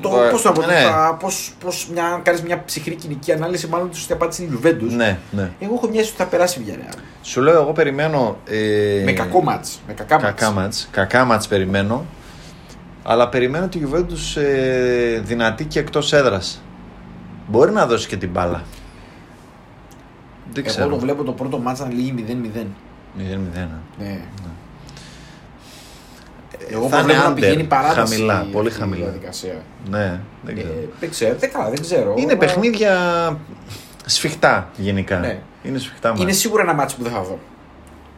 Το, 0.00 0.22
Ε, 0.26 0.30
πώς 0.30 0.44
να 0.44 0.52
πω, 0.52 0.60
ναι. 0.66 0.74
θα- 0.74 1.16
πώς, 1.20 1.54
πώς 1.60 1.88
μια, 1.92 2.20
κάνεις 2.22 2.42
μια 2.42 2.64
ψυχρή 2.64 2.94
κοινική 2.94 3.32
ανάλυση, 3.32 3.66
μάλλον 3.66 3.88
η 3.92 3.94
σωστή 3.94 4.12
απάντηση 4.12 4.42
είναι 4.44 4.54
η 4.54 4.58
Juventus. 4.62 4.90
Ναι, 4.96 5.18
ναι. 5.30 5.50
Εγώ 5.60 5.74
έχω 5.74 5.88
μια 5.88 6.00
αίσθηση 6.00 6.12
ότι 6.12 6.22
θα 6.22 6.24
περάσει 6.28 6.60
η 6.60 6.64
Villarreal. 6.66 6.98
Σου 7.22 7.40
λέω, 7.40 7.60
εγώ 7.62 7.72
περιμένω. 7.72 8.36
Ε, 8.48 9.02
Με 9.04 9.12
κακό 9.12 9.42
μάτς. 9.42 9.80
Με 9.86 9.92
κακά, 9.92 10.16
Κακά 10.16 10.50
μάτς. 10.50 10.88
Κακά 10.90 11.24
μάτς 11.24 11.48
περιμένω. 11.48 12.04
Αλλά 13.02 13.28
περιμένω 13.28 13.68
τη 13.68 13.80
Juventus 13.86 14.40
ε, 14.40 15.18
δυνατή 15.20 15.64
και 15.64 15.78
εκτός 15.78 16.12
έδρας. 16.12 16.62
Μπορεί 17.46 17.72
να 17.72 17.86
δώσει 17.86 18.08
και 18.08 18.16
την 18.16 18.30
μπάλα. 18.30 18.62
Δεν 20.52 20.64
Εγώ 20.64 20.74
ξέρω. 20.74 20.88
το 20.88 20.98
βλέπω 20.98 21.22
το 21.24 21.32
πρώτο 21.32 21.58
μάτς 21.58 21.80
να 21.80 21.88
λύγει 21.88 22.14
0-0. 22.28 22.66
0-0. 23.18 23.68
Ναι. 23.98 24.20
Εγώ 26.68 26.88
θα 26.88 27.02
βλέπω 27.02 27.12
είναι 27.18 27.22
να 27.28 27.30
under, 27.32 27.34
πηγαίνει 27.34 27.64
παράταση 27.64 28.14
χαμηλά, 28.14 28.46
πολύ 28.52 28.66
αυτή 28.68 28.78
η 28.78 28.82
χαμηλά. 28.82 29.04
διαδικασία. 29.04 29.54
Ναι, 29.90 30.20
δεν 30.42 30.54
ξέρω. 30.54 30.70
Ε, 30.72 30.88
δεν 31.00 31.10
ξέρω, 31.10 31.34
δεν, 31.38 31.52
καλά, 31.52 31.68
δεν 31.70 31.80
ξέρω. 31.80 32.14
Είναι 32.16 32.30
αλλά 32.30 32.36
παιχνίδια 32.38 32.92
σφιχτά 34.06 34.70
γενικά. 34.76 35.18
Ναι. 35.18 35.38
Είναι 35.62 35.78
σφιχτά 35.78 36.08
Είναι 36.16 36.24
μάτς. 36.24 36.36
σίγουρα 36.38 36.62
ένα 36.62 36.74
μάτσο 36.74 36.96
που 36.96 37.02
δεν 37.02 37.12
θα 37.12 37.20
δω. 37.22 37.38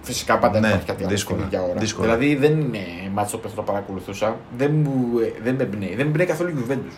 Φυσικά 0.02 0.38
πάντα 0.38 0.60
Ναι, 0.60 0.66
υπάρχει 0.68 0.86
κάτι 0.86 1.02
άλλο 1.02 1.12
δύσκολα, 1.12 1.38
στην 1.38 1.50
ίδια 1.58 1.68
ώρα. 1.70 1.80
δύσκολα. 1.80 2.04
Δηλαδή 2.16 2.34
δεν 2.34 2.60
είναι 2.60 2.78
μάτσο 3.12 3.38
που 3.38 3.48
θα 3.48 3.54
το 3.54 3.62
παρακολουθούσα. 3.62 4.36
Δεν, 4.56 4.70
μου, 4.74 5.18
ε, 5.18 5.32
δεν 5.42 5.54
με 5.54 5.62
εμπνέει. 5.62 5.88
Δεν 5.88 5.96
με 5.96 6.02
εμπνέει 6.10 6.26
καθόλου 6.26 6.50
η 6.50 6.54
Juventus. 6.68 6.96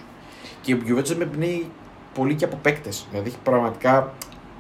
Και 0.61 0.73
η 0.73 0.83
Juventus 0.89 1.05
δεν 1.05 1.17
με 1.17 1.25
εμπνέει 1.25 1.67
πολύ 2.15 2.35
και 2.35 2.45
από 2.45 2.59
παίκτες. 2.63 3.07
Δηλαδή 3.11 3.29
έχει 3.29 3.39
πραγματικά 3.43 4.13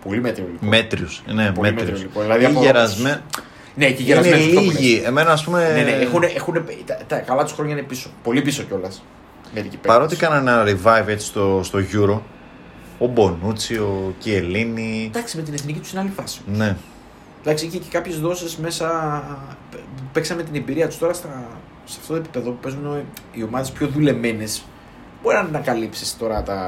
πολύ 0.04 0.20
μέτριο 0.20 0.46
υλικό. 0.48 0.66
Μέτριους. 0.66 1.22
Ναι, 1.26 1.32
Πολύ 1.52 1.72
μέτριους. 1.72 1.74
μέτριο 1.90 1.96
υλικό. 1.96 2.20
Δηλαδή 2.20 2.42
Ή 2.42 2.46
από- 2.46 2.60
γερασμέ- 2.60 3.20
Ναι, 3.76 3.86
και 3.86 3.92
Είναι 3.92 4.02
γερασμένοι. 4.02 4.44
αυτό 4.44 4.60
που 4.60 4.66
λες. 4.66 4.78
λίγοι. 4.80 5.02
Εμένα, 5.04 5.32
ας 5.32 5.44
πούμε. 5.44 5.72
Ναι, 5.74 5.82
ναι, 5.82 5.90
έχουν, 5.90 6.22
έχουν, 6.22 6.54
τα, 6.86 6.98
τα 7.06 7.18
καλά 7.18 7.42
τους 7.42 7.52
χρόνια 7.52 7.72
είναι 7.72 7.82
πίσω. 7.82 8.10
Πολύ 8.22 8.42
πίσω 8.42 8.62
κιόλας. 8.62 9.04
Μερικοί 9.54 9.76
παίκτες. 9.76 9.92
Παρότι 9.94 10.14
έκαναν 10.14 10.48
ένα 10.48 10.64
revive 10.66 11.06
έτσι 11.08 11.26
στο, 11.26 11.60
στο 11.62 11.78
Euro, 11.92 12.20
ο 12.98 13.06
Μπονούτσι, 13.06 13.74
ο 13.74 14.14
Κιελίνη. 14.18 15.10
Εντάξει, 15.14 15.36
με 15.36 15.42
την 15.42 15.54
εθνική 15.54 15.78
τους 15.78 15.90
είναι 15.92 16.00
άλλη 16.00 16.10
φάση. 16.16 16.40
Ναι. 16.46 16.76
Εντάξει, 17.42 17.66
είχε 17.66 17.78
και 17.78 17.88
κάποιες 17.90 18.20
δόσεις 18.20 18.56
μέσα. 18.56 19.22
Παίξαμε 20.12 20.42
την 20.42 20.54
εμπειρία 20.54 20.86
τους 20.88 20.98
τώρα 20.98 21.12
στα, 21.12 21.46
σε 21.84 21.96
αυτό 22.00 22.12
το 22.12 22.18
επίπεδο 22.18 22.50
που 22.50 22.56
παίζουν 22.62 23.02
οι 23.32 23.42
ομάδες 23.42 23.70
πιο 23.70 23.86
δουλεμένες. 23.86 24.64
Μπορεί 25.22 25.36
να 25.36 25.42
ανακαλύψεις 25.42 26.16
τώρα 26.18 26.42
τα, 26.42 26.58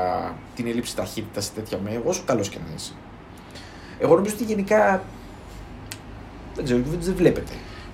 την 0.54 0.66
έλλειψη 0.66 0.96
ταχύτητας 0.96 1.44
σε 1.44 1.50
τέτοια 1.54 1.78
με 1.84 2.02
όσο 2.04 2.22
καλός 2.26 2.48
και 2.48 2.58
να 2.68 2.74
είσαι. 2.76 2.92
Εγώ 3.98 4.14
νομίζω 4.14 4.34
ότι 4.34 4.44
γενικά. 4.44 5.02
Δεν 6.56 6.64
ξέρω, 6.64 6.78
η 6.80 6.82
Juventus 6.86 6.98
δεν 7.00 7.14
βλέπετε. 7.14 7.52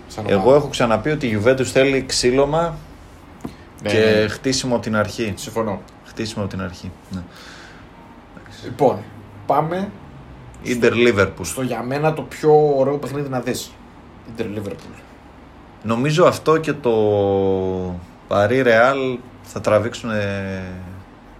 Σαν 0.08 0.24
ομάδα. 0.26 0.40
Εγώ 0.40 0.54
έχω 0.54 0.68
ξαναπεί 0.68 1.10
ότι 1.10 1.26
η 1.26 1.42
Juventus 1.44 1.62
θέλει 1.64 2.04
ξύλωμα 2.06 2.76
Ναι, 3.82 3.90
και 3.90 3.98
ναι, 3.98 4.28
χτίσιμο 4.28 4.74
από 4.74 4.82
την 4.82 4.96
αρχή. 4.96 5.32
συμφωνώ. 5.36 5.80
Χτίσιμο 6.04 6.44
από 6.44 6.52
την 6.54 6.62
αρχή. 6.62 6.90
Ναι. 7.10 7.20
Λοιπόν, 8.64 8.98
πάμε 9.46 9.90
Ιντερ 10.62 10.92
Liverpool. 10.94 11.42
στο 11.42 11.62
για 11.62 11.82
μένα 11.82 12.12
το 12.12 12.22
πιο 12.22 12.74
ωραίο 12.76 12.96
παιχνίδι 12.98 13.28
να 13.28 13.40
δεις. 13.40 13.72
Inter 14.36 14.42
Liverpool. 14.42 15.00
Νομίζω 15.82 16.24
αυτό 16.24 16.58
και 16.58 16.72
το 16.72 16.90
Paris 18.28 18.64
Real 18.66 19.16
θα 19.42 19.60
τραβήξουν 19.60 20.10
ε, 20.10 20.62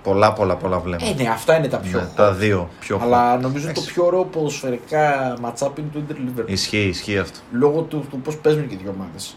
πολλά 0.03 0.33
πολλά 0.33 0.57
πολλά 0.57 0.79
βλέμματα. 0.79 1.11
Ε, 1.11 1.23
ναι, 1.23 1.29
αυτά 1.29 1.57
είναι 1.57 1.69
τα 1.69 1.77
πιο 1.79 1.99
Ναι, 2.01 2.05
hot. 2.07 2.11
τα 2.17 2.33
δύο 2.33 2.69
πιο 2.81 2.99
Αλλά 3.03 3.37
hot. 3.37 3.41
νομίζω 3.41 3.65
ότι 3.65 3.75
το 3.75 3.81
Εντάξει. 3.81 3.93
πιο 3.93 4.05
ωραίο 4.07 4.25
ποδοσφαιρικά 4.25 5.35
matchup 5.45 5.79
είναι 5.79 5.89
το 5.93 6.01
Inter 6.09 6.13
Liverpool. 6.13 6.45
Ισχύει, 6.51 6.79
ισχύει 6.89 7.19
αυτό. 7.19 7.39
Λόγω 7.53 7.81
του, 7.81 8.07
του 8.11 8.21
πώς 8.21 8.37
παίζουν 8.37 8.69
και 8.69 8.75
οι 8.75 8.79
δύο 8.83 8.95
ομάδες. 8.99 9.37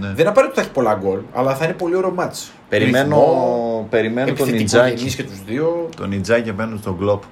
Ναι. 0.00 0.12
Δεν 0.14 0.26
απαραίτητο 0.26 0.44
ότι 0.46 0.54
θα 0.54 0.60
έχει 0.60 0.70
πολλά 0.70 0.94
γκολ, 0.94 1.18
αλλά 1.34 1.54
θα 1.54 1.64
είναι 1.64 1.74
πολύ 1.74 1.96
ωραίο 1.96 2.10
μάτς. 2.10 2.50
Περιμένω, 2.68 3.16
Ρυθμό, 3.16 3.86
περιμένω 3.90 4.26
τον 4.26 4.48
επιθετικογενείς 4.48 5.02
Ιτζάκη. 5.02 5.16
και 5.16 5.22
τους 5.22 5.42
δύο. 5.44 5.88
Τον 5.96 6.12
Ιτζάκη 6.12 6.50
απέναντι 6.50 6.78
στον 6.78 6.98
Κλόπ. 6.98 7.22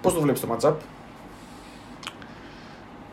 Πώς 0.00 0.14
το 0.14 0.20
βλέπεις 0.20 0.40
το 0.40 0.48
matchup. 0.60 0.72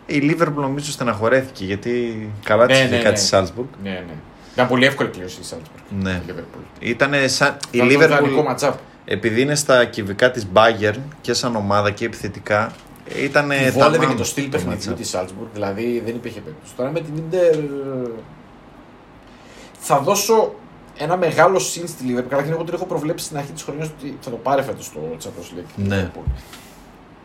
Η 0.05 0.19
Liverpool 0.23 0.53
νομίζω 0.53 0.91
στεναχωρέθηκε 0.91 1.65
γιατί 1.65 2.29
καλά 2.43 2.65
Ναι, 2.65 2.71
της 2.73 2.79
είχε 2.81 2.89
ναι, 2.89 2.97
κάτι 2.97 3.09
ναι. 3.09 3.15
στη 3.15 3.27
Σάλτσμπουργκ. 3.27 3.67
Ναι, 3.83 3.89
ναι. 3.89 4.13
Ήταν 4.53 4.67
πολύ 4.67 4.85
εύκολη 4.85 5.09
κλήρωση 5.09 5.39
η 5.41 5.43
Salzburg. 5.49 5.81
Ναι. 5.99 6.21
η 6.27 6.31
Liverpool. 6.31 6.63
Ήτανε 6.79 7.27
σαν... 7.27 7.57
Η 7.71 7.77
Ήταν 7.77 7.87
το 7.87 7.93
ιδανικό 8.03 8.45
Liverpool 8.47 8.55
matchup. 8.69 8.73
επειδή 9.05 9.41
είναι 9.41 9.55
στα 9.55 9.85
κυβικά 9.85 10.31
της 10.31 10.47
Bayern 10.53 10.99
και 11.21 11.33
σαν 11.33 11.55
ομάδα 11.55 11.91
και 11.91 12.05
επιθετικά 12.05 12.71
ήταν 13.23 13.49
Τη 13.49 13.69
βόλευε 13.71 14.05
και 14.05 14.13
το 14.13 14.23
στυλ 14.23 14.49
παιχνιδιού 14.49 14.93
της 14.93 15.15
Salzburg, 15.15 15.47
δηλαδή 15.53 16.01
δεν 16.05 16.15
υπήρχε 16.15 16.39
περίπτωση. 16.39 16.73
Τώρα 16.75 16.91
με 16.91 16.99
την 16.99 17.13
Inter. 17.17 17.57
ε, 17.57 18.09
Θα 19.79 19.99
δώσω 19.99 20.53
ένα 20.97 21.17
μεγάλο 21.17 21.59
συν 21.59 21.87
στη 21.87 22.03
Liverpool. 22.07 22.23
Καταρχήν, 22.29 22.51
εγώ 22.53 22.63
την 22.63 22.73
έχω 22.73 22.85
προβλέψει 22.85 23.25
στην 23.25 23.37
αρχή 23.37 23.51
της 23.51 23.63
χρονιάς 23.63 23.87
ότι 23.87 24.17
θα 24.21 24.29
το 24.29 24.35
πάρει 24.35 24.61
φέτος 24.63 24.91
το 24.91 24.99
Champions 25.23 25.59
League. 25.59 25.65
Ναι. 25.75 26.11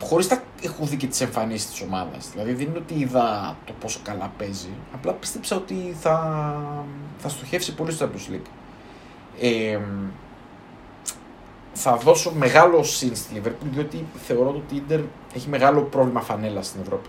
Χωρίς 0.03 0.31
να 0.31 0.43
έχω 0.63 0.85
δει 0.85 0.97
και 0.97 1.07
τις 1.07 1.21
εμφανίσεις 1.21 1.71
της 1.71 1.81
ομάδας. 1.81 2.31
Δηλαδή 2.33 2.53
δεν 2.53 2.67
είναι 2.67 2.79
ότι 2.79 2.95
είδα 2.95 3.57
το 3.65 3.73
πόσο 3.81 4.01
καλά 4.03 4.33
παίζει. 4.39 4.71
Απλά 4.95 5.13
πίστεψα 5.13 5.57
ότι 5.57 5.97
θα, 6.01 6.55
θα 7.19 7.29
στοχεύσει 7.29 7.75
πολύ 7.75 7.93
στο 7.93 8.09
Champions 8.09 8.33
League. 8.35 8.51
Ε, 9.41 9.79
θα 11.73 11.97
δώσω 11.97 12.33
μεγάλο 12.33 12.83
συν 12.83 13.17
στη 13.17 13.41
Liverpool 13.43 13.69
διότι 13.73 14.07
θεωρώ 14.27 14.49
ότι 14.49 14.75
η 14.75 14.83
Inter 14.89 15.01
έχει 15.35 15.49
μεγάλο 15.49 15.83
πρόβλημα 15.83 16.21
φανέλα 16.21 16.63
στην 16.63 16.81
Ευρώπη. 16.81 17.09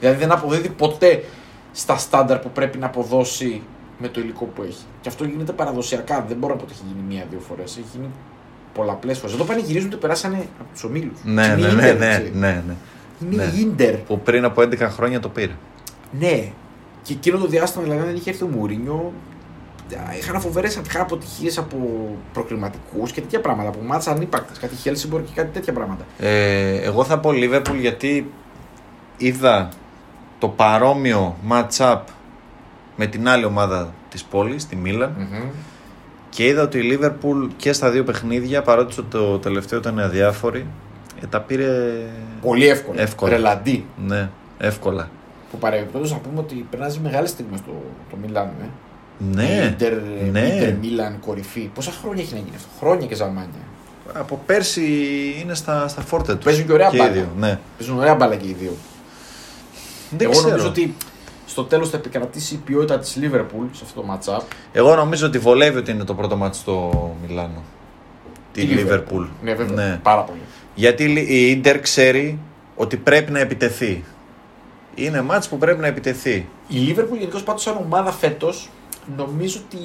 Δηλαδή 0.00 0.18
δεν 0.18 0.32
αποδίδει 0.32 0.68
ποτέ 0.68 1.24
στα 1.72 1.96
στάνταρ 1.96 2.38
που 2.38 2.50
πρέπει 2.50 2.78
να 2.78 2.86
αποδώσει 2.86 3.62
με 3.98 4.08
το 4.08 4.20
υλικό 4.20 4.44
που 4.44 4.62
έχει. 4.62 4.84
Και 5.00 5.08
αυτό 5.08 5.24
γίνεται 5.24 5.52
παραδοσιακά. 5.52 6.24
Δεν 6.28 6.36
μπορώ 6.36 6.52
να 6.52 6.58
πω 6.58 6.64
ότι 6.64 6.74
έχει 6.74 6.84
γίνει 6.86 7.14
μία-δύο 7.14 7.40
φορές. 7.40 7.76
Έχει 7.76 7.86
γίνει 7.92 8.10
πολλαπλές 8.74 9.18
φορές. 9.18 9.34
Εδώ 9.34 9.44
πανηγυρίζουν 9.44 9.88
ότι 9.88 9.96
περάσανε 10.00 10.46
από 10.60 10.68
τους 10.72 10.84
ομίλους. 10.84 11.18
Ναι, 11.24 11.46
ναι, 11.46 11.68
ναι, 11.68 11.92
ναι, 11.92 12.30
ναι, 12.34 12.62
ναι. 12.66 12.74
Είναι 13.30 13.44
Ναι. 13.44 13.52
η 13.56 13.60
Ιντερ. 13.60 13.94
Που 13.96 14.20
πριν 14.20 14.44
από 14.44 14.62
11 14.62 14.78
χρόνια 14.90 15.20
το 15.20 15.28
πήρε. 15.28 15.52
Ναι. 16.18 16.44
Και 17.02 17.12
εκείνο 17.12 17.38
το 17.38 17.46
διάστημα 17.46 17.84
δηλαδή 17.84 18.02
δεν 18.04 18.14
είχε 18.14 18.30
έρθει 18.30 18.44
ο 18.44 18.48
Μουρίνιο. 18.48 19.12
Είχαν 20.18 20.40
φοβερές 20.40 20.80
αποτυχίες 20.98 21.58
από 21.58 21.76
προκριματικούς 22.32 23.12
και 23.12 23.20
τέτοια 23.20 23.40
πράγματα. 23.40 23.68
Από 23.68 23.78
μάτσα 23.86 24.10
ανύπαρκτες. 24.10 24.58
Κάτι 24.58 24.74
Χέλσιμπορ 24.74 25.22
και 25.22 25.30
κάτι 25.34 25.48
τέτοια 25.52 25.72
πράγματα. 25.72 26.04
Ε, 26.18 26.76
εγώ 26.76 27.04
θα 27.04 27.18
πω 27.18 27.30
Liverpool 27.32 27.76
γιατί 27.80 28.30
είδα 29.16 29.68
το 30.38 30.48
παρόμοιο 30.48 31.36
match-up 31.50 32.00
με 32.96 33.06
την 33.06 33.28
άλλη 33.28 33.44
ομάδα 33.44 33.92
της 34.10 34.24
πόλης, 34.24 34.66
τη 34.66 34.76
Μίλαν 34.76 35.28
και 36.34 36.46
είδα 36.46 36.62
ότι 36.62 36.78
η 36.78 36.98
Liverpool 36.98 37.48
και 37.56 37.72
στα 37.72 37.90
δύο 37.90 38.04
παιχνίδια 38.04 38.62
παρότι 38.62 39.02
το 39.02 39.38
τελευταίο 39.38 39.78
ήταν 39.78 39.98
αδιάφορη 39.98 40.66
ε, 41.22 41.26
τα 41.26 41.40
πήρε 41.40 41.66
Πολύ 42.40 42.66
εύκολα. 42.68 43.00
Εύκολα. 43.00 43.32
Ρελαντί. 43.32 43.84
ναι, 44.06 44.30
εύκολα. 44.58 45.10
Που 45.50 45.58
παρεμπιπτόντως 45.58 46.12
να 46.12 46.18
πούμε 46.18 46.40
ότι 46.40 46.66
περνάζει 46.70 47.00
μεγάλε 47.00 47.26
στιγμέ 47.26 47.56
το, 47.66 47.72
το 48.10 48.16
Μιλάνο. 48.22 48.50
Ε. 48.62 48.66
Ναι, 49.34 49.70
Ιντερ, 49.72 49.92
ναι. 50.32 50.40
Ιντερ, 50.40 50.74
Μίλαν, 50.74 51.20
κορυφή. 51.20 51.70
Πόσα 51.74 51.90
χρόνια 52.02 52.22
έχει 52.22 52.32
να 52.32 52.38
γίνει 52.38 52.56
αυτό; 52.56 52.68
Χρόνια 52.80 53.06
και 53.06 53.14
ζαμάνια. 53.14 53.62
Από 54.12 54.40
πέρσι 54.46 54.82
είναι 55.42 55.54
στα, 55.54 55.88
στα 55.88 56.00
φόρτε 56.00 56.34
τους. 56.34 56.44
Παίζουν 56.44 56.66
και 56.66 56.72
ωραία 56.72 56.90
οι 56.92 56.96
μπάλα. 56.96 57.10
δύο, 57.10 57.28
ναι. 57.38 57.58
Παίζουν 57.78 57.98
ωραία 57.98 58.14
μπάλα 58.14 58.36
και 58.36 58.48
οι 58.48 58.56
δύο. 58.60 58.72
Δεν 60.10 60.20
Εγώ 60.20 60.30
ξέρω. 60.30 60.48
νομίζω 60.48 60.68
ότι 60.68 60.94
στο 61.46 61.64
τέλος 61.64 61.90
θα 61.90 61.96
επικρατήσει 61.96 62.54
η 62.54 62.60
ποιότητα 62.64 62.98
της 62.98 63.18
Liverpool 63.20 63.66
σε 63.72 63.84
αυτό 63.84 64.00
το 64.00 64.06
match-up. 64.10 64.42
Εγώ 64.72 64.94
νομίζω 64.94 65.26
ότι 65.26 65.38
βολεύει 65.38 65.78
ότι 65.78 65.90
είναι 65.90 66.04
το 66.04 66.14
πρώτο 66.14 66.36
μάτι 66.36 66.56
στο 66.56 66.90
Μιλάνο. 67.26 67.62
Τη 68.52 68.66
Τη 68.66 68.74
Liverpool. 68.76 69.28
Ναι, 69.42 69.54
βέβαια. 69.54 69.86
Ναι. 69.86 70.00
Πάρα 70.02 70.20
πολύ. 70.22 70.40
Γιατί 70.74 71.04
η 71.28 71.50
Ίντερ 71.50 71.80
ξέρει 71.80 72.38
ότι 72.76 72.96
πρέπει 72.96 73.32
να 73.32 73.38
επιτεθεί. 73.38 74.04
Είναι 74.94 75.22
μάτς 75.22 75.48
που 75.48 75.58
πρέπει 75.58 75.80
να 75.80 75.86
επιτεθεί. 75.86 76.46
Η 76.68 76.76
Liverpool 76.88 77.18
γενικώς 77.18 77.42
πάντως 77.42 77.62
σαν 77.62 77.76
ομάδα 77.76 78.12
φέτος 78.12 78.70
νομίζω 79.16 79.60
ότι 79.66 79.78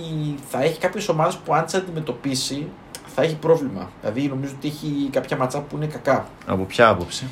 θα 0.49 0.63
έχει 0.63 0.79
κάποιες 0.79 1.09
ομάδες 1.09 1.35
που 1.35 1.53
αν 1.53 1.65
τις 1.65 1.73
αντιμετωπίσει 1.73 2.67
θα 3.15 3.21
έχει 3.21 3.35
πρόβλημα. 3.35 3.89
Δηλαδή 4.01 4.27
νομίζω 4.27 4.53
ότι 4.57 4.67
έχει 4.67 5.09
κάποια 5.11 5.37
ματσά 5.37 5.61
που 5.61 5.75
είναι 5.75 5.85
κακά. 5.85 6.27
Από 6.45 6.63
ποια 6.63 6.87
άποψη; 6.87 7.27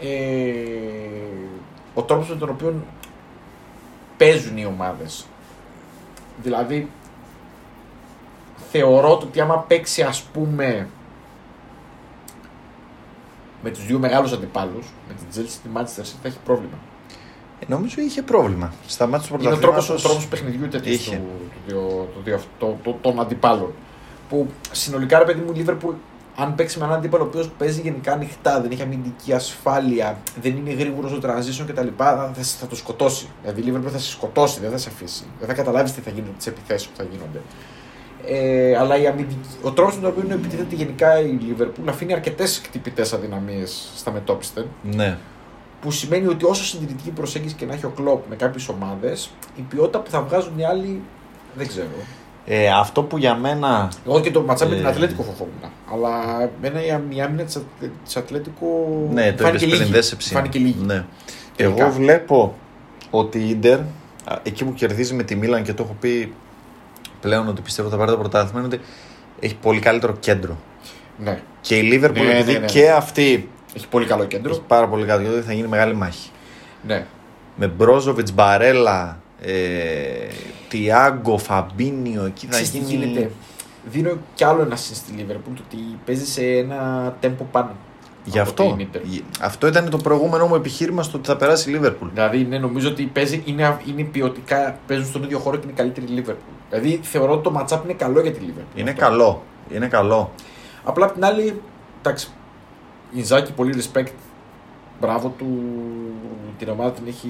Ε, 0.00 0.08
ο 1.94 2.02
τρόπος 2.02 2.28
με 2.28 2.36
τον 2.36 2.48
οποίο 2.48 2.74
παίζουν 4.22 4.56
οι 4.56 4.64
ομάδες. 4.66 5.26
Δηλαδή 6.42 6.90
θεωρώ 8.70 9.18
ότι 9.22 9.40
άμα 9.40 9.58
παίξει 9.58 10.02
ας 10.02 10.22
πούμε 10.22 10.88
με 13.62 13.70
τους 13.70 13.86
δύο 13.86 13.98
μεγάλους 13.98 14.32
αντιπάλους, 14.32 14.86
με 15.08 15.14
την 15.14 15.26
Chelsea 15.42 15.58
και 15.62 15.68
τη 15.68 15.74
Manchester 15.74 16.00
City 16.00 16.18
θα 16.22 16.28
έχει 16.28 16.38
πρόβλημα. 16.44 16.78
Ε, 17.60 17.64
νομίζω 17.68 18.00
είχε 18.00 18.22
πρόβλημα. 18.22 18.72
Στα 18.86 19.06
μάτια 19.06 19.28
του 19.28 19.42
Είναι 19.42 19.52
ο 19.52 19.58
τρόπος, 19.58 19.88
ο 19.90 19.92
πρωταθλήματος 19.92 20.02
τρόπος 20.02 20.26
παιχνιδιού 20.26 20.68
τέτοιου 20.68 20.92
είχε. 20.92 21.16
του, 21.16 21.50
του, 21.68 22.08
του, 22.14 22.22
του, 22.24 22.40
του, 22.58 22.66
του, 22.66 22.78
του, 22.82 22.98
των 23.00 23.20
αντιπάλων. 23.20 23.72
Που 24.28 24.50
συνολικά 24.72 25.18
ρε 25.18 25.24
παιδί 25.24 25.40
μου, 25.40 25.52
η 25.56 25.64
Liverpool, 25.66 25.94
αν 26.36 26.54
παίξει 26.54 26.78
με 26.78 26.84
έναν 26.84 26.96
αντίπαλο 26.96 27.24
ο 27.24 27.26
οποίος 27.26 27.50
παίζει 27.58 27.80
γενικά 27.80 28.12
ανοιχτά, 28.12 28.60
δεν 28.60 28.70
έχει 28.70 28.82
αμυντική 28.82 29.32
ασφάλεια, 29.32 30.18
δεν 30.40 30.56
είναι 30.56 30.72
γρήγορος 30.72 31.10
στο 31.10 31.20
transition 31.22 31.64
κτλ., 31.66 31.86
θα, 31.96 32.32
θα, 32.34 32.42
θα 32.42 32.66
το 32.66 32.76
σκοτώσει. 32.76 33.28
Δηλαδή 33.42 33.60
η 33.60 33.72
Liverpool 33.72 33.90
θα 33.90 33.98
σε 33.98 34.10
σκοτώσει, 34.10 34.60
δεν 34.60 34.70
θα 34.70 34.78
σε 34.78 34.88
αφήσει. 34.92 35.24
Δεν 35.38 35.48
θα 35.48 35.54
καταλάβεις 35.54 35.92
τι 35.92 36.00
θα 36.00 36.10
γίνει 36.10 36.26
με 36.26 36.34
τις 36.36 36.46
επιθέσεις 36.46 36.88
που 36.88 36.96
θα 36.96 37.06
γίνονται. 37.10 37.40
Ε, 38.26 38.76
αλλά 38.76 38.96
η 38.96 39.06
αμυντική, 39.06 39.38
ο 39.62 39.70
τρόπος 39.70 39.94
με 39.94 40.00
τον 40.00 40.10
οποίο 40.10 40.34
επιτίθεται 40.34 40.74
γενικά 40.74 41.20
η 41.20 41.38
Liverpool 41.40 41.88
αφήνει 41.88 42.12
αρκετές 42.12 42.60
χτυπητές 42.64 43.12
αδυναμίες 43.12 43.90
στα 43.96 44.12
μετόπιστε. 44.12 44.66
Ναι. 44.82 45.18
Που 45.80 45.90
σημαίνει 45.90 46.26
ότι 46.26 46.44
όσο 46.44 46.64
συντηρητική 46.64 47.10
προσέγγιση 47.10 47.54
και 47.54 47.66
να 47.66 47.74
έχει 47.74 47.84
ο 47.84 47.92
κλοπ 47.96 48.28
με 48.28 48.36
κάποιες 48.36 48.68
ομάδες, 48.68 49.30
η 49.56 49.60
ποιότητα 49.60 50.00
που 50.00 50.10
θα 50.10 50.22
βγάζουν 50.22 50.58
οι 50.58 50.64
άλλοι 50.64 51.02
δεν 51.56 51.66
ξέρω. 51.68 51.86
Ε, 52.46 52.68
αυτό 52.68 53.02
που 53.02 53.18
για 53.18 53.34
μένα. 53.34 53.90
Εγώ 54.06 54.20
και 54.20 54.30
το 54.30 54.42
ματσά 54.42 54.66
με 54.66 54.74
Ε. 54.74 54.78
την 54.78 54.86
Ατλέτικο 54.86 55.22
φοβόμουν. 55.22 55.54
Αλλά 55.92 56.10
εμένα 56.62 56.86
η 56.86 56.90
αμ- 56.90 57.14
η 57.14 57.20
άμυνα 57.20 57.42
της 58.04 58.16
Ατλέτικο. 58.16 58.66
Ναι, 59.12 59.32
το 59.32 59.42
φάνηκε 59.44 59.64
είπες 59.64 59.68
πριν, 59.76 59.80
λίγη. 59.80 59.92
δεν 59.92 60.02
σε 60.02 60.16
ψήνει. 60.16 60.34
Φάνηκε 60.40 60.58
λίγη. 60.58 60.76
Ναι. 60.84 61.04
Τελικά. 61.56 61.82
Εγώ 61.84 61.92
βλέπω 61.92 62.54
ότι 63.10 63.38
η 63.38 63.48
Ίντερ, 63.50 63.78
α, 63.78 64.38
εκεί 64.42 64.64
που 64.64 64.72
κερδίζει 64.74 65.14
με 65.14 65.22
τη 65.22 65.34
Μίλαν 65.36 65.62
και 65.62 65.72
το 65.74 65.82
έχω 65.82 65.96
πει 66.00 66.32
πλέον 67.20 67.48
ότι 67.48 67.60
πιστεύω 67.62 67.88
θα 67.88 67.96
πάρει 67.96 68.10
το 68.10 68.16
πρωτάθλημα, 68.18 68.58
είναι 68.64 68.74
ότι 68.74 68.84
έχει 69.40 69.56
πολύ 69.56 69.80
καλύτερο 69.80 70.12
κέντρο. 70.20 70.56
Ναι. 71.18 71.40
Και 71.60 71.76
η 71.76 71.82
Λίβερπουλ, 71.82 72.26
Ναι, 72.26 72.30
επειδή 72.32 72.52
ναι, 72.52 72.58
ναι. 72.58 72.66
και 72.66 72.90
αυτή 72.90 73.48
Έχει 73.76 73.88
πολύ 73.88 74.06
καλό 74.06 74.24
κέντρο. 74.24 74.50
έχει 74.50 74.62
πάρα 74.66 74.88
πολύ 74.88 75.04
καλό 75.04 75.22
κέντρο, 75.22 75.40
θα 75.42 75.52
γίνει 75.52 75.68
μεγάλη 75.68 75.94
μάχη. 75.94 76.30
Ναι. 76.86 77.06
Με 77.56 77.66
Μπρόζοβιτς, 77.66 78.32
Μπαρέλα, 78.34 79.20
ε, 79.44 80.26
Τιάγκο, 80.68 81.38
Φαμπίνιο, 81.38 82.24
εκεί 82.24 82.44
θα 82.46 82.50
Ξέρεις 82.52 82.70
τι 82.70 82.78
γίνει. 82.78 83.04
γίνεται. 83.04 83.30
Δίνω 83.84 84.10
κι 84.34 84.44
άλλο 84.44 84.62
ένα 84.62 84.76
συν 84.76 84.94
στη 84.96 85.12
Liverpool 85.18 85.52
το 85.54 85.62
ότι 85.66 85.76
παίζει 86.04 86.26
σε 86.26 86.42
ένα 86.46 87.14
τέμπο 87.20 87.44
πάνω. 87.44 87.70
Γι' 88.24 88.38
από 88.38 88.48
αυτό. 88.48 88.74
την 88.76 88.88
Inter. 88.92 89.00
Γι- 89.04 89.24
Αυτό 89.40 89.66
ήταν 89.66 89.90
το 89.90 89.96
προηγούμενο 89.96 90.46
μου 90.46 90.54
επιχείρημα 90.54 91.02
στο 91.02 91.18
ότι 91.18 91.26
θα 91.26 91.36
περάσει 91.36 91.70
η 91.70 91.72
Λίβερπουλ. 91.72 92.08
Δηλαδή, 92.14 92.44
ναι, 92.44 92.58
νομίζω 92.58 92.88
ότι 92.88 93.02
παίζει, 93.04 93.42
είναι, 93.46 93.76
είναι 93.86 94.02
ποιοτικά, 94.02 94.78
παίζουν 94.86 95.06
στον 95.06 95.22
ίδιο 95.22 95.38
χώρο 95.38 95.56
και 95.56 95.62
είναι 95.64 95.72
καλύτερη 95.76 96.06
η 96.12 96.24
Liverpool. 96.26 96.54
Δηλαδή, 96.70 97.00
θεωρώ 97.02 97.32
ότι 97.32 97.42
το 97.42 97.52
matchup 97.58 97.80
είναι 97.84 97.92
καλό 97.92 98.20
για 98.20 98.32
τη 98.32 98.38
Liverpool. 98.46 98.78
Είναι 98.78 98.90
Αυτό. 98.90 99.02
καλό. 99.02 99.42
Είναι 99.74 99.86
καλό. 99.86 100.30
Απλά 100.84 101.04
απ' 101.06 101.12
την 101.12 101.24
άλλη, 101.24 101.60
εντάξει, 102.00 102.28
Ιντζάγκι 103.12 103.52
πολύ 103.52 103.74
respect. 103.92 104.06
Μπράβο 105.00 105.34
του, 105.38 105.46
την 106.58 106.68
ομάδα 106.68 106.90
την 106.90 107.04
έχει. 107.06 107.28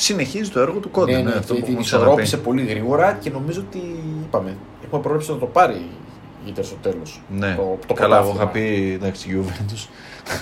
Συνεχίζει 0.00 0.50
το 0.50 0.60
έργο 0.60 0.78
του 0.78 0.90
Κόντε. 0.90 1.12
ναι, 1.12 1.18
Ναι, 1.22 1.30
ναι, 1.30 1.36
αυτό 1.36 1.54
που 1.54 1.60
την 1.60 1.64
έχουμε 1.68 1.80
ισορρόπησε 1.80 2.22
ξαναπεί. 2.22 2.46
πολύ 2.48 2.64
γρήγορα 2.64 3.12
και 3.12 3.30
νομίζω 3.30 3.60
ότι 3.68 3.78
είπαμε. 4.26 4.56
Έχουμε 4.84 5.00
πρόβλεψη 5.02 5.30
να 5.30 5.36
το 5.38 5.46
πάρει 5.46 5.74
η 5.74 6.48
Ιντερ 6.48 6.64
στο 6.64 6.76
τέλος. 6.82 7.22
Ναι, 7.28 7.54
το, 7.54 7.78
το 7.86 7.94
καλά, 7.94 8.16
εγώ 8.18 8.32
πρωτάθλημα. 8.32 8.60
είχα 8.60 8.74
πει 8.76 8.92
εντάξει, 8.92 9.40
Juventus. 9.42 9.88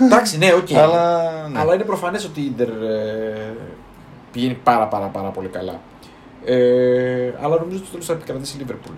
Εντάξει, 0.04 0.38
ναι, 0.38 0.52
οκ. 0.54 0.72
Αλλά, 0.84 1.22
ναι. 1.48 1.58
Αλλά 1.58 1.74
είναι 1.74 1.84
προφανές 1.84 2.24
ότι 2.24 2.40
η 2.40 2.44
Ιντερ 2.44 2.68
ε, 2.68 3.54
πηγαίνει 4.32 4.58
πάρα 4.62 4.86
πάρα 4.86 5.06
πάρα 5.06 5.28
πολύ 5.28 5.48
καλά. 5.48 5.80
Ε, 6.44 7.32
αλλά 7.40 7.56
νομίζω 7.58 7.76
ότι 7.76 7.76
στο 7.76 7.90
τέλος 7.90 8.06
θα 8.06 8.12
επικρατήσει 8.12 8.56
η 8.56 8.58
Λίβερπουλ. 8.60 8.94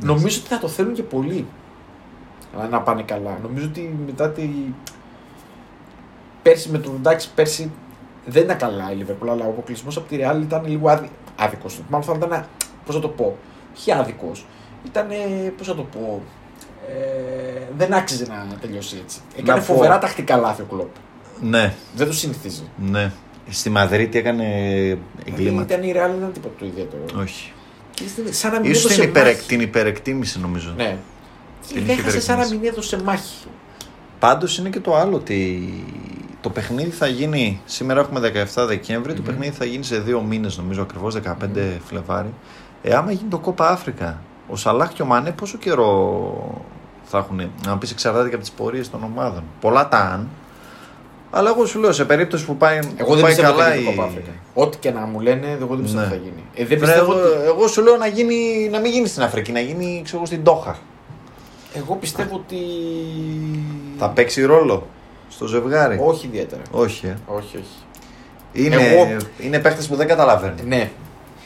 Νομίζω 0.00 0.38
ότι 0.40 0.48
θα 0.48 0.58
το 0.58 0.68
θέλουν 0.68 0.92
και 0.94 1.02
πολλοί. 1.02 1.46
Αλλά 2.56 2.68
να 2.68 2.80
πάνε 2.80 3.02
καλά. 3.02 3.38
Νομίζω 3.42 3.66
ότι 3.66 3.96
μετά 4.06 4.30
τη. 4.30 4.48
Πέρσι 6.42 6.70
με 6.70 6.78
τον 6.78 6.94
εντάξει, 6.94 7.28
πέρσι 7.34 7.70
δεν 8.26 8.42
ήταν 8.42 8.56
καλά 8.56 8.92
η 8.92 8.94
Λίβερπουλ, 8.94 9.28
αλλά 9.30 9.44
ο 9.44 9.48
αποκλεισμός 9.48 9.96
από 9.96 10.08
τη 10.08 10.16
Real 10.20 10.40
ήταν 10.42 10.64
λίγο 10.66 10.88
άδει... 10.88 11.10
άδικος. 11.36 11.80
Μάλλον 11.88 12.06
θα 12.06 12.12
ήταν. 12.26 12.46
Πώς 12.86 12.94
να 12.94 13.00
το 13.00 13.08
πω. 13.08 13.36
Όχι 13.76 13.92
άδικος. 13.92 14.46
Ήταν. 14.86 15.06
Πώς 15.56 15.68
να 15.68 15.74
το 15.74 15.82
πω. 15.82 16.22
Ε, 16.88 17.62
δεν 17.76 17.94
άξιζε 17.94 18.24
να 18.28 18.56
τελειώσει 18.60 18.96
έτσι. 19.02 19.18
Έκανε 19.36 19.58
πω- 19.60 19.74
φοβερά 19.74 19.98
τακτικά 19.98 20.36
λάθη 20.36 20.62
ο 20.62 20.64
Κλοπ. 20.64 20.88
ναι, 21.40 21.74
Δεν 21.94 22.06
το 22.06 22.12
συνηθίζει. 22.12 22.62
ναι. 22.76 23.12
Στη 23.50 23.70
Μαδρίτη 23.70 24.18
έκανε 24.18 24.44
εγκλήματα. 25.26 25.74
Ήταν 25.74 25.88
η 25.88 25.92
Real, 25.92 26.08
δεν 26.08 26.16
ήταν 26.18 26.32
τίποτα 26.32 26.54
το 26.58 26.66
ιδιαίτερο. 26.66 27.02
Όχι. 27.20 27.52
Και 27.94 28.02
ήταν 28.18 28.32
Σαν 28.32 28.52
να 28.52 28.60
μην 28.60 28.70
Ίσως 28.70 28.84
έδωσε 28.84 29.00
την, 29.00 29.08
υπερεκ, 29.08 29.34
μάχη. 29.34 29.48
την 29.48 29.60
υπερεκτίμηση 29.60 30.40
νομίζω. 30.40 30.72
Ναι. 30.76 30.96
Την 31.68 31.86
Και 31.86 31.92
είχε 31.92 32.00
έχασε 32.00 32.20
σαν 32.20 32.36
να 32.36 32.42
υπερεκτιμήσει. 32.42 32.56
μην 32.56 32.68
έδωσε 32.70 33.02
μάχη. 33.02 33.46
Πάντως 34.18 34.58
είναι 34.58 34.68
και 34.68 34.80
το 34.80 34.96
άλλο 34.96 35.16
ότι 35.16 35.68
το 36.42 36.50
παιχνίδι 36.50 36.90
θα 36.90 37.06
γίνει, 37.06 37.60
σήμερα 37.64 38.00
έχουμε 38.00 38.20
17 38.54 38.66
δεκεμβρη 38.66 39.12
το 39.14 39.20
Μμμ. 39.20 39.26
παιχνίδι 39.28 39.52
θα 39.56 39.64
γίνει 39.64 39.84
σε 39.84 39.98
δύο 39.98 40.20
μήνες 40.20 40.56
νομίζω 40.58 40.82
ακριβώς 40.82 41.14
15 41.14 41.20
Φλεβάρι. 41.86 42.32
Ε, 42.82 42.94
άμα 42.94 43.10
γίνει 43.12 43.30
το 43.30 43.38
Κόπα 43.38 43.68
Αφρικα, 43.68 44.20
ο 44.48 44.56
Σαλάχ 44.56 44.92
και 44.92 45.02
ο 45.02 45.04
Μανέ 45.04 45.30
πόσο 45.30 45.58
καιρό 45.58 46.64
θα 47.04 47.18
έχουν, 47.18 47.36
να 47.66 47.72
μου 47.72 47.78
πεις 47.78 47.90
εξαρτάται 47.90 48.28
και 48.28 48.34
από 48.34 48.44
τις 48.44 48.52
πορείες 48.52 48.90
των 48.90 49.02
ομάδων. 49.02 49.42
Πολλά 49.60 49.88
τα 49.88 49.98
αν, 49.98 50.28
Αλλά 51.30 51.50
εγώ 51.50 51.66
σου 51.66 51.78
λέω 51.78 51.92
σε 51.92 52.04
περίπτωση 52.04 52.44
που 52.44 52.56
πάει, 52.56 52.78
Εγώ 52.96 53.08
που 53.08 53.14
δεν 53.14 53.22
πάει 53.22 53.34
πιστεύω 53.34 53.52
ότι 53.52 53.58
καλά 53.60 53.70
θα 53.70 53.76
γίνει 53.76 53.92
η... 53.92 53.96
το 53.96 54.02
Copa 54.02 54.06
Africa. 54.06 54.32
Ό,τι 54.54 54.76
και 54.78 54.90
να 54.90 55.00
μου 55.00 55.20
λένε, 55.20 55.56
εγώ 55.60 55.74
δεν 55.74 55.82
πιστεύω 55.82 56.00
Ναι. 56.06 56.06
ότι 56.06 56.16
θα 56.16 56.22
γίνει. 56.22 56.44
Ε, 56.54 56.64
δεν 56.64 56.78
Βρε, 56.78 56.86
πιστεύω 56.86 57.12
εγώ, 57.12 57.20
ότι... 57.22 57.46
εγώ 57.46 57.66
σου 57.66 57.82
λέω 57.82 57.96
να, 57.96 58.06
γίνει, 58.06 58.68
να 58.70 58.78
μην 58.80 58.92
γίνει 58.92 59.06
στην 59.06 59.22
Αφρική, 59.22 59.52
να 59.52 59.60
γίνει 59.60 60.00
ξέρω, 60.04 60.16
εγώ, 60.16 60.26
στην 60.26 60.44
Τόχα. 60.44 60.78
Εγώ 61.74 61.94
πιστεύω 61.94 62.34
ότι. 62.36 62.56
Θα 63.98 64.08
παίξει 64.08 64.42
ρόλο 64.44 64.86
στο 65.34 65.46
ζευγάρι. 65.46 65.98
Όχι 66.02 66.26
ιδιαίτερα. 66.26 66.62
Όχι, 66.70 67.06
ε. 67.06 67.16
Όχι, 67.26 67.56
όχι. 67.56 67.66
Είναι, 68.52 68.74
Εγώ- 68.76 69.16
είναι 69.40 69.58
παίχτες 69.58 69.86
που 69.88 69.96
δεν 69.96 70.06
καταλαβαίνουν. 70.06 70.56
Ναι. 70.66 70.90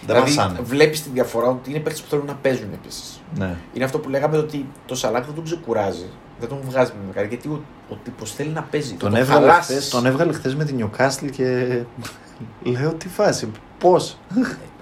Δεν 0.06 0.14
δηλαδή, 0.16 0.36
μασάνε. 0.36 0.58
βλέπεις 0.62 1.02
τη 1.02 1.08
διαφορά 1.12 1.48
ότι 1.48 1.70
είναι 1.70 1.78
παίκτε 1.78 2.00
που 2.02 2.08
θέλουν 2.08 2.26
να 2.26 2.34
παίζουν 2.34 2.68
επίσης. 2.72 3.22
Ναι. 3.38 3.54
Είναι 3.74 3.84
αυτό 3.84 3.98
που 3.98 4.08
λέγαμε 4.08 4.36
ότι 4.36 4.66
το 4.86 4.94
Σαλάκ 4.94 5.24
δεν 5.24 5.34
τον 5.34 5.44
ξεκουράζει. 5.44 6.06
Δεν 6.40 6.48
τον 6.48 6.58
βγάζει 6.68 6.90
με 7.00 7.06
μεγάλη 7.06 7.28
γιατί 7.28 7.48
ο, 7.48 7.62
ο 7.90 7.94
τύπος 8.04 8.32
θέλει 8.34 8.48
να 8.50 8.62
παίζει. 8.62 8.94
Τον, 8.94 9.10
Το 9.12 9.16
έβγαλε 9.18 9.40
χαλάσεις. 9.46 9.74
χθες, 9.76 9.88
τον 9.88 10.06
έβγαλε 10.06 10.32
χθες 10.32 10.54
με 10.54 10.64
την 10.64 10.84
Newcastle 10.90 11.30
και 11.30 11.78
λέω 12.78 12.92
τι 12.94 13.08
φάση. 13.08 13.50
Πώς; 13.78 14.18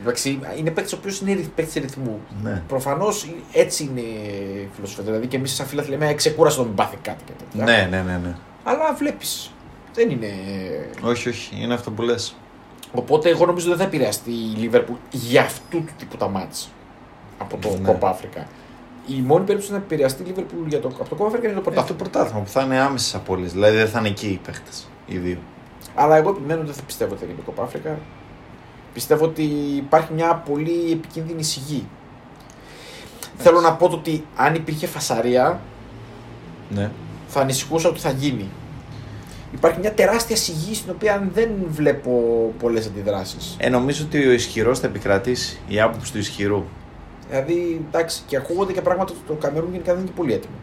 Εντάξει, 0.00 0.40
είναι 0.58 0.70
παίκτη 0.70 0.94
ο 0.94 0.98
οποίος 1.00 1.20
είναι 1.20 1.34
παίκτη 1.54 1.80
ρυθμού. 1.80 2.20
ναι. 2.42 2.62
Προφανώς 2.68 3.28
έτσι 3.52 3.84
είναι 3.84 4.00
η 4.00 4.68
φιλοσοφία. 4.74 5.04
Δηλαδή 5.04 5.26
και 5.26 5.36
εμείς, 5.36 5.54
σαν 5.54 5.66
φίλοι, 5.66 5.82
λέμε 5.88 6.14
ξεκούρασε 6.14 6.56
τον, 6.56 6.66
μην 6.66 6.74
πάθει 6.74 6.96
κάτι 7.02 7.24
και 7.24 7.32
τέτοια. 7.38 7.64
ναι, 7.64 7.88
ναι, 7.96 8.02
ναι, 8.02 8.18
ναι. 8.22 8.34
Αλλά 8.64 8.94
βλέπεις. 8.94 9.50
Δεν 9.94 10.10
είναι. 10.10 10.28
Όχι, 11.02 11.28
όχι, 11.28 11.62
είναι 11.62 11.74
αυτό 11.74 11.90
που 11.90 12.02
λες. 12.02 12.34
Οπότε 12.92 13.28
εγώ 13.28 13.46
νομίζω 13.46 13.68
δεν 13.68 13.76
θα 13.78 13.84
επηρεαστεί 13.84 14.30
η 14.30 14.54
Λίβερπουλ 14.56 14.96
για 15.10 15.42
αυτού 15.42 15.78
του 15.84 15.92
τύπου 15.98 16.16
τα 16.16 16.28
μάτς 16.28 16.68
από 17.38 17.56
το 17.56 17.68
Ναι. 17.82 17.98
Copa 18.00 18.08
Africa. 18.10 18.44
Η 19.06 19.14
μόνη 19.20 19.44
περίπτωση 19.44 19.72
να 19.72 19.78
επηρεαστεί 19.78 20.22
η 20.22 20.26
Λίβερπουλ 20.26 20.66
για 20.68 20.80
το, 20.80 20.88
από 21.00 21.14
το 21.16 21.24
Copa 21.24 21.28
Africa 21.36 21.44
είναι 21.44 21.52
το 21.52 21.58
Αυτό 21.58 21.62
πρωτάθλημα. 21.62 21.84
το 21.86 21.94
πρωτάθλημα 21.94 22.40
που 22.42 22.48
θα 22.50 22.62
είναι 22.62 22.78
άμεσε 22.80 23.16
απώλειε. 23.16 23.48
Δηλαδή 23.48 23.76
δεν 23.76 23.88
θα 23.88 23.98
είναι 23.98 24.08
εκεί 24.08 24.26
οι 24.26 24.40
παίχτες. 24.44 24.86
Οι 25.06 25.16
δύο. 25.18 25.38
Αλλά 25.94 26.16
εγώ 26.16 26.30
επιμένω 26.30 26.58
ότι 26.60 26.66
δεν 26.68 26.76
θα 26.78 26.82
πιστεύω 26.82 27.12
ότι 27.12 27.24
θα 27.24 27.30
γίνει 27.30 27.38
το 27.46 27.52
Copa 27.56 27.64
Africa. 27.92 27.96
Πιστεύω 28.94 29.24
ότι 29.24 29.42
υπάρχει 29.76 30.12
μια 30.12 30.34
πολύ 30.34 30.90
επικίνδυνη 30.92 31.42
σιγή. 31.42 31.86
Θέλω 33.36 33.60
να 33.60 33.72
πω 33.74 33.88
το 33.88 33.96
ότι 33.96 34.24
αν 34.36 34.54
υπήρχε 34.54 34.86
φασαρία 34.86 35.60
Ναι. 36.68 36.90
Θα 37.34 37.40
ανησυχούσα 37.40 37.88
ότι 37.88 38.00
θα 38.00 38.10
γίνει. 38.10 38.48
Υπάρχει 39.54 39.78
μια 39.80 39.92
τεράστια 39.92 40.36
σιγή 40.36 40.74
στην 40.74 40.90
οποία 40.94 41.28
δεν 41.34 41.48
βλέπω 41.68 42.10
πολλές 42.58 42.86
αντιδράσεις. 42.86 43.56
Ε, 43.58 43.68
νομίζω 43.68 44.04
ότι 44.04 44.26
ο 44.26 44.32
ισχυρός 44.32 44.78
θα 44.78 44.86
επικρατήσει. 44.86 45.58
Η 45.68 45.80
άποψη 45.80 46.12
του 46.12 46.18
ισχυρού. 46.18 46.64
Δηλαδή, 47.28 47.84
εντάξει, 47.88 48.22
και 48.26 48.36
ακούγονται 48.36 48.72
και 48.72 48.80
πράγματα 48.80 49.12
ότι 49.12 49.20
το 49.26 49.32
Καμερούν 49.32 49.70
γενικά 49.70 49.92
δεν 49.92 50.00
είναι 50.00 50.10
και 50.10 50.16
πολύ 50.16 50.32
έτοιμο. 50.32 50.54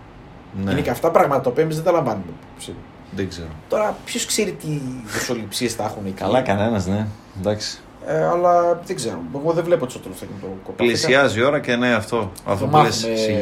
Ναι. 0.64 0.72
Είναι 0.72 0.82
και 0.82 0.90
αυτά 0.90 1.12
πράγματα 1.12 1.42
τα 1.42 1.50
οποία 1.50 1.64
εμείς 1.64 1.76
δεν 1.76 1.86
τα 1.86 1.92
λαμβάνουμε. 1.92 2.26
υπόψη. 2.50 2.74
Δεν 3.16 3.30
ξέρω. 3.30 3.48
Τώρα, 3.70 3.98
ποιος 4.06 4.26
ξέρει 4.26 4.52
τι 4.52 4.68
δοσοληψίες 5.14 5.74
θα 5.74 5.84
έχουν 5.84 6.06
εκεί; 6.06 6.16
Καλά, 6.16 6.42
κανένας, 6.42 6.86
ναι. 6.86 7.08
Εντάξει. 7.40 7.80
Ε, 8.06 8.24
αλλά 8.26 8.82
δεν 8.86 8.96
ξέρω. 8.96 9.22
Εγώ 9.36 9.52
δεν 9.54 9.64
βλέπω 9.64 9.84
ότι 9.84 9.92
στο 9.92 10.02
τέλο 10.02 10.14
θα 10.20 10.26
γίνει 10.26 10.40
το 10.42 10.48
κοπάδι. 10.64 10.90
Πλησιάζει 10.90 11.40
η 11.40 11.44
ώρα 11.44 11.60
και 11.60 11.76
ναι, 11.76 11.94
αυτό. 11.94 12.32
Θα 12.46 12.52
Αυτό 12.52 12.66
το 12.66 12.72
που 12.72 12.84
λες, 12.84 12.96
μάθουμε 12.96 13.16
σιγή. 13.16 13.38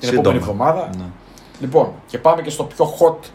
την 0.00 0.08
Σύντομα. 0.08 0.20
επόμενη 0.20 0.36
εβδομάδα. 0.38 0.90
Ναι. 0.96 1.04
Λοιπόν, 1.60 1.92
και 2.06 2.18
πάμε 2.18 2.42
και 2.42 2.50
στο 2.50 2.64
πιο 2.64 2.86
hot 3.00 3.28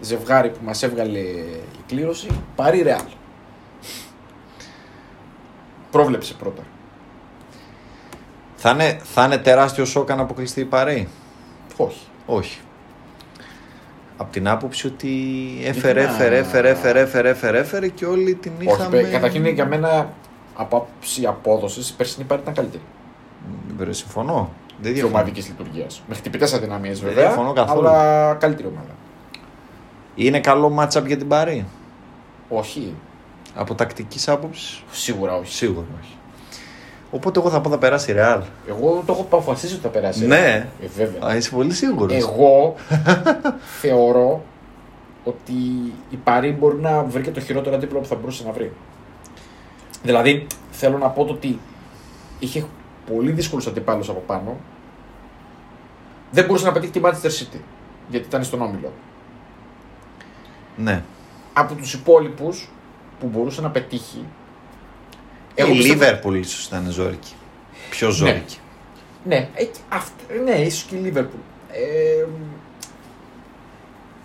ζευγάρι 0.00 0.50
που 0.50 0.58
μας 0.64 0.82
έβγαλε 0.82 1.18
η 1.18 1.62
κλήρωση. 1.86 2.28
Παρή 2.56 2.82
Ρεάλ. 2.82 3.02
Πρόβλεψε 5.90 6.34
πρώτα. 6.34 6.62
Θα, 8.56 8.70
είναι, 8.70 9.00
θα 9.02 9.24
είναι 9.24 9.38
τεράστιο 9.38 9.84
σοκ 9.84 10.10
αν 10.10 10.20
αποκλειστεί 10.20 10.60
η 10.60 10.64
Παρή. 10.64 11.08
Όχι. 11.76 12.06
Όχι. 12.26 12.58
Απ' 14.16 14.32
την 14.32 14.48
άποψη 14.48 14.86
ότι 14.86 15.08
έφερε, 15.64 16.00
Γιατί 16.00 16.18
να- 16.18 16.24
έφερε, 16.24 16.38
έφερε, 16.38 16.68
έφερε, 16.70 17.00
έφερε, 17.00 17.28
έφερε, 17.30 17.58
έφερε 17.58 17.88
και 17.88 18.06
όλοι 18.06 18.34
την 18.34 18.52
Όχι, 18.58 18.68
είχαμε... 18.68 19.00
παι- 19.00 19.10
καταρχήν 19.12 19.46
για 19.46 19.66
μένα 19.66 20.12
από 20.56 20.76
άποψη 20.76 21.26
απόδοσης 21.26 21.88
η 21.90 21.94
περσινή 21.96 22.24
Παρή 22.26 22.40
ήταν 22.42 22.54
καλύτερη. 22.54 22.82
Βέβαια, 23.76 23.92
συμφωνώ. 23.94 24.50
Δεν 24.82 24.92
και 24.92 24.98
διαφωνώ. 25.00 25.16
ομαδικής 25.16 25.48
λειτουργίας. 25.48 26.02
Με 26.08 26.14
χτυπητές 26.14 26.52
αδυναμίες 26.54 27.00
Δεν 27.00 27.08
βέβαια. 27.08 27.26
διαφωνώ 27.26 27.52
καθόλου. 27.52 27.88
Αλλά 27.88 28.34
καλύτερη 28.34 28.68
ομάδα. 28.68 28.94
Είναι 30.14 30.40
καλό 30.40 30.76
match-up 30.80 31.06
για 31.06 31.16
την 31.16 31.28
Παρή. 31.28 31.66
Όχι. 32.48 32.94
Από 33.54 33.74
τακτικής 33.74 34.28
άποψης; 34.28 34.82
Σίγουρα 34.90 35.36
όχι. 35.36 35.52
Σίγουρα 35.52 35.86
όχι. 36.02 36.14
Οπότε 37.10 37.40
εγώ 37.40 37.50
θα 37.50 37.60
πω 37.60 37.70
θα 37.70 37.78
περάσει 37.78 38.10
η 38.10 38.14
Real. 38.18 38.40
Εγώ 38.68 39.02
το 39.06 39.12
έχω 39.12 39.22
αποφασίσει 39.22 39.72
ότι 39.74 39.82
θα 39.82 39.88
περάσει. 39.88 40.26
Ναι. 40.26 40.68
Ε, 40.82 40.86
βέβαια. 40.96 41.28
Α, 41.30 41.36
είσαι 41.36 41.50
πολύ 41.50 41.72
σίγουρος. 41.72 42.16
Εγώ 42.16 42.74
θεωρώ 43.80 44.42
ότι 45.24 45.52
η 46.10 46.16
Παρή 46.24 46.50
μπορεί 46.50 46.76
να 46.80 47.02
βρει 47.02 47.22
και 47.22 47.30
το 47.30 47.40
χειρότερο 47.40 47.76
αντίπλο 47.76 47.98
που 47.98 48.06
θα 48.06 48.14
μπορούσε 48.14 48.44
να 48.46 48.52
βρει. 48.52 48.72
Δηλαδή, 50.02 50.46
θέλω 50.70 50.98
να 50.98 51.08
πω 51.08 51.24
το 51.24 51.32
ότι 51.32 51.58
είχε 52.38 52.64
πολύ 53.06 53.30
δύσκολους 53.32 53.66
αντιπάλους 53.66 54.08
από 54.08 54.22
πάνω. 54.26 54.56
Δεν 56.30 56.44
μπορούσε 56.44 56.64
να 56.66 56.72
πετύχει 56.72 56.92
τη 56.92 57.00
Manchester 57.04 57.26
City. 57.42 57.60
Γιατί 58.08 58.26
ήταν 58.26 58.44
στον 58.44 58.62
όμιλο. 58.62 58.92
Ναι. 60.76 61.02
Από 61.52 61.74
τους 61.74 61.92
υπόλοιπους 61.94 62.68
που 63.20 63.26
μπορούσε 63.26 63.60
να 63.60 63.70
πετύχει. 63.70 64.24
η 65.54 65.62
πιστεύω- 65.62 66.04
Liverpool 66.30 66.34
ίσως 66.36 66.66
ήταν 66.66 66.86
ζόρικη. 66.90 67.32
Πιο 67.90 68.10
ζόρικη. 68.10 68.58
Ναι, 69.24 69.36
ε, 69.54 69.66
αυ- 69.88 70.32
ναι 70.44 70.54
ίσως 70.60 70.82
και 70.82 70.96
η 70.96 70.98
Λίβερπουλ. 70.98 71.40
Ε, 71.72 72.26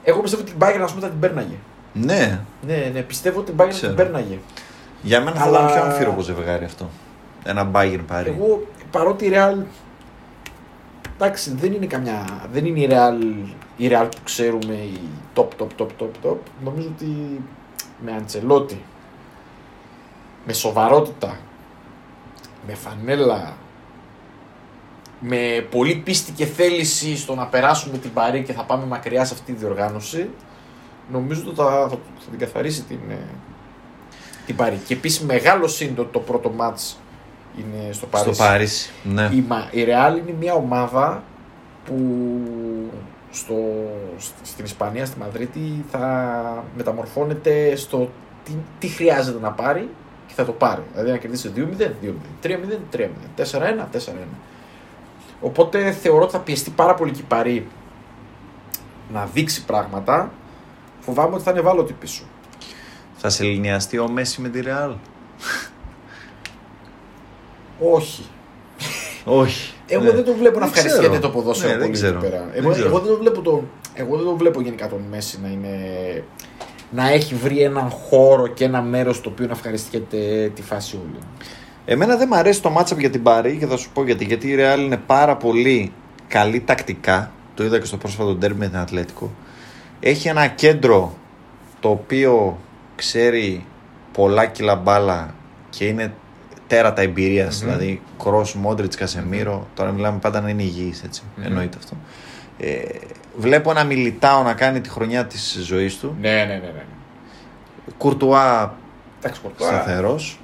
εγώ 0.03 0.21
πιστεύω 0.21 0.41
ότι 0.43 0.51
την 0.51 0.59
Bayern 0.63 0.81
ας 0.83 0.89
πούμε, 0.93 1.01
θα 1.05 1.09
την 1.11 1.19
πέρναγε. 1.19 1.55
Ναι. 1.93 2.39
Ναι, 2.61 2.89
ναι, 2.93 3.01
πιστεύω 3.01 3.39
ότι 3.39 3.51
την 3.51 3.59
Bayern 3.59 3.69
θα 3.71 3.73
Ξέρω. 3.77 3.93
την 3.93 4.03
πέρναγε. 4.03 4.39
Για 5.01 5.21
μένα 5.21 5.35
θα 5.35 5.43
Αλλά- 5.45 5.59
ήταν 5.59 5.71
πιο 5.73 5.83
αμφίροπο 5.83 6.21
ζευγάρι 6.21 6.65
αυτό. 6.65 6.89
Ένα 7.47 7.71
Bayern 7.73 8.03
Παρή. 8.07 8.29
Εγώ 8.29 8.67
παρότι 8.91 9.25
η 9.25 9.31
Real. 9.33 9.63
Εντάξει, 11.15 11.51
δεν 11.51 11.73
είναι 11.73 11.85
καμιά. 11.85 12.47
Δεν 12.51 12.65
είναι 12.65 12.79
η 12.79 12.87
Real, 12.91 13.45
η 13.77 13.89
Real 13.91 14.07
που 14.11 14.21
ξέρουμε 14.23 14.73
η 14.73 14.99
top, 15.35 15.47
top, 15.59 15.67
top, 15.77 15.87
top, 15.99 16.09
top. 16.29 16.37
Νομίζω 16.63 16.87
ότι 16.95 17.41
με 18.03 18.11
Αντσελότη, 18.11 18.83
με 20.45 20.53
σοβαρότητα, 20.53 21.37
με 22.67 22.73
φανέλα, 22.73 23.57
με 25.19 25.67
πολύ 25.71 25.95
πίστη 25.95 26.31
και 26.31 26.45
θέληση 26.45 27.17
στο 27.17 27.35
να 27.35 27.47
περάσουμε 27.47 27.97
την 27.97 28.13
Παρή 28.13 28.43
και 28.43 28.53
θα 28.53 28.63
πάμε 28.63 28.85
μακριά 28.85 29.25
σε 29.25 29.33
αυτή 29.33 29.51
τη 29.51 29.59
διοργάνωση, 29.59 30.29
νομίζω 31.11 31.43
ότι 31.47 31.55
θα, 31.55 31.63
θα, 31.63 31.89
θα 31.89 32.29
την 32.29 32.39
καθαρίσει 32.39 32.83
την, 32.83 32.99
ε, 33.09 33.27
την 34.45 34.55
Παρή. 34.55 34.79
Και 34.85 34.93
επίσης 34.93 35.21
μεγάλο 35.21 35.67
σύντο 35.67 36.05
το 36.05 36.19
πρώτο 36.19 36.49
μάτς 36.49 36.99
είναι 37.57 37.91
στο 37.91 38.05
Παρίσι. 38.05 38.33
Στο 38.33 38.43
Παρίσι. 38.43 38.91
Ναι. 39.03 39.29
Η, 39.33 39.43
Μα- 39.47 39.67
η 39.71 39.85
Real 39.87 40.17
είναι 40.17 40.35
μια 40.39 40.53
ομάδα 40.53 41.23
που 41.85 41.95
στο, 43.31 43.55
σ- 44.17 44.33
στην 44.41 44.65
Ισπανία, 44.65 45.05
στη 45.05 45.19
Μαδρίτη, 45.19 45.85
θα 45.91 46.63
μεταμορφώνεται 46.77 47.75
στο 47.75 48.09
τι, 48.43 48.51
τι 48.79 48.87
χρειάζεται 48.87 49.39
να 49.39 49.51
πάρει 49.51 49.89
και 50.27 50.33
θα 50.33 50.45
το 50.45 50.51
πάρει. 50.51 50.81
Δηλαδή 50.93 51.11
να 51.11 51.17
κερδίσει 51.17 51.51
2-0, 51.55 51.59
2-0, 51.61 52.13
3-0, 52.43 52.51
3-0, 52.95 53.07
4-1, 53.35 53.85
4-1. 53.91 54.09
Οπότε 55.41 55.91
θεωρώ 55.91 56.23
ότι 56.23 56.31
θα 56.31 56.39
πιεστεί 56.39 56.69
πάρα 56.69 56.93
πολύ 56.93 57.11
και 57.11 57.19
η 57.19 57.25
Παρή 57.27 57.67
να 59.13 59.25
δείξει 59.33 59.65
πράγματα. 59.65 60.31
Φοβάμαι 60.99 61.33
ότι 61.35 61.43
θα 61.43 61.51
είναι 61.51 61.59
ευάλωτη 61.59 61.93
πίσω. 61.93 62.23
Θα 63.17 63.29
σε 63.29 63.43
λυνιαστεί 63.43 63.97
ο 63.99 64.07
Μέση 64.09 64.41
με 64.41 64.49
τη 64.49 64.59
Real. 64.65 64.93
Όχι. 67.79 68.23
Όχι. 69.25 69.73
Εγώ 69.87 70.03
Ναι. 70.03 70.11
δεν 70.11 70.23
το 70.23 70.33
βλέπω 70.33 70.59
να 70.59 70.65
Δεν 70.65 70.73
ευχαριστιέται 70.75 71.07
ξέρω. 71.17 71.21
το 71.21 71.29
ποδόσφαιρο 71.29 71.71
Ναι, 71.71 71.77
δεν 71.77 71.85
πολύ 71.87 71.97
ξέρω. 71.97 72.17
εκεί 72.19 72.29
πέρα. 72.29 72.43
Δεν 72.53 72.63
Εγώ, 72.63 72.71
ξέρω. 72.71 72.87
εγώ, 72.87 72.99
δεν 72.99 73.11
το 73.11 73.17
βλέπω 73.17 73.41
το, 73.41 73.63
εγώ 73.93 74.15
δεν 74.15 74.25
το 74.25 74.35
βλέπω 74.35 74.61
γενικά 74.61 74.87
τον 74.89 75.01
Μέση 75.09 75.39
να 75.43 75.47
είναι. 75.49 75.69
να 76.91 77.09
έχει 77.09 77.35
βρει 77.35 77.61
έναν 77.61 77.89
χώρο 77.89 78.47
και 78.47 78.63
ένα 78.63 78.81
μέρος 78.81 79.21
το 79.21 79.29
οποίο 79.29 79.45
να 79.45 79.51
ευχαριστιέται 79.51 80.51
τη 80.55 80.61
φάση 80.61 80.95
όλη. 80.95 81.19
Εμένα 81.85 82.15
δεν 82.17 82.27
μου 82.31 82.37
αρέσει 82.37 82.61
το 82.61 82.75
matchup 82.77 82.97
για 82.97 83.09
την 83.09 83.23
Παρή 83.23 83.57
και 83.57 83.65
θα 83.65 83.77
σου 83.77 83.89
πω 83.93 84.03
γιατί. 84.03 84.25
Γιατί 84.25 84.47
η 84.47 84.55
Real 84.59 84.79
είναι 84.79 84.97
πάρα 84.97 85.35
πολύ 85.37 85.91
καλή 86.27 86.59
τακτικά. 86.61 87.31
Το 87.53 87.63
είδα 87.63 87.79
και 87.79 87.85
στο 87.85 87.97
πρόσφατο 87.97 88.33
ντέρμπι 88.35 88.59
με 88.59 88.67
την 88.67 88.77
Ατλέτικο. 88.77 89.31
Έχει 89.99 90.27
ένα 90.27 90.47
κέντρο 90.47 91.13
το 91.79 91.89
οποίο 91.89 92.57
ξέρει 92.95 93.65
πολλά 94.11 94.45
κιλά 94.45 94.75
μπάλα 94.75 95.35
και 95.69 95.85
είναι 95.85 96.13
τέρατα 96.67 97.01
εμπειρίας, 97.01 97.61
Μμμ. 97.61 97.67
Δηλαδή, 97.69 98.01
Κρός, 98.23 98.55
Μόντριτς, 98.55 98.95
Κασεμίρο. 98.95 99.67
Τώρα 99.73 99.91
μιλάμε 99.91 100.19
πάντα 100.19 100.41
να 100.41 100.49
είναι 100.49 100.63
υγιείς, 100.63 101.03
έτσι. 101.03 101.21
Μμμ. 101.35 101.45
Εννοείται 101.45 101.77
αυτό. 101.77 101.97
Ε, 102.57 102.81
βλέπω 103.37 103.71
ένα 103.71 103.83
Μιλιτάο 103.83 104.43
να 104.43 104.53
κάνει 104.53 104.81
τη 104.81 104.89
χρονιά 104.89 105.25
της 105.25 105.59
ζωής 105.63 105.97
του. 105.97 106.15
Ναι, 106.21 106.29
ναι, 106.31 106.45
ναι. 106.45 106.71
ναι. 106.75 106.83
Κουρτουά 107.97 108.75
Εντάξει, 109.19 109.41
Κορτουά. 109.41 109.67
σταθερός. 109.67 110.39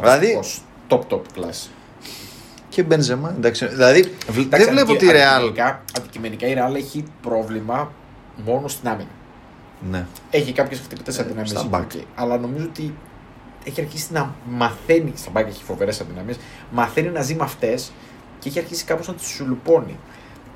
Δηλαδή. 0.00 0.26
Δηλαδή 0.26 0.48
Top, 0.88 1.00
top 1.08 1.20
class. 1.20 1.68
και 2.68 2.82
Μπενζεμά. 2.82 3.34
Εντάξει, 3.36 3.66
δηλαδή 3.66 4.00
δεν 4.26 4.42
Εντάξει, 4.44 4.70
βλέπω 4.70 4.92
αντικει- 4.92 5.08
τη 5.10 5.16
Real. 5.16 5.20
Αντικειμενικά, 5.36 5.82
αντικειμενικά 5.98 6.46
η 6.46 6.54
Real 6.58 6.74
έχει 6.74 7.04
πρόβλημα 7.22 7.92
μόνο 8.44 8.68
στην 8.68 8.88
άμυνα. 8.88 9.08
Ναι. 9.90 10.06
Έχει 10.30 10.52
κάποιες 10.52 10.80
χτυπητές 10.80 11.18
Ε, 11.18 11.22
αδυναμίε. 11.22 11.46
στα 11.46 11.68
back. 11.70 12.00
Αλλά 12.14 12.38
νομίζω 12.38 12.64
ότι 12.64 12.94
έχει 13.66 13.80
αρχίσει 13.80 14.12
να 14.12 14.34
μαθαίνει. 14.50 15.12
Στα 15.14 15.30
μπακ 15.30 15.48
έχει 15.48 15.64
φοβερές 15.64 16.00
αδυναμίες. 16.00 16.38
Μαθαίνει 16.70 17.08
να 17.08 17.22
ζει 17.22 17.34
με 17.34 17.42
αυτές 17.42 17.92
και 18.38 18.48
έχει 18.48 18.58
αρχίσει 18.58 18.84
κάπως 18.84 19.08
να 19.08 19.14
τις 19.14 19.26
σουλουπώνει. 19.26 19.98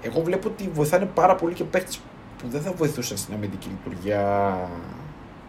Εγώ 0.02 0.20
βλέπω 0.20 0.48
ότι 0.48 0.70
βοηθάνε 0.74 1.04
πάρα 1.14 1.34
πολύ 1.34 1.54
και 1.54 1.64
παίχτες 1.64 2.00
που 2.38 2.48
δεν 2.48 2.61
θα 2.61 2.72
βοηθούσαν 2.72 3.16
στην 3.16 3.34
αμυντική 3.34 3.68
λειτουργία 3.68 4.20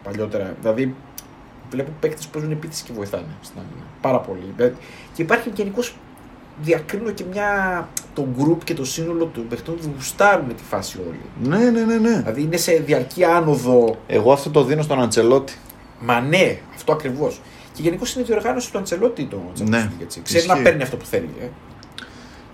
παλιότερα. 0.03 0.55
Δηλαδή, 0.61 0.95
βλέπω 1.69 1.91
παίχτες 1.99 2.25
που 2.25 2.31
παίζουν 2.31 2.51
επίθεση 2.51 2.83
και 2.83 2.93
βοηθάνε 2.93 3.35
στην 3.41 3.59
άμυνα. 3.59 3.85
Πάρα 4.01 4.19
πολύ. 4.19 4.53
Δηλαδή, 4.55 4.75
Και 5.15 5.21
υπάρχει 5.21 5.51
γενικώς 5.55 5.95
διακρίνω 6.61 7.11
και 7.11 7.23
μια, 7.31 7.87
το 8.13 8.27
group 8.37 8.57
και 8.63 8.73
το 8.73 8.85
σύνολο 8.85 9.25
των 9.25 9.47
παιχτών 9.47 9.75
που 9.75 9.91
γουστάρουν 9.95 10.55
τη 10.55 10.63
φάση 10.63 10.99
όλοι. 11.07 11.49
Ναι, 11.49 11.69
ναι, 11.69 11.81
ναι, 11.81 11.97
ναι. 11.97 12.17
Δηλαδή 12.17 12.41
είναι 12.41 12.57
σε 12.57 12.73
διαρκή 12.73 13.23
άνοδο 13.23 13.97
Εγώ 14.07 14.31
αυτό 14.31 14.49
το 14.49 14.63
δίνω 14.63 14.81
στον 14.81 15.01
Αντσελότη. 15.01 15.53
Μα 16.01 16.19
ναι, 16.21 16.57
αυτό 16.75 16.91
ακριβώς. 16.91 17.41
Και 17.73 17.81
γενικώς 17.81 18.13
είναι 18.13 18.23
η 18.23 18.25
διοργάνωση 18.25 18.71
του 18.71 18.77
Αντσελότη 18.77 19.23
το 19.25 19.41
Champions 19.57 19.67
Ναι, 19.69 19.89
League, 19.89 20.01
έτσι. 20.01 20.21
Ξέρει 20.21 20.43
ισχύει. 20.45 20.57
να 20.57 20.63
παίρνει 20.63 20.83
αυτό 20.83 20.97
που 20.97 21.05
θέλει. 21.05 21.29
Ε. 21.41 21.45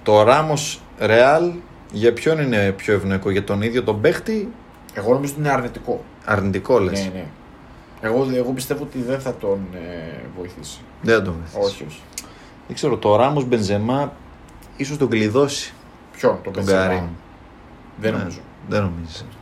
Το 0.04 0.24
Ράμο 0.24 0.54
Ρεάλ 1.00 1.52
για 1.92 2.14
ποιον 2.14 2.40
είναι 2.40 2.72
πιο 2.72 2.94
ευνοϊκό, 2.94 3.30
για 3.30 3.44
τον 3.44 3.62
ίδιο 3.62 3.84
τον 3.84 4.02
παίχτη, 4.02 4.50
Εγώ 4.94 5.14
νομίζω 5.14 5.32
ότι 5.34 5.42
είναι 5.42 5.52
αρνητικό. 5.52 6.04
αρνητικό 6.26 6.80
λες. 6.80 7.04
Ναι, 7.04 7.10
ναι. 7.14 7.26
Εγώ, 8.02 8.28
εγώ 8.36 8.52
πιστεύω 8.52 8.84
ότι 8.84 9.02
δεν 9.02 9.20
θα 9.20 9.34
τον 9.36 9.60
ε, 9.74 10.22
βοηθήσει. 10.38 10.80
Δεν 11.02 11.16
θα 11.18 11.22
τον 11.22 11.34
βοηθήσει. 11.34 11.74
Όχι, 11.74 11.86
όχι. 11.90 12.02
Δεν 12.68 12.76
ξέρω, 12.76 12.98
το 12.98 13.16
Ράμο 13.16 13.42
Μπενζεμά 13.42 14.14
ίσως 14.78 14.98
τον 14.98 15.10
κλειδώσει 15.10 15.74
Ποιον, 16.18 16.40
τον 16.44 16.54
τον 16.54 16.64
Benzema? 16.64 16.68
Γκάριν. 16.68 17.04
Δεν 18.00 18.12
Ναι, 18.12 18.18
νομίζω. 18.18 18.40
Δεν 18.70 18.82
νομίζει. 18.82 19.12
Δεν 19.12 19.18
νομίζω. 19.22 19.37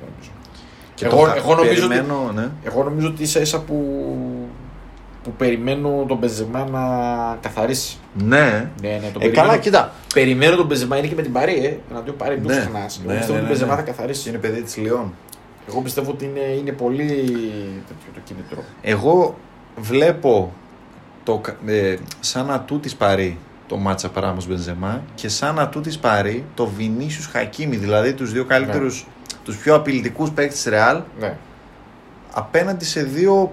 Και 0.95 1.05
Εγώ- 1.05 1.15
το 1.17 1.21
χα- 1.23 1.35
εγώ 1.35 1.55
νομίζω 1.55 1.85
ότι- 1.85 1.95
περιμένω, 1.95 2.31
ναι. 2.35 2.49
Εγώ 2.63 2.83
νομίζω 2.83 3.07
ότι 3.07 3.23
ίσα 3.23 3.39
ίσα 3.39 3.61
που, 3.61 3.75
που 5.23 5.31
περιμένω 5.31 6.05
τον 6.07 6.17
Μπεζεμά 6.17 6.65
να 6.71 6.81
καθαρίσει. 7.41 7.97
Ναι. 8.23 8.69
Ναι, 8.81 8.89
ναι, 8.89 8.97
τον 8.97 9.07
Ε, 9.07 9.11
περιμένω. 9.11 9.33
καλά, 9.47 9.57
κοίτα. 9.57 9.91
Περιμένω 10.13 10.55
τον 10.55 10.65
Μπεζεμά, 10.65 10.97
είναι 10.97 11.07
και 11.07 11.15
με 11.15 11.21
την 11.21 11.31
Παρή, 11.31 11.65
ε. 11.65 11.93
Να 11.93 12.03
το 12.03 12.11
πάρει, 12.11 12.33
μην 12.35 12.43
το 12.47 12.53
Ναι. 12.53 12.59
ξεχνά. 12.59 12.79
Εγώ 12.79 12.87
Ναι, 13.05 13.13
πιστεύω 13.13 13.13
ναι, 13.13 13.21
ότι 13.23 13.31
ο 13.31 13.41
ναι, 13.41 13.47
Μπεζεμά 13.47 13.71
ναι. 13.75 13.79
θα 13.79 13.85
καθαρίσει. 13.85 14.29
Είναι 14.29 14.37
παιδί 14.37 14.61
της 14.61 14.77
Λιόν. 14.77 15.13
Εγώ 15.69 15.81
πιστεύω 15.81 16.11
ότι 16.11 16.25
είναι, 16.25 16.39
είναι 16.59 16.71
πολύ 16.71 17.05
τέτοιο 17.87 18.11
το 18.13 18.19
κίνητρο. 18.23 18.63
Εγώ 18.81 19.35
βλέπω 19.77 20.51
το, 21.23 21.37
κα- 21.37 21.55
ε, 21.65 21.95
σαν 22.19 22.51
ατού 22.51 22.79
της 22.79 22.95
Παρή 22.95 23.37
το 23.67 23.77
μάτσα 23.77 24.11
Ράμος 24.15 24.47
Μπενζεμά 24.47 25.01
και 25.15 25.29
σαν 25.29 25.59
ατού 25.59 25.81
της 25.81 25.97
Παρή 25.99 26.43
το 26.53 26.65
Βινίσιους 26.77 27.25
Χακίμι, 27.25 27.75
δηλαδή 27.75 28.13
τους 28.13 28.31
δύο 28.31 28.45
καλύτερους, 28.45 29.07
τους 29.45 29.57
πιο 29.57 29.75
απειλητικούς 29.75 30.29
παίκτες 30.31 30.55
της 30.55 30.65
Ρεάλ 30.71 31.01
Ναι. 31.19 31.37
απέναντι 32.33 32.85
σε 32.85 33.03
δύο 33.03 33.51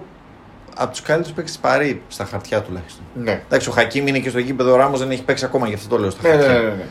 από 0.77 0.91
τους 0.91 1.01
καλύτερους 1.01 1.35
παίκτες 1.35 1.51
της 1.53 1.61
Παρή, 1.61 2.01
στα 2.07 2.25
χαρτιά 2.25 2.61
τουλάχιστον. 2.61 3.03
Ναι. 3.15 3.41
Εντάξει, 3.45 3.69
ο 3.69 3.71
Χακίμι 3.71 4.09
είναι 4.09 4.19
και 4.19 4.29
στο 4.29 4.39
γήπεδο, 4.39 4.71
ο 4.73 4.75
Ράμος 4.75 4.99
δεν 4.99 5.11
έχει 5.11 5.23
παίξει 5.23 5.45
ακόμα, 5.45 5.67
γι' 5.67 5.73
αυτό 5.73 5.87
το 5.87 5.97
λέω 5.97 6.09
στα 6.09 6.27
Ναι, 6.27 6.35
ναι, 6.35 6.43
χαρτιά. 6.43 6.61
ναι, 6.61 6.67
ναι. 6.69 6.83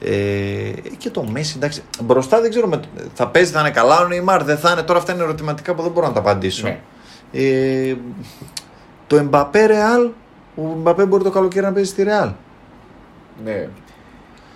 Ε, 0.00 0.72
και 0.98 1.10
το 1.10 1.22
Μέση, 1.24 1.54
εντάξει. 1.56 1.82
Μπροστά 2.02 2.40
δεν 2.40 2.50
ξέρω, 2.50 2.66
με- 2.66 2.80
θα 3.14 3.28
παίζει, 3.28 3.52
θα 3.52 3.60
είναι 3.60 3.70
καλά 3.70 4.00
ο 4.00 4.06
Νεϊμάρ, 4.06 4.42
δεν 4.44 4.58
θα 4.58 4.70
είναι. 4.70 4.82
Τώρα 4.82 4.98
αυτά 4.98 5.12
είναι 5.12 5.22
ερωτηματικά 5.22 5.74
που 5.74 5.82
δεν 5.82 5.90
μπορώ 5.90 6.06
να 6.06 6.12
τα 6.12 6.20
απαντήσω. 6.20 6.66
Ναι. 6.66 6.80
Ε, 7.32 7.94
το 9.06 9.16
Εμπαπέ 9.16 9.66
Ρεάλ, 9.66 10.08
ο 10.56 10.62
Εμπαπέ 10.62 11.04
μπορεί 11.06 11.22
το 11.24 11.30
καλοκαίρι 11.30 11.64
να 11.66 11.72
παίζει 11.72 11.90
στη 11.90 12.02
Ρεάλ. 12.02 12.30
Ναι. 13.44 13.68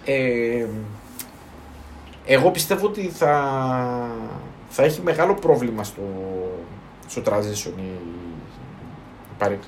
Ε, 0.05 0.67
εγώ 2.31 2.51
πιστεύω 2.51 2.87
ότι 2.87 3.09
θα, 3.09 3.43
θα 4.69 4.83
έχει 4.83 5.01
μεγάλο 5.05 5.35
πρόβλημα 5.35 5.85
στο, 5.85 6.03
στο 7.07 7.23
transition 7.27 7.73
η, 7.77 7.83
η 7.83 9.35
Παρή. 9.39 9.59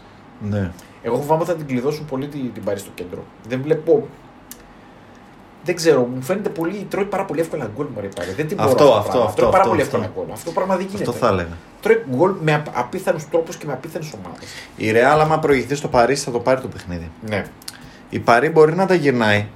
Ναι. 0.40 0.70
Εγώ 1.02 1.16
φοβάμαι 1.16 1.42
ότι 1.42 1.50
θα 1.50 1.56
την 1.56 1.66
κλειδώσουν 1.66 2.04
πολύ 2.04 2.28
την, 2.28 2.52
την 2.52 2.64
Παρή 2.64 2.78
στο 2.78 2.90
κέντρο. 2.94 3.24
Δεν 3.48 3.60
βλέπω. 3.62 4.08
Δεν 5.64 5.74
ξέρω, 5.76 6.04
μου 6.14 6.22
φαίνεται 6.22 6.48
πολύ. 6.48 6.86
Τρώει 6.90 7.04
πάρα 7.04 7.24
πολύ 7.24 7.40
εύκολα 7.40 7.70
γκολ 7.76 7.86
μου 7.94 8.00
η 8.04 8.08
Παρή. 8.16 8.32
Δεν 8.32 8.46
την 8.48 8.56
μπορώ 8.56 8.68
Αυτό, 8.70 8.84
το 8.84 8.94
αυτό, 8.94 9.08
πράγμα. 9.10 9.24
αυτό, 9.28 9.36
Τρώει 9.40 9.50
πάρα 9.50 9.62
αυτό, 9.62 9.70
πολύ 9.74 9.82
αυτό. 9.82 9.96
εύκολα 9.96 10.12
γκολ. 10.24 10.32
Αυτό 10.32 10.50
πράγμα 10.50 10.76
δεν 10.76 10.86
γίνεται. 10.86 11.10
Αυτό 11.10 11.12
θα 11.26 11.28
έλεγα. 11.28 11.56
Τρώει 11.80 12.04
γκολ 12.14 12.34
με 12.42 12.54
απ- 12.54 12.78
απίθανους 12.78 13.28
τρόπους 13.28 13.56
και 13.56 13.66
με 13.66 13.72
απίθανες 13.72 14.12
ομάδες. 14.24 14.48
Η 14.76 14.90
Ρεάλ, 14.90 15.20
άμα 15.20 15.38
προηγηθεί 15.38 15.74
στο 15.74 15.88
Παρίσι, 15.88 16.24
θα 16.24 16.30
το 16.30 16.38
πάρει 16.40 16.60
το 16.60 16.68
παιχνίδι. 16.68 17.10
Ναι. 17.28 17.44
Η 18.10 18.18
Παρή 18.18 18.48
μπορεί 18.48 18.74
να 18.74 18.86
τα 18.86 18.94
γυρνάει, 18.94 19.46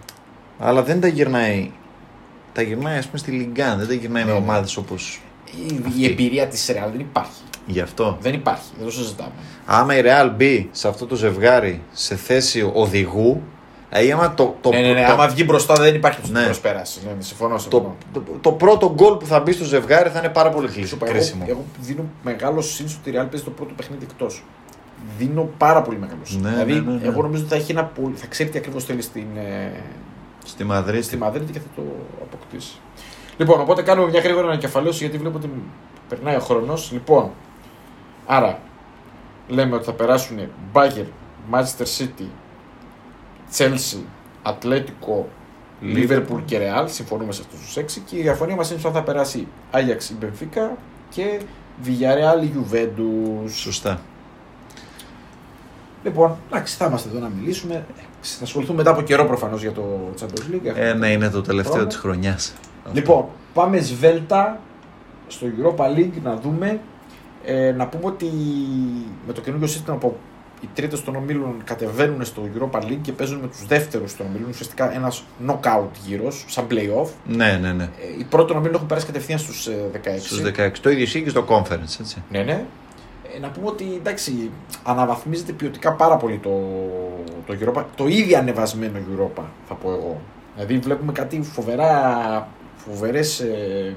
αλλά 0.58 0.82
δεν 0.82 1.00
τα 1.00 1.06
γυρνάει. 1.06 1.70
Τα 2.54 2.62
γυρνάει, 2.62 2.98
ας 2.98 3.06
πούμε, 3.06 3.18
στη 3.18 3.30
Λιγκάν. 3.30 3.78
Δεν 3.78 3.86
τα 3.86 3.94
γυρνάει 3.94 4.22
Ναι, 4.24 4.32
με 4.32 4.38
ναι. 4.38 4.44
ομάδες 4.44 4.76
όπως. 4.76 5.20
Η, 5.68 5.80
η 5.98 6.06
εμπειρία 6.10 6.46
της 6.46 6.68
Ρεάλ 6.72 6.90
δεν 6.90 7.00
υπάρχει. 7.00 7.40
Γι' 7.66 7.80
αυτό. 7.80 8.18
Δεν 8.20 8.34
υπάρχει. 8.34 8.64
Δεν 8.76 8.84
το 8.86 8.92
συζητάμε. 8.92 9.30
Άμα 9.66 9.96
η 9.98 10.02
Real 10.04 10.30
μπει 10.36 10.68
σε 10.72 10.88
αυτό 10.88 11.06
το 11.06 11.14
ζευγάρι 11.16 11.82
σε 11.92 12.16
θέση 12.16 12.70
οδηγού, 12.74 13.42
δηλαδή 13.90 14.12
άμα 14.12 14.34
το, 14.34 14.56
το, 14.60 14.70
ναι, 14.70 14.80
ναι, 14.80 14.92
ναι. 14.92 15.06
το, 15.06 15.12
Άμα 15.12 15.28
βγει 15.28 15.44
μπροστά 15.46 15.74
δεν 15.74 15.94
υπάρχει 15.94 16.30
Ναι. 16.30 16.44
προσπέραση. 16.44 17.00
Ναι, 17.06 17.12
ναι, 17.12 17.22
συμφωνώ. 17.22 17.54
το, 17.54 17.60
συμφωνώ. 17.60 17.94
το, 18.12 18.22
το 18.40 18.52
πρώτο 18.52 18.92
γκολ 18.94 19.14
που 19.16 19.26
θα 19.26 19.40
μπει 19.40 19.52
στο 19.52 19.64
ζευγάρι 19.64 20.08
θα 20.10 20.18
είναι 20.18 20.28
πάρα 20.28 20.50
πολύ 20.50 20.66
Σου 20.68 20.72
χρήσιμο. 20.72 20.98
είπα, 21.02 21.06
εγώ, 21.10 21.18
κρίσιμο. 21.18 21.44
εγώ 21.48 21.64
δίνω 21.80 22.04
μεγάλο 22.22 22.60
σύν 22.60 22.88
στο 22.88 22.98
ότι 23.00 23.10
η 23.10 23.12
Real 23.20 23.26
παίζει 23.30 23.44
το 23.44 23.50
πρώτο 23.50 23.74
παιχνίδι 23.76 24.06
εκτός. 24.10 24.44
Δίνω 25.18 25.50
πάρα 25.58 25.82
πολύ 25.82 25.98
μεγάλο 25.98 26.20
σύν. 26.22 26.40
Ναι, 26.40 26.48
δηλαδή, 26.50 26.72
ναι, 26.72 26.80
ναι, 26.80 26.98
ναι. 26.98 27.06
εγώ 27.06 27.22
νομίζω 27.22 27.42
ότι 27.42 27.50
θα, 27.52 27.56
έχει 27.60 27.72
ένα 27.72 27.84
πολύ, 27.84 28.14
θα 28.16 28.26
ξέρει 28.26 28.48
τι 28.50 28.58
ακριβώς 28.58 28.84
θέλει 28.84 29.02
στην, 29.02 29.26
ε, 29.36 29.72
Στη 30.44 30.64
Μαδρίτη. 30.64 31.04
στη 31.04 31.16
Μαδρίτη 31.16 31.52
και 31.52 31.58
θα 31.58 31.66
το 31.76 31.82
αποκτήσει. 32.22 32.76
Λοιπόν, 33.36 33.60
οπότε 33.60 33.82
κάνουμε 33.82 34.10
μια 34.10 34.20
γρήγορη 34.20 34.46
ανακεφαλαίωση 34.46 34.98
γιατί 34.98 35.18
βλέπω 35.18 35.36
ότι 35.36 35.50
περνάει 36.08 36.36
ο 36.36 36.40
χρόνος. 36.40 36.90
Λοιπόν, 36.92 37.30
άρα 38.26 38.60
λέμε 39.48 39.74
ότι 39.74 39.84
θα 39.84 39.92
περάσουν 39.92 40.38
Bayern, 40.72 41.06
Manchester 41.52 41.86
City, 41.98 42.28
Chelsea, 43.56 44.02
Ατλέτικο, 44.42 45.28
Liverpool 45.82 46.42
και 46.44 46.58
Real. 46.60 46.84
Συμφωνούμε 46.88 47.32
σε 47.32 47.42
αυτούς 47.42 47.60
τους 47.60 47.76
έξι. 47.76 48.00
Και 48.00 48.18
η 48.18 48.22
διαφωνία 48.22 48.56
μας 48.56 48.70
είναι 48.70 48.78
στο 48.78 48.88
αν 48.88 48.94
θα 48.94 49.02
περάσει 49.02 49.48
Ajax 49.72 50.10
η 50.10 50.14
Benfica 50.22 50.76
και 51.08 51.40
Villarreal 51.84 52.42
η 52.42 52.50
Juventus. 52.56 53.50
Σωστά. 53.50 54.00
Λοιπόν, 56.04 56.36
εντάξει, 56.50 56.76
θα 56.76 56.86
είμαστε 56.86 57.08
εδώ 57.08 57.18
να 57.18 57.28
μιλήσουμε. 57.28 57.86
Θα 58.24 58.44
ασχοληθούμε 58.44 58.76
μετά 58.76 58.90
από 58.90 59.02
καιρό 59.02 59.24
προφανώς 59.26 59.60
για 59.60 59.72
το 59.72 60.12
Champions 60.20 60.54
League. 60.54 60.72
Ε, 60.74 60.92
ναι, 60.92 61.08
είναι 61.08 61.30
το 61.30 61.40
τελευταίο 61.40 61.72
Χρόνο. 61.72 61.88
της 61.88 61.96
χρονιάς. 61.96 62.52
Λοιπόν, 62.92 63.26
πάμε 63.54 63.78
σβέλτα 63.80 64.60
στο 65.26 65.46
Europa 65.46 65.98
League 65.98 66.22
να 66.22 66.36
δούμε. 66.36 66.80
Ε, 67.44 67.72
να 67.72 67.86
πούμε 67.86 68.06
ότι 68.06 68.30
με 69.26 69.32
το 69.32 69.40
καινούργιο 69.40 69.68
σύστημα 69.68 69.96
που 69.96 70.16
οι 70.60 70.68
τρίτες 70.74 71.04
των 71.04 71.16
ομίλων 71.16 71.54
κατεβαίνουν 71.64 72.24
στο 72.24 72.42
Europa 72.54 72.78
League 72.82 72.98
και 73.02 73.12
παίζουν 73.12 73.38
με 73.38 73.46
τους 73.46 73.66
δεύτερους 73.66 74.16
των 74.16 74.26
ομίλων. 74.26 74.48
Ουσιαστικά 74.50 74.94
ένας 74.94 75.24
knockout 75.46 75.88
γύρος, 76.06 76.44
σαν 76.48 76.66
playoff. 76.70 77.08
Ναι, 77.26 77.58
ναι, 77.60 77.72
ναι. 77.72 77.84
Ε, 77.84 77.88
οι 78.18 78.24
πρώτοι 78.24 78.46
των 78.46 78.56
ομίλων 78.56 78.74
έχουν 78.74 78.86
περάσει 78.86 79.06
κατευθείαν 79.06 79.38
στους 79.38 79.68
16. 79.92 80.18
Στους 80.18 80.40
16. 80.40 80.70
Το 80.80 80.90
ίδιο 80.90 81.02
ισχύει 81.02 81.22
και 81.22 81.30
στο 81.30 81.44
conference, 81.48 82.00
έτσι. 82.00 82.22
Ναι, 82.30 82.42
ναι. 82.42 82.64
Ε, 83.34 83.38
να 83.38 83.48
πούμε 83.48 83.66
ότι 83.66 83.84
εντάξει, 83.96 84.50
αναβαθμίζεται 84.82 85.52
ποιοτικά 85.52 85.92
πάρα 85.92 86.16
πολύ 86.16 86.38
το, 86.38 86.50
το 87.46 87.56
Europa. 87.60 87.84
Το 87.96 88.06
ήδη 88.06 88.34
ανεβασμένο 88.34 88.98
Europa, 88.98 89.42
θα 89.68 89.74
πω 89.74 89.90
εγώ. 89.90 90.20
Δηλαδή 90.54 90.78
βλέπουμε 90.78 91.12
κάτι 91.12 91.42
φοβερά, 91.42 92.48
φοβερές, 92.76 93.40
ε, 93.40 93.96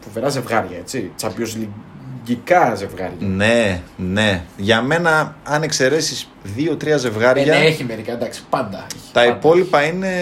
φοβερά 0.00 0.28
ζευγάρια, 0.28 0.76
έτσι. 0.76 1.10
Champions 1.20 1.58
League 1.58 1.90
ζευγάρια. 2.74 3.16
Ναι, 3.18 3.80
ναι. 3.96 4.44
Για 4.56 4.82
μένα, 4.82 5.36
αν 5.44 5.62
εξαιρέσεις 5.62 6.30
δύο-τρία 6.42 6.94
Ε, 6.94 6.98
ζευγάρια, 6.98 7.58
ναι, 7.58 7.64
έχει 7.64 7.84
μερικά, 7.84 8.12
εντάξει, 8.12 8.44
πάντα. 8.50 8.86
Έχει, 8.94 9.12
τα 9.12 9.20
πάντα. 9.20 9.36
υπόλοιπα 9.36 9.82
είναι 9.82 10.12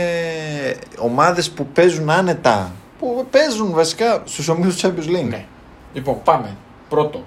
ομάδες 0.98 1.50
που 1.50 1.66
παίζουν 1.66 2.10
άνετα. 2.10 2.72
Που 2.98 3.26
παίζουν 3.30 3.70
βασικά 3.72 4.22
στους 4.24 4.48
ομίλους 4.48 4.76
του 4.76 4.88
Champions 4.88 5.08
League. 5.08 5.28
Ναι. 5.28 5.44
Λοιπόν, 5.92 6.22
πάμε. 6.24 6.56
Πρώτο. 6.88 7.24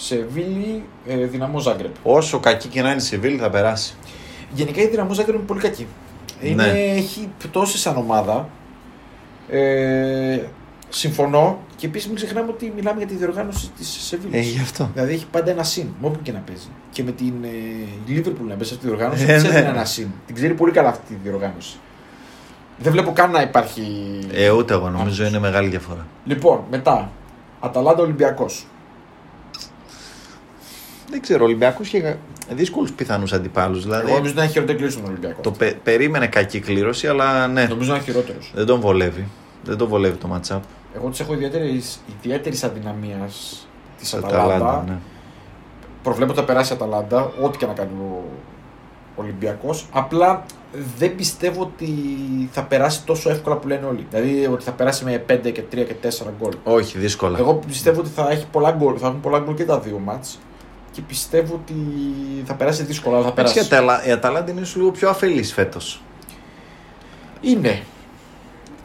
Σεβίλη, 0.00 0.82
ε, 1.06 1.16
Δυναμό 1.24 1.58
Ζάγκρεπ. 1.58 1.94
Όσο 2.02 2.38
κακή 2.40 2.68
και 2.68 2.82
να 2.82 2.88
είναι 2.88 2.96
η 2.96 3.00
Σεβίλη, 3.04 3.36
θα 3.38 3.50
περάσει. 3.50 3.94
Γενικά 4.54 4.82
η 4.82 4.86
Δυναμό 4.86 5.12
Ζάγκρεπ 5.12 5.34
είναι 5.36 5.44
πολύ 5.46 5.60
κακή. 5.60 5.86
Είναι, 6.40 6.62
Ναι. 6.66 6.78
Έχει 6.78 7.28
πτώσεις 7.38 7.80
σαν 7.80 7.96
ομάδα. 7.96 8.48
Ε, 9.50 10.38
συμφωνώ. 10.88 11.58
Και 11.76 11.86
επίσης 11.86 12.06
μην 12.06 12.16
ξεχνάμε 12.16 12.50
ότι 12.50 12.72
μιλάμε 12.76 12.98
για 12.98 13.06
τη 13.06 13.14
διοργάνωση 13.14 13.70
της 13.76 13.88
Σεβίλης. 14.00 14.46
Ε, 14.46 14.50
γι' 14.50 14.60
αυτό. 14.60 14.90
Δηλαδή 14.94 15.12
έχει 15.12 15.26
πάντα 15.30 15.50
ένα 15.50 15.62
συν, 15.62 15.86
με 16.00 16.06
όπου 16.06 16.18
και 16.22 16.32
να 16.32 16.38
παίζει. 16.38 16.68
Και 16.92 17.02
με 17.02 17.10
την 17.12 17.32
ε, 17.44 17.48
Liverpool 18.08 18.46
να 18.48 18.54
παίζει 18.54 18.74
αυτή 18.74 18.76
τη 18.76 18.86
διοργάνωση, 18.86 19.22
Ε, 19.22 19.26
δεν 19.26 19.36
ξέρει 19.38 19.52
ναι. 19.64 19.68
ένα 19.68 19.84
συν. 19.84 20.08
Την 20.26 20.34
ξέρει 20.34 20.54
πολύ 20.54 20.72
καλά 20.72 20.88
αυτή 20.88 21.14
τη 21.14 21.20
διοργάνωση. 21.22 21.76
Δεν 22.78 22.92
βλέπω 22.92 23.12
καν 23.12 23.30
να 23.30 23.42
υπάρχει. 23.42 23.82
Ε, 24.32 24.50
ούτε 24.50 24.74
εγώ 24.74 24.84
νομίζω 24.84 25.02
Άκουσες. 25.04 25.28
είναι 25.28 25.38
μεγάλη 25.38 25.68
διαφορά. 25.68 26.06
Λοιπόν, 26.24 26.60
μετά. 26.70 27.10
Αταλάντα 27.60 28.02
Ολυμπιακός. 28.02 28.66
Δεν 31.10 31.20
ξέρω, 31.20 31.42
ο 31.42 31.46
Ολυμπιακός 31.46 31.86
είχε 31.92 32.18
δύσκολους 32.50 32.92
πιθανούς 32.92 33.32
αντιπάλους. 33.32 33.82
Δηλαδή, 33.82 34.06
Εγώ 34.06 34.16
νομίζω 34.16 34.32
ότι 34.32 34.40
είναι 34.42 34.50
χειρότερη 34.50 34.76
κλήρωση 34.78 34.98
τον 34.98 35.06
Ολυμπιακό. 35.10 35.40
το 35.40 35.50
πε- 35.50 35.74
περίμενε 35.76 36.26
κακή 36.26 36.60
κλήρωση, 36.60 37.06
αλλά 37.08 37.46
ναι, 37.46 37.64
Νομίζω 37.64 37.90
να 37.90 37.96
είναι 37.96 38.04
χειρότερος. 38.04 38.52
δεν 38.54 38.66
τον 38.66 38.80
βολεύει. 38.80 39.26
Δεν 39.64 39.76
τον 39.76 39.88
βολεύει 39.88 40.16
το 40.16 40.28
matchup. 40.34 40.60
Εγώ 40.96 41.08
τους 41.08 41.20
έχω 41.20 41.34
ιδιαίτερη 41.34 41.82
αδυναμίας 42.64 43.66
της 43.98 44.14
Αταλάντα. 44.14 44.44
Αταλάντα, 44.54 44.84
ναι. 44.88 44.98
Προβλέπω 46.02 46.30
ότι 46.30 46.40
θα 46.40 46.46
περάσει 46.46 46.72
η 46.72 46.76
Αταλάντα, 46.76 47.32
ό,τι 47.42 47.58
και 47.58 47.66
να 47.66 47.72
κάνει 47.72 47.90
ο 48.00 48.24
Ολυμπιακός. 49.16 49.86
Απλά 49.92 50.44
δεν 50.98 51.14
πιστεύω 51.14 51.62
ότι 51.62 51.88
θα 52.52 52.62
περάσει 52.62 53.04
τόσο 53.04 53.30
εύκολα 53.30 53.56
που 53.56 53.68
λένε 53.68 53.86
όλοι. 53.86 54.06
Δηλαδή 54.10 54.46
ότι 54.46 54.64
θα 54.64 54.70
περάσει 54.72 55.04
με 55.04 55.24
5 55.26 55.50
και 55.50 55.62
3 55.72 55.84
και 55.84 55.94
4 55.94 56.32
γκολ. 56.40 56.52
Όχι, 56.64 56.98
δύσκολα. 56.98 57.38
Εγώ 57.38 57.54
πιστεύω 57.54 58.00
ότι 58.00 58.08
θα, 58.08 58.30
έχει 58.30 58.46
πολλά 58.52 58.70
γκολ, 58.70 58.94
θα 58.98 59.06
έχουν 59.06 59.20
πολλά 59.20 59.38
γκολ 59.38 59.54
και 59.54 59.64
τα 59.64 59.78
δύο 59.78 59.98
μάτς 59.98 60.38
και 60.98 61.04
πιστεύω 61.08 61.54
ότι 61.54 61.74
θα 62.44 62.54
περάσει 62.54 62.82
δύσκολα, 62.82 63.16
αλλά 63.16 63.24
θα 63.24 63.30
Εντάξει, 63.32 63.54
περάσει. 63.54 63.74
η 63.74 63.76
Αταλα- 63.76 64.06
η 64.06 64.10
Αταλάντα 64.10 64.50
είναι 64.50 64.60
ίσως 64.60 64.76
λίγο 64.76 64.90
πιο 64.90 65.08
αφελής 65.08 65.52
φέτος. 65.52 66.02
Είναι. 67.40 67.82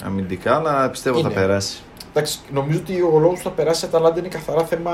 Αμυντικά, 0.04 0.56
αλλά 0.56 0.90
πιστεύω 0.90 1.20
Είναι. 1.20 1.30
θα 1.30 1.34
περάσει. 1.36 1.82
Εντάξει, 2.10 2.40
νομίζω 2.52 2.80
ότι 2.80 3.02
ο 3.02 3.20
λόγος 3.20 3.38
που 3.38 3.44
θα 3.44 3.50
περάσει 3.50 3.86
η 3.86 3.88
Αταλάντα 3.88 4.20
είναι 4.20 4.28
καθαρά 4.28 4.64
θέμα 4.66 4.92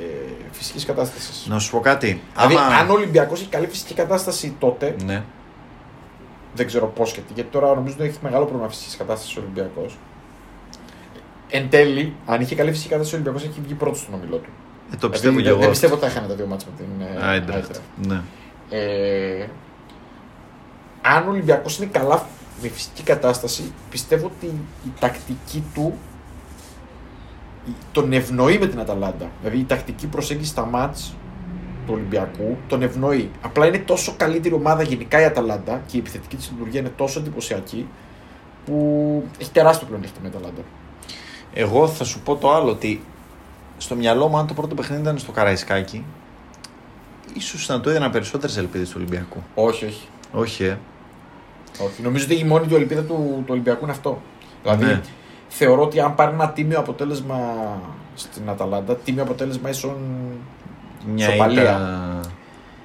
ε, 0.00 0.02
φυσικής 0.52 0.84
κατάστασης. 0.84 1.46
Να 1.48 1.58
σου 1.58 1.70
πω 1.70 1.80
κάτι. 1.80 2.20
Δηλαδή, 2.36 2.54
Άμα- 2.54 2.66
αν 2.76 2.90
ο 2.90 2.92
Ολυμπιακός 2.92 3.40
έχει 3.40 3.48
καλή 3.48 3.66
φυσική 3.66 3.94
κατάσταση 3.94 4.56
τότε, 4.58 4.96
Ναι. 5.04 5.22
δεν 6.54 6.66
ξέρω 6.66 6.86
πώς 6.86 7.12
και 7.12 7.20
τι, 7.20 7.32
γιατί 7.32 7.50
τώρα 7.50 7.74
νομίζω 7.74 7.94
ότι 7.98 8.04
έχει 8.08 8.18
μεγάλο 8.22 8.44
πρόβλημα 8.44 8.68
φυσικής 8.68 8.96
κατάστασης 8.96 9.36
ο 9.36 9.40
Ολυμπιακός. 9.40 9.98
Εν 11.50 11.70
τέλει, 11.70 12.12
αν 12.26 12.40
είχε 12.40 12.54
καλή 12.54 12.70
φυσική 12.70 12.88
κατάσταση 12.88 13.14
ο 13.14 13.18
Ολυμπιακός, 13.22 13.48
έχει 13.50 13.60
βγει 13.64 13.74
πρώτος 13.74 14.00
στον 14.00 14.14
ομιλό 14.14 14.36
του. 14.36 14.50
Ε, 14.92 14.96
το 14.96 15.08
πιστεύω 15.10 15.36
Δηλαδή, 15.36 15.42
και 15.42 15.48
εγώ. 15.50 15.60
δεν 15.60 15.70
πιστεύω 15.70 15.94
ότι 15.94 16.02
θα 16.04 16.10
έχανε 16.10 16.26
τα 16.26 16.34
δύο 16.34 16.46
μάτια 16.46 16.66
με 16.70 16.84
την 16.84 17.20
ε, 17.22 17.26
Άιντραχτ. 17.26 17.74
Eintracht. 17.76 18.06
Ναι. 18.08 18.20
Ε, 18.70 19.46
αν 21.02 21.26
ο 21.26 21.30
Ολυμπιακός 21.30 21.76
είναι 21.78 21.86
καλά 21.92 22.26
με 22.62 22.68
φυσική 22.68 23.02
κατάσταση, 23.02 23.72
πιστεύω 23.90 24.26
ότι 24.36 24.46
η 24.86 24.92
τακτική 25.00 25.64
του 25.74 25.94
η- 27.68 27.72
τον 27.92 28.12
ευνοεί 28.12 28.58
με 28.58 28.66
την 28.66 28.80
Αταλάντα. 28.80 29.30
Δηλαδή 29.40 29.60
η 29.60 29.64
τακτική 29.64 30.06
προσέγγιση 30.06 30.50
στα 30.50 30.64
μάτς 30.64 31.14
του 31.86 31.92
Ολυμπιακού 31.94 32.56
τον 32.68 32.82
ευνοεί. 32.82 33.30
Απλά 33.42 33.66
είναι 33.66 33.78
τόσο 33.78 34.14
καλύτερη 34.16 34.54
ομάδα 34.54 34.82
γενικά 34.82 35.20
η 35.20 35.24
Αταλάντα 35.24 35.80
και 35.86 35.96
η 35.96 36.00
επιθετική 36.00 36.36
της 36.36 36.50
λειτουργία 36.50 36.80
είναι 36.80 36.92
τόσο 36.96 37.20
εντυπωσιακή 37.20 37.88
που 38.66 39.24
έχει 39.40 39.50
τεράστιο 39.50 39.86
πλεονέκτημα 39.86 40.26
η 40.26 40.30
Αταλάντα. 40.34 40.62
Εγώ 41.54 41.88
θα 41.88 42.04
σου 42.04 42.20
πω 42.20 42.36
το 42.36 42.54
άλλο 42.54 42.70
ότι 42.70 43.02
στο 43.78 43.94
μυαλό 43.94 44.28
μου, 44.28 44.36
αν 44.38 44.46
το 44.46 44.54
πρώτο 44.54 44.74
παιχνίδι 44.74 45.02
ήταν 45.02 45.18
στο 45.18 45.32
Καραϊσκάκι, 45.32 46.04
ίσως 47.34 47.68
να 47.68 47.80
το 47.80 47.90
έδινα 47.90 48.10
περισσότερες 48.10 48.56
ελπίδες 48.56 48.88
του 48.88 48.94
Ολυμπιακού. 48.98 49.42
Όχι, 49.54 49.84
όχι. 49.84 50.08
Όχι, 50.32 50.64
ε. 50.64 50.78
όχι. 51.84 52.02
Νομίζω 52.02 52.24
ότι 52.24 52.34
η 52.38 52.44
μόνη 52.44 52.66
του 52.66 52.74
ελπίδα 52.74 53.02
του, 53.02 53.14
του 53.36 53.44
Ολυμπιακού 53.48 53.82
είναι 53.82 53.92
αυτό. 53.92 54.22
Δηλαδή 54.62 54.84
Ναι. 54.84 55.00
θεωρώ 55.48 55.82
ότι 55.82 56.00
αν 56.00 56.14
πάρει 56.14 56.32
ένα 56.34 56.48
τίμιο 56.50 56.78
αποτέλεσμα 56.78 57.36
στην 58.14 58.48
Αταλάντα, 58.48 58.96
τίμιο 58.96 59.22
αποτέλεσμα 59.22 59.68
ίσον. 59.68 59.96
Μια 61.14 61.30
Σοπαλία. 61.30 61.62
ήττα 61.62 62.20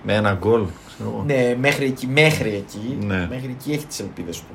με 0.04 0.14
ένα 0.14 0.34
γκολ. 0.34 0.66
ξέρω 0.88 1.10
εγώ. 1.10 1.24
Ναι, 1.26 1.56
μέχρι 1.60 1.86
εκεί, 1.86 2.08
μέχρι 2.08 2.50
εκεί, 2.56 2.98
Ναι. 3.06 3.28
μέχρι 3.30 3.56
εκεί 3.60 3.72
έχει 3.72 3.86
τις 3.86 4.00
ελπίδες 4.00 4.38
του. 4.40 4.46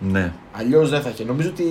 Ναι. 0.00 0.32
Αλλιώς 0.52 0.90
δεν 0.90 1.00
θα 1.02 1.08
είχε. 1.08 1.24
Νομίζω 1.24 1.48
ότι 1.48 1.62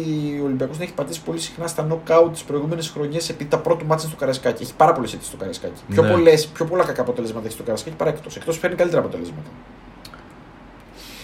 ο 0.41 0.45
Ολυμπιακός 0.45 0.79
έχει 0.79 0.93
πατήσει 0.93 1.21
πολύ 1.21 1.39
συχνά 1.39 1.67
στα 1.67 1.87
knockout 1.89 2.29
τις 2.31 2.43
προηγούμενες 2.43 2.89
χρονιές 2.89 3.29
επειδή 3.29 3.49
τα 3.49 3.57
πρώτα 3.59 3.85
μάτια 3.85 4.07
στο 4.07 4.17
Καρασκάκι. 4.17 4.63
Έχει 4.63 4.73
πάρα 4.75 4.91
πολλές 4.93 5.13
αιτήσει 5.13 5.27
στο 5.29 5.37
Καρασκάκι. 5.37 5.81
Πιο, 5.89 6.03
Ναι. 6.03 6.09
πολλές, 6.11 6.47
πιο 6.47 6.65
πολλά 6.65 6.83
κακά 6.83 7.01
αποτελέσματα 7.01 7.45
έχει 7.45 7.53
στο 7.55 7.63
Καρασκάκι 7.63 7.95
παρά 7.95 8.09
εκτός. 8.09 8.35
Εκτός 8.35 8.57
φέρνει 8.57 8.75
καλύτερα 8.75 9.01
αποτελέσματα. 9.01 9.49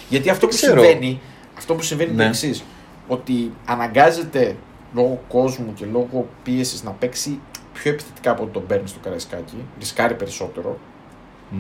Γιατί 0.10 0.30
αυτό 0.30 0.46
που 0.48 0.52
Δεν 0.52 0.62
ξέρω. 0.62 0.82
συμβαίνει, 0.82 1.20
αυτό 1.58 1.76
που 1.76 1.82
συμβαίνει 1.82 2.10
είναι 2.12 2.18
Ναι. 2.18 2.24
το 2.24 2.30
εξής. 2.36 2.64
Ότι 3.08 3.52
αναγκάζεται 3.66 4.56
λόγω 4.96 5.22
κόσμου 5.28 5.74
και 5.74 5.86
λόγω 5.86 6.28
πίεσης 6.44 6.84
να 6.84 6.92
παίξει 6.92 7.40
πιο 7.74 7.92
επιθετικά 7.92 8.32
από 8.32 8.44
ό,τι 8.44 8.52
τον 8.52 8.66
παίρνει 8.68 8.88
στο 8.88 9.00
Καρασκάκι. 9.04 9.56
Ρισκάρει 9.80 10.14
περισσότερο. 10.14 10.78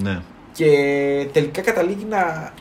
ναι. 0.01 0.21
Και 0.53 0.67
τελικά 1.33 1.61
καταλήγει 1.61 2.05
να. 2.09 2.51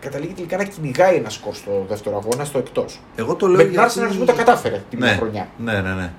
Καταλήγει 0.00 0.32
τελικά 0.32 0.56
να 0.56 0.64
κυνηγάει 0.64 1.16
ένα 1.16 1.28
σκορ 1.30 1.54
στο 1.54 1.84
δεύτερο 1.88 2.16
αγώνα 2.16 2.44
στο 2.44 2.58
εκτός. 2.58 3.00
Εγώ 3.16 3.34
το 3.34 3.46
λέω 3.46 3.56
Με 3.56 3.62
την 3.62 3.72
γιατί- 3.72 4.00
Arsenal 4.00 4.16
που 4.18 4.24
τα 4.24 4.32
κατάφερε 4.32 4.82
την 4.90 4.98
μια 4.98 5.10
ναι. 5.10 5.16
χρονιά. 5.16 5.48
Ναι, 5.58 5.80
ναι, 5.80 5.92
ναι. 5.92 6.12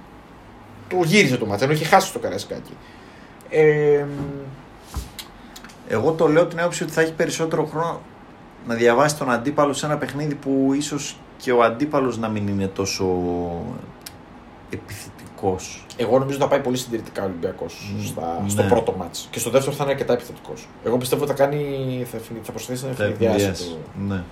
Το 0.90 0.98
γύρισε 1.04 1.38
το 1.38 1.46
μάτσο, 1.46 1.64
ενώ 1.66 1.74
είχε 1.74 1.86
χάσει 1.86 2.14
το 2.14 2.20
Καρασκάκι. 2.20 2.78
Ε, 3.50 4.06
Εγώ 5.88 6.12
το 6.12 6.28
λέω 6.28 6.46
την 6.46 6.60
άποψη 6.60 6.84
ότι 6.84 6.92
θα 6.92 7.02
έχει 7.02 7.14
περισσότερο 7.14 7.66
χρόνο 7.66 8.02
να 8.68 8.76
διαβάσει 8.76 9.16
τον 9.18 9.32
αντίπαλο 9.32 9.74
σε 9.74 9.86
ένα 9.86 9.98
παιχνίδι 9.98 10.36
που 10.36 10.72
ίσως 10.76 11.20
και 11.38 11.52
ο 11.52 11.64
αντίπαλος 11.64 12.18
να 12.18 12.28
μην 12.30 12.48
είναι 12.48 12.68
τόσο 12.68 13.06
επιθετικό. 15.48 15.56
εγώ 15.98 16.12
νομίζω 16.20 16.36
ότι 16.36 16.44
θα 16.44 16.48
πάει 16.50 16.60
πολύ 16.60 16.78
συντηρητικά 16.78 17.22
ο 17.22 17.26
Ολυμπιακός 17.26 17.94
ναι. 18.44 18.50
στο 18.50 18.64
πρώτο 18.64 18.96
μάτς. 18.98 19.28
Και 19.32 19.40
στο 19.40 19.50
δεύτερο 19.50 19.76
θα 19.76 19.84
είναι 19.84 19.92
αρκετά 19.92 20.14
επιθετικός. 20.14 20.68
Εγώ 20.84 20.98
πιστεύω 20.98 21.24
ότι 21.24 21.32
θα, 21.32 21.38
κάνει, 21.38 21.62
θα, 22.12 22.18
φυ- 22.18 22.38
θα 22.44 22.52
προσπαθήσει 22.52 22.86
να 22.86 23.04
ευνηδιάσει 23.06 23.64
το. 23.64 23.78
Ναι. 24.08 24.24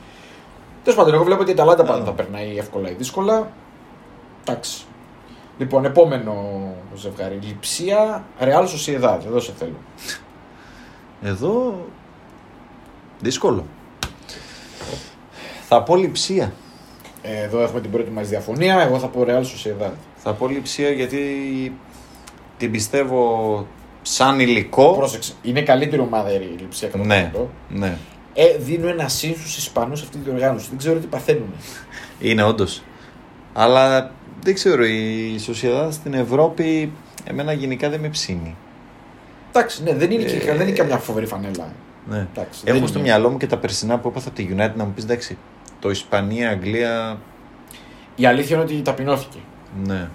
Τέλος 0.83 0.99
πάντων, 0.99 1.13
εγώ 1.13 1.23
βλέπω 1.23 1.41
ότι 1.41 1.49
η 1.49 1.53
Αταλάντα 1.53 1.83
πάντα 1.83 1.99
Ναι. 1.99 2.05
θα 2.05 2.11
περνάει 2.11 2.57
εύκολα 2.57 2.89
ή 2.89 2.93
δύσκολα. 2.93 3.51
Εντάξει. 4.45 4.83
Λοιπόν, 5.57 5.85
επόμενο 5.85 6.33
ζευγάρι. 6.95 7.39
Λιψία, 7.41 8.23
Ρεάλ 8.39 8.67
Σοσιεδάδ. 8.67 9.25
Εδώ 9.25 9.39
σε 9.39 9.53
θέλω. 9.59 9.75
Εδώ 11.21 11.85
δύσκολο. 13.19 13.65
Θα 15.67 15.83
πω 15.83 15.95
λειψία. 15.95 16.53
Ε, 17.21 17.43
Εδώ 17.43 17.61
έχουμε 17.61 17.81
την 17.81 17.91
πρώτη 17.91 18.09
μας 18.09 18.27
διαφωνία. 18.29 18.81
Εγώ 18.81 18.99
θα 18.99 19.07
πω 19.07 19.23
Ρεάλ 19.23 19.45
Σοσιεδάδ. 19.45 19.91
Θα 20.27 20.33
πω 20.35 20.47
λειψία 20.47 20.89
γιατί 20.89 21.21
την 22.57 22.71
πιστεύω 22.71 23.67
σαν 24.01 24.39
υλικό. 24.39 24.93
Πρόσεξε. 24.93 25.33
Είναι 25.41 25.61
καλύτερη 25.61 26.01
ομάδα 26.01 26.31
η 26.33 26.37
Λιψία 26.59 26.87
κατά 26.87 27.05
Ναι, 27.05 27.29
το 27.33 27.49
ναι. 27.69 27.97
Ε, 28.33 28.57
δίνω 28.57 28.87
ένα 28.87 29.07
συν 29.07 29.35
στου 29.35 29.59
Ισπανούς 29.59 29.99
σε 29.99 30.05
αυτή 30.05 30.17
την 30.17 30.33
οργάνωση. 30.33 30.67
Δεν 30.69 30.77
ξέρω 30.77 30.99
τι 30.99 31.07
παθαίνουν. 31.07 31.53
Είναι 32.19 32.43
όντως. 32.43 32.83
Αλλά 33.53 34.11
δεν 34.43 34.53
ξέρω, 34.53 34.85
η 34.85 35.39
Σοσιαδά 35.39 35.91
στην 35.91 36.13
Ευρώπη 36.13 36.91
εμένα 37.23 37.53
γενικά 37.53 37.89
δεν 37.89 37.99
με 37.99 38.09
ψήνει. 38.09 38.55
Εντάξει, 39.49 39.83
ναι, 39.83 39.93
δεν 39.93 40.11
είναι, 40.11 40.23
και, 40.23 40.35
Ε, 40.49 40.55
δεν 40.55 40.67
είναι 40.67 40.77
καμιά 40.77 40.97
φοβερή 40.97 41.25
φανέλα. 41.25 41.73
Ναι. 42.09 42.27
Εντάξει, 42.33 42.61
δεν 42.63 42.75
Έχω 42.75 42.87
στο 42.87 42.99
είναι. 42.99 43.07
μυαλό 43.07 43.29
μου 43.29 43.37
και 43.37 43.47
τα 43.47 43.57
περσινά 43.57 43.99
που 43.99 44.07
έπαθα 44.07 44.27
από 44.27 44.37
τη 44.37 44.47
United 44.51 44.73
να 44.75 44.83
μου 44.85 44.91
πεις 44.95 45.03
εντάξει. 45.03 45.37
Το 45.79 45.89
Ισπανία, 45.89 46.49
Αγγλία. 46.49 47.19
Η 48.15 48.25
αλήθεια 48.25 48.55
είναι 48.55 48.65
ότι 48.65 48.81
ταπεινώθηκε. 48.81 49.37
Ναι. 49.85 50.07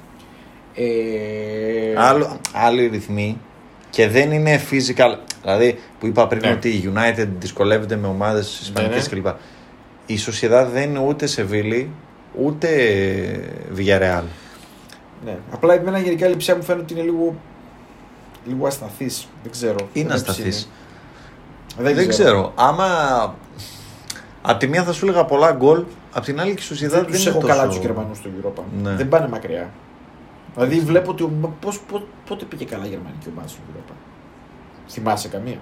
Ε, 0.74 1.94
Άλλο, 1.96 2.40
άλλοι 2.52 2.86
ρυθμοί 2.86 3.38
και 3.90 4.08
δεν 4.08 4.32
είναι 4.32 4.60
physical. 4.70 5.16
Δηλαδή 5.42 5.78
που 6.00 6.06
είπα 6.06 6.26
πριν 6.26 6.40
Ναι. 6.40 6.50
ότι 6.50 6.68
η 6.68 6.92
United 6.94 7.26
δυσκολεύεται 7.38 7.96
με 7.96 8.06
ομάδες 8.06 8.60
Ισπανικές 8.60 9.10
ναι. 9.10 9.20
κλπ. 9.20 9.26
Η 10.06 10.16
Σοσιαδά 10.18 10.64
δεν 10.64 10.82
είναι 10.90 10.98
ούτε 10.98 11.26
Σεβίλη 11.26 11.90
ούτε 12.42 12.68
Villarreal. 13.76 14.22
Ναι. 15.24 15.38
Απλά 15.52 15.74
εμένα 15.74 15.98
γενικά 15.98 16.26
η 16.26 16.30
λειψία 16.30 16.56
μου 16.56 16.62
φαίνεται 16.62 16.84
ότι 16.84 16.92
είναι 16.92 17.02
λίγο, 17.02 17.34
λίγο 18.46 18.66
ασταθής. 18.66 19.28
Δεν 19.42 19.52
ξέρω. 19.52 19.88
Είναι 19.92 20.08
Δεν 20.08 20.16
ασταθής. 20.16 20.68
ψήνει. 21.76 21.94
Δεν, 21.94 22.08
ξέρω. 22.08 22.52
Άμα. 22.56 22.86
Απ' 24.42 24.58
τη 24.58 24.66
μία 24.66 24.84
θα 24.84 24.92
σου 24.92 25.04
έλεγα 25.06 25.24
πολλά 25.24 25.52
γκολ, 25.52 25.82
απ' 26.12 26.24
την 26.24 26.40
άλλη 26.40 26.54
και 26.54 26.60
η 26.62 26.64
Σοσιαδά 26.64 26.94
Δεν 26.94 27.04
δεν, 27.04 27.12
τους 27.12 27.20
είναι 27.22 27.30
έχω 27.30 27.40
τόσο... 27.40 27.52
καλά 27.54 27.68
τους 27.68 27.76
Γερμανούς 27.76 28.18
στο 28.18 28.28
Europa. 28.42 28.62
Ναι. 28.82 28.94
Δεν 28.94 29.08
πάνε 29.08 29.28
μακριά. 29.28 29.70
Δηλαδή 30.54 30.80
βλέπω 30.80 31.10
ότι. 31.10 31.22
ο- 31.22 31.54
Πώς, 31.60 31.80
πό- 31.80 32.06
πότε 32.28 32.44
πήγε 32.44 32.64
καλά 32.64 32.84
η 32.84 32.88
γερμανική 32.88 33.26
ομάδα 33.32 33.48
στο 33.48 33.58
Europa. 33.74 33.92
Θυμάσαι 34.88 35.28
καμία; 35.28 35.56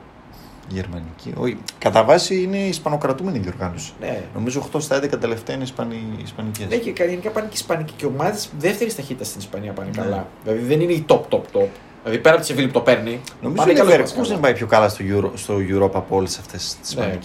Γερμανική. 0.68 1.33
Όχι. 1.37 1.59
Κατά 1.78 2.05
βάση 2.05 2.43
είναι 2.43 2.57
ισπανοκρατούμενη 2.59 3.39
η 3.39 3.41
διοργάνωση. 3.41 3.93
Ναι. 4.01 4.22
Νομίζω 4.35 4.68
8 4.76 4.81
στα 4.83 4.97
11 5.03 5.20
τελευταία 5.20 5.55
είναι 5.55 5.64
Ισπανι... 5.64 6.03
Ισπανικές. 6.22 6.66
Ναι, 6.68 6.76
και 6.76 7.05
γενικά 7.05 7.31
πάνε 7.31 7.47
και 7.47 7.55
Ισπανικοί 7.55 7.93
και 7.97 8.07
ομάδες 8.07 8.51
δεύτερης 8.59 8.97
ταχύτητας 8.97 9.26
στην 9.26 9.41
Ισπανία 9.41 9.72
πάνε 9.72 9.91
Ναι. 9.97 10.03
καλά. 10.03 10.26
Δηλαδή 10.45 10.62
δεν 10.64 10.81
είναι 10.81 10.93
η 10.93 11.05
top 11.09 11.20
top 11.31 11.41
top. 11.53 11.66
Δηλαδή 12.03 12.18
πέρα 12.22 12.35
από 12.35 12.41
τη 12.41 12.47
Σεβίλη 12.47 12.66
που 12.66 12.72
το 12.72 12.81
παίρνει. 12.81 13.20
Νομίζω 13.43 13.62
πάνε 13.62 13.70
ότι 13.72 13.81
η 13.81 13.85
και 13.87 13.95
άλλες 13.95 14.11
Leverkusen 14.12 14.16
ομάδες 14.16 14.39
πάει 14.41 14.53
πιο 14.55 14.66
καλά 14.66 14.89
στο, 14.89 15.05
Euro, 15.09 15.31
στο 15.35 15.55
Europa 15.57 15.91
από 15.95 16.16
όλε 16.16 16.26
αυτές 16.26 16.76
τις 16.83 16.97
Ναι. 16.97 17.18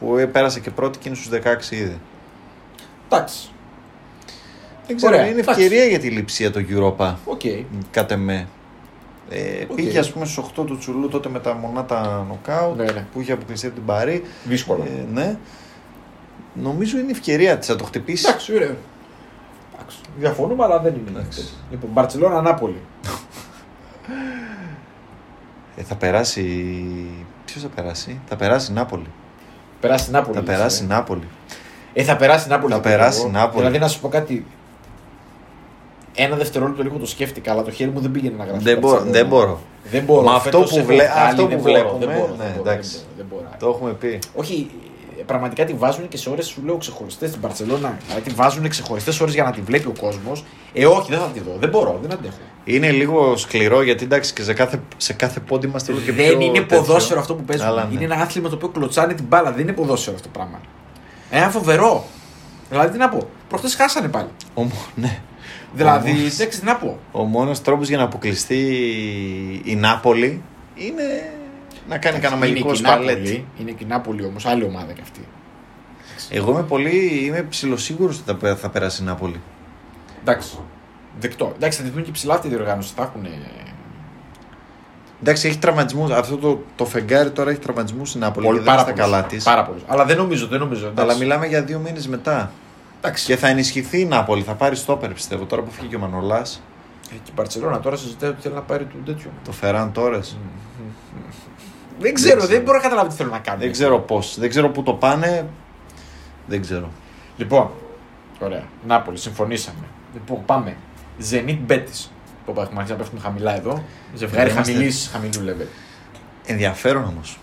Ισπανικέ. 0.00 0.26
Που 0.26 0.32
πέρασε 0.32 0.60
και 0.60 0.70
πρώτη 0.70 0.98
και 0.98 1.08
είναι 1.08 1.16
στους 1.16 1.30
16 1.68 1.70
ήδη. 1.72 1.98
Εντάξει. 3.08 3.50
Δεν 4.86 4.96
ξέρω, 4.96 5.14
Ωραία, 5.14 5.26
είναι 5.28 5.40
εντάξει. 5.40 5.62
ευκαιρία 5.62 5.84
για 5.84 5.98
τη 5.98 6.08
λειψία 6.10 6.50
το 6.50 6.60
Europa. 6.68 7.14
Οκ. 7.24 7.40
Κάτε 7.90 8.16
με. 8.16 8.48
Ε, 9.30 9.62
Οκ. 9.68 9.74
Πήγε 9.74 9.98
ας 9.98 10.12
πούμε 10.12 10.24
στους 10.24 10.44
8 10.58 10.64
του 10.66 10.78
Τσουλού 10.78 11.08
τότε 11.08 11.28
με 11.28 11.40
τα 11.40 11.54
μονάτα 11.54 12.26
νοκάουτ 12.28 12.76
Ναι, 12.76 12.84
ναι. 12.84 13.06
που 13.12 13.20
είχε 13.20 13.32
αποκλειστεί 13.32 13.66
από 13.66 13.74
την 13.74 13.84
Παρή. 13.84 14.22
Δύσκολο. 14.44 14.82
Ε, 14.84 15.04
ναι. 15.12 15.36
Νομίζω 16.54 16.98
είναι 16.98 17.10
ευκαιρία 17.10 17.58
της 17.58 17.68
να 17.68 17.76
το 17.76 17.84
χτυπήσεις. 17.84 18.28
Εντάξει, 18.28 18.54
ωραία. 18.54 18.76
Εντάξει. 19.74 19.98
Διαφωνούμε, 20.18 20.64
αλλά 20.64 20.78
δεν 20.78 20.94
είναι. 20.94 21.18
Εντάξει. 21.18 21.48
Λοιπόν, 21.70 21.90
Μπαρσελόνα 21.92 22.40
Νάπολη. 22.42 22.80
Ε, 25.76 25.82
θα 25.82 25.94
περάσει. 25.94 26.74
Ποιος 27.44 27.62
θα 27.62 27.68
περάσει, 27.68 28.20
θα 28.28 28.36
περάσει 28.36 28.70
η 28.70 28.74
Νάπολη. 28.74 29.06
Περάσει 29.80 30.08
η 30.08 30.12
Νάπολη. 30.12 30.34
θα 30.36 30.42
λες, 30.42 30.50
περάσει 30.56 30.82
η 30.82 30.86
ε. 30.90 30.94
Νάπολη. 30.94 31.28
Ε, 31.92 32.02
θα 32.02 32.16
περάσει 32.16 32.46
η 32.46 32.50
Νάπολη. 32.50 32.72
Θα 32.72 32.78
θα 32.78 32.82
πω 32.82 32.90
περάσει 32.90 33.18
εγώ. 33.20 33.28
η 33.28 33.32
Νάπολη. 33.32 33.58
Δηλαδή 33.58 33.78
να 33.78 33.88
σου 33.88 34.00
πω 34.00 34.08
κάτι. 34.08 34.46
ένα 36.14 36.36
δευτερόλεπτο 36.36 36.82
λίγο 36.82 36.96
το 36.98 37.06
σκέφτηκα, 37.06 37.52
αλλά 37.52 37.62
το 37.62 37.70
χέρι 37.70 37.90
μου 37.90 38.00
δεν 38.00 38.10
πήγαινε 38.10 38.36
να 38.36 38.44
γράψει. 38.44 38.64
Δεν, 38.64 38.78
μπορώ, 38.78 38.94
Μπαρτσελόνα. 38.94 39.18
δεν 39.18 39.26
μπορώ. 39.28 39.60
Δεν 39.84 40.02
μπορώ. 40.04 40.22
Μα 40.22 40.32
αυτό 40.34 40.50
Φέτος 40.58 40.70
που 40.70 40.76
έχω 40.78 40.86
βλέ- 40.86 41.10
βγάλει, 41.10 41.28
αυτό 41.30 41.46
δεν 41.46 41.56
που 41.56 41.62
μπορώ, 41.62 41.72
βλέπουμε, 41.74 42.06
Δεν 42.06 42.14
μπορώ, 42.16 42.28
ναι, 42.36 42.44
δεν 42.44 42.52
μπορώ, 42.56 42.70
εντάξει. 42.70 42.96
δεν 43.16 43.26
μπορώ, 43.30 43.42
δεν 43.50 43.56
μπορώ. 43.58 43.72
Το 43.72 43.76
έχουμε 43.78 43.92
πει. 43.92 44.18
Όχι, 44.34 44.70
ε, 44.84 44.88
πραγματικά 45.26 45.64
τη 45.64 45.72
βάζουν 45.72 46.08
και 46.08 46.16
σε 46.16 46.30
ώρες 46.30 46.46
σου 46.46 46.62
λέω 46.64 46.76
ξεχωριστές 46.76 47.28
στην 47.28 47.40
Παρσελώνα. 47.40 47.98
Δηλαδή 48.06 48.28
τη 48.28 48.34
βάζουν 48.34 48.68
ξεχωριστές 48.68 49.20
ώρες 49.20 49.34
για 49.34 49.42
να 49.44 49.50
τη 49.52 49.60
βλέπει 49.60 49.86
ο 49.86 49.92
κόσμος. 50.00 50.44
Ε, 50.72 50.86
όχι, 50.86 51.10
δεν 51.10 51.18
θα 51.18 51.26
τη 51.26 51.40
δω. 51.40 51.56
Δεν 51.58 51.68
μπορώ, 51.68 51.98
δεν 52.02 52.12
αντέχω. 52.12 52.34
Είναι 52.64 52.90
λίγο 52.90 53.36
σκληρό 53.36 53.82
γιατί 53.82 54.04
εντάξει 54.04 54.32
και 54.32 54.42
σε 54.42 54.52
κάθε, 54.54 54.80
σε 54.96 55.12
κάθε 55.12 55.40
πόντι 55.40 55.66
είμαστε 55.66 55.92
λίγο 55.92 56.04
και 56.04 56.12
πιο. 56.12 56.24
δεν 56.24 56.40
είναι 56.40 56.58
τέτοιο. 56.58 56.76
ποδόσφαιρο 56.78 57.20
αυτό 57.20 57.34
που 57.34 57.42
παίζουν. 57.44 57.66
Αλλά 57.66 57.84
ναι. 57.84 57.94
Είναι 57.94 58.04
ένα 58.04 58.14
άθλημα 58.22 58.48
το 58.48 58.54
οποίο 58.54 58.68
κλωτσάνε 58.68 59.14
την 59.14 59.24
μπάλα. 59.28 59.52
Δεν 59.52 59.60
είναι 59.62 59.72
ποδόσφαιρο 59.72 60.16
αυτό 60.16 60.28
το 60.28 60.38
πράγμα. 60.38 60.60
Ένα 61.30 61.48
φοβερό. 61.48 62.04
Δηλαδή 62.70 62.92
τι 62.92 62.98
να 62.98 63.08
πω. 63.08 63.28
Προχτές 63.48 63.74
χάσανε 63.74 64.08
πάλι. 64.08 64.28
Ο, 64.54 64.62
μο- 64.62 64.86
ναι. 64.94 65.20
Δηλαδή, 65.74 66.10
Όμως- 66.10 66.32
εντάξει, 66.40 66.60
τι 66.60 66.64
να 66.66 66.76
πω. 66.76 66.98
Ο 67.12 67.22
μόνος 67.22 67.62
τρόπος 67.62 67.88
για 67.88 67.96
να 67.96 68.04
αποκλειστεί 68.04 68.56
η 69.64 69.74
Νάπολη 69.74 70.42
είναι 70.74 71.32
να 71.88 71.98
κάνει 71.98 72.18
κανένα 72.18 72.46
Είναι 72.46 72.52
μαγικό 72.52 72.72
και 72.72 72.78
η 72.78 72.82
Νάπολη, 72.82 73.08
σπαλέτσι. 73.08 73.44
Είναι 73.60 73.70
και 73.70 73.84
η 73.84 73.86
Νάπολη 73.86 74.24
όμως, 74.24 74.46
άλλη 74.46 74.64
ομάδα 74.64 74.92
κι 74.92 75.00
αυτή. 75.00 75.20
Εγώ 76.30 76.50
είμαι 76.50 76.62
πολύ. 76.62 77.24
Είμαι 77.24 77.42
ψηλοσίγουρος 77.42 78.18
ότι 78.28 78.38
θα, 78.46 78.56
θα 78.56 78.68
περάσει 78.70 79.02
η 79.02 79.04
Νάπολη. 79.04 79.40
Εντάξει. 80.20 80.58
Δεκτό. 81.20 81.52
Εντάξει, 81.56 81.78
θα 81.78 81.84
τη 81.84 81.90
δουν 81.90 82.02
και 82.02 82.10
ψηλά 82.10 82.34
αυτή 82.34 82.48
τη 82.48 82.54
διοργάνωση. 82.54 82.92
Θα 82.96 83.02
έχουν. 83.02 83.26
Εντάξει, 85.20 85.48
έχει 85.48 85.58
τραυματισμούς. 85.58 86.10
Αυτό 86.10 86.36
το, 86.36 86.62
το 86.76 86.84
φεγγάρι 86.84 87.30
τώρα 87.30 87.50
έχει 87.50 87.58
τραυματισμούς 87.58 88.14
η 88.14 88.18
Νάπολη 88.18 88.46
Πολύ 88.46 88.58
και 88.58 88.64
δεν 88.64 88.74
πάρα 88.74 88.86
είναι 88.88 88.96
στα 88.96 89.02
καλά 89.02 89.16
πολλούς. 89.16 89.32
της. 89.34 89.44
Πάρα 89.44 89.64
πολλούς. 89.64 89.82
Αλλά 89.86 90.04
δεν 90.04 90.16
νομίζω, 90.16 90.46
δεν 90.46 90.58
νομίζω. 90.60 90.86
Αλλά 90.86 91.02
εντάξει. 91.02 91.18
μιλάμε 91.18 91.46
για 91.46 91.62
δύο 91.62 91.78
μήνες 91.78 92.08
μετά. 92.08 92.50
Εντάξει. 92.98 93.24
Και 93.24 93.36
θα 93.36 93.48
ενισχυθεί 93.48 94.00
η 94.00 94.04
Νάπολη. 94.04 94.42
Θα 94.42 94.54
πάρει 94.54 94.76
στόπερ 94.76 95.12
πιστεύω. 95.12 95.44
Τώρα 95.44 95.62
που 95.62 95.70
φύγει 95.70 95.86
και 95.88 95.96
ο 95.96 95.98
Μανολάς. 95.98 96.62
Ε, 97.10 97.14
Και 97.14 97.20
η 97.30 97.32
Μπαρσελόνα 97.34 97.80
τώρα 97.80 97.96
συζητάει 97.96 98.30
ότι 98.30 98.40
θέλει 98.42 98.54
να 98.54 98.60
πάρει 98.62 98.84
του 98.84 98.96
τέτοιο. 99.04 99.30
Το 99.44 99.52
Φεράν 99.52 99.92
Τόρες. 99.92 100.36
Δεν 102.00 102.14
ξέρω, 102.14 102.36
ξέρω. 102.36 102.52
δεν 102.52 102.62
μπορώ 102.62 102.76
να 102.76 102.82
καταλάβω 102.82 103.08
τι 103.08 103.14
θέλω 103.14 103.30
να 103.30 103.38
κάνω. 103.38 103.58
Δεν 103.58 103.72
ξέρω 103.72 103.98
πώς. 103.98 104.38
Δεν 104.38 104.48
ξέρω 104.48 104.70
πού 104.70 104.82
το 104.82 104.92
πάνε. 104.92 105.46
Δεν 106.46 106.60
ξέρω. 106.60 106.88
Λοιπόν, 107.36 107.70
ωραία. 108.40 108.62
Νάπολη, 108.86 109.18
συμφωνήσαμε. 109.18 109.84
Λοιπόν, 110.12 110.44
πάμε. 110.44 110.76
Zenit 111.30 111.58
Betis. 111.68 112.08
Που 112.44 112.60
έχουμε 112.60 112.74
αρχίσει 112.74 112.90
να 112.90 112.96
πέφτουμε 112.96 113.20
χαμηλά 113.20 113.56
εδώ. 113.56 113.84
Ζευγάρι 114.14 114.50
Είμαστε- 114.50 114.72
χαμηλής, 114.72 115.10
χαμηλού 115.12 115.44
level. 115.46 115.66
Ενδιαφέρον 116.46 117.04
όμως. 117.04 117.38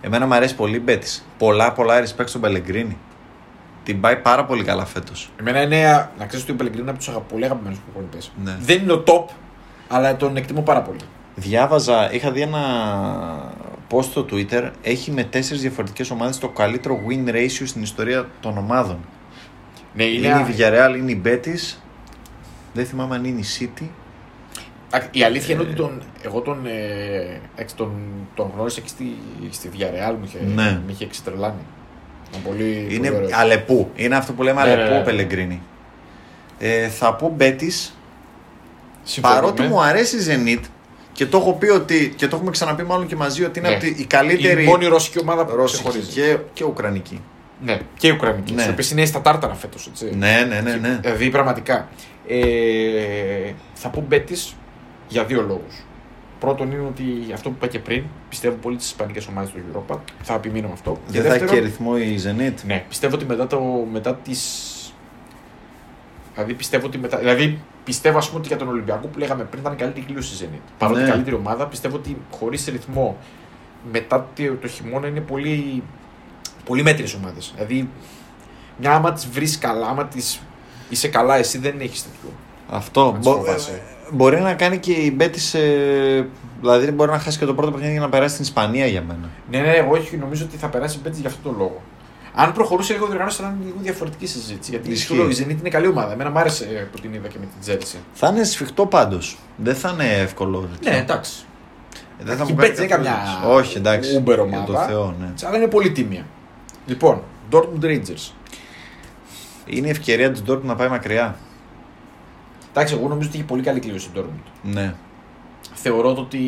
Εμένα 0.00 0.26
μου 0.26 0.34
αρέσει 0.34 0.54
πολύ 0.54 0.76
η 0.76 0.80
Μπέτη. 0.84 1.06
Πολλά 1.38 1.72
πολλά 1.72 2.02
respect 2.02 2.24
στον 2.26 2.40
Πελεγκρίνη. 2.40 2.96
Την 3.84 4.00
πάει 4.00 4.16
πάρα 4.16 4.44
πολύ 4.44 4.64
καλά 4.64 4.84
φέτος. 4.84 5.30
Εμένα 5.40 5.62
είναι, 5.62 6.10
να 6.18 6.26
ξέρεις 6.26 6.44
ότι 6.44 6.52
ο 6.52 6.56
Πελεγκρίνο 6.56 6.82
είναι 6.82 6.90
από 6.90 6.98
τους 6.98 7.08
αγαπ... 7.08 7.22
πολύ 7.22 7.44
αγαπημένους 7.44 7.78
προπονητές. 7.78 8.32
Ναι. 8.44 8.56
Δεν 8.60 8.82
είναι 8.82 8.92
ο 8.92 9.02
top, 9.06 9.24
αλλά 9.88 10.16
τον 10.16 10.36
εκτιμώ 10.36 10.62
πάρα 10.62 10.82
πολύ. 10.82 10.98
Διάβαζα, 11.34 12.12
είχα 12.12 12.30
δει 12.30 12.40
ένα 12.40 12.60
post 13.94 14.04
στο 14.04 14.26
Twitter. 14.30 14.70
Έχει 14.82 15.10
με 15.10 15.24
τέσσερις 15.24 15.62
διαφορετικές 15.62 16.10
ομάδες 16.10 16.38
το 16.38 16.48
καλύτερο 16.48 17.00
win 17.08 17.28
ratio 17.30 17.62
στην 17.64 17.82
ιστορία 17.82 18.28
των 18.40 18.58
ομάδων. 18.58 18.98
Ναι, 19.94 20.04
Είναι, 20.04 20.26
η 20.26 20.54
Villarreal, 20.56 20.96
είναι 20.98 21.10
η 21.10 21.22
Betis. 21.24 21.76
Δεν 22.72 22.86
θυμάμαι 22.86 23.14
αν 23.14 23.24
είναι 23.24 23.40
η 23.40 23.44
City. 23.60 23.84
Α, 24.90 24.98
Η 25.10 25.22
αλήθεια 25.24 25.54
είναι 25.54 25.62
ότι 25.62 25.74
τον, 25.74 26.02
εγώ 26.22 26.40
τον, 26.40 26.66
ε, 26.66 27.40
εντάξει, 27.54 27.76
τον, 27.76 27.92
τον 28.34 28.50
γνώρισα 28.54 28.80
και 28.80 28.88
στη, 28.88 29.16
στη 29.50 29.70
Villarreal 29.72 30.14
μου 30.18 30.24
είχε, 30.24 30.38
Ναι. 30.54 30.62
με 30.86 30.92
είχε 30.92 31.04
εξετρελάνει. 31.04 31.60
Ήταν 32.30 32.42
πολύ, 32.42 32.86
Είναι 32.90 33.06
πολύ 33.08 33.16
ωραίος. 33.16 33.32
αλεπού. 33.32 33.90
Είναι 33.94 34.16
αυτό 34.16 34.32
που 34.32 34.42
λέμε 34.42 34.62
Ναι, 34.62 34.70
αλεπού 34.70 34.88
ναι, 34.90 34.94
ο 34.94 34.98
ναι. 34.98 35.04
Πελεγκρίνη. 35.04 35.62
Ε, 36.58 36.88
θα 36.88 37.14
πω 37.14 37.36
Betis. 37.40 37.90
Συμφωνούμε. 39.02 39.40
Παρότι 39.40 39.62
μου 39.62 39.82
αρέσει 39.82 40.16
η 40.16 40.20
Zenit 40.28 40.64
και 41.14 41.26
το 41.26 41.36
έχω 41.38 41.52
πει 41.52 41.68
ότι. 41.68 42.12
και 42.16 42.28
το 42.28 42.36
έχουμε 42.36 42.50
ξαναπεί 42.50 42.82
μάλλον 42.82 43.06
και 43.06 43.16
μαζί 43.16 43.44
ότι 43.44 43.58
είναι 43.58 43.68
Ναι. 43.68 43.74
από 43.74 43.84
τη- 43.84 43.94
η 44.02 44.04
καλύτερη. 44.04 44.62
Η 44.62 44.66
μόνη 44.66 44.86
ρωσική 44.86 45.18
ομάδα 45.20 45.44
που 45.44 45.56
Ρώσικη 45.56 45.82
ξεχωρίζει. 45.82 46.10
και, 46.20 46.36
και 46.52 46.64
Ουκρανική. 46.64 47.20
Ναι, 47.64 47.78
και 47.98 48.06
η 48.06 48.10
Ουκρανική. 48.10 48.52
Ναι. 48.54 48.64
Ναι. 48.64 48.70
οποίε 48.70 48.88
είναι 48.92 49.04
στα 49.04 49.20
τάρταρα 49.20 49.54
φέτος. 49.54 49.90
Ναι, 50.16 50.46
ναι, 50.48 50.60
ναι. 50.60 50.74
ναι. 50.76 50.98
Δηλαδή 51.02 51.30
πραγματικά. 51.30 51.88
Ε, 52.26 53.52
θα 53.74 53.88
πω 53.88 54.04
Μπέτης 54.08 54.56
για 55.08 55.24
δύο 55.24 55.42
λόγους. 55.42 55.84
Πρώτον 56.40 56.72
είναι 56.72 56.86
ότι 56.88 57.04
αυτό 57.32 57.48
που 57.48 57.54
είπα 57.58 57.66
και 57.66 57.78
πριν, 57.78 58.02
πιστεύω 58.28 58.56
πολύ 58.56 58.76
τις 58.76 58.86
ισπανικές 58.86 59.26
ομάδες 59.26 59.50
του 59.50 59.58
Europa. 59.72 59.96
Θα 60.22 60.34
επιμείνω 60.34 60.66
με 60.66 60.72
αυτό. 60.72 61.00
Δεν 61.06 61.22
θα 61.24 61.34
έχει 61.34 61.44
και 61.44 61.58
ρυθμό 61.58 61.92
η 61.96 62.20
Zenit. 62.24 62.54
Ναι, 62.66 62.84
πιστεύω 62.88 63.14
ότι 63.14 63.24
μετά, 63.24 63.46
το, 63.46 63.86
μετά 63.92 64.14
τις... 64.14 64.70
Δηλαδή 66.34 66.54
πιστεύω 66.54 66.86
ότι 66.86 66.98
μετά... 66.98 67.18
Δηλαδή 67.18 67.58
πιστεύω 67.84 68.18
ας 68.18 68.26
πούμε 68.26 68.38
ότι 68.38 68.48
για 68.48 68.56
τον 68.56 68.68
Ολυμπιακό 68.68 69.06
που 69.06 69.18
λέγαμε 69.18 69.44
πριν 69.44 69.60
ήταν 69.60 69.72
η 69.72 69.76
καλύτερη 69.76 70.04
κλήρωση 70.06 70.44
η 70.44 70.48
Zenit. 70.52 70.60
Παρότι 70.78 71.00
Ναι. 71.00 71.06
η 71.06 71.10
καλύτερη 71.10 71.36
ομάδα, 71.36 71.66
πιστεύω 71.66 71.96
ότι 71.96 72.16
χωρίς 72.30 72.66
ρυθμό 72.66 73.16
μετά 73.92 74.28
το, 74.36 74.54
το 74.60 74.68
χειμώνα 74.68 75.06
είναι 75.06 75.20
πολύ, 75.20 75.82
πολύ 76.64 76.82
μέτριες 76.82 77.14
ομάδες. 77.14 77.52
Δηλαδή 77.56 77.88
μια 78.78 78.92
άμα 78.94 79.12
τις 79.12 79.28
βρεις 79.28 79.58
καλά, 79.58 79.86
άμα 79.86 80.04
τις 80.06 80.40
είσαι 80.88 81.08
καλά 81.08 81.36
εσύ 81.36 81.58
δεν 81.58 81.80
έχεις 81.80 82.02
τέτοιο. 82.02 82.28
Αυτό. 82.70 83.04
Να 83.12 83.18
τις 83.18 83.28
Μπο- 83.28 83.34
φοβάσαι. 83.36 83.82
μπορεί 84.12 84.40
να 84.40 84.54
κάνει 84.54 84.78
και 84.78 84.92
η 84.92 85.16
Betis. 85.20 85.58
Ε, 85.58 86.24
δηλαδή 86.60 86.90
μπορεί 86.90 87.10
να 87.10 87.18
χάσει 87.18 87.38
και 87.38 87.44
το 87.44 87.54
πρώτο 87.54 87.70
παιχνίδι 87.70 87.92
για 87.92 88.00
να 88.00 88.08
περάσει 88.08 88.32
στην 88.32 88.44
Ισπανία 88.44 88.86
για 88.86 89.02
μένα. 89.02 89.28
Ναι, 89.50 89.58
ναι, 89.60 89.72
εγώ 89.72 89.90
όχι, 89.92 90.16
νομίζω 90.16 90.44
ότι 90.44 90.56
θα 90.56 90.68
περάσει 90.68 90.98
η 90.98 91.00
Betis 91.08 91.12
για 91.20 91.28
αυτόν 91.28 91.42
τον 91.42 91.54
λόγο. 91.58 91.82
Αν 92.36 92.52
προχωρούσε 92.52 92.92
λίγο 92.92 93.06
διοργάνωση 93.06 93.42
θα 93.42 93.46
ήταν 93.48 93.60
λίγο 93.64 93.76
διαφορετική 93.82 94.26
συζήτηση. 94.26 94.70
Γιατί 94.70 94.90
Ισχύει. 94.90 95.06
σου 95.06 95.14
λέω, 95.14 95.28
η 95.28 95.36
Zenit 95.38 95.58
είναι 95.60 95.68
καλή 95.68 95.86
ομάδα. 95.86 96.12
Εμένα 96.12 96.30
μου 96.30 96.38
άρεσε 96.38 96.88
που 96.92 96.98
την 97.00 97.14
είδα 97.14 97.28
και 97.28 97.36
με 97.40 97.46
την 97.46 97.74
Chelsea. 97.74 97.98
Θα 98.12 98.28
είναι 98.28 98.44
σφιχτό 98.44 98.86
πάντως. 98.86 99.38
Δεν 99.56 99.74
θα 99.74 99.90
είναι 99.92 100.12
εύκολο. 100.12 100.68
Ναι, 100.82 100.96
εντάξει. 100.96 101.44
Ε, 102.18 102.24
Δεν 102.24 102.36
θα 102.36 102.44
Η 102.48 102.52
μου 102.52 102.56
κάνει 102.58 102.70
Betis 102.72 102.74
δεν 102.76 102.84
είναι 102.84 102.94
καθόλου 102.94 103.08
καμιά 103.14 103.32
εντύπωση. 103.36 103.56
Όχι, 103.58 103.76
εντάξει. 103.78 104.22
Uber 104.26 104.34
Για 104.34 104.40
ομάδα. 104.42 104.64
το 104.64 104.78
Θεό, 104.78 105.14
ναι. 105.20 105.32
Αλλά 105.46 105.56
είναι 105.56 105.66
πολύ 105.66 105.92
τίμια. 105.92 106.26
Λοιπόν, 106.86 107.22
Dortmund 107.52 107.84
Rangers. 107.84 108.30
Είναι 109.66 109.86
η 109.86 109.90
ευκαιρία 109.90 110.30
τη 110.32 110.40
Dortmund 110.48 110.62
να 110.62 110.74
πάει 110.74 110.88
μακριά. 110.88 111.36
Εντάξει, 112.70 112.94
εγώ 112.94 113.08
νομίζω 113.08 113.28
ότι 113.28 113.36
είχε 113.36 113.46
πολύ 113.46 113.62
καλή 113.62 113.80
κλήρωση 113.80 114.08
η 114.14 114.18
Dortmund. 114.18 114.50
Ναι, 114.62 114.94
Θεωρώ 115.74 116.14
το 116.14 116.20
ότι 116.20 116.38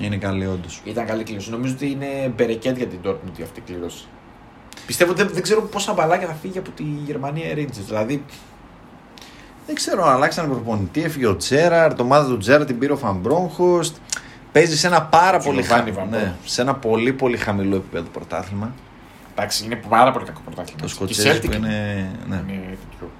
είναι 0.00 0.16
καλή 0.16 0.46
όντως. 0.46 0.80
ήταν 0.84 1.06
καλή 1.06 1.22
κλήρωση. 1.22 1.50
Νομίζω 1.50 1.72
ότι 1.74 1.90
είναι 1.90 2.32
μπερεκέτ 2.36 2.76
για 2.76 2.86
την 2.86 2.98
Dortmund 3.04 3.42
αυτή 3.42 3.60
η 3.60 3.62
κλήρωση. 3.66 4.04
Πιστεύω 4.86 5.10
ότι 5.10 5.22
δεν, 5.22 5.32
δεν 5.32 5.42
ξέρω 5.42 5.62
πόσα 5.62 5.92
μπαλάκια 5.92 6.26
θα 6.26 6.34
φύγει 6.34 6.58
από 6.58 6.70
τη 6.70 6.82
Γερμανία 6.82 7.54
Rangers. 7.54 7.80
Δηλαδή, 7.86 8.24
Δεν 9.66 9.74
ξέρω 9.74 10.04
αν 10.06 10.14
αλλάξανε 10.14 10.48
προπονητή. 10.48 11.02
Έφυγε 11.02 11.26
ο 11.26 11.36
Τζέραρ, 11.36 11.94
το 11.94 12.02
ομάδα 12.02 12.28
του 12.28 12.36
Τζέραρ 12.38 12.64
την 12.66 12.78
πήρε 12.78 12.92
ο 12.92 12.96
Φαμπρόγχοστ. 12.96 13.96
Παίζει 14.52 14.76
σε 14.78 14.86
ένα 14.86 15.02
πάρα 15.02 15.38
πολύ, 15.38 15.62
Giovanni 15.62 15.66
χα... 15.66 15.84
Van 15.84 16.08
ναι, 16.10 16.18
Bronckhorst. 16.18 16.44
σε 16.44 16.60
ένα 16.60 16.74
πολύ 16.74 17.12
πολύ 17.12 17.36
χαμηλό 17.36 17.76
επίπεδο 17.76 18.06
πρωτάθλημα. 18.12 18.74
εντάξει, 19.34 19.64
είναι 19.64 19.80
πάρα 19.88 20.12
πολύ 20.12 20.24
κακό 20.24 20.40
πρωτάθλημα. 20.44 20.80
Το 20.80 20.86
Και 20.86 20.92
η 20.92 20.94
Σκοτσέζι 20.94 21.38
Celtic 21.42 21.46
που 21.50 21.52
είναι. 21.56 22.10
Ναι. 22.28 22.42
είναι 22.48 22.76
τέτοιο. 22.90 23.10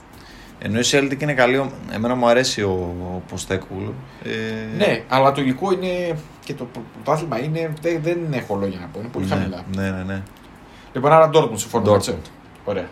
Ενώ 0.58 0.78
η 0.78 0.82
Celtic 0.90 1.22
είναι 1.22 1.32
καλή. 1.34 1.56
ο- 1.56 1.70
Εμένα 1.92 2.14
μου 2.14 2.28
αρέσει 2.28 2.62
ο, 2.62 2.94
ο 3.14 3.22
Ποστέκουλ. 3.28 3.84
Ε, 4.24 4.30
Ναι, 4.76 5.02
αλλά 5.08 5.32
το 5.32 5.40
υλικό 5.40 5.72
είναι 5.72 6.18
και 6.44 6.54
το 6.54 6.68
πρωτάθλημα 6.92 7.38
είναι. 7.42 7.72
Δεν, 7.82 8.00
δεν 8.02 8.18
έχω 8.32 8.54
λόγια 8.56 8.78
να 8.80 8.86
πω. 8.86 8.98
Είναι 8.98 9.08
πολύ 9.08 9.24
ναι, 9.26 9.34
χαμηλά. 9.34 9.64
Ναι, 9.76 9.90
ναι, 9.90 10.02
ναι. 10.02 10.22
Λοιπόν, 10.96 11.12
άρα 11.12 11.30
Dortmund 11.32 11.50
συμφωνώ. 11.58 11.92
Dortmund. 11.92 11.96
έτσι. 11.96 12.16
Ωραία. 12.64 12.86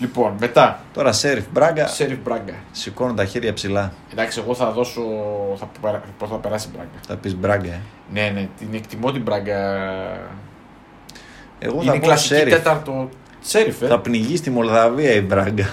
Λοιπόν, 0.00 0.34
μετά. 0.40 0.80
Τώρα 0.94 1.12
Σέριφ 1.12 1.44
Μπράγκα. 1.52 1.86
Σέριφ 1.86 2.18
Μπράγκα. 2.24 2.54
Σηκώνω 2.72 3.14
τα 3.14 3.24
χέρια 3.24 3.52
ψηλά. 3.52 3.92
Εντάξει, 4.12 4.40
εγώ 4.44 4.54
θα 4.54 4.70
δώσω. 4.70 5.00
Θα, 5.58 5.70
παρα- 5.80 6.02
πώς 6.18 6.28
θα 6.28 6.36
περάσει 6.36 6.66
η 6.68 6.70
Μπράγκα. 6.74 6.90
Θα 7.06 7.16
πεις 7.16 7.36
Μπράγκα. 7.36 7.72
Ε. 7.72 7.80
Ναι, 8.12 8.30
ναι, 8.34 8.48
την 8.58 8.68
εκτιμώ 8.74 9.12
την 9.12 9.22
Μπράγκα. 9.22 9.58
Εγώ 11.58 11.74
Είναι 11.82 11.84
θα 11.92 11.98
πω 11.98 12.06
κλασική 12.06 12.34
Σέριφ. 12.34 12.54
τέταρτο. 12.54 13.08
Σέριφ, 13.40 13.82
ε. 13.82 13.86
Θα 13.86 13.98
πνιγείς 14.00 14.38
στη 14.38 14.50
Μολδαβία 14.50 15.12
η 15.12 15.20
Μπράγκα. 15.20 15.66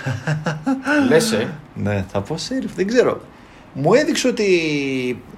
Λες, 1.09 1.31
ε. 1.31 1.53
ναι, 1.73 2.05
θα 2.11 2.21
πω 2.21 2.37
Σέριφ. 2.37 2.73
Δεν 2.75 2.87
ξέρω. 2.87 3.21
Μου 3.73 3.93
έδειξε 3.93 4.27
ότι 4.27 4.45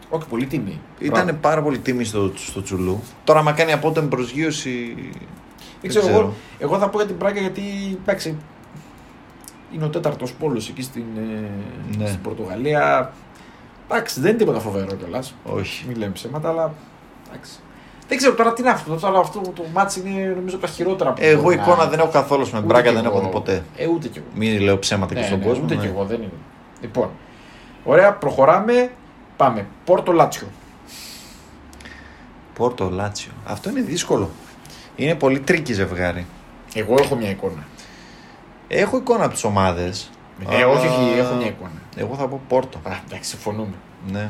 Όχι, 0.10 0.28
πολύ 0.30 0.46
τιμή. 0.46 0.80
ήταν 1.00 1.24
Μπράβο. 1.24 1.38
πάρα 1.42 1.62
πολύ 1.62 1.78
τίμη 1.80 2.04
στο, 2.04 2.32
στο 2.36 2.62
τσουλού. 2.62 3.04
Τώρα, 3.24 3.40
άμα 3.40 3.52
κάνει 3.52 3.72
απότομη 3.72 4.08
προσγείωση. 4.08 4.96
Δεν 5.82 5.90
ξέρω, 5.90 6.08
εγώ, 6.08 6.34
εγώ 6.60 6.78
θα 6.78 6.90
πω 6.90 6.98
για 6.98 7.08
την 7.08 7.16
Μπράγκα 7.16 7.40
γιατί 7.40 7.62
εντάξει, 8.02 8.38
είναι 9.74 9.86
ο 9.86 9.90
τέταρτος 9.90 10.34
πόλος 10.34 10.70
εκεί 10.70 10.82
στην, 10.82 11.04
ε, 11.18 11.50
Ναι. 11.98 12.08
στην 12.08 12.22
Πορτογαλία. 12.22 13.12
Εντάξει, 13.92 14.20
δεν 14.20 14.30
είναι 14.30 14.38
τίποτα 14.40 14.60
φοβερό 14.60 14.96
κιόλας. 14.96 15.36
Όχι. 15.44 15.86
Μην 15.88 15.98
λέμε 15.98 16.12
ψέματα, 16.12 16.50
αλλά. 16.50 16.74
Εντάξει. 17.30 17.52
Δεν 18.08 18.18
ξέρω 18.18 18.34
τώρα 18.34 18.54
τι 18.54 18.62
είναι 18.62 18.72
αυτό. 18.72 18.96
Τώρα 18.96 19.20
αυτό 19.20 19.40
το 19.56 19.64
ματς 19.74 20.00
είναι 20.06 20.34
νομίζω 20.36 20.56
από 20.56 20.66
τα 20.66 20.72
χειρότερα 20.72 21.14
που 21.14 21.20
Εγώ 21.24 21.42
μπορεί 21.42 21.56
να- 21.56 21.62
εικόνα 21.64 21.86
δεν 21.88 22.00
έχω 22.00 22.10
καθόλου 22.10 22.48
με 22.52 22.58
Ούτε 22.58 22.68
Μπράγκα, 22.68 22.90
κι 22.90 22.96
δεν 22.96 23.06
έχω 23.06 23.16
εγώ. 23.18 23.26
δει 23.26 23.32
ποτέ. 23.32 23.64
Ε, 23.78 23.88
ούτε 23.88 24.08
κι 24.08 24.18
εγώ. 24.18 24.28
Μην 24.36 24.62
λέω 24.62 24.80
ψέματα 24.80 25.14
και 25.14 25.20
Ναι, 25.20 25.26
στον 25.26 25.40
ναι, 25.40 25.46
κόσμο. 25.46 25.64
Ούτε 25.64 25.76
ναι. 25.76 25.82
κι 25.82 25.88
εγώ 25.88 26.06
δεν 26.06 26.18
είναι. 26.22 26.32
Λοιπόν, 26.82 27.10
ωραία, 27.84 28.14
προχωράμε. 28.14 28.92
Πάμε. 29.38 29.66
Πόρτο 29.86 30.12
Λάτσιο. 30.12 30.48
Πόρτο 32.54 32.90
Λάτσιο. 32.90 33.32
Αυτό 33.46 33.70
είναι 33.70 33.82
δύσκολο. 33.82 34.30
Είναι 34.98 35.16
πολύ 35.16 35.40
tricky 35.40 35.74
ζευγάρι. 35.74 36.26
Εγώ 36.74 36.96
έχω 37.00 37.16
μια 37.16 37.30
εικόνα. 37.30 37.66
Έχω 38.68 38.98
εικόνα 38.98 39.24
από 39.24 39.34
τις 39.34 39.44
ομάδες. 39.44 40.10
Ε, 40.50 40.56
Αλλά- 40.56 40.68
όχι, 40.68 40.88
όχι, 40.88 41.18
έχω 41.20 41.34
μια 41.36 41.48
εικόνα. 41.48 41.82
Εγώ 41.96 42.16
θα 42.16 42.28
πω 42.28 42.42
Πόρτο. 42.48 42.78
Α, 42.84 42.92
εντάξει, 43.08 43.30
συμφωνούμε. 43.30 43.74
Ναι. 44.12 44.30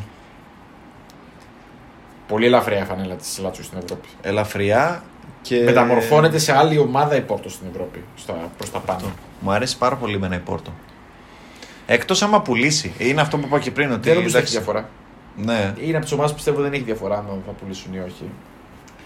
Πολύ 2.27 2.45
ελαφριά 2.45 2.81
η 2.81 2.85
φανέλα 2.85 3.15
της 3.15 3.39
Λάτσιο 3.39 3.65
στην 3.65 3.77
Ευρώπη. 3.83 4.07
Ελαφριά 4.21 5.03
και. 5.41 5.63
Μεταμορφώνεται 5.63 6.37
σε 6.37 6.57
άλλη 6.57 6.77
ομάδα 6.77 7.15
η 7.15 7.21
Πόρτο 7.21 7.49
στην 7.49 7.67
Ευρώπη. 7.71 8.03
Προς 8.57 8.71
τα 8.71 8.79
πάνω. 8.79 9.11
Μου 9.39 9.51
αρέσει 9.51 9.77
πάρα 9.77 9.95
πολύ 9.95 10.15
εμένα 10.15 10.35
η 10.35 10.39
Πόρτο. 10.39 10.71
Εκτός 11.85 12.21
άμα 12.21 12.41
πουλήσει. 12.41 12.93
Είναι 12.97 13.21
αυτό 13.21 13.37
που 13.37 13.45
είπα 13.47 13.59
και 13.59 13.71
πριν. 13.71 13.91
Ότι, 13.91 13.99
Δεν 14.09 14.15
νομίζω 14.15 14.37
ότι 14.37 14.45
έχει 14.47 14.55
εντάξει, 14.57 14.73
διαφορά. 14.73 14.89
Ναι. 15.35 15.73
Είναι 15.85 15.95
από 15.95 16.03
τις 16.03 16.11
ομάδες 16.13 16.31
που 16.31 16.35
πιστεύω 16.37 16.61
δεν 16.61 16.73
έχει 16.73 16.83
διαφορά 16.83 17.17
αν 17.17 17.41
θα 17.45 17.51
πουλήσουν 17.51 17.93
ή 17.93 17.99
όχι. 17.99 18.29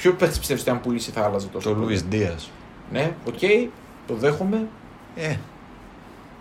Ποιο 0.02 0.14
παίχτη 0.14 0.38
πιστεύεις 0.40 0.62
ότι 0.62 0.72
αν 0.72 0.82
πουλήσει 0.82 1.12
θα 1.12 1.24
άλλαζε 1.24 1.48
τόσο. 1.48 1.70
Το 1.70 1.76
πολύ; 1.76 1.86
Λουίς 1.94 2.02
Ντίας. 2.10 2.52
Ναι, 2.92 3.12
οκ, 3.28 3.40
το 4.08 4.14
δέχομαι. 4.14 4.68
Ε. 5.16 5.36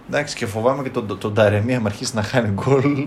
Εντάξει, 0.09 0.37
και 0.37 0.47
φοβάμαι 0.47 0.83
και 0.83 0.91
τον, 0.91 1.07
τον, 1.07 1.19
τον 1.19 1.35
Ταρεμί 1.35 1.75
άμα 1.75 1.89
αρχίσει 1.89 2.15
να 2.15 2.23
χάνει 2.23 2.49
γκολ. 2.49 3.07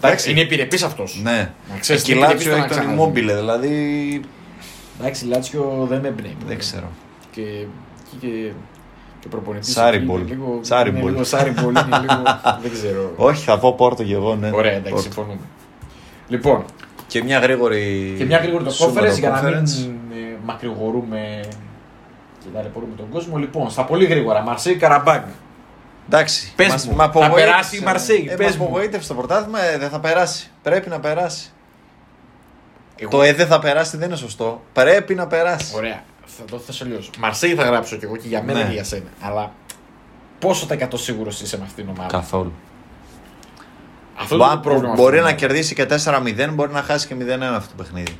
Εντάξει, 0.00 0.30
είναι 0.30 0.40
επιρρεπής 0.40 0.82
αυτός. 0.82 1.20
Ναι. 1.22 1.52
Να 1.72 1.78
ξέρεις, 1.78 2.02
και 2.02 2.12
η 2.12 2.14
είναι 2.18 2.26
Λάτσιο 2.26 2.50
επιρρεπής 2.52 2.76
έχει 2.76 2.80
το 2.80 2.86
να 2.86 2.96
τον 2.96 3.12
ξαναδεί. 3.14 3.20
Immobile, 3.32 3.36
δηλαδή. 3.38 4.20
Εντάξει, 5.00 5.24
η 5.24 5.28
Λάτσιο 5.28 5.86
δεν 5.88 6.00
με 6.00 6.08
εμπνέει. 6.08 6.36
Δεν 6.46 6.58
ξέρω. 6.58 6.88
Και, 7.30 7.42
και, 8.10 8.16
και, 8.26 8.52
και 9.20 9.28
προπονητής 9.28 9.72
Sarriball. 9.72 10.20
είναι 10.20 10.28
Λίγο, 10.30 10.58
Sarriball. 10.62 11.00
Είναι 11.00 11.10
λίγο 11.10 11.24
Sarriball, 11.24 11.70
είναι 11.70 11.98
λίγο. 12.06 12.22
δεν 12.62 12.70
ξέρω. 12.72 13.12
Όχι, 13.16 13.44
θα 13.44 13.58
πω 13.58 13.74
Πόρτο 13.74 14.04
και 14.04 14.14
εγώ, 14.14 14.34
ναι. 14.34 14.50
Ωραία, 14.54 14.72
εντάξει, 14.72 14.90
Πόρτο. 14.90 15.02
συμφωνούμε. 15.02 15.40
Λοιπόν, 16.28 16.64
Και 17.06 17.22
μια 17.22 17.38
γρήγορη. 17.38 18.14
και 18.18 18.24
μια 18.24 18.38
γρήγορη 18.38 18.64
το 18.64 18.70
Europa 18.80 18.98
Conference 19.02 19.18
για 19.18 19.30
να 19.30 19.42
μην 19.42 19.54
conference. 19.54 19.90
ε, 20.12 20.36
μακρηγορούμε 20.44 21.40
και 22.40 22.46
ταλαιπωρούμε 22.54 22.94
τον 22.96 23.08
κόσμο. 23.10 23.36
Λοιπόν, 23.36 23.70
στα 23.70 23.84
πολύ 23.84 24.04
γρήγορα, 24.04 24.40
Μαρσέη 24.40 24.76
Καραμπάγκ. 24.76 25.22
Εντάξει. 26.06 26.52
Πες 26.56 26.68
μας- 26.68 26.86
μου, 26.86 26.94
μ' 26.94 26.96
θα 26.96 27.04
απογοήτευσε. 27.04 27.44
περάσει 27.44 27.76
η 27.76 27.80
Μαρσέη, 27.80 28.28
Ε, 28.30 28.34
πες 28.34 28.46
μας 28.46 28.56
μου. 28.56 28.64
απογοήτευσε 28.64 29.08
το 29.08 29.14
πρωτάθλημα, 29.14 29.62
ε, 29.64 29.78
δεν 29.78 29.88
θα 29.88 30.00
περάσει. 30.00 30.50
Πρέπει 30.62 30.88
να 30.88 31.00
περάσει. 31.00 31.50
Εγώ- 32.96 33.10
Το 33.10 33.22
ε 33.22 33.32
δεν 33.32 33.46
θα 33.46 33.58
περάσει 33.58 33.96
δεν 33.96 34.08
είναι 34.08 34.16
σωστό. 34.16 34.62
Πρέπει 34.72 35.14
να 35.14 35.26
περάσει. 35.26 35.72
Ωραία, 35.76 36.02
θα 36.24 36.44
το 36.50 36.58
θέσω 36.58 36.84
αλλιώ. 36.84 37.00
Μαρσέη 37.18 37.54
θα 37.54 37.62
γράψω 37.64 37.96
κι 37.96 38.04
εγώ 38.04 38.16
και 38.16 38.28
για 38.28 38.42
μένα 38.42 38.58
Ναι. 38.58 38.64
και 38.66 38.72
για 38.72 38.84
σένα. 38.84 39.04
Αλλά 39.20 39.52
πόσο 40.38 40.66
τα 40.66 40.74
100 40.74 40.96
σίγουρος 40.98 41.40
είσαι 41.40 41.58
με 41.58 41.64
αυτήν 41.64 41.84
την 41.84 41.94
ομάδα; 41.96 42.08
Καθόλου. 42.18 42.52
Αυτό 44.18 44.34
είναι 44.34 44.44
Μπα- 44.44 44.50
το 44.52 44.58
πρόβλημα. 44.60 44.94
μπορεί 44.94 45.16
αυτού 45.16 45.26
να 45.28 45.34
του 45.34 45.38
κερδίσει 45.40 45.74
και 45.74 45.86
4-0, 45.86 46.50
μπορεί 46.54 46.72
να 46.72 46.82
χάσει 46.82 47.06
και 47.06 47.14
0-1 47.14 47.54
αυτό 47.56 47.74
το 47.76 47.82
παιχνίδι. 47.82 48.18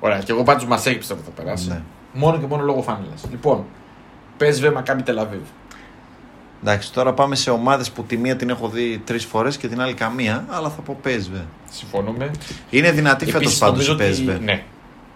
Ωραία, 0.00 0.18
και 0.18 0.32
εγώ 0.32 0.42
πάντως 0.42 0.66
Μαρσέη 0.66 0.94
πιστεύω 0.96 1.20
ότι 1.20 1.30
θα 1.34 1.42
περάσει. 1.42 1.68
Ναι. 1.68 1.80
Μόνο 2.12 2.38
και 2.38 2.46
μόνο 2.46 2.62
λόγω 2.62 2.82
φάνηλα. 2.82 3.12
Λοιπόν, 3.30 3.64
PSV 4.40 4.72
Μακάμπι 4.74 5.02
Τελαβίβ. 5.02 5.40
Εντάξει, 6.62 6.92
τώρα 6.92 7.12
πάμε 7.12 7.34
σε 7.36 7.50
ομάδες 7.50 7.90
που 7.90 8.04
τη 8.04 8.16
μία 8.16 8.36
την 8.36 8.50
έχω 8.50 8.68
δει 8.68 9.02
τρεις 9.04 9.24
φορές 9.24 9.56
και 9.56 9.68
την 9.68 9.80
άλλη 9.80 9.94
καμία, 9.94 10.44
αλλά 10.50 10.68
θα 10.70 10.80
πω 10.80 10.96
PSV. 11.04 11.40
Συμφωνούμε. 11.70 12.30
Είναι 12.70 12.90
δυνατή 12.90 13.24
φέτος 13.24 13.40
Επίσης, 13.40 13.58
πάντως 13.58 13.88
νομίζω 13.88 14.04
η 14.04 14.10
ότι- 14.12 14.24
PSV. 14.36 14.40
Ναι. 14.44 14.62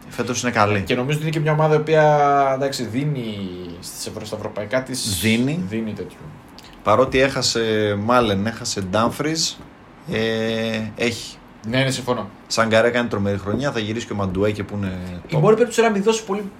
Φέτος 0.08 0.42
είναι 0.42 0.50
καλή. 0.50 0.80
Και 0.82 0.94
νομίζω 0.94 1.16
ότι 1.18 1.26
είναι 1.26 1.36
και 1.36 1.40
μια 1.40 1.52
ομάδα 1.52 1.74
η 1.74 1.78
οποία 1.78 2.52
εντάξει, 2.54 2.84
δίνει 2.84 3.36
στις 3.80 4.06
ευρω, 4.06 4.24
στα 4.24 4.36
ευρωπαϊκά 4.36 4.82
τη. 4.82 4.92
Δίνει. 5.20 5.64
Δίνει 5.68 5.92
τέτοιο. 5.92 6.18
Παρότι 6.82 7.18
έχασε 7.20 7.94
Μάλεν, 8.04 8.46
έχασε 8.46 8.80
Ντάμφριζ, 8.80 9.50
ε, 10.12 10.90
έχει. 10.96 11.36
Ναι, 11.68 11.82
ναι, 11.82 11.90
συμφωνώ. 11.90 12.28
Σαγκαρέ 12.46 12.90
κάνει 12.90 13.08
τρομερή 13.08 13.38
χρονιά, 13.38 13.72
θα 13.72 13.78
γυρίσει 13.78 14.06
και 14.06 14.12
ο 14.12 14.16
Μαντουέκε 14.16 14.62
που 14.62 14.76
είναι. 14.76 14.98
Η 15.26 15.34
top. 15.34 15.40
μόνη 15.40 15.54
περίπτωση 15.54 15.80
να 15.80 15.90
μην 15.90 16.02
δώσει 16.02 16.24
πολύ 16.24 16.50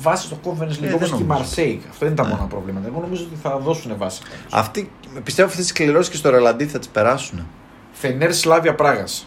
βάση 0.00 0.26
στο 0.26 0.38
Conference 0.44 0.82
League 0.82 0.82
Ε, 0.88 0.92
όπως 0.92 1.08
δεν 1.10 1.18
και 1.18 1.22
η 1.24 1.26
νομίζω. 1.26 1.50
Marseille. 1.56 1.78
Αυτό 1.90 2.06
είναι 2.06 2.14
τα 2.14 2.22
Ναι. 2.22 2.28
μόνα 2.28 2.44
προβλήματα. 2.44 2.86
Εγώ 2.86 3.00
νομίζω 3.00 3.24
ότι 3.24 3.40
θα 3.42 3.58
δώσουν 3.58 3.94
βάση. 3.98 4.20
πάντως. 4.22 4.36
Αυτοί, 4.50 4.90
πιστεύω 5.24 5.48
αυτέ 5.48 5.62
τι 5.62 5.72
κληρώσει 5.72 6.10
και 6.10 6.16
στο 6.16 6.30
Ρελαντί 6.30 6.66
θα 6.66 6.78
τις 6.78 6.88
περάσουν. 6.88 7.46
Φενέρ 7.92 8.34
Σλάβια 8.34 8.74
Πράγας. 8.74 9.26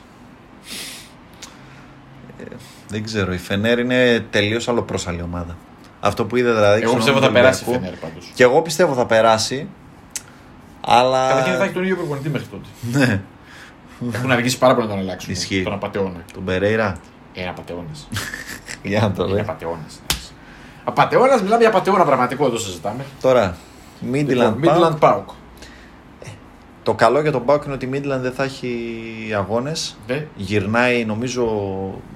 Δεν 2.87 3.03
ξέρω. 3.03 3.33
Η 3.33 3.37
Φενέρ 3.37 3.79
είναι 3.79 4.25
τελείως 4.29 4.67
αλλοπρόσαλη 4.67 5.21
ομάδα. 5.21 5.57
Αυτό 5.99 6.25
που 6.25 6.35
είδα 6.35 6.53
δηλαδή. 6.53 6.81
Εγώ 6.81 6.87
στον 6.89 6.97
πιστεύω 6.97 7.19
θα 7.19 7.25
Ολυμπιακό, 7.25 7.47
περάσει 7.49 7.69
η 7.69 7.73
Φενέρ 7.73 7.93
πάντως. 7.93 8.31
Και 8.33 8.43
εγώ 8.43 8.61
πιστεύω 8.61 8.93
θα 8.93 9.05
περάσει. 9.05 9.67
Αλλά. 10.81 11.27
Καταρχήν 11.27 11.53
θα 11.53 11.63
έχει 11.63 11.73
τον 11.73 11.83
ίδιο 11.83 11.95
προπονητή 11.95 12.29
μέχρι 12.29 12.47
τότε. 12.47 12.67
Ναι, 13.05 13.21
Έχουν 14.13 14.31
αργήσει 14.31 14.57
πάρα 14.57 14.73
πολύ 14.75 14.87
να 14.87 14.93
τον 14.93 15.01
αλλάξουν. 15.01 15.33
Ισχύει. 15.33 15.63
Τον 15.63 15.73
απαταιώνα. 15.73 16.23
τον 16.33 16.43
Περέιρα. 16.45 16.97
Είναι 17.33 17.49
απαταιώνα. 17.49 17.89
Για 18.83 18.99
να 19.01 19.11
το 19.11 19.23
Είναι 19.23 19.33
δεις. 19.33 19.41
απαταιώνα. 19.41 19.85
Απαταιώνα, 20.83 21.41
μιλάμε 21.41 21.59
για 21.59 21.67
απαταιώνα 21.69 22.05
πραγματικό 22.05 22.45
εδώ 22.45 22.57
συζητάμε. 22.57 23.05
Τώρα, 23.21 23.57
Midland 24.13 24.53
Pauk. 24.53 24.55
Midland 24.63 24.97
Pauk. 24.99 25.23
Το 26.83 26.93
καλό 26.93 27.21
για 27.21 27.31
τον 27.31 27.45
Πάουκ 27.45 27.63
είναι 27.63 27.73
ότι 27.73 27.85
η 27.85 27.89
Midland 27.93 28.19
δεν 28.21 28.31
θα 28.31 28.43
έχει 28.43 28.73
αγώνες. 29.35 29.97
Ναι. 30.07 30.25
Γυρνάει 30.35 31.05
νομίζω 31.05 31.45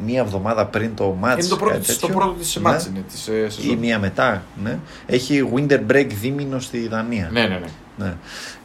μία 0.06 0.20
εβδομάδα 0.22 0.66
πριν 0.66 0.96
το 0.96 1.18
match. 1.24 1.38
Είναι 1.40 1.48
το 1.48 1.56
πρώτο, 1.56 1.72
κάτι 1.74 1.86
της, 1.86 2.00
το 2.00 2.08
τέτοιο. 2.08 2.20
πρώτο 2.20 2.34
της 2.40 2.56
Ναι. 2.56 2.62
μάτς 2.62 2.86
είναι 2.86 3.04
της 3.12 3.28
ε, 3.28 3.46
Ή 3.46 3.50
σεζόν. 3.50 3.78
μία 3.78 4.00
μετά. 4.00 4.44
Ναι. 4.64 4.80
Έχει 5.06 5.50
winter 5.56 5.80
break 5.92 6.08
δίμηνο 6.22 6.60
στη 6.60 6.88
Δανία. 6.88 7.30
Ναι, 7.32 7.42
ναι, 7.42 7.48
ναι. 7.48 7.68
Ναι. 7.98 8.14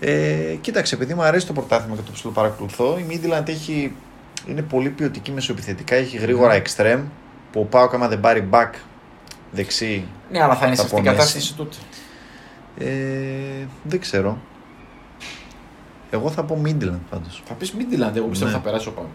Ε, 0.00 0.54
κοίταξε, 0.60 0.94
επειδή 0.94 1.14
μου 1.14 1.22
αρέσει 1.22 1.46
το 1.46 1.52
πρωτάθλημα 1.52 1.96
και 1.96 2.02
το 2.02 2.12
ψηλό 2.12 2.32
παρακολουθώ, 2.32 2.98
η 2.98 3.06
Midland 3.10 3.48
έχει, 3.48 3.94
είναι 4.46 4.62
πολύ 4.62 4.88
ποιοτική 4.90 5.30
μεσοεπιθετικά, 5.30 5.94
έχει 5.94 6.16
γρήγορα 6.16 6.54
Ναι. 6.54 6.62
extreme, 6.64 7.02
που 7.52 7.60
ο 7.60 7.64
Πάουκ 7.64 7.94
άμα 7.94 8.08
δεν 8.08 8.20
πάρει 8.20 8.48
back 8.50 8.70
δεξί, 9.50 10.04
Ναι, 10.30 10.42
αλλά 10.42 10.54
θα 10.56 10.66
είναι 10.66 10.74
Θα 10.76 10.80
σε 10.82 10.86
αυτήν 10.86 11.02
την 11.02 11.12
πονέσει. 11.12 11.32
κατάσταση 11.34 11.54
τότε. 11.54 11.76
ε, 12.78 13.66
δεν 13.82 14.00
ξέρω. 14.00 14.38
Εγώ 16.10 16.30
θα 16.30 16.44
πω 16.44 16.60
Midland 16.64 16.98
πάντως. 17.10 17.42
Θα 17.46 17.54
πεις 17.54 17.72
Midland, 17.78 18.16
εγώ 18.16 18.26
πιστεύω 18.26 18.50
Ναι. 18.50 18.56
θα 18.56 18.62
περάσει 18.62 18.88
ο 18.88 18.92
Πάουκ. 18.92 19.08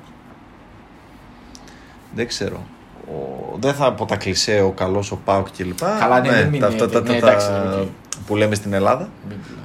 Δεν 2.15 2.27
ξέρω. 2.27 2.63
Ο, 3.07 3.57
δεν 3.59 3.73
θα 3.73 3.93
πω 3.93 4.05
τα 4.05 4.15
κλισέ, 4.15 4.61
ο 4.61 4.71
καλός 4.71 5.11
ο 5.11 5.15
ΠΑΟΚ 5.25 5.47
κλπ. 5.57 5.77
Καλά, 5.99 6.19
ναι, 6.19 6.29
δεν 6.29 6.59
τα, 6.59 6.67
είναι- 6.67 6.77
τα, 6.77 6.89
τα, 6.89 6.99
ναι, 7.01 7.07
τα- 7.07 7.15
εντάξει, 7.15 7.47
τα- 7.47 7.79
οκ. 7.81 7.87
που 8.25 8.35
λέμε 8.35 8.55
στην 8.55 8.73
Ελλάδα. 8.73 9.09
Midland. 9.29 9.33
Εσύ 9.33 9.60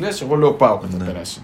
λε, 0.00 0.08
εγώ 0.22 0.34
λέω 0.36 0.52
ΠΑΟΚ 0.52 0.82
θα 0.90 0.96
Ναι. 0.96 1.04
περάσει. 1.04 1.42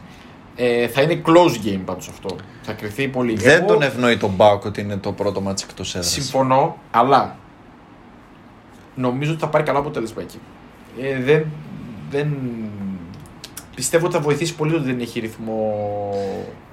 Ε, 0.57 0.89
θα 0.89 1.03
είναι 1.03 1.23
close 1.27 1.67
game 1.67 1.81
πάντως 1.85 2.09
αυτό. 2.09 2.37
Θα 2.63 2.73
κριθεί 2.73 3.09
πολύ. 3.09 3.35
Δεν 3.35 3.59
Εγώ 3.59 3.67
τον 3.67 3.83
ευνοεί 3.83 4.17
τον 4.17 4.37
ΠΑΟΚ 4.37 4.65
ότι 4.65 4.81
είναι 4.81 4.97
το 4.97 5.13
πρώτο 5.13 5.41
ματς 5.41 5.63
εκτός 5.63 5.95
έδρας. 5.95 6.11
Συμφωνώ, 6.13 6.77
αλλά 6.91 7.37
νομίζω 8.95 9.31
ότι 9.33 9.41
θα 9.41 9.49
πάρει 9.49 9.65
καλό 9.65 9.79
αποτέλεσμα 9.79 10.23
εκεί. 10.23 10.39
Ε, 11.01 11.23
δεν, 11.23 11.47
δεν... 12.11 12.37
Πιστεύω 13.75 14.07
ότι 14.07 14.15
θα 14.15 14.21
βοηθήσει 14.21 14.55
πολύ 14.55 14.75
ότι 14.75 14.85
δεν 14.85 15.01
έχει 15.01 15.21
ρυθμό. 15.21 16.11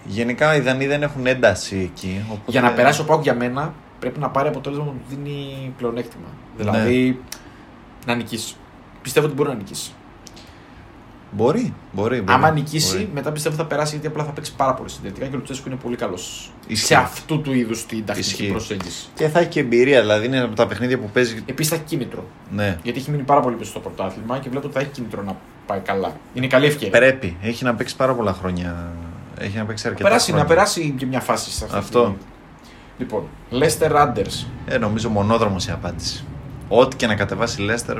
Γενικά 0.05 0.55
οι 0.55 0.59
Δανείοι 0.59 0.87
δεν 0.87 1.03
έχουν 1.03 1.25
ένταση 1.27 1.89
εκεί. 1.93 2.21
Οπότε... 2.27 2.51
Για 2.51 2.61
να 2.61 2.71
περάσει 2.73 3.01
ο 3.01 3.03
Πάουκ 3.03 3.21
για 3.23 3.33
μένα 3.33 3.73
πρέπει 3.99 4.19
να 4.19 4.29
πάρει 4.29 4.47
αποτέλεσμα 4.47 4.85
που 4.85 4.91
του 4.91 5.15
δίνει 5.15 5.73
πλεονέκτημα. 5.77 6.27
Ναι. 6.57 6.63
Δηλαδή 6.63 7.19
να 8.05 8.15
νικήσει. 8.15 8.55
Πιστεύω 9.01 9.25
ότι 9.25 9.35
μπορεί 9.35 9.49
να 9.49 9.55
νικήσει. 9.55 9.91
Μπορεί, 11.35 11.73
μπορεί. 11.91 12.21
μπορεί 12.21 12.23
Άμα 12.37 12.51
νικήσει, 12.51 12.93
μπορεί. 12.95 13.09
μετά 13.13 13.31
πιστεύω 13.31 13.55
θα 13.55 13.65
περάσει 13.65 13.91
γιατί 13.91 14.07
απλά 14.07 14.23
θα 14.23 14.31
παίξει 14.31 14.53
πάρα 14.55 14.73
πολύ 14.73 14.89
συντηρητικά 14.89 15.25
και 15.25 15.35
ο 15.35 15.37
Λουτσέσκου 15.37 15.67
είναι 15.69 15.77
πολύ 15.83 15.95
καλός 15.95 16.51
Ισχύει. 16.67 16.85
σε 16.85 16.95
αυτού 16.95 17.41
του 17.41 17.53
είδους 17.53 17.85
την 17.85 18.05
τακτική 18.05 18.29
Ισχύει. 18.29 18.47
προσέγγιση. 18.49 19.07
Και 19.15 19.27
θα 19.27 19.39
έχει 19.39 19.49
και 19.49 19.59
εμπειρία, 19.59 20.01
δηλαδή 20.01 20.25
είναι 20.25 20.39
από 20.41 20.55
τα 20.55 20.67
παιχνίδια 20.67 20.99
που 20.99 21.09
παίζει. 21.13 21.43
Επίσης 21.45 21.71
θα 21.71 21.75
έχει 21.75 21.83
κίνητρο. 21.83 22.23
Ναι. 22.51 22.77
Γιατί 22.83 22.99
έχει 22.99 23.11
μείνει 23.11 23.23
πάρα 23.23 23.39
πολύ 23.41 23.55
πίσω 23.55 23.69
στο 23.69 23.79
πρωτάθλημα 23.79 24.39
και 24.39 24.49
βλέπω 24.49 24.65
ότι 24.65 24.75
θα 24.75 24.81
έχει 24.81 24.89
κίνητρο 24.89 25.23
να 25.23 25.35
πάει 25.65 25.79
καλά. 25.79 26.11
Είναι 26.33 26.47
καλή 26.47 26.65
ευκαιρία. 26.65 26.99
Πρέπει. 26.99 27.37
Έχει 27.41 27.63
να 27.63 27.75
παίξει 27.75 27.95
πάρα 27.95 28.13
πολλά 28.13 28.33
χρόνια. 28.33 28.91
Έχει 29.39 29.57
να 29.57 29.65
παίξει 29.65 29.83
Να 29.85 29.89
αρκετά 29.91 30.07
περάσει, 30.09 30.25
χρόνια. 30.31 30.43
να 30.43 30.49
περάσει 30.55 30.93
και 30.97 31.05
μια 31.05 31.19
φάση 31.19 31.51
σε 31.51 31.63
αυτή. 31.65 31.77
Αυτό. 31.77 32.03
τη- 32.03 32.13
Λοιπόν, 32.97 33.23
Leicester 33.51 33.91
Randers 33.91 34.45
Ε, 34.65 34.77
νομίζω 34.77 35.09
μονόδρομος 35.09 35.67
η 35.67 35.71
απάντηση. 35.71 36.23
Ό,τι 36.67 36.95
και 36.95 37.07
να 37.07 37.15
κατεβάσει 37.15 37.61
η 37.61 37.65
Λέστερ. 37.65 37.97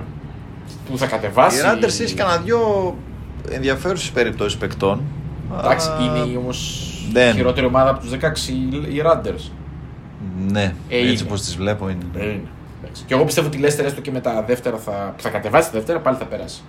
που 0.89 0.97
θα 0.97 1.05
κατεβάσει. 1.05 1.57
Η 1.57 1.61
Ράντερς 1.61 1.99
έχει 1.99 2.13
κανένα 2.15 2.37
δυο 2.37 2.95
ενδιαφέρουσες 3.49 4.09
περιπτώσεις 4.09 4.57
παικτών. 4.59 5.01
Εντάξει, 5.59 5.89
Α, 5.89 5.97
είναι 6.01 6.37
όμως 6.37 6.87
δεν. 7.11 7.29
η 7.31 7.35
χειρότερη 7.35 7.65
ομάδα 7.65 7.89
από 7.89 7.99
τους 7.99 8.09
16 8.09 8.51
οι- 8.51 8.95
οι 8.95 9.01
Randers. 9.05 9.51
Ναι, 10.47 10.73
Ε, 10.89 10.97
έτσι 10.97 11.09
είναι. 11.23 11.23
πω 11.29 11.35
τις 11.35 11.55
βλέπω 11.55 11.89
είναι. 11.89 12.05
Ε, 12.17 12.23
είναι. 12.23 12.41
Εντάξει. 12.83 13.03
Και 13.07 13.13
εγώ 13.13 13.23
πιστεύω 13.25 13.47
ότι 13.47 13.57
η 13.57 13.61
Leicester 13.63 13.83
έστω 13.83 14.01
και 14.01 14.11
με 14.11 14.19
τα 14.19 14.43
δεύτερα 14.47 14.77
θα, 14.77 15.13
που 15.17 15.21
θα 15.23 15.29
κατεβάσει 15.29 15.71
τα 15.71 15.77
δεύτερα 15.77 15.99
πάλι 15.99 16.17
θα 16.17 16.25
περάσει. 16.25 16.61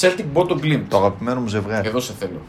Celtic 0.00 0.24
Bodo 0.34 0.52
Glimt. 0.62 0.82
Το 0.88 0.96
αγαπημένο 0.96 1.40
μου 1.40 1.46
ζευγάρι. 1.48 1.88
Εδώ 1.88 2.00
σε 2.00 2.12
θέλω. 2.18 2.40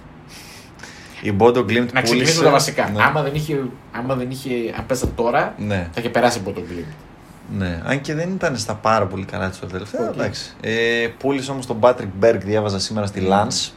Η 1.21 1.33
Bodo 1.39 1.57
Glimt 1.57 1.91
Να 1.93 2.01
ξεκινήσουμε 2.01 2.43
τα 2.45 2.51
βασικά. 2.51 2.89
Ναι. 2.89 3.03
Άμα 3.03 3.21
δεν 3.21 3.35
είχε, 3.35 3.59
άμα 3.91 4.15
δεν 4.15 4.31
είχε, 4.31 4.49
αν 4.77 4.85
παίζαν 4.85 5.07
τώρα, 5.15 5.53
Ναι. 5.57 5.89
θα 5.93 5.99
είχε 5.99 6.09
περάσει 6.09 6.41
Bodo 6.45 6.57
Glimt. 6.57 6.93
Ναι, 7.57 7.81
αν 7.85 8.01
και 8.01 8.13
δεν 8.13 8.29
ήταν 8.29 8.57
στα 8.57 8.73
πάρα 8.73 9.05
πολύ 9.05 9.25
καλά 9.25 9.49
τη 9.49 9.57
το 9.57 9.65
τελευταίο. 9.65 10.07
Οκ. 10.07 10.13
Εντάξει. 10.13 10.53
Ε, 10.61 11.07
πούλησε 11.19 11.51
όμως 11.51 11.65
τον 11.65 11.77
Patrick 11.81 12.09
Berg, 12.21 12.39
διάβαζα 12.39 12.79
σήμερα 12.79 13.07
στη 13.07 13.27
Lens. 13.29 13.71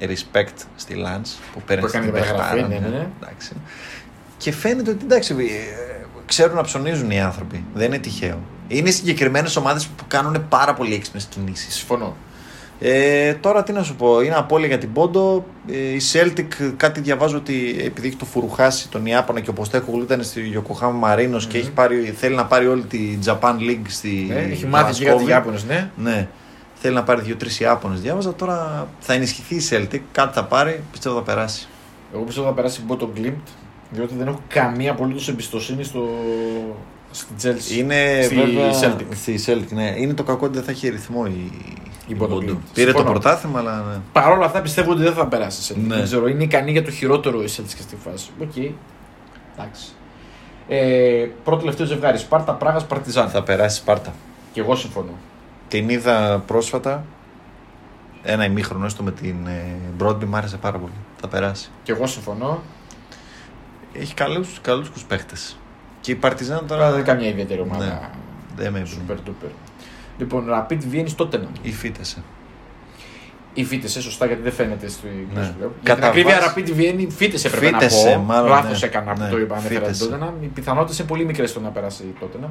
Respect 0.00 0.64
στη 0.76 0.94
Lens 1.06 1.28
που 1.52 1.62
παίρνει 1.66 1.82
Που 1.82 1.88
έκανε 1.88 2.04
την 2.04 2.14
την 2.14 2.22
μεταγραφή, 2.22 2.54
παιχτάρα, 2.54 2.68
ναι, 2.68 2.88
ναι, 2.88 2.96
ναι. 2.96 3.08
Εντάξει. 3.22 3.52
Και 4.36 4.52
φαίνεται 4.52 4.90
ότι 4.90 5.04
εντάξει, 5.04 5.34
ε, 5.38 6.04
ξέρουν 6.26 6.56
να 6.56 6.62
ψωνίζουν 6.62 7.10
οι 7.10 7.20
άνθρωποι. 7.20 7.64
Δεν 7.74 7.86
είναι 7.86 7.98
τυχαίο. 7.98 8.40
Είναι 8.68 8.90
συγκεκριμένες 8.90 9.56
ομάδες 9.56 9.86
που 9.86 10.04
κάνουν 10.08 10.48
πάρα 10.48 10.74
πολύ 10.74 10.94
έξυπνες 10.94 11.24
κινήσεις. 11.24 11.74
Συμφωνώ. 11.74 12.16
Ε, 12.82 13.34
τώρα 13.34 13.62
τι 13.62 13.72
να 13.72 13.82
σου 13.82 13.96
πω, 13.96 14.20
είναι 14.20 14.34
απώλεια 14.34 14.66
για 14.66 14.78
την 14.78 14.92
Πόντο. 14.92 15.44
Ε, 15.70 15.76
η 15.76 16.00
Celtic, 16.12 16.72
κάτι 16.76 17.00
διαβάζω 17.00 17.36
ότι 17.36 17.76
επειδή 17.84 18.06
έχει 18.06 18.16
το 18.16 18.24
φουρουχάσει 18.24 18.88
τον 18.88 19.06
Ιάπωνα 19.06 19.40
και 19.40 19.50
ο 19.50 19.52
Ποστέκογλου 19.52 20.02
ήταν 20.02 20.22
στη 20.22 20.40
Yokohama 20.54 21.08
Marinos 21.08 21.42
και 21.48 21.58
έχει 21.58 21.70
πάρει, 21.70 22.14
θέλει 22.16 22.34
να 22.34 22.46
πάρει 22.46 22.66
όλη 22.66 22.82
τη 22.82 23.18
Japan 23.24 23.54
League 23.58 23.86
στη 23.88 24.30
Ε, 24.30 24.50
έχει 24.50 24.66
μάθει 24.66 24.94
και 24.94 25.04
κάτι 25.04 25.24
Ιάπωνες, 25.24 25.64
ναι. 25.64 25.90
Ναι, 25.96 26.28
θέλει 26.74 26.94
να 26.94 27.02
πάρει 27.02 27.20
δύο-τρεις 27.20 27.60
Ιάπωνες. 27.60 28.00
Διάβαζα 28.00 28.34
τώρα 28.34 28.88
θα 28.98 29.12
ενισχυθεί 29.12 29.54
η 29.54 29.62
Celtic, 29.70 30.00
κάτι 30.12 30.34
θα 30.34 30.44
πάρει, 30.44 30.82
πιστεύω 30.92 31.16
θα 31.16 31.22
περάσει. 31.22 31.68
Εγώ 32.14 32.22
πιστεύω 32.22 32.46
θα 32.46 32.52
περάσει 32.52 32.82
Bodo 32.86 33.12
Glimt, 33.16 33.50
διότι 33.90 34.14
δεν 34.14 34.26
έχω 34.26 34.40
καμία 34.48 34.90
απολύτως 34.90 35.28
εμπιστοσύνη 35.28 35.84
στο... 35.84 36.08
στην 37.10 37.36
Chelsea. 37.42 37.76
Είναι 37.78 38.20
Στη 38.22 38.34
βέβαια. 38.34 38.70
Celtic. 38.70 39.04
Στη 39.14 39.40
Celtic, 39.46 39.68
ναι. 39.74 39.94
Είναι 39.96 40.14
το 40.14 40.22
κακό 40.22 40.46
ότι 40.46 40.54
δεν 40.54 40.64
θα 40.64 40.70
έχει 40.70 40.88
ρυθμό 40.88 41.24
η, 41.28 41.52
Η 42.06 42.16
Bodo 42.20 42.32
Glimt. 42.34 42.56
Πήρε 42.74 42.90
το 42.92 42.96
Συμφωνώ. 42.98 43.10
πρωτάθλημα, 43.10 43.58
αλλά. 43.58 43.84
Ναι. 43.90 44.00
Παρ' 44.12 44.32
όλα 44.32 44.44
αυτά 44.44 44.60
πιστεύω 44.60 44.90
ότι 44.92 45.02
δεν 45.02 45.12
θα 45.12 45.26
περάσει. 45.26 45.80
Ναι. 45.80 45.94
Δεν 45.94 46.04
ξέρω, 46.04 46.28
είναι 46.28 46.42
ικανή 46.42 46.70
για 46.70 46.84
το 46.84 46.90
χειρότερο 46.90 47.42
η 47.42 47.46
Celtic 47.56 47.74
και 47.76 47.82
στη 47.82 47.96
φάση. 48.04 48.30
Οκ. 48.40 48.56
Εντάξει. 48.56 49.88
Ε, 50.68 51.26
πρώτο 51.44 51.60
τελευταίο 51.60 51.86
ζευγάρι. 51.86 52.18
Σπάρτα 52.18 52.52
Πράγας, 52.52 52.86
Παρτιζάν. 52.86 53.28
Θα 53.28 53.42
περάσει 53.42 53.76
η 53.76 53.80
Σπάρτα. 53.80 54.12
Και 54.52 54.60
εγώ 54.60 54.76
συμφωνώ. 54.76 55.12
Την 55.68 55.88
είδα 55.88 56.42
πρόσφατα. 56.46 57.04
Ένα 58.22 58.44
ημίχρονο 58.44 58.84
έστω 58.84 59.02
με 59.02 59.10
την 59.10 59.36
Μπρόντμπι, 59.96 60.24
μου 60.24 60.36
άρεσε 60.36 60.56
πάρα 60.56 60.78
πολύ. 60.78 60.92
Θα 61.20 61.28
περάσει. 61.28 61.70
Και 61.82 61.92
εγώ 61.92 62.06
συμφωνώ. 62.06 62.62
Έχει 63.92 64.14
καλούς 64.14 64.58
καλούς 64.62 64.90
παίχτες. 65.08 65.56
Και 66.00 66.10
η 66.10 66.14
Παρτιζάν 66.14 66.56
Τώρα 66.58 66.68
τώρα. 66.68 66.86
δεν 66.90 66.94
είναι 66.98 67.08
καμία 67.08 67.28
ιδιαίτερη 67.28 67.60
ομάδα. 67.60 67.84
Ναι. 67.84 68.00
Δεν 68.56 68.72
με 68.72 68.82
Super 68.86 69.12
duper. 69.28 69.50
Λοιπόν, 70.18 70.44
Rapid 70.48 70.78
Vienne 70.92 71.10
τότε 71.16 71.46
Ή 71.62 71.72
φύτεσε. 71.72 72.22
Ή 73.54 73.64
φύτεσε, 73.64 74.00
σωστά 74.02 74.26
γιατί 74.26 74.42
δεν 74.42 74.52
φαίνεται 74.52 74.88
στη 74.88 75.06
Ναι. 75.34 75.40
ναι. 75.40 75.46
Για 75.46 75.66
την 75.66 75.70
Κατά 75.82 76.06
ακρίβεια, 76.06 76.38
βάση- 76.40 76.54
Rapid 76.56 76.78
Vienne 76.80 77.06
φύτεσε 77.16 77.46
έπρεπε 77.46 77.66
Φύτεσε, 77.66 78.10
να 78.10 78.16
πω. 78.16 78.22
μάλλον, 78.22 78.48
Λάθος 78.50 78.80
ναι. 78.80 78.86
έκανα 78.86 79.12
που 79.12 79.20
Ναι, 79.20 79.28
το 79.28 79.38
είπα, 79.38 79.54
ανέφερα 79.56 79.80
την 79.80 79.94
φύτεσε. 79.94 80.18
Tottenham. 80.22 80.32
Οι 80.44 80.46
πιθανότητες 80.46 80.98
είναι 80.98 81.08
πολύ 81.08 81.24
μικρές 81.24 81.50
στο 81.50 81.60
να 81.60 81.68
περάσει 81.68 82.02
η 82.02 82.14
Tottenham. 82.20 82.48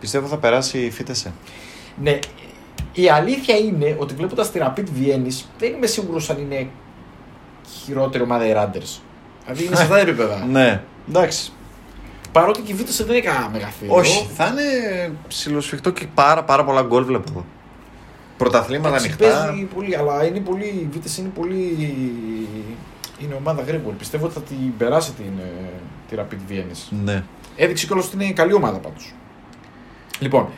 Πιστεύω 0.00 0.26
θα 0.26 0.36
περάσει 0.38 0.78
η 0.78 0.90
φύτεσε. 0.90 1.32
Ναι, 2.02 2.18
η 2.92 3.08
αλήθεια 3.10 3.56
είναι 3.56 3.96
ότι 3.98 4.14
βλέποντας 4.14 4.50
τη 4.50 4.58
Rapid 4.62 4.78
Vienne 4.80 5.44
δεν 5.58 5.72
είμαι 5.72 5.86
σίγουρος 5.86 6.30
αν 6.30 6.38
είναι 6.38 6.68
χειρότερη 7.82 8.22
ομάδα 8.24 8.46
οι 8.46 8.52
Randers. 8.56 8.98
Δηλαδή 9.44 9.64
είναι 9.64 9.76
σε 9.76 9.82
αυτά 9.82 9.94
τα 9.94 10.00
επίπεδα. 10.00 10.44
Ναι. 10.50 10.82
Εντάξει. 11.08 11.52
Παρότι 12.34 12.60
και 12.60 12.72
η 12.72 12.74
Βίτος 12.74 12.96
δεν 12.96 13.16
είναι 13.16 13.24
κανένα 13.24 13.48
μεγαθύριο. 13.48 13.94
Όχι, 13.94 14.28
θα 14.34 14.46
είναι 14.46 15.12
ψηλοσφιχτό 15.28 15.90
και 15.90 16.06
πάρα, 16.14 16.44
πάρα 16.44 16.64
πολλά 16.64 16.82
γκολ 16.82 17.04
βλέπω 17.04 17.24
εδώ. 17.30 17.44
Πρωταθλήματα 18.36 18.88
Εντάξει, 18.88 19.06
ανοιχτά. 19.06 19.44
Παίζει 19.46 19.62
πολύ, 19.62 19.96
αλλά 19.96 20.24
είναι 20.24 20.40
πολύ, 20.40 20.64
η 20.64 20.88
Βίτες 20.90 21.18
είναι 21.18 21.28
πολύ. 21.28 21.60
Είναι 23.18 23.34
ομάδα 23.34 23.62
γρήγορη. 23.62 23.96
Πιστεύω 23.96 24.24
ότι 24.24 24.34
θα 24.34 24.40
την 24.40 24.76
περάσει 24.78 25.12
την, 25.12 25.32
ε, 25.38 25.70
τη 26.08 26.16
Rapid 26.18 26.52
Vienne. 26.52 26.96
Ναι. 27.04 27.24
Έδειξε 27.56 27.86
κιόλας 27.86 28.06
ότι 28.06 28.24
είναι 28.24 28.32
καλή 28.32 28.52
ομάδα 28.52 28.78
πάντως. 28.78 29.14
Λοιπόν, 30.18 30.48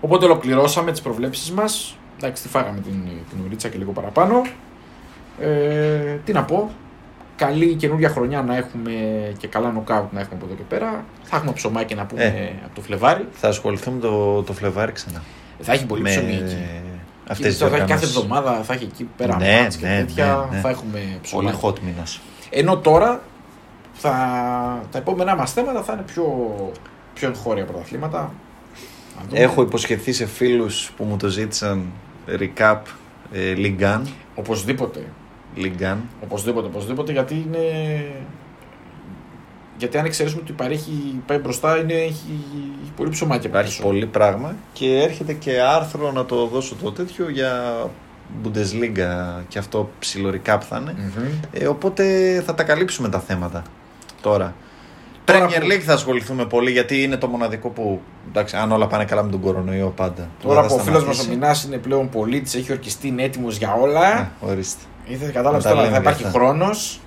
οπότε 0.00 0.24
ολοκληρώσαμε 0.24 0.90
τις 0.90 1.00
προβλέψεις 1.00 1.52
μας. 1.52 1.96
Εντάξει, 2.16 2.42
τη 2.42 2.48
φάγαμε 2.48 2.80
την, 2.80 3.02
την 3.30 3.38
ουρίτσα 3.46 3.68
και 3.68 3.78
λίγο 3.78 3.92
παραπάνω. 3.92 4.42
Ε, 5.40 6.18
τι 6.24 6.32
να 6.32 6.44
πω. 6.44 6.70
Καλή 7.36 7.74
καινούργια 7.74 8.08
χρονιά 8.08 8.42
να 8.42 8.56
έχουμε 8.56 8.92
και 9.38 9.46
καλά 9.48 9.70
νοκάουτ 9.72 10.12
να 10.12 10.20
έχουμε 10.20 10.36
από 10.36 10.46
εδώ 10.46 10.54
και 10.54 10.62
πέρα. 10.68 11.04
Θα 11.22 11.36
έχουμε 11.36 11.52
ψωμάκι 11.52 11.94
να 11.94 12.04
πούμε 12.06 12.22
Ε. 12.24 12.52
από 12.64 12.74
το 12.74 12.80
Φλεβάρι. 12.80 13.28
Θα 13.32 13.48
ασχοληθούμε 13.48 14.00
το, 14.00 14.42
το 14.42 14.52
Φλεβάρι 14.52 14.92
ξανά. 14.92 15.22
Θα 15.60 15.72
έχει 15.72 15.86
πολύ 15.86 16.02
ψωμί 16.02 16.32
εκεί. 16.34 16.56
αυτές 17.28 17.46
τις 17.48 17.58
θα 17.58 17.64
έχει 17.66 17.74
κάθε 17.74 17.84
διοργανώσεις. 17.84 18.16
εβδομάδα, 18.16 18.62
θα 18.62 18.72
έχει 18.72 18.84
εκεί 18.84 19.08
πέρα 19.16 19.36
Ναι, 19.36 19.60
μάτς 19.60 19.76
και 19.76 19.86
ναι, 19.86 19.96
τέτοια. 19.98 20.46
ναι, 20.50 20.56
ναι. 20.56 20.62
Θα 20.62 20.68
έχουμε 20.68 21.18
ψωμί. 21.22 21.42
Πολύ 21.44 21.56
hot 21.62 21.78
μήνας. 21.80 22.20
Ενώ 22.50 22.76
τώρα 22.78 23.20
θα, 23.92 24.10
τα 24.90 24.98
επόμενά 24.98 25.36
μας 25.36 25.52
θέματα 25.52 25.82
θα 25.82 25.92
είναι 25.92 26.02
πιο, 26.02 26.54
πιο 27.14 27.28
εγχώρια 27.28 27.64
πρωταθλήματα. 27.64 28.18
Να 29.18 29.22
δούμε. 29.28 29.40
Έχω 29.40 29.62
υποσχεθεί 29.62 30.12
σε 30.12 30.26
φίλους 30.26 30.92
που 30.96 31.04
μου 31.04 31.16
το 31.16 31.28
ζήτησαν 31.28 31.92
recap 32.28 32.76
ε, 33.32 33.54
Ligan. 33.56 34.00
Οπωσδήποτε. 34.34 35.00
Ligan. 35.56 35.96
Οπωσδήποτε, 36.22 36.66
οπωσδήποτε, 36.66 37.12
γιατί 37.12 37.34
είναι. 37.34 37.58
Γιατί 39.78 39.98
αν 39.98 40.04
εξαιρέσουμε 40.04 40.40
ότι 40.42 40.52
η 40.52 40.54
Παρή 40.54 40.74
έχει 40.74 41.22
πάει 41.26 41.38
μπροστά, 41.38 41.76
είναι, 41.78 41.92
έχει, 41.92 42.44
έχει 42.82 42.92
πολύ 42.96 43.10
ψωμάκι 43.10 43.46
από 43.46 43.56
Υπάρχει 43.56 43.76
πίσω. 43.76 43.88
πολύ 43.88 44.06
πράγμα 44.06 44.54
και 44.72 45.02
έρχεται 45.02 45.32
και 45.32 45.60
άρθρο 45.60 46.12
να 46.12 46.24
το 46.24 46.46
δώσω 46.46 46.74
το 46.82 46.92
τέτοιο 46.92 47.30
για 47.30 47.74
Bundesliga 48.44 49.42
και 49.48 49.58
αυτό 49.58 49.90
ψηλό 49.98 50.30
recap 50.30 50.58
θα 50.68 50.78
είναι. 50.80 50.94
Μμμ. 50.98 51.24
Ε, 51.52 51.66
οπότε 51.66 52.04
θα 52.46 52.54
τα 52.54 52.62
καλύψουμε 52.62 53.08
τα 53.08 53.20
θέματα 53.20 53.62
τώρα. 54.20 54.54
Τώρα 55.24 55.46
Premier 55.48 55.60
που- 55.60 55.66
League 55.66 55.80
θα 55.80 55.92
ασχοληθούμε 55.92 56.44
πολύ 56.46 56.70
γιατί 56.70 57.02
είναι 57.02 57.16
το 57.16 57.26
μοναδικό 57.26 57.68
που. 57.68 58.00
Εντάξει, 58.28 58.56
αν 58.56 58.72
όλα 58.72 58.86
πάνε 58.86 59.04
καλά 59.04 59.22
με 59.22 59.30
τον 59.30 59.40
κορονοϊό 59.40 59.92
πάντα. 59.96 60.28
Τώρα 60.42 60.60
δεν 60.60 60.68
που 60.68 60.74
ο 60.74 60.78
θα 60.78 60.84
φίλος 60.84 61.04
μας 61.04 61.10
ο 61.10 61.12
σταματήσει. 61.14 61.38
Μινάς 61.40 61.64
είναι 61.64 61.76
πλέον 61.76 62.08
πολίτης, 62.08 62.54
έχει 62.54 62.72
ορκιστεί, 62.72 63.08
είναι 63.08 63.22
έτοιμος 63.22 63.56
για 63.56 63.74
όλα. 63.74 64.00
Α, 64.00 64.26
ορίστε. 64.40 64.82
Ήθελε 65.06 65.30
κατάλαβες 65.30 65.64
Να 65.64 65.70
τα 65.70 65.76
τώρα, 65.76 65.82
λέμε 65.88 65.94
θα 65.96 66.00
υπάρχει 66.02 66.20
για 66.20 66.28
αυτά. 66.30 66.40
χρόνος. 66.40 67.00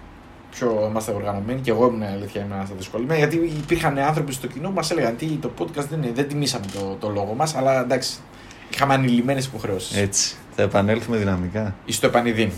Πιο 0.51 0.87
είμαστε 0.89 1.11
οργανωμένοι 1.11 1.59
και 1.61 1.71
εγώ 1.71 1.87
ήμουν 1.87 2.03
αλήθεια 2.03 2.41
ήμουν 2.41 2.65
στα 2.65 2.75
δυσκολημένα. 2.77 3.17
Γιατί 3.19 3.35
υπήρχαν 3.35 3.97
άνθρωποι 3.97 4.31
στο 4.33 4.47
κοινό 4.47 4.67
που 4.67 4.73
μας 4.73 4.91
έλεγαν 4.91 5.15
τι 5.17 5.25
το 5.25 5.51
podcast 5.59 5.85
δεν, 5.89 6.01
είναι, 6.03 6.11
δεν 6.15 6.27
τιμήσαμε 6.27 6.65
το, 6.73 6.97
το 6.99 7.09
λόγο 7.09 7.33
μας, 7.37 7.55
αλλά 7.55 7.81
εντάξει. 7.81 8.17
Είχαμε 8.73 8.93
ανηλυμένες 8.93 9.45
υποχρεώσεις. 9.45 9.97
Έτσι. 9.97 10.35
Θα 10.55 10.61
επανέλθουμε 10.61 11.17
δυναμικά. 11.17 11.75
Στο 11.87 12.07
επανειδήν. 12.07 12.51